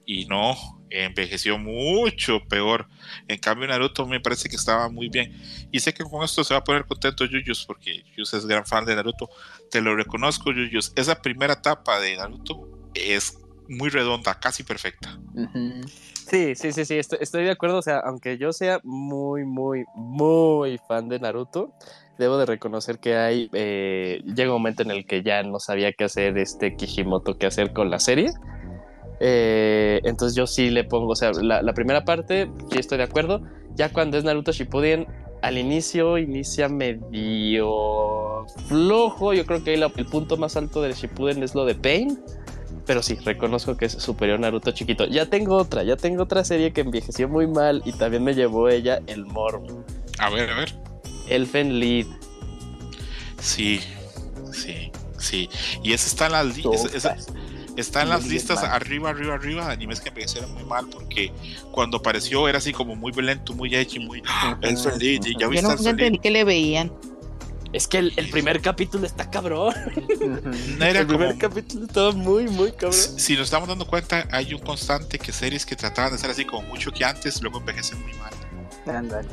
[0.05, 0.55] y no,
[0.91, 2.87] envejeció mucho peor.
[3.29, 5.35] En cambio, Naruto me parece que estaba muy bien.
[5.73, 8.67] Y sé que con esto se va a poner contento Yuyus, porque Yuyus es gran
[8.67, 9.31] fan de Naruto.
[9.71, 10.93] Te lo reconozco, Yuyus.
[10.97, 13.39] Esa primera etapa de Naruto es
[13.69, 15.19] muy redonda, casi perfecta.
[16.29, 17.79] Sí, sí, sí, sí, estoy, de acuerdo.
[17.79, 21.73] O sea, aunque yo sea muy, muy, muy fan de Naruto,
[22.19, 23.49] debo de reconocer que hay.
[23.53, 27.47] Eh, llega un momento en el que ya no sabía qué hacer este Kishimoto, qué
[27.47, 28.33] hacer con la serie.
[29.21, 33.43] Eh, entonces yo sí le pongo, o sea, la, primera parte, sí estoy de acuerdo.
[33.77, 35.07] Ya cuando es Naruto Shippuden,
[35.43, 39.33] al inicio inicia medio flojo.
[39.33, 42.19] Yo creo que el punto más alto del Shippuden es lo de Pain.
[42.87, 45.07] Pero sí, reconozco que es superior Naruto chiquito.
[45.07, 48.69] Ya tengo otra, ya tengo otra serie que envejeció muy mal y también me llevó
[48.69, 49.85] ella el morbo.
[50.19, 50.75] A ver, a ver.
[51.29, 52.07] Elfen Lied.
[53.41, 53.81] Sí,
[54.53, 55.51] sí, sí.
[55.83, 56.57] Y esa está en las...
[57.77, 61.31] Está en las listas arriba, arriba, arriba de animes que envejecieron muy mal porque
[61.73, 64.23] cuando apareció era así como muy violento, muy edgy, muy
[64.63, 66.91] el feliz, y ya viste Yo no entendí que le veían.
[67.77, 69.75] Es que el, primer capítulo está cabrón.
[70.81, 72.95] el primer capítulo estaba muy, muy cabrón.
[72.95, 76.47] Si nos estamos dando cuenta, hay un constante que series que trataban de ser así
[76.47, 78.33] como mucho que antes, luego envejecen muy mal.
[78.87, 79.29] Ándale.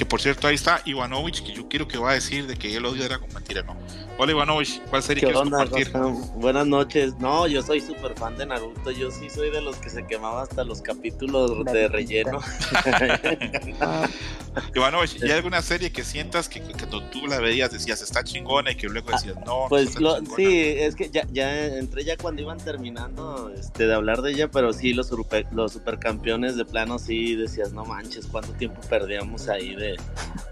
[0.00, 2.74] Que por cierto, ahí está Ivanovich, que yo quiero que va a decir de que
[2.74, 3.76] él odio era con mentira, no.
[4.16, 5.92] Hola Ivanovich, ¿cuál serie quieres compartir?
[6.36, 7.18] Buenas noches.
[7.18, 8.90] No, yo soy súper fan de Naruto.
[8.90, 12.40] Yo sí soy de los que se quemaba hasta los capítulos de relleno.
[14.74, 18.72] Ivanovich, ¿y hay alguna serie que sientas que, cuando tú la veías decías está chingona
[18.72, 19.66] y que luego decías no?
[19.68, 19.96] Pues
[20.36, 24.50] sí, es que ya, ya entré ya cuando iban terminando este, de hablar de ella,
[24.50, 29.48] pero sí, los, super, los supercampeones de plano sí decías no manches, cuánto tiempo perdíamos
[29.48, 29.89] ahí de,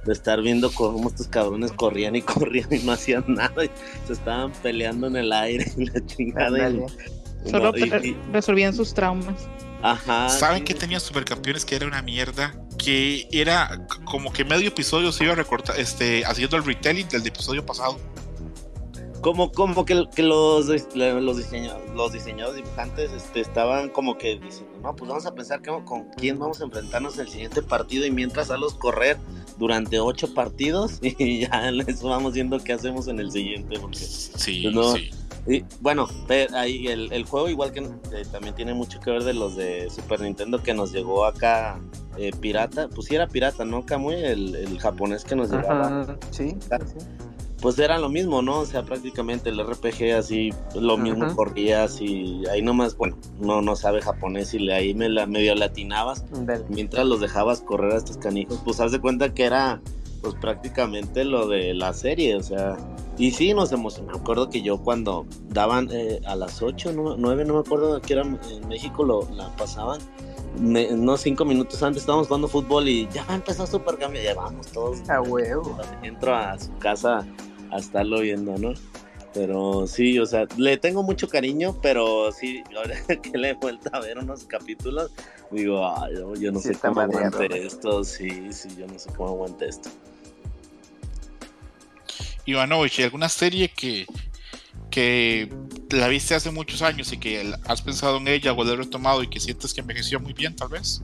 [0.04, 3.64] de estar viendo cómo estos cabrones corrían y corrían y no hacían nada
[4.06, 6.70] se estaban peleando en el aire y la chingada.
[7.50, 7.72] Solo
[8.32, 9.48] resolvían sus traumas.
[9.82, 10.28] Ajá.
[10.28, 12.54] ¿Saben que tenían supercampeones que era una mierda?
[12.76, 17.26] Que era como que medio episodio se iba a recortar, este, haciendo el retelling del
[17.26, 17.98] episodio pasado.
[19.20, 24.40] Como, como que, que los, los, diseñadores, los diseñadores dibujantes este, estaban como que
[24.82, 28.06] no, pues vamos a pensar que, con quién vamos a enfrentarnos en el siguiente partido
[28.06, 29.16] y mientras a los correr
[29.58, 33.78] durante ocho partidos y ya les vamos viendo qué hacemos en el siguiente.
[33.78, 35.10] Porque, sí, pues, sí.
[35.46, 36.08] Y, bueno,
[36.54, 39.88] ahí el, el, juego igual que eh, también tiene mucho que ver de los de
[39.88, 41.80] Super Nintendo que nos llegó acá
[42.18, 43.86] eh, pirata, pues sí era pirata, ¿no?
[43.86, 46.18] Kamui, el, el japonés que nos llegaba.
[46.30, 47.06] sí, sí
[47.60, 48.60] pues era lo mismo, ¿no?
[48.60, 53.74] O sea, prácticamente el RPG así, lo mismo corrías y ahí nomás, bueno, no, no
[53.74, 56.24] sabe japonés y ahí me la medio latinabas
[56.68, 59.80] mientras los dejabas correr a estos canijos, pues haz de cuenta que era
[60.22, 62.76] pues prácticamente lo de la serie, o sea,
[63.18, 67.44] y sí nos emocionó, me acuerdo que yo cuando daban eh, a las 8, 9,
[67.44, 70.00] no me acuerdo que era en México lo la pasaban,
[70.60, 75.08] no cinco minutos antes estábamos jugando fútbol y ya empezó Super Cambio, ya vamos todos.
[75.08, 75.78] A huevo.
[76.02, 77.24] Entro a su casa
[77.70, 78.74] a estarlo viendo, ¿no?
[79.34, 83.90] Pero sí, o sea, le tengo mucho cariño, pero sí, ahora que le he vuelto
[83.92, 85.10] a ver unos capítulos,
[85.50, 89.68] digo, ay, yo, no sé cómo aguante esto, sí, sí, yo no sé cómo aguante
[89.68, 89.90] esto.
[92.46, 94.06] Ivanovich, ¿alguna serie que,
[94.90, 95.52] que
[95.90, 99.22] la viste hace muchos años y que has pensado en ella o la has retomado
[99.22, 101.02] y que sientes que envejeció muy bien, tal vez?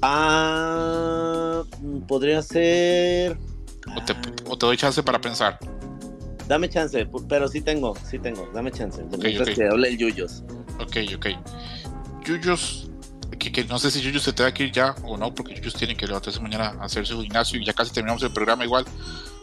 [0.00, 1.62] Ah,
[2.08, 3.36] podría ser
[3.94, 5.58] o te, doy chance para pensar.
[6.48, 9.02] Dame chance, pero sí tengo, sí tengo, dame chance.
[9.12, 10.44] Okay, que hable el Yuyos.
[10.80, 11.26] Ok, ok.
[12.24, 12.90] Yuyos,
[13.38, 15.74] que, no sé si Yuyos se te va a ir ya o no, porque Yuyos
[15.74, 18.84] tiene que levantarse mañana a hacer su gimnasio y ya casi terminamos el programa igual.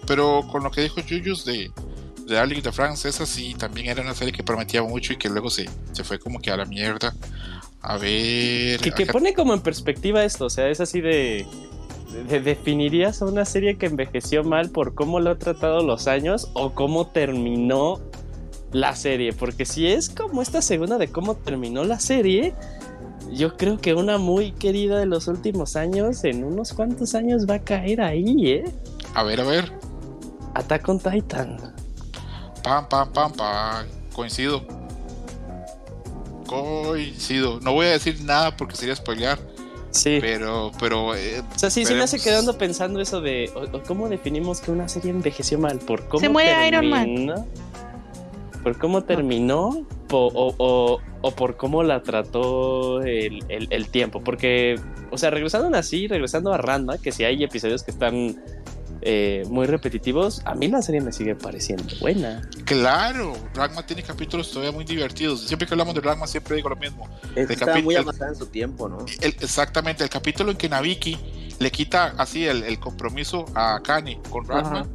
[0.06, 1.72] Pero con lo que dijo Yuyos de,
[2.26, 5.30] de Darling de France, esa sí también era una serie que prometía mucho y que
[5.30, 7.14] luego se, se fue como que a la mierda.
[7.82, 8.80] A ver.
[8.82, 11.46] Que, que pone como en perspectiva esto, o sea, es así de
[12.14, 16.72] ¿definirías a una serie que envejeció mal por cómo lo ha tratado los años o
[16.72, 18.00] cómo terminó
[18.72, 19.34] la serie?
[19.34, 22.54] Porque si es como esta segunda de cómo terminó la serie,
[23.32, 27.56] yo creo que una muy querida de los últimos años, en unos cuantos años va
[27.56, 28.66] a caer ahí, ¿eh?
[29.14, 29.72] A ver, a ver.
[30.56, 31.58] Attack on Titan.
[32.64, 33.86] Pam, pam, pam, pam.
[34.14, 34.66] Coincido.
[36.48, 37.60] Coincido.
[37.62, 39.40] No voy a decir nada porque sería spoilear.
[39.92, 40.20] Sí.
[40.22, 41.16] Pero, pero.
[41.16, 43.52] Eh, o sea, sí, sí me hace quedando pensando eso de.
[43.88, 45.80] ¿Cómo definimos que una serie envejeció mal?
[45.80, 47.46] ¿Por cómo Se muere Iron Man.
[48.64, 49.86] ¿Por cómo terminó?
[50.12, 51.00] O,
[51.36, 54.22] por cómo la trató el, tiempo.
[54.22, 54.80] Porque,
[55.12, 58.42] o sea, regresando así, regresando a Randa, que si hay episodios que están
[59.02, 62.42] eh, muy repetitivos, a mí la serie me sigue pareciendo buena.
[62.66, 65.42] Claro, Ragma tiene capítulos todavía muy divertidos.
[65.48, 67.08] Siempre que hablamos de Ragma siempre digo lo mismo.
[67.36, 69.06] Está muy avanzada en su tiempo, ¿no?
[69.22, 71.18] exactamente, el capítulo en que Nabiki
[71.60, 74.86] le quita así el, compromiso a Kani con Ragma.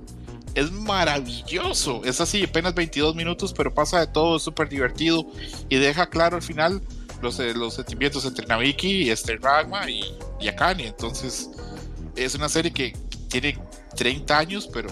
[0.55, 5.27] Es maravilloso, es así, apenas 22 minutos, pero pasa de todo, es súper divertido
[5.69, 6.81] y deja claro al final
[7.23, 10.87] los, eh, los sentimientos entre Nabiki y este Ragma y, y Akane.
[10.87, 11.51] Entonces,
[12.15, 12.93] es una serie que
[13.29, 13.59] tiene
[13.95, 14.89] 30 años, pero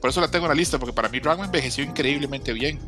[0.00, 2.78] por eso la tengo en la lista, porque para mí Ragma envejeció increíblemente bien.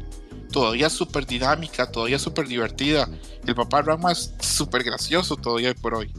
[0.52, 3.08] Todavía súper dinámica, todavía súper divertida.
[3.46, 6.12] El papá Ragma es súper gracioso todavía por hoy.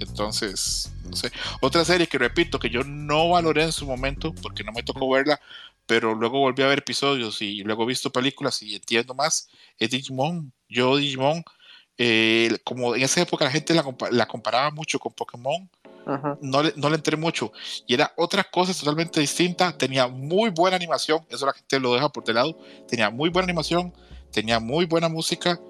[0.00, 1.30] Entonces, no sé.
[1.60, 5.08] Otra serie que repito que yo no valoré en su momento porque no me tocó
[5.10, 5.40] verla,
[5.86, 9.48] pero luego volví a ver episodios y luego he visto películas y entiendo más,
[9.78, 10.52] es Digimon.
[10.68, 11.44] Yo Digimon,
[11.98, 15.68] eh, como en esa época la gente la, la comparaba mucho con Pokémon,
[16.40, 17.52] no, le, no le entré mucho.
[17.86, 19.76] Y era otra cosa totalmente distinta.
[19.76, 21.24] Tenía muy buena animación.
[21.28, 22.58] Eso la gente lo deja por de lado.
[22.88, 23.92] Tenía muy buena animación.
[24.32, 25.60] Tenía muy buena música.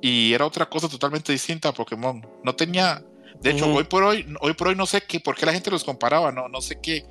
[0.00, 2.26] Y era otra cosa totalmente distinta a Pokémon.
[2.42, 3.02] No tenía.
[3.40, 5.70] De hecho, hoy por hoy, hoy por hoy no sé qué, por qué la gente
[5.70, 6.30] los comparaba.
[6.32, 7.04] No, no sé qué.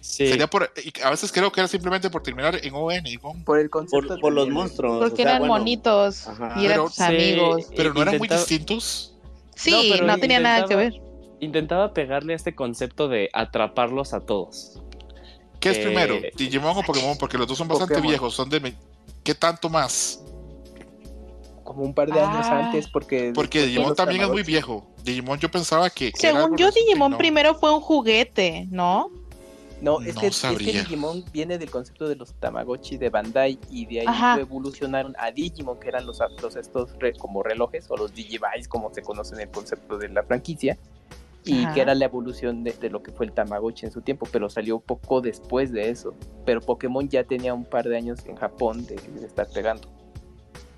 [0.00, 0.70] Sería por,
[1.02, 3.44] a veces creo que era simplemente por terminar en ON.
[3.44, 4.18] Por el concepto.
[4.20, 5.00] Por, los monstruos.
[5.00, 7.66] Porque eran monitos y eran sus amigos.
[7.74, 9.14] Pero no eran muy distintos.
[9.54, 11.05] Sí, no, no tenía nada que ver
[11.40, 14.80] intentaba pegarle a este concepto de atraparlos a todos.
[15.60, 16.14] ¿Qué es primero?
[16.14, 17.16] Eh, ¿Digimon o Pokémon?
[17.18, 18.34] Porque los dos son bastante viejos.
[18.34, 18.74] Son de.
[19.24, 20.22] ¿Qué tanto más?
[21.64, 22.66] Como un par de años ah.
[22.66, 23.32] antes, porque.
[23.34, 24.86] Porque Digimon también es muy viejo.
[25.02, 26.12] Digimon, yo pensaba que.
[26.14, 29.10] Según yo, Digimon primero fue un juguete, ¿no?
[29.80, 34.40] No, es, que, Digimon viene del concepto de los Tamagotchi de Bandai y de ahí
[34.40, 39.02] evolucionaron a Digimon, que eran los, los estos como relojes o los Digivice, como se
[39.02, 40.78] conoce en el concepto de la franquicia
[41.46, 44.50] y que era la evolución de, lo que fue el Tamagotchi en su tiempo, pero
[44.50, 46.14] salió poco después de eso.
[46.44, 49.88] Pero Pokémon ya tenía un par de años en Japón de, estar pegando.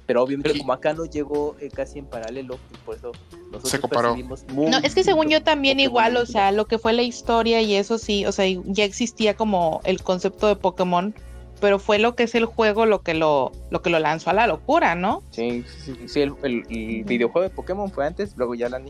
[0.06, 3.12] Pero obviamente como acá no llegó eh, casi en paralelo, pues por eso
[3.50, 4.16] nosotros se comparó.
[4.54, 7.74] no, es que según yo también igual, o sea, lo que fue la historia y
[7.74, 11.14] eso sí, o sea, ya existía como el concepto de Pokémon
[11.60, 14.32] pero fue lo que es el juego lo que lo, lo que lo lanzó a
[14.32, 15.22] la locura, ¿no?
[15.30, 16.34] Sí, sí, sí, el,
[17.04, 18.80] videojuego de Pokémon fue antes, luego ya la,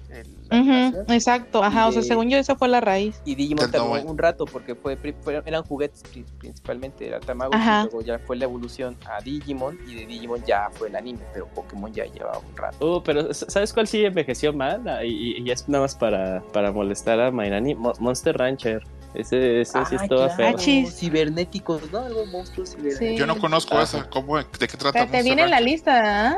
[1.08, 3.20] Exacto, ajá, o sea, según yo esa fue la raíz.
[3.24, 4.98] Y Digimon tardó un rato porque fue,
[5.46, 6.02] eran juguetes
[6.38, 10.88] principalmente, era Tamagotchi, luego ya fue la evolución a Digimon y de Digimon ya fue
[10.88, 12.96] el anime, pero Pokémon ya llevaba un rato.
[12.96, 14.86] Uh, pero ¿sabes cuál sí envejeció mal?
[14.88, 18.82] Ah, y, y, es nada más para, para molestar a Mayrani, Monster Rancher.
[19.14, 20.58] Ese, ese sí estaba feo.
[20.58, 22.00] Cibernéticos, ¿no?
[22.00, 22.76] Algo monstruos
[23.16, 24.08] Yo no conozco esa.
[24.10, 25.06] ¿Cómo, ¿De qué trata?
[25.06, 26.36] Te viene en la lista, ¿ah?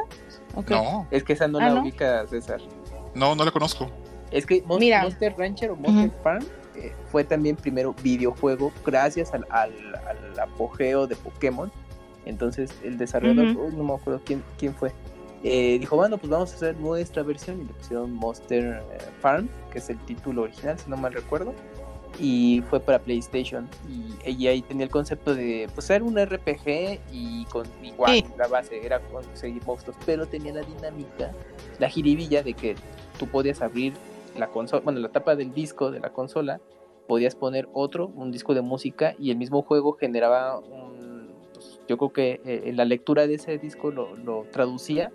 [0.69, 1.07] No.
[1.11, 2.61] Es que esa no ah, la ubica, César.
[3.15, 3.91] No, no la conozco.
[4.31, 6.45] Es que Monster, Rancher o Monster Farm
[6.77, 11.71] eh, fue también primero videojuego gracias al, al, apogeo de Pokémon.
[12.25, 14.93] Entonces el desarrollador, no me acuerdo quién, quién fue,
[15.43, 19.49] eh, dijo, bueno, pues vamos a hacer nuestra versión y le pusieron Monster eh, Farm,
[19.73, 21.55] que es el título original, si no mal recuerdo
[22.21, 23.69] y fue para PlayStation.
[24.27, 28.85] Y, ahí tenía el concepto de pues era un RPG y con igual la base
[28.85, 31.33] era conseguir monstruos pero tenía la dinámica
[31.79, 32.77] la jiribilla de que
[33.19, 33.95] tú podías abrir
[34.37, 36.61] la consola bueno la tapa del disco de la consola
[37.07, 41.97] podías poner otro un disco de música y el mismo juego generaba un pues, yo
[41.97, 45.13] creo que eh, la lectura de ese disco lo, lo traducía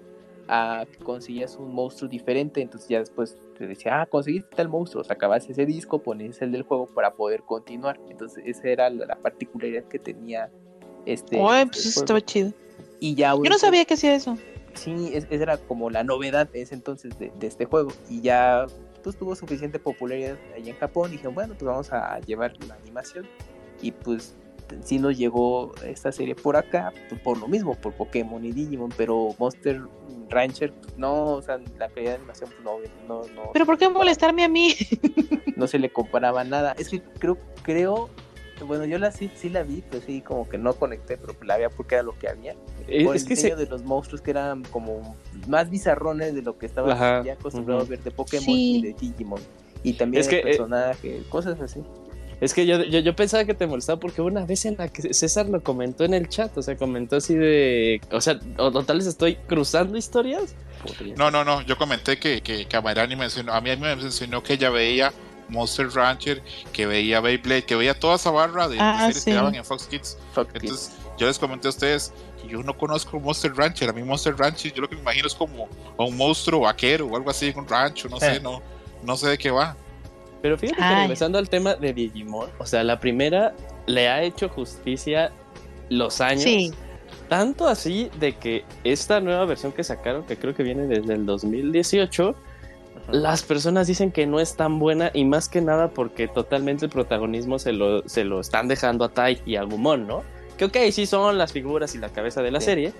[0.47, 5.03] a que conseguías un monstruo diferente, entonces ya después te decía, ah, conseguiste tal monstruo,
[5.03, 9.83] sacabas ese disco, ponías el del juego para poder continuar, entonces esa era la, particularidad
[9.85, 10.51] que tenía
[11.05, 11.37] este...
[11.37, 12.51] Uy, pues eso estaba chido.
[12.99, 13.33] Y ya...
[13.35, 14.37] Yo no sabía que hacía eso.
[14.73, 18.65] Sí, esa era como la novedad de ese entonces de, este juego, y ya
[19.03, 22.75] pues tuvo suficiente popularidad allá en Japón, y dijeron, bueno, pues vamos a llevar la
[22.75, 23.25] animación,
[23.81, 24.35] y pues
[24.83, 28.91] sí nos llegó esta serie por acá, pues, por lo mismo, por Pokémon y Digimon,
[28.95, 29.81] pero Monster
[30.29, 32.77] Rancher, no, o sea, la calidad de animación, pues, no,
[33.07, 33.51] no, no.
[33.53, 34.73] Pero ¿por qué molestarme a mí?
[35.55, 36.75] no se le comparaba nada.
[36.77, 38.09] Es que creo, creo,
[38.65, 41.57] bueno, yo la sí, sí la vi, pero sí como que no conecté, pero la
[41.57, 42.53] vi porque era lo que había.
[42.87, 43.55] Eh, es que se...
[43.55, 45.15] de los monstruos que eran como
[45.47, 49.41] más bizarrones de lo que estaba ya acostumbrado a ver de Pokémon y de Digimon.
[49.83, 51.81] Y también es el eh, personaje, cosas así.
[52.41, 55.47] Es que yo, yo, pensaba que te molestaba porque una vez en la que César
[55.47, 58.01] lo comentó en el chat, o sea, comentó así de.
[58.11, 60.55] O sea, o, tal vez estoy cruzando historias.
[61.17, 64.69] No, no, no, yo comenté que, que Camarani mencionó, a mí me mencionó que ella
[64.69, 65.13] veía
[65.49, 66.41] Monster Rancher,
[66.73, 69.87] que veía Beyblade, que veía toda esa barra de, ah, series que daban en Fox
[69.87, 70.17] Kids.
[70.35, 73.89] Entonces, yo les comenté a ustedes que yo no conozco Monster Rancher.
[73.89, 77.15] A mí Monster Rancher, yo lo que me imagino es como un monstruo vaquero o
[77.15, 78.39] algo así, un rancho, no sé, eh.
[78.39, 78.61] no,
[79.03, 79.75] no sé de qué va.
[80.45, 83.55] Pero fíjate que regresando al tema de Digimon, o sea, la primera
[83.87, 85.31] le ha hecho justicia
[85.89, 86.43] los años.
[86.43, 86.71] Sí.
[87.29, 91.25] Tanto así de que esta nueva versión que sacaron, que creo que viene desde el
[91.25, 92.35] 2018,
[93.09, 96.91] las personas dicen que no es tan buena y más que nada porque totalmente el
[96.91, 100.21] protagonismo se lo, se lo están dejando a Tai y a Gumon, ¿no?
[100.59, 102.93] Que ok, sí son las figuras y la cabeza de la serie,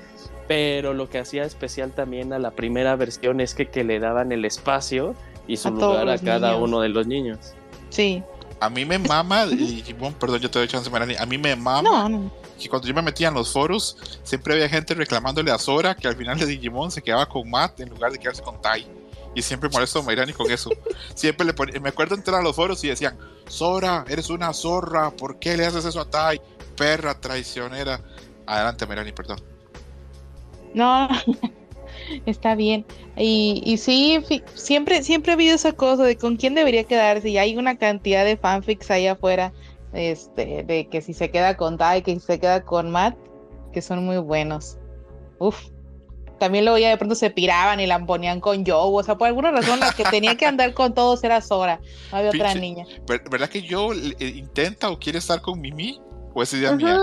[0.48, 4.32] pero lo que hacía especial también a la primera versión es que, que le daban
[4.32, 5.14] el espacio
[5.48, 7.53] y su lugar a cada uno de los niños.
[7.90, 8.24] Sí.
[8.59, 9.83] A mí me mama, y,
[10.19, 12.09] perdón, yo te doy chance, Marani, a mí me mama
[12.59, 16.07] que cuando yo me metía en los foros, siempre había gente reclamándole a Sora que
[16.07, 18.88] al final de Digimon se quedaba con Matt en lugar de quedarse con Tai.
[19.33, 20.69] Y siempre molesto a Mayrani con eso.
[21.14, 23.17] Siempre le ponía, me acuerdo entrar a los foros y decían,
[23.48, 26.40] Sora, eres una zorra, ¿por qué le haces eso a Tai?
[26.77, 27.99] Perra traicionera.
[28.45, 29.41] Adelante, Mayrani, perdón.
[30.74, 31.09] No,
[32.25, 32.85] Está bien.
[33.17, 34.22] Y, y sí,
[34.53, 37.30] siempre, siempre ha habido esa cosa de con quién debería quedarse.
[37.30, 39.53] Y hay una cantidad de fanfics ahí afuera.
[39.93, 43.16] Este, de que si se queda con Tai, que si se queda con Matt,
[43.72, 44.77] que son muy buenos.
[45.40, 45.69] Uf.
[46.38, 49.00] También luego ya de pronto se piraban y la ponían con Joe.
[49.00, 51.80] O sea, por alguna razón la que tenía que andar con todos era Sora.
[52.11, 52.85] No había otra niña.
[53.08, 56.01] ¿Verdad que Joe eh, intenta o quiere estar con Mimi?
[56.34, 57.00] ¿O es idea mía?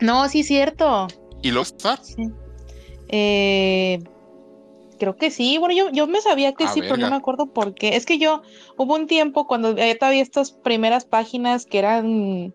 [0.00, 1.06] No, sí, cierto.
[1.42, 1.98] ¿Y lo está?
[2.02, 2.30] Sí.
[3.12, 3.98] Eh,
[4.98, 5.58] creo que sí.
[5.58, 7.96] Bueno, yo, yo me sabía que sí, pero no me acuerdo por qué.
[7.96, 8.42] Es que yo,
[8.76, 12.54] hubo un tiempo cuando todavía estas primeras páginas que eran,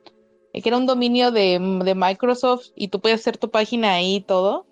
[0.54, 4.66] que era un dominio de, Microsoft y tú podías hacer tu página ahí y todo.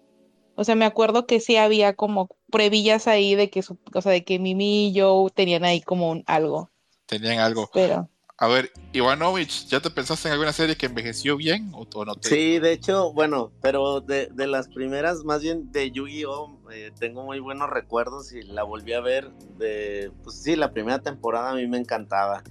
[0.56, 4.24] O sea, me acuerdo que sí había como previllas ahí de que, o sea, de
[4.24, 6.70] que Mimi y yo tenían ahí como un, algo.
[7.08, 7.70] Tenían algo.
[7.74, 8.08] Pero.
[8.38, 12.30] A ver, Ivanovich, ¿ya te pensaste en alguna serie que envejeció bien o, no te...
[12.30, 17.40] Sí, de hecho, bueno, pero de, las primeras, más bien de Yu-Gi-Oh, eh, tengo muy
[17.40, 19.30] buenos recuerdos y la volví a ver
[19.60, 22.44] de, pues sí, la primera temporada a mí me encantaba.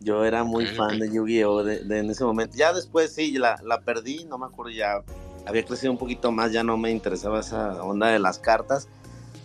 [0.00, 2.56] Yo era muy fan de Yu-Gi-Oh de, en ese momento.
[2.56, 5.02] Ya después sí, la, la perdí, no me acuerdo ya,
[5.46, 8.86] había crecido un poquito más, ya no me interesaba esa onda de las cartas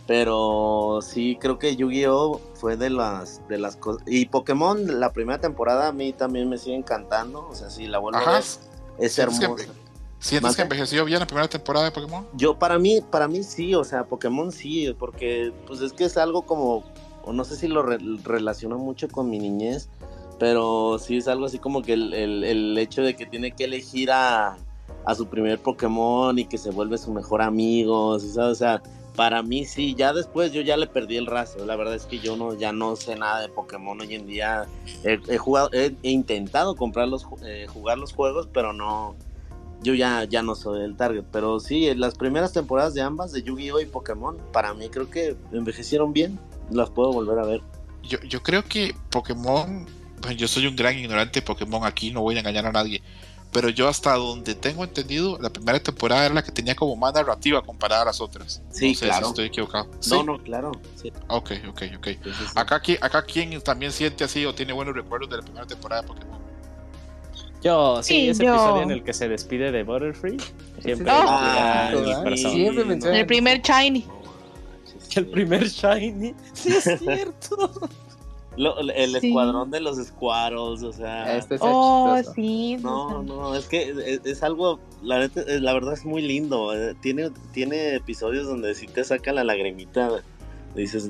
[0.06, 4.04] pero sí, creo que Yu-Gi-Oh fue de las de las cosas.
[4.06, 7.48] Y Pokémon, la primera temporada, a mí también me sigue encantando.
[7.48, 8.44] O sea, sí, la vuelvo a ver.
[9.00, 9.56] Es hermosa.
[10.20, 12.26] ¿Sientes que envejeció bien la primera temporada de Pokémon?
[12.34, 16.16] Yo, para mí, para mí sí, o sea, Pokémon sí, porque pues es que es
[16.16, 16.86] algo como,
[17.26, 19.90] o no sé si lo relaciono mucho con mi niñez,
[20.40, 24.12] pero sí es algo así como que el, el, hecho de que tiene que elegir
[24.12, 24.56] a,
[25.04, 28.82] a, su primer Pokémon y que se vuelve su mejor amigo, o sea,
[29.16, 31.66] para mí sí, ya después yo ya le perdí el rastro.
[31.66, 34.66] La verdad es que yo no, ya no sé nada de Pokémon hoy en día.
[35.04, 39.16] He, jugado, he, intentado comprar los, eh, jugar los juegos, pero no,
[39.82, 41.26] yo ya, ya no soy el target.
[41.32, 45.36] Pero sí, las primeras temporadas de ambas, de Yu-Gi-Oh y Pokémon, para mí creo que
[45.52, 46.40] envejecieron bien.
[46.72, 47.62] Las puedo volver a ver.
[48.02, 49.86] Yo, yo creo que Pokémon,
[50.36, 53.02] yo soy un gran ignorante de Pokémon aquí, no voy a engañar a nadie
[53.54, 57.14] pero yo hasta donde tengo entendido, la primera temporada era la que tenía como más
[57.14, 58.62] narrativa comparada a las otras.
[58.72, 59.26] Sí, no sé claro.
[59.28, 59.90] Si estoy equivocado.
[60.10, 60.72] No, no, claro.
[60.96, 61.14] Sí.
[61.28, 62.08] Ok, ok, ok.
[62.56, 66.08] Acá, acá quien también siente así o tiene buenos recuerdos de la primera temporada de
[66.08, 66.44] Pokémon.
[67.62, 70.38] Yo, sí, ese episodio en el que se despide de Butterfree.
[70.82, 71.92] Siempre, ah,
[72.26, 74.06] el, siempre el primer Shiny.
[75.16, 76.36] El primer Shiny.
[76.54, 77.90] Sí, es cierto
[78.58, 81.38] el escuadrón de los Squirrels, o sea.
[81.38, 82.78] Este oh, sí.
[82.82, 86.74] No, no, es que es, algo, la, la, verdad es muy lindo.
[86.76, 90.22] Eh, tiene, tiene episodios donde si te saca la lagrimita,
[90.76, 91.10] dices,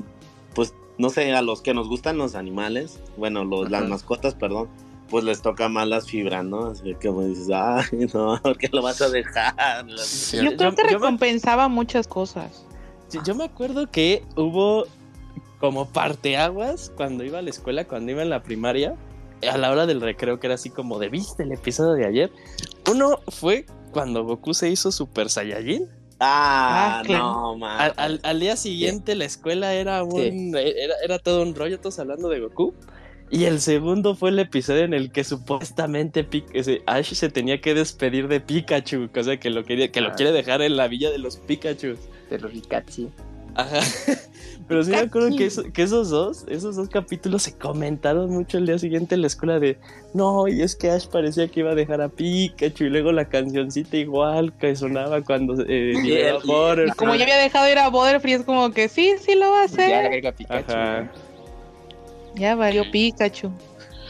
[0.54, 4.70] pues no sé, a los que nos gustan los animales, bueno, los, las mascotas, perdón,
[5.10, 6.68] pues les toca más las fibras, ¿no?
[6.68, 9.86] Así que pues dices, ay, no, ¿por qué lo vas a dejar?
[9.88, 12.66] Yo creo que recompensaba muchas cosas.
[13.26, 14.86] yo me acuerdo que hubo
[15.64, 18.98] como parteaguas cuando iba a la escuela, cuando iba en la primaria,
[19.50, 22.32] a la hora del recreo, que era así como de viste el episodio de ayer.
[22.92, 25.88] Uno fue cuando Goku se hizo Super Saiyajin.
[26.20, 27.94] Ah, ah no, man.
[27.96, 32.42] Al, día siguiente la escuela era un era, era todo un rollo, todos hablando de
[32.42, 32.74] Goku.
[33.32, 36.28] Y el segundo fue el episodio en el que supuestamente
[36.88, 40.16] Ash se tenía que despedir de Pikachu, cosa que lo quería, que lo ah.
[40.18, 41.96] quiere dejar en la villa de los Pikachu.
[42.30, 43.10] De los Pikachu.
[43.56, 43.80] Ajá.
[44.68, 48.78] Pero sí me acuerdo que, esos dos, esos dos capítulos se comentaron mucho el día
[48.78, 49.78] siguiente en la escuela de
[50.14, 53.26] no, y es que Ash parecía que iba a dejar a Pikachu y luego la
[53.26, 58.44] cancioncita igual que sonaba cuando eh, y, como ya había dejado ir a Butterfree es
[58.44, 59.90] como que sí, sí lo va a hacer.
[59.90, 60.72] Ya le agrega Pikachu.
[60.72, 61.12] Ajá.
[62.36, 63.52] Ya valió Pikachu.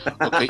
[0.06, 0.44] Ok.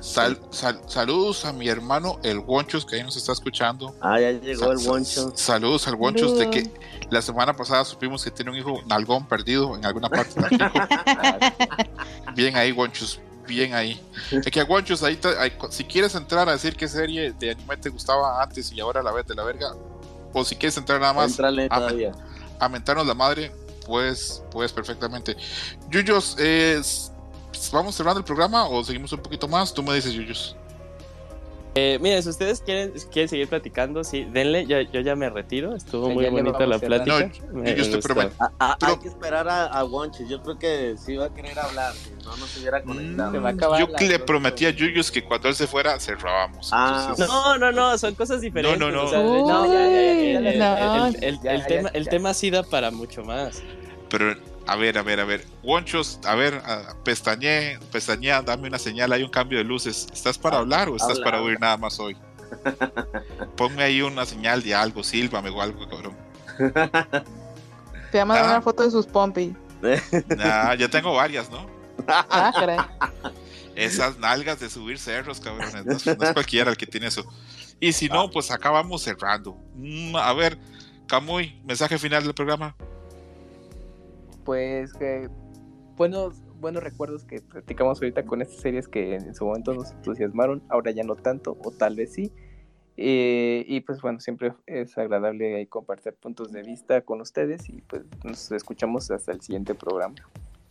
[0.00, 3.94] saludos a mi hermano el Wonchos que ahí nos está escuchando.
[4.00, 5.32] Ah, ya llegó el Wonchos.
[5.36, 6.70] Saludos al Wonchos de que
[7.10, 10.40] la semana pasada supimos que tiene un hijo nalgón perdido en alguna parte
[12.34, 13.20] Bien ahí, Wonchos.
[13.46, 14.00] Bien ahí.
[14.30, 15.18] Es que a Wonchos, ahí,
[15.70, 19.12] si quieres entrar a decir qué serie de anime te gustaba antes y ahora la
[19.12, 19.74] ves de la verga,
[20.32, 21.48] o si quieres entrar nada más a,
[22.60, 23.52] a mentarnos la madre,
[23.86, 25.36] pues, pues perfectamente.
[25.90, 26.36] Yuyos,
[27.70, 29.72] ¿vamos cerrando el programa o seguimos un poquito más?
[29.72, 30.56] Tú me dices, Yuyos.
[31.74, 35.74] Eh, mira, si ustedes quieren, quieren seguir platicando, sí, denle, yo, yo ya me retiro,
[35.74, 37.30] estuvo muy bonita la plática.
[37.50, 38.34] No, yo, te prometo.
[38.58, 41.94] Hay que esperar a, a Wonchis, yo creo que sí va a querer hablar,
[42.26, 43.30] no nos hubiera conectado.
[43.32, 46.68] Mm, yo le prometí a Yuyos que cuando él se fuera, cerrábamos.
[46.72, 48.78] Ah, no, no, no, son cosas diferentes.
[48.78, 50.26] No, no, no.
[51.22, 53.62] El tema, el tema sí da para mucho más.
[54.10, 55.44] Pero a ver, a ver, a ver.
[55.62, 56.62] Wonchos, a ver,
[57.04, 60.06] pestañe, pestañea, dame una señal, hay un cambio de luces.
[60.12, 62.16] ¿Estás para hablar o estás para oír nada más hoy?
[63.56, 66.16] Ponme ahí una señal de algo, sílvame o algo, cabrón.
[68.10, 69.52] Te va a mandar una foto de sus pompis.
[70.36, 71.66] Nah, ya tengo varias, ¿no?
[72.06, 72.78] Ah, caray.
[73.74, 75.84] Esas nalgas de subir cerros, cabrones.
[75.84, 77.24] No, es cualquiera el que tiene eso.
[77.80, 79.56] Y si no, pues acá vamos cerrando.
[79.74, 80.56] Mm, a ver,
[81.08, 82.76] Camuy, mensaje final del programa
[84.44, 84.92] pues
[85.96, 90.62] buenos, buenos recuerdos que platicamos ahorita con estas series que en su momento nos entusiasmaron,
[90.68, 92.32] ahora ya no tanto, o tal vez sí.
[92.96, 98.02] Eh, y pues bueno, siempre es agradable compartir puntos de vista con ustedes y pues
[98.22, 100.16] nos escuchamos hasta el siguiente programa.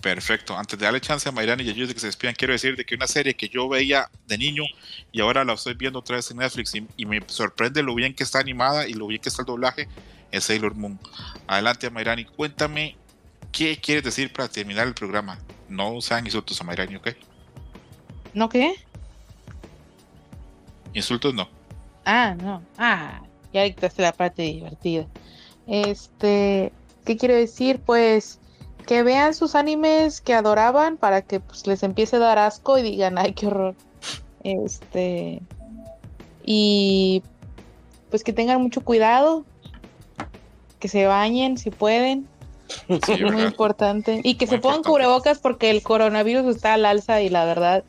[0.02, 0.58] Perfecto.
[0.58, 2.76] Antes de darle chance a Mayrani y a Yus de que se despidan, quiero decir
[2.76, 4.64] de que una serie que yo veía de niño
[5.12, 8.24] y ahora la estoy viendo otra vez en Netflix y, me sorprende lo bien que
[8.24, 9.88] está animada y lo bien que está el doblaje
[10.32, 11.00] es Sailor Moon.
[11.46, 12.98] Adelante, Mayrani, cuéntame
[13.52, 15.40] ¿qué quieres decir para terminar el programa?
[15.70, 17.10] No sean insultos a Mayrani, ¿ok?
[18.34, 18.76] ¿No qué?
[20.94, 21.48] Insultos no.
[22.06, 22.62] Ah, no.
[22.78, 23.22] Ah,
[23.54, 25.08] ya dictaste la parte divertida.
[25.68, 26.72] Este,
[27.06, 27.80] ¿qué quiero decir?
[27.80, 28.40] Pues
[28.86, 32.82] que vean sus animes que adoraban para que pues, les empiece a dar asco y
[32.82, 33.76] digan, ay, qué horror.
[34.44, 35.42] Este,
[36.44, 37.24] y
[38.10, 39.46] pues que tengan mucho cuidado,
[40.80, 42.28] que se bañen si pueden,
[42.88, 44.22] muy importante.
[44.24, 47.84] Y que se pongan cubrebocas porque el coronavirus está al alza y la verdad.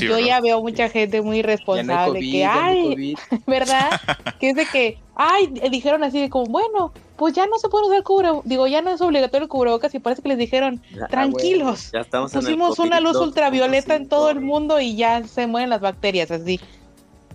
[0.00, 4.00] yo ya veo mucha gente muy responsable que, ay, ¿verdad?
[4.40, 7.86] que es de que, ay, dijeron así de como, bueno, pues ya no se puede
[7.86, 11.06] usar cubrebocas, digo, ya no es obligatorio el cubrebocas y parece que les dijeron, ah,
[11.08, 11.92] tranquilos,
[12.32, 16.60] pusimos una luz ultravioleta en todo el mundo y ya se mueren las bacterias, así.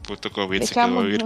[0.07, 1.25] Puto COVID se quedó a vivir.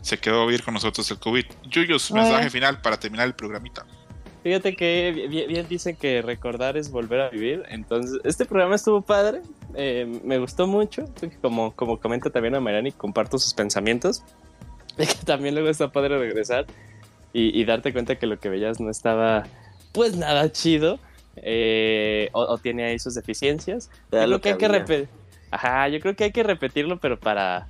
[0.00, 1.44] Se quedó a vivir con nosotros el COVID.
[1.64, 3.84] Yuyos, mensaje final para terminar el programita.
[4.42, 7.64] Fíjate que bien, dicen que recordar es volver a vivir.
[7.68, 9.42] Entonces, este programa estuvo padre.
[9.74, 11.06] Eh, me gustó mucho.
[11.42, 14.22] Como, como comenta también a Mariani, comparto sus pensamientos.
[14.96, 16.66] que también luego está padre regresar
[17.32, 19.44] y, darte cuenta que lo que veías no estaba,
[19.92, 20.98] pues nada chido.
[21.36, 23.90] Eh, o, tiene ahí sus deficiencias.
[24.10, 25.08] Yo creo que, hay que.
[25.50, 27.68] Ajá, yo creo que hay que repetirlo, pero para,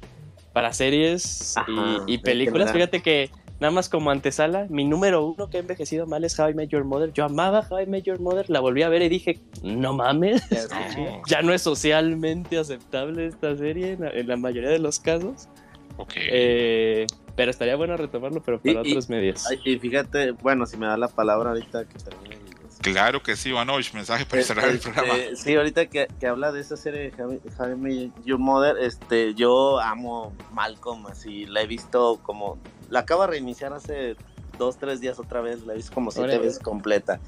[0.55, 1.55] para series
[2.07, 2.73] y, películas.
[2.73, 3.31] Fíjate que
[3.61, 6.71] Nada más como antesala, mi número uno que ha envejecido mal es How I Met
[6.71, 7.13] Your Mother.
[7.13, 10.43] Yo amaba How I Met Your Mother, la volví a ver y dije, no mames,
[11.27, 15.49] ya no es socialmente aceptable esta serie en la, mayoría de los casos.
[15.97, 16.13] Ok.
[16.17, 19.45] Eh, pero estaría bueno retomarlo, pero para otros medios.
[19.65, 22.39] Y fíjate, bueno, si me da la palabra ahorita que termine.
[22.81, 25.19] Claro que sí, Vanovich, mensaje para cerrar el este, programa.
[25.35, 30.33] sí, ahorita que, que, habla de esa serie de Met Your Mother, este, yo amo
[30.53, 32.57] Malcolm, así la he visto como
[32.89, 34.17] la acabo de reiniciar hace
[34.59, 37.21] dos, tres días otra vez, la he visto como siete veces completa.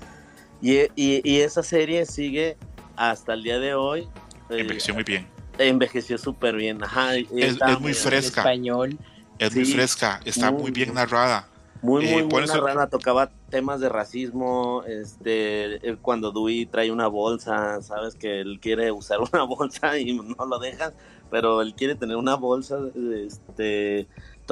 [0.61, 2.59] Y, y, esa serie sigue
[2.97, 4.03] hasta el día de hoy.
[4.51, 5.27] Eh, envejeció muy bien.
[5.59, 7.17] Envejeció súper bien, ajá.
[7.17, 8.41] Es, muy fresca.
[8.43, 8.99] Español.
[9.39, 11.49] Es muy fresca, está muy, bien narrada.
[11.81, 17.81] Muy, muy, eh, muy narrada, tocaba temas de racismo, este, cuando Dewey trae una bolsa,
[17.81, 20.93] sabes que él quiere usar una bolsa y no lo dejan,
[21.31, 22.79] pero él quiere tener una bolsa,
[23.15, 24.09] este,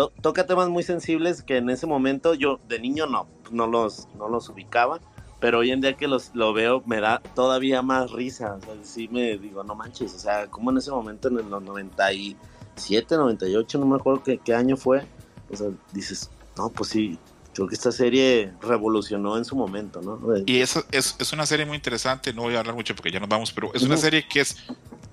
[0.06, 4.28] toca temas muy sensibles que en ese momento yo de niño no, no los, no
[4.28, 5.00] los ubicaba,
[5.40, 8.74] pero hoy en día que los, lo veo me da todavía más risa, o sea,
[8.82, 13.78] sí me digo, no manches, o sea, como en ese momento en los 97, 98,
[13.78, 15.04] no me acuerdo qué, qué año fue,
[15.50, 17.18] o sea, dices, no, pues sí,
[17.54, 20.20] creo que esta serie revolucionó en su momento, ¿no?
[20.46, 23.20] Y es, es, es, una serie muy interesante, no voy a hablar mucho porque ya
[23.20, 24.56] nos vamos, pero es una serie que es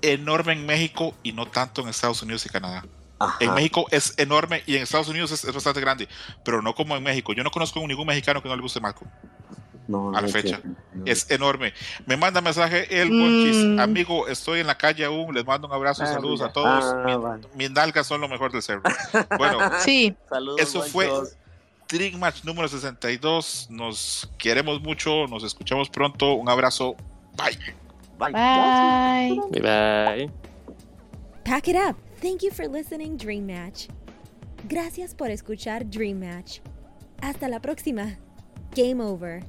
[0.02, 2.84] enorme en México y no tanto en Estados Unidos y Canadá.
[3.40, 6.08] En México es enorme y en Estados Unidos es, bastante grande,
[6.44, 7.32] pero no como en México.
[7.32, 9.10] Yo no conozco a ningún mexicano que no le guste Malcolm.
[9.88, 10.60] No, a la fecha.
[11.04, 11.72] Es enorme.
[12.06, 13.78] Me manda mensaje el mm.
[13.78, 16.84] amigo, estoy en la calle aún, les mando un abrazo, ah, saludos a todos.
[16.84, 18.92] Ah, mis nalgas son lo mejor del server.
[19.38, 20.14] Bueno, sí.
[20.58, 21.08] eso fue
[21.86, 23.68] Trick Match número 62.
[23.70, 26.34] Nos queremos mucho, nos escuchamos pronto.
[26.34, 26.96] Un abrazo.
[27.36, 27.56] Bye.
[28.18, 28.32] Bye.
[28.32, 29.40] Bye.
[29.52, 29.60] Bye.
[29.60, 30.30] Bye.
[31.44, 32.05] Pack it up.
[32.20, 33.88] Thank you for listening, Dream Match.
[34.68, 36.60] Gracias por escuchar Dream Match.
[37.20, 38.18] Hasta la próxima.
[38.74, 39.42] Game over.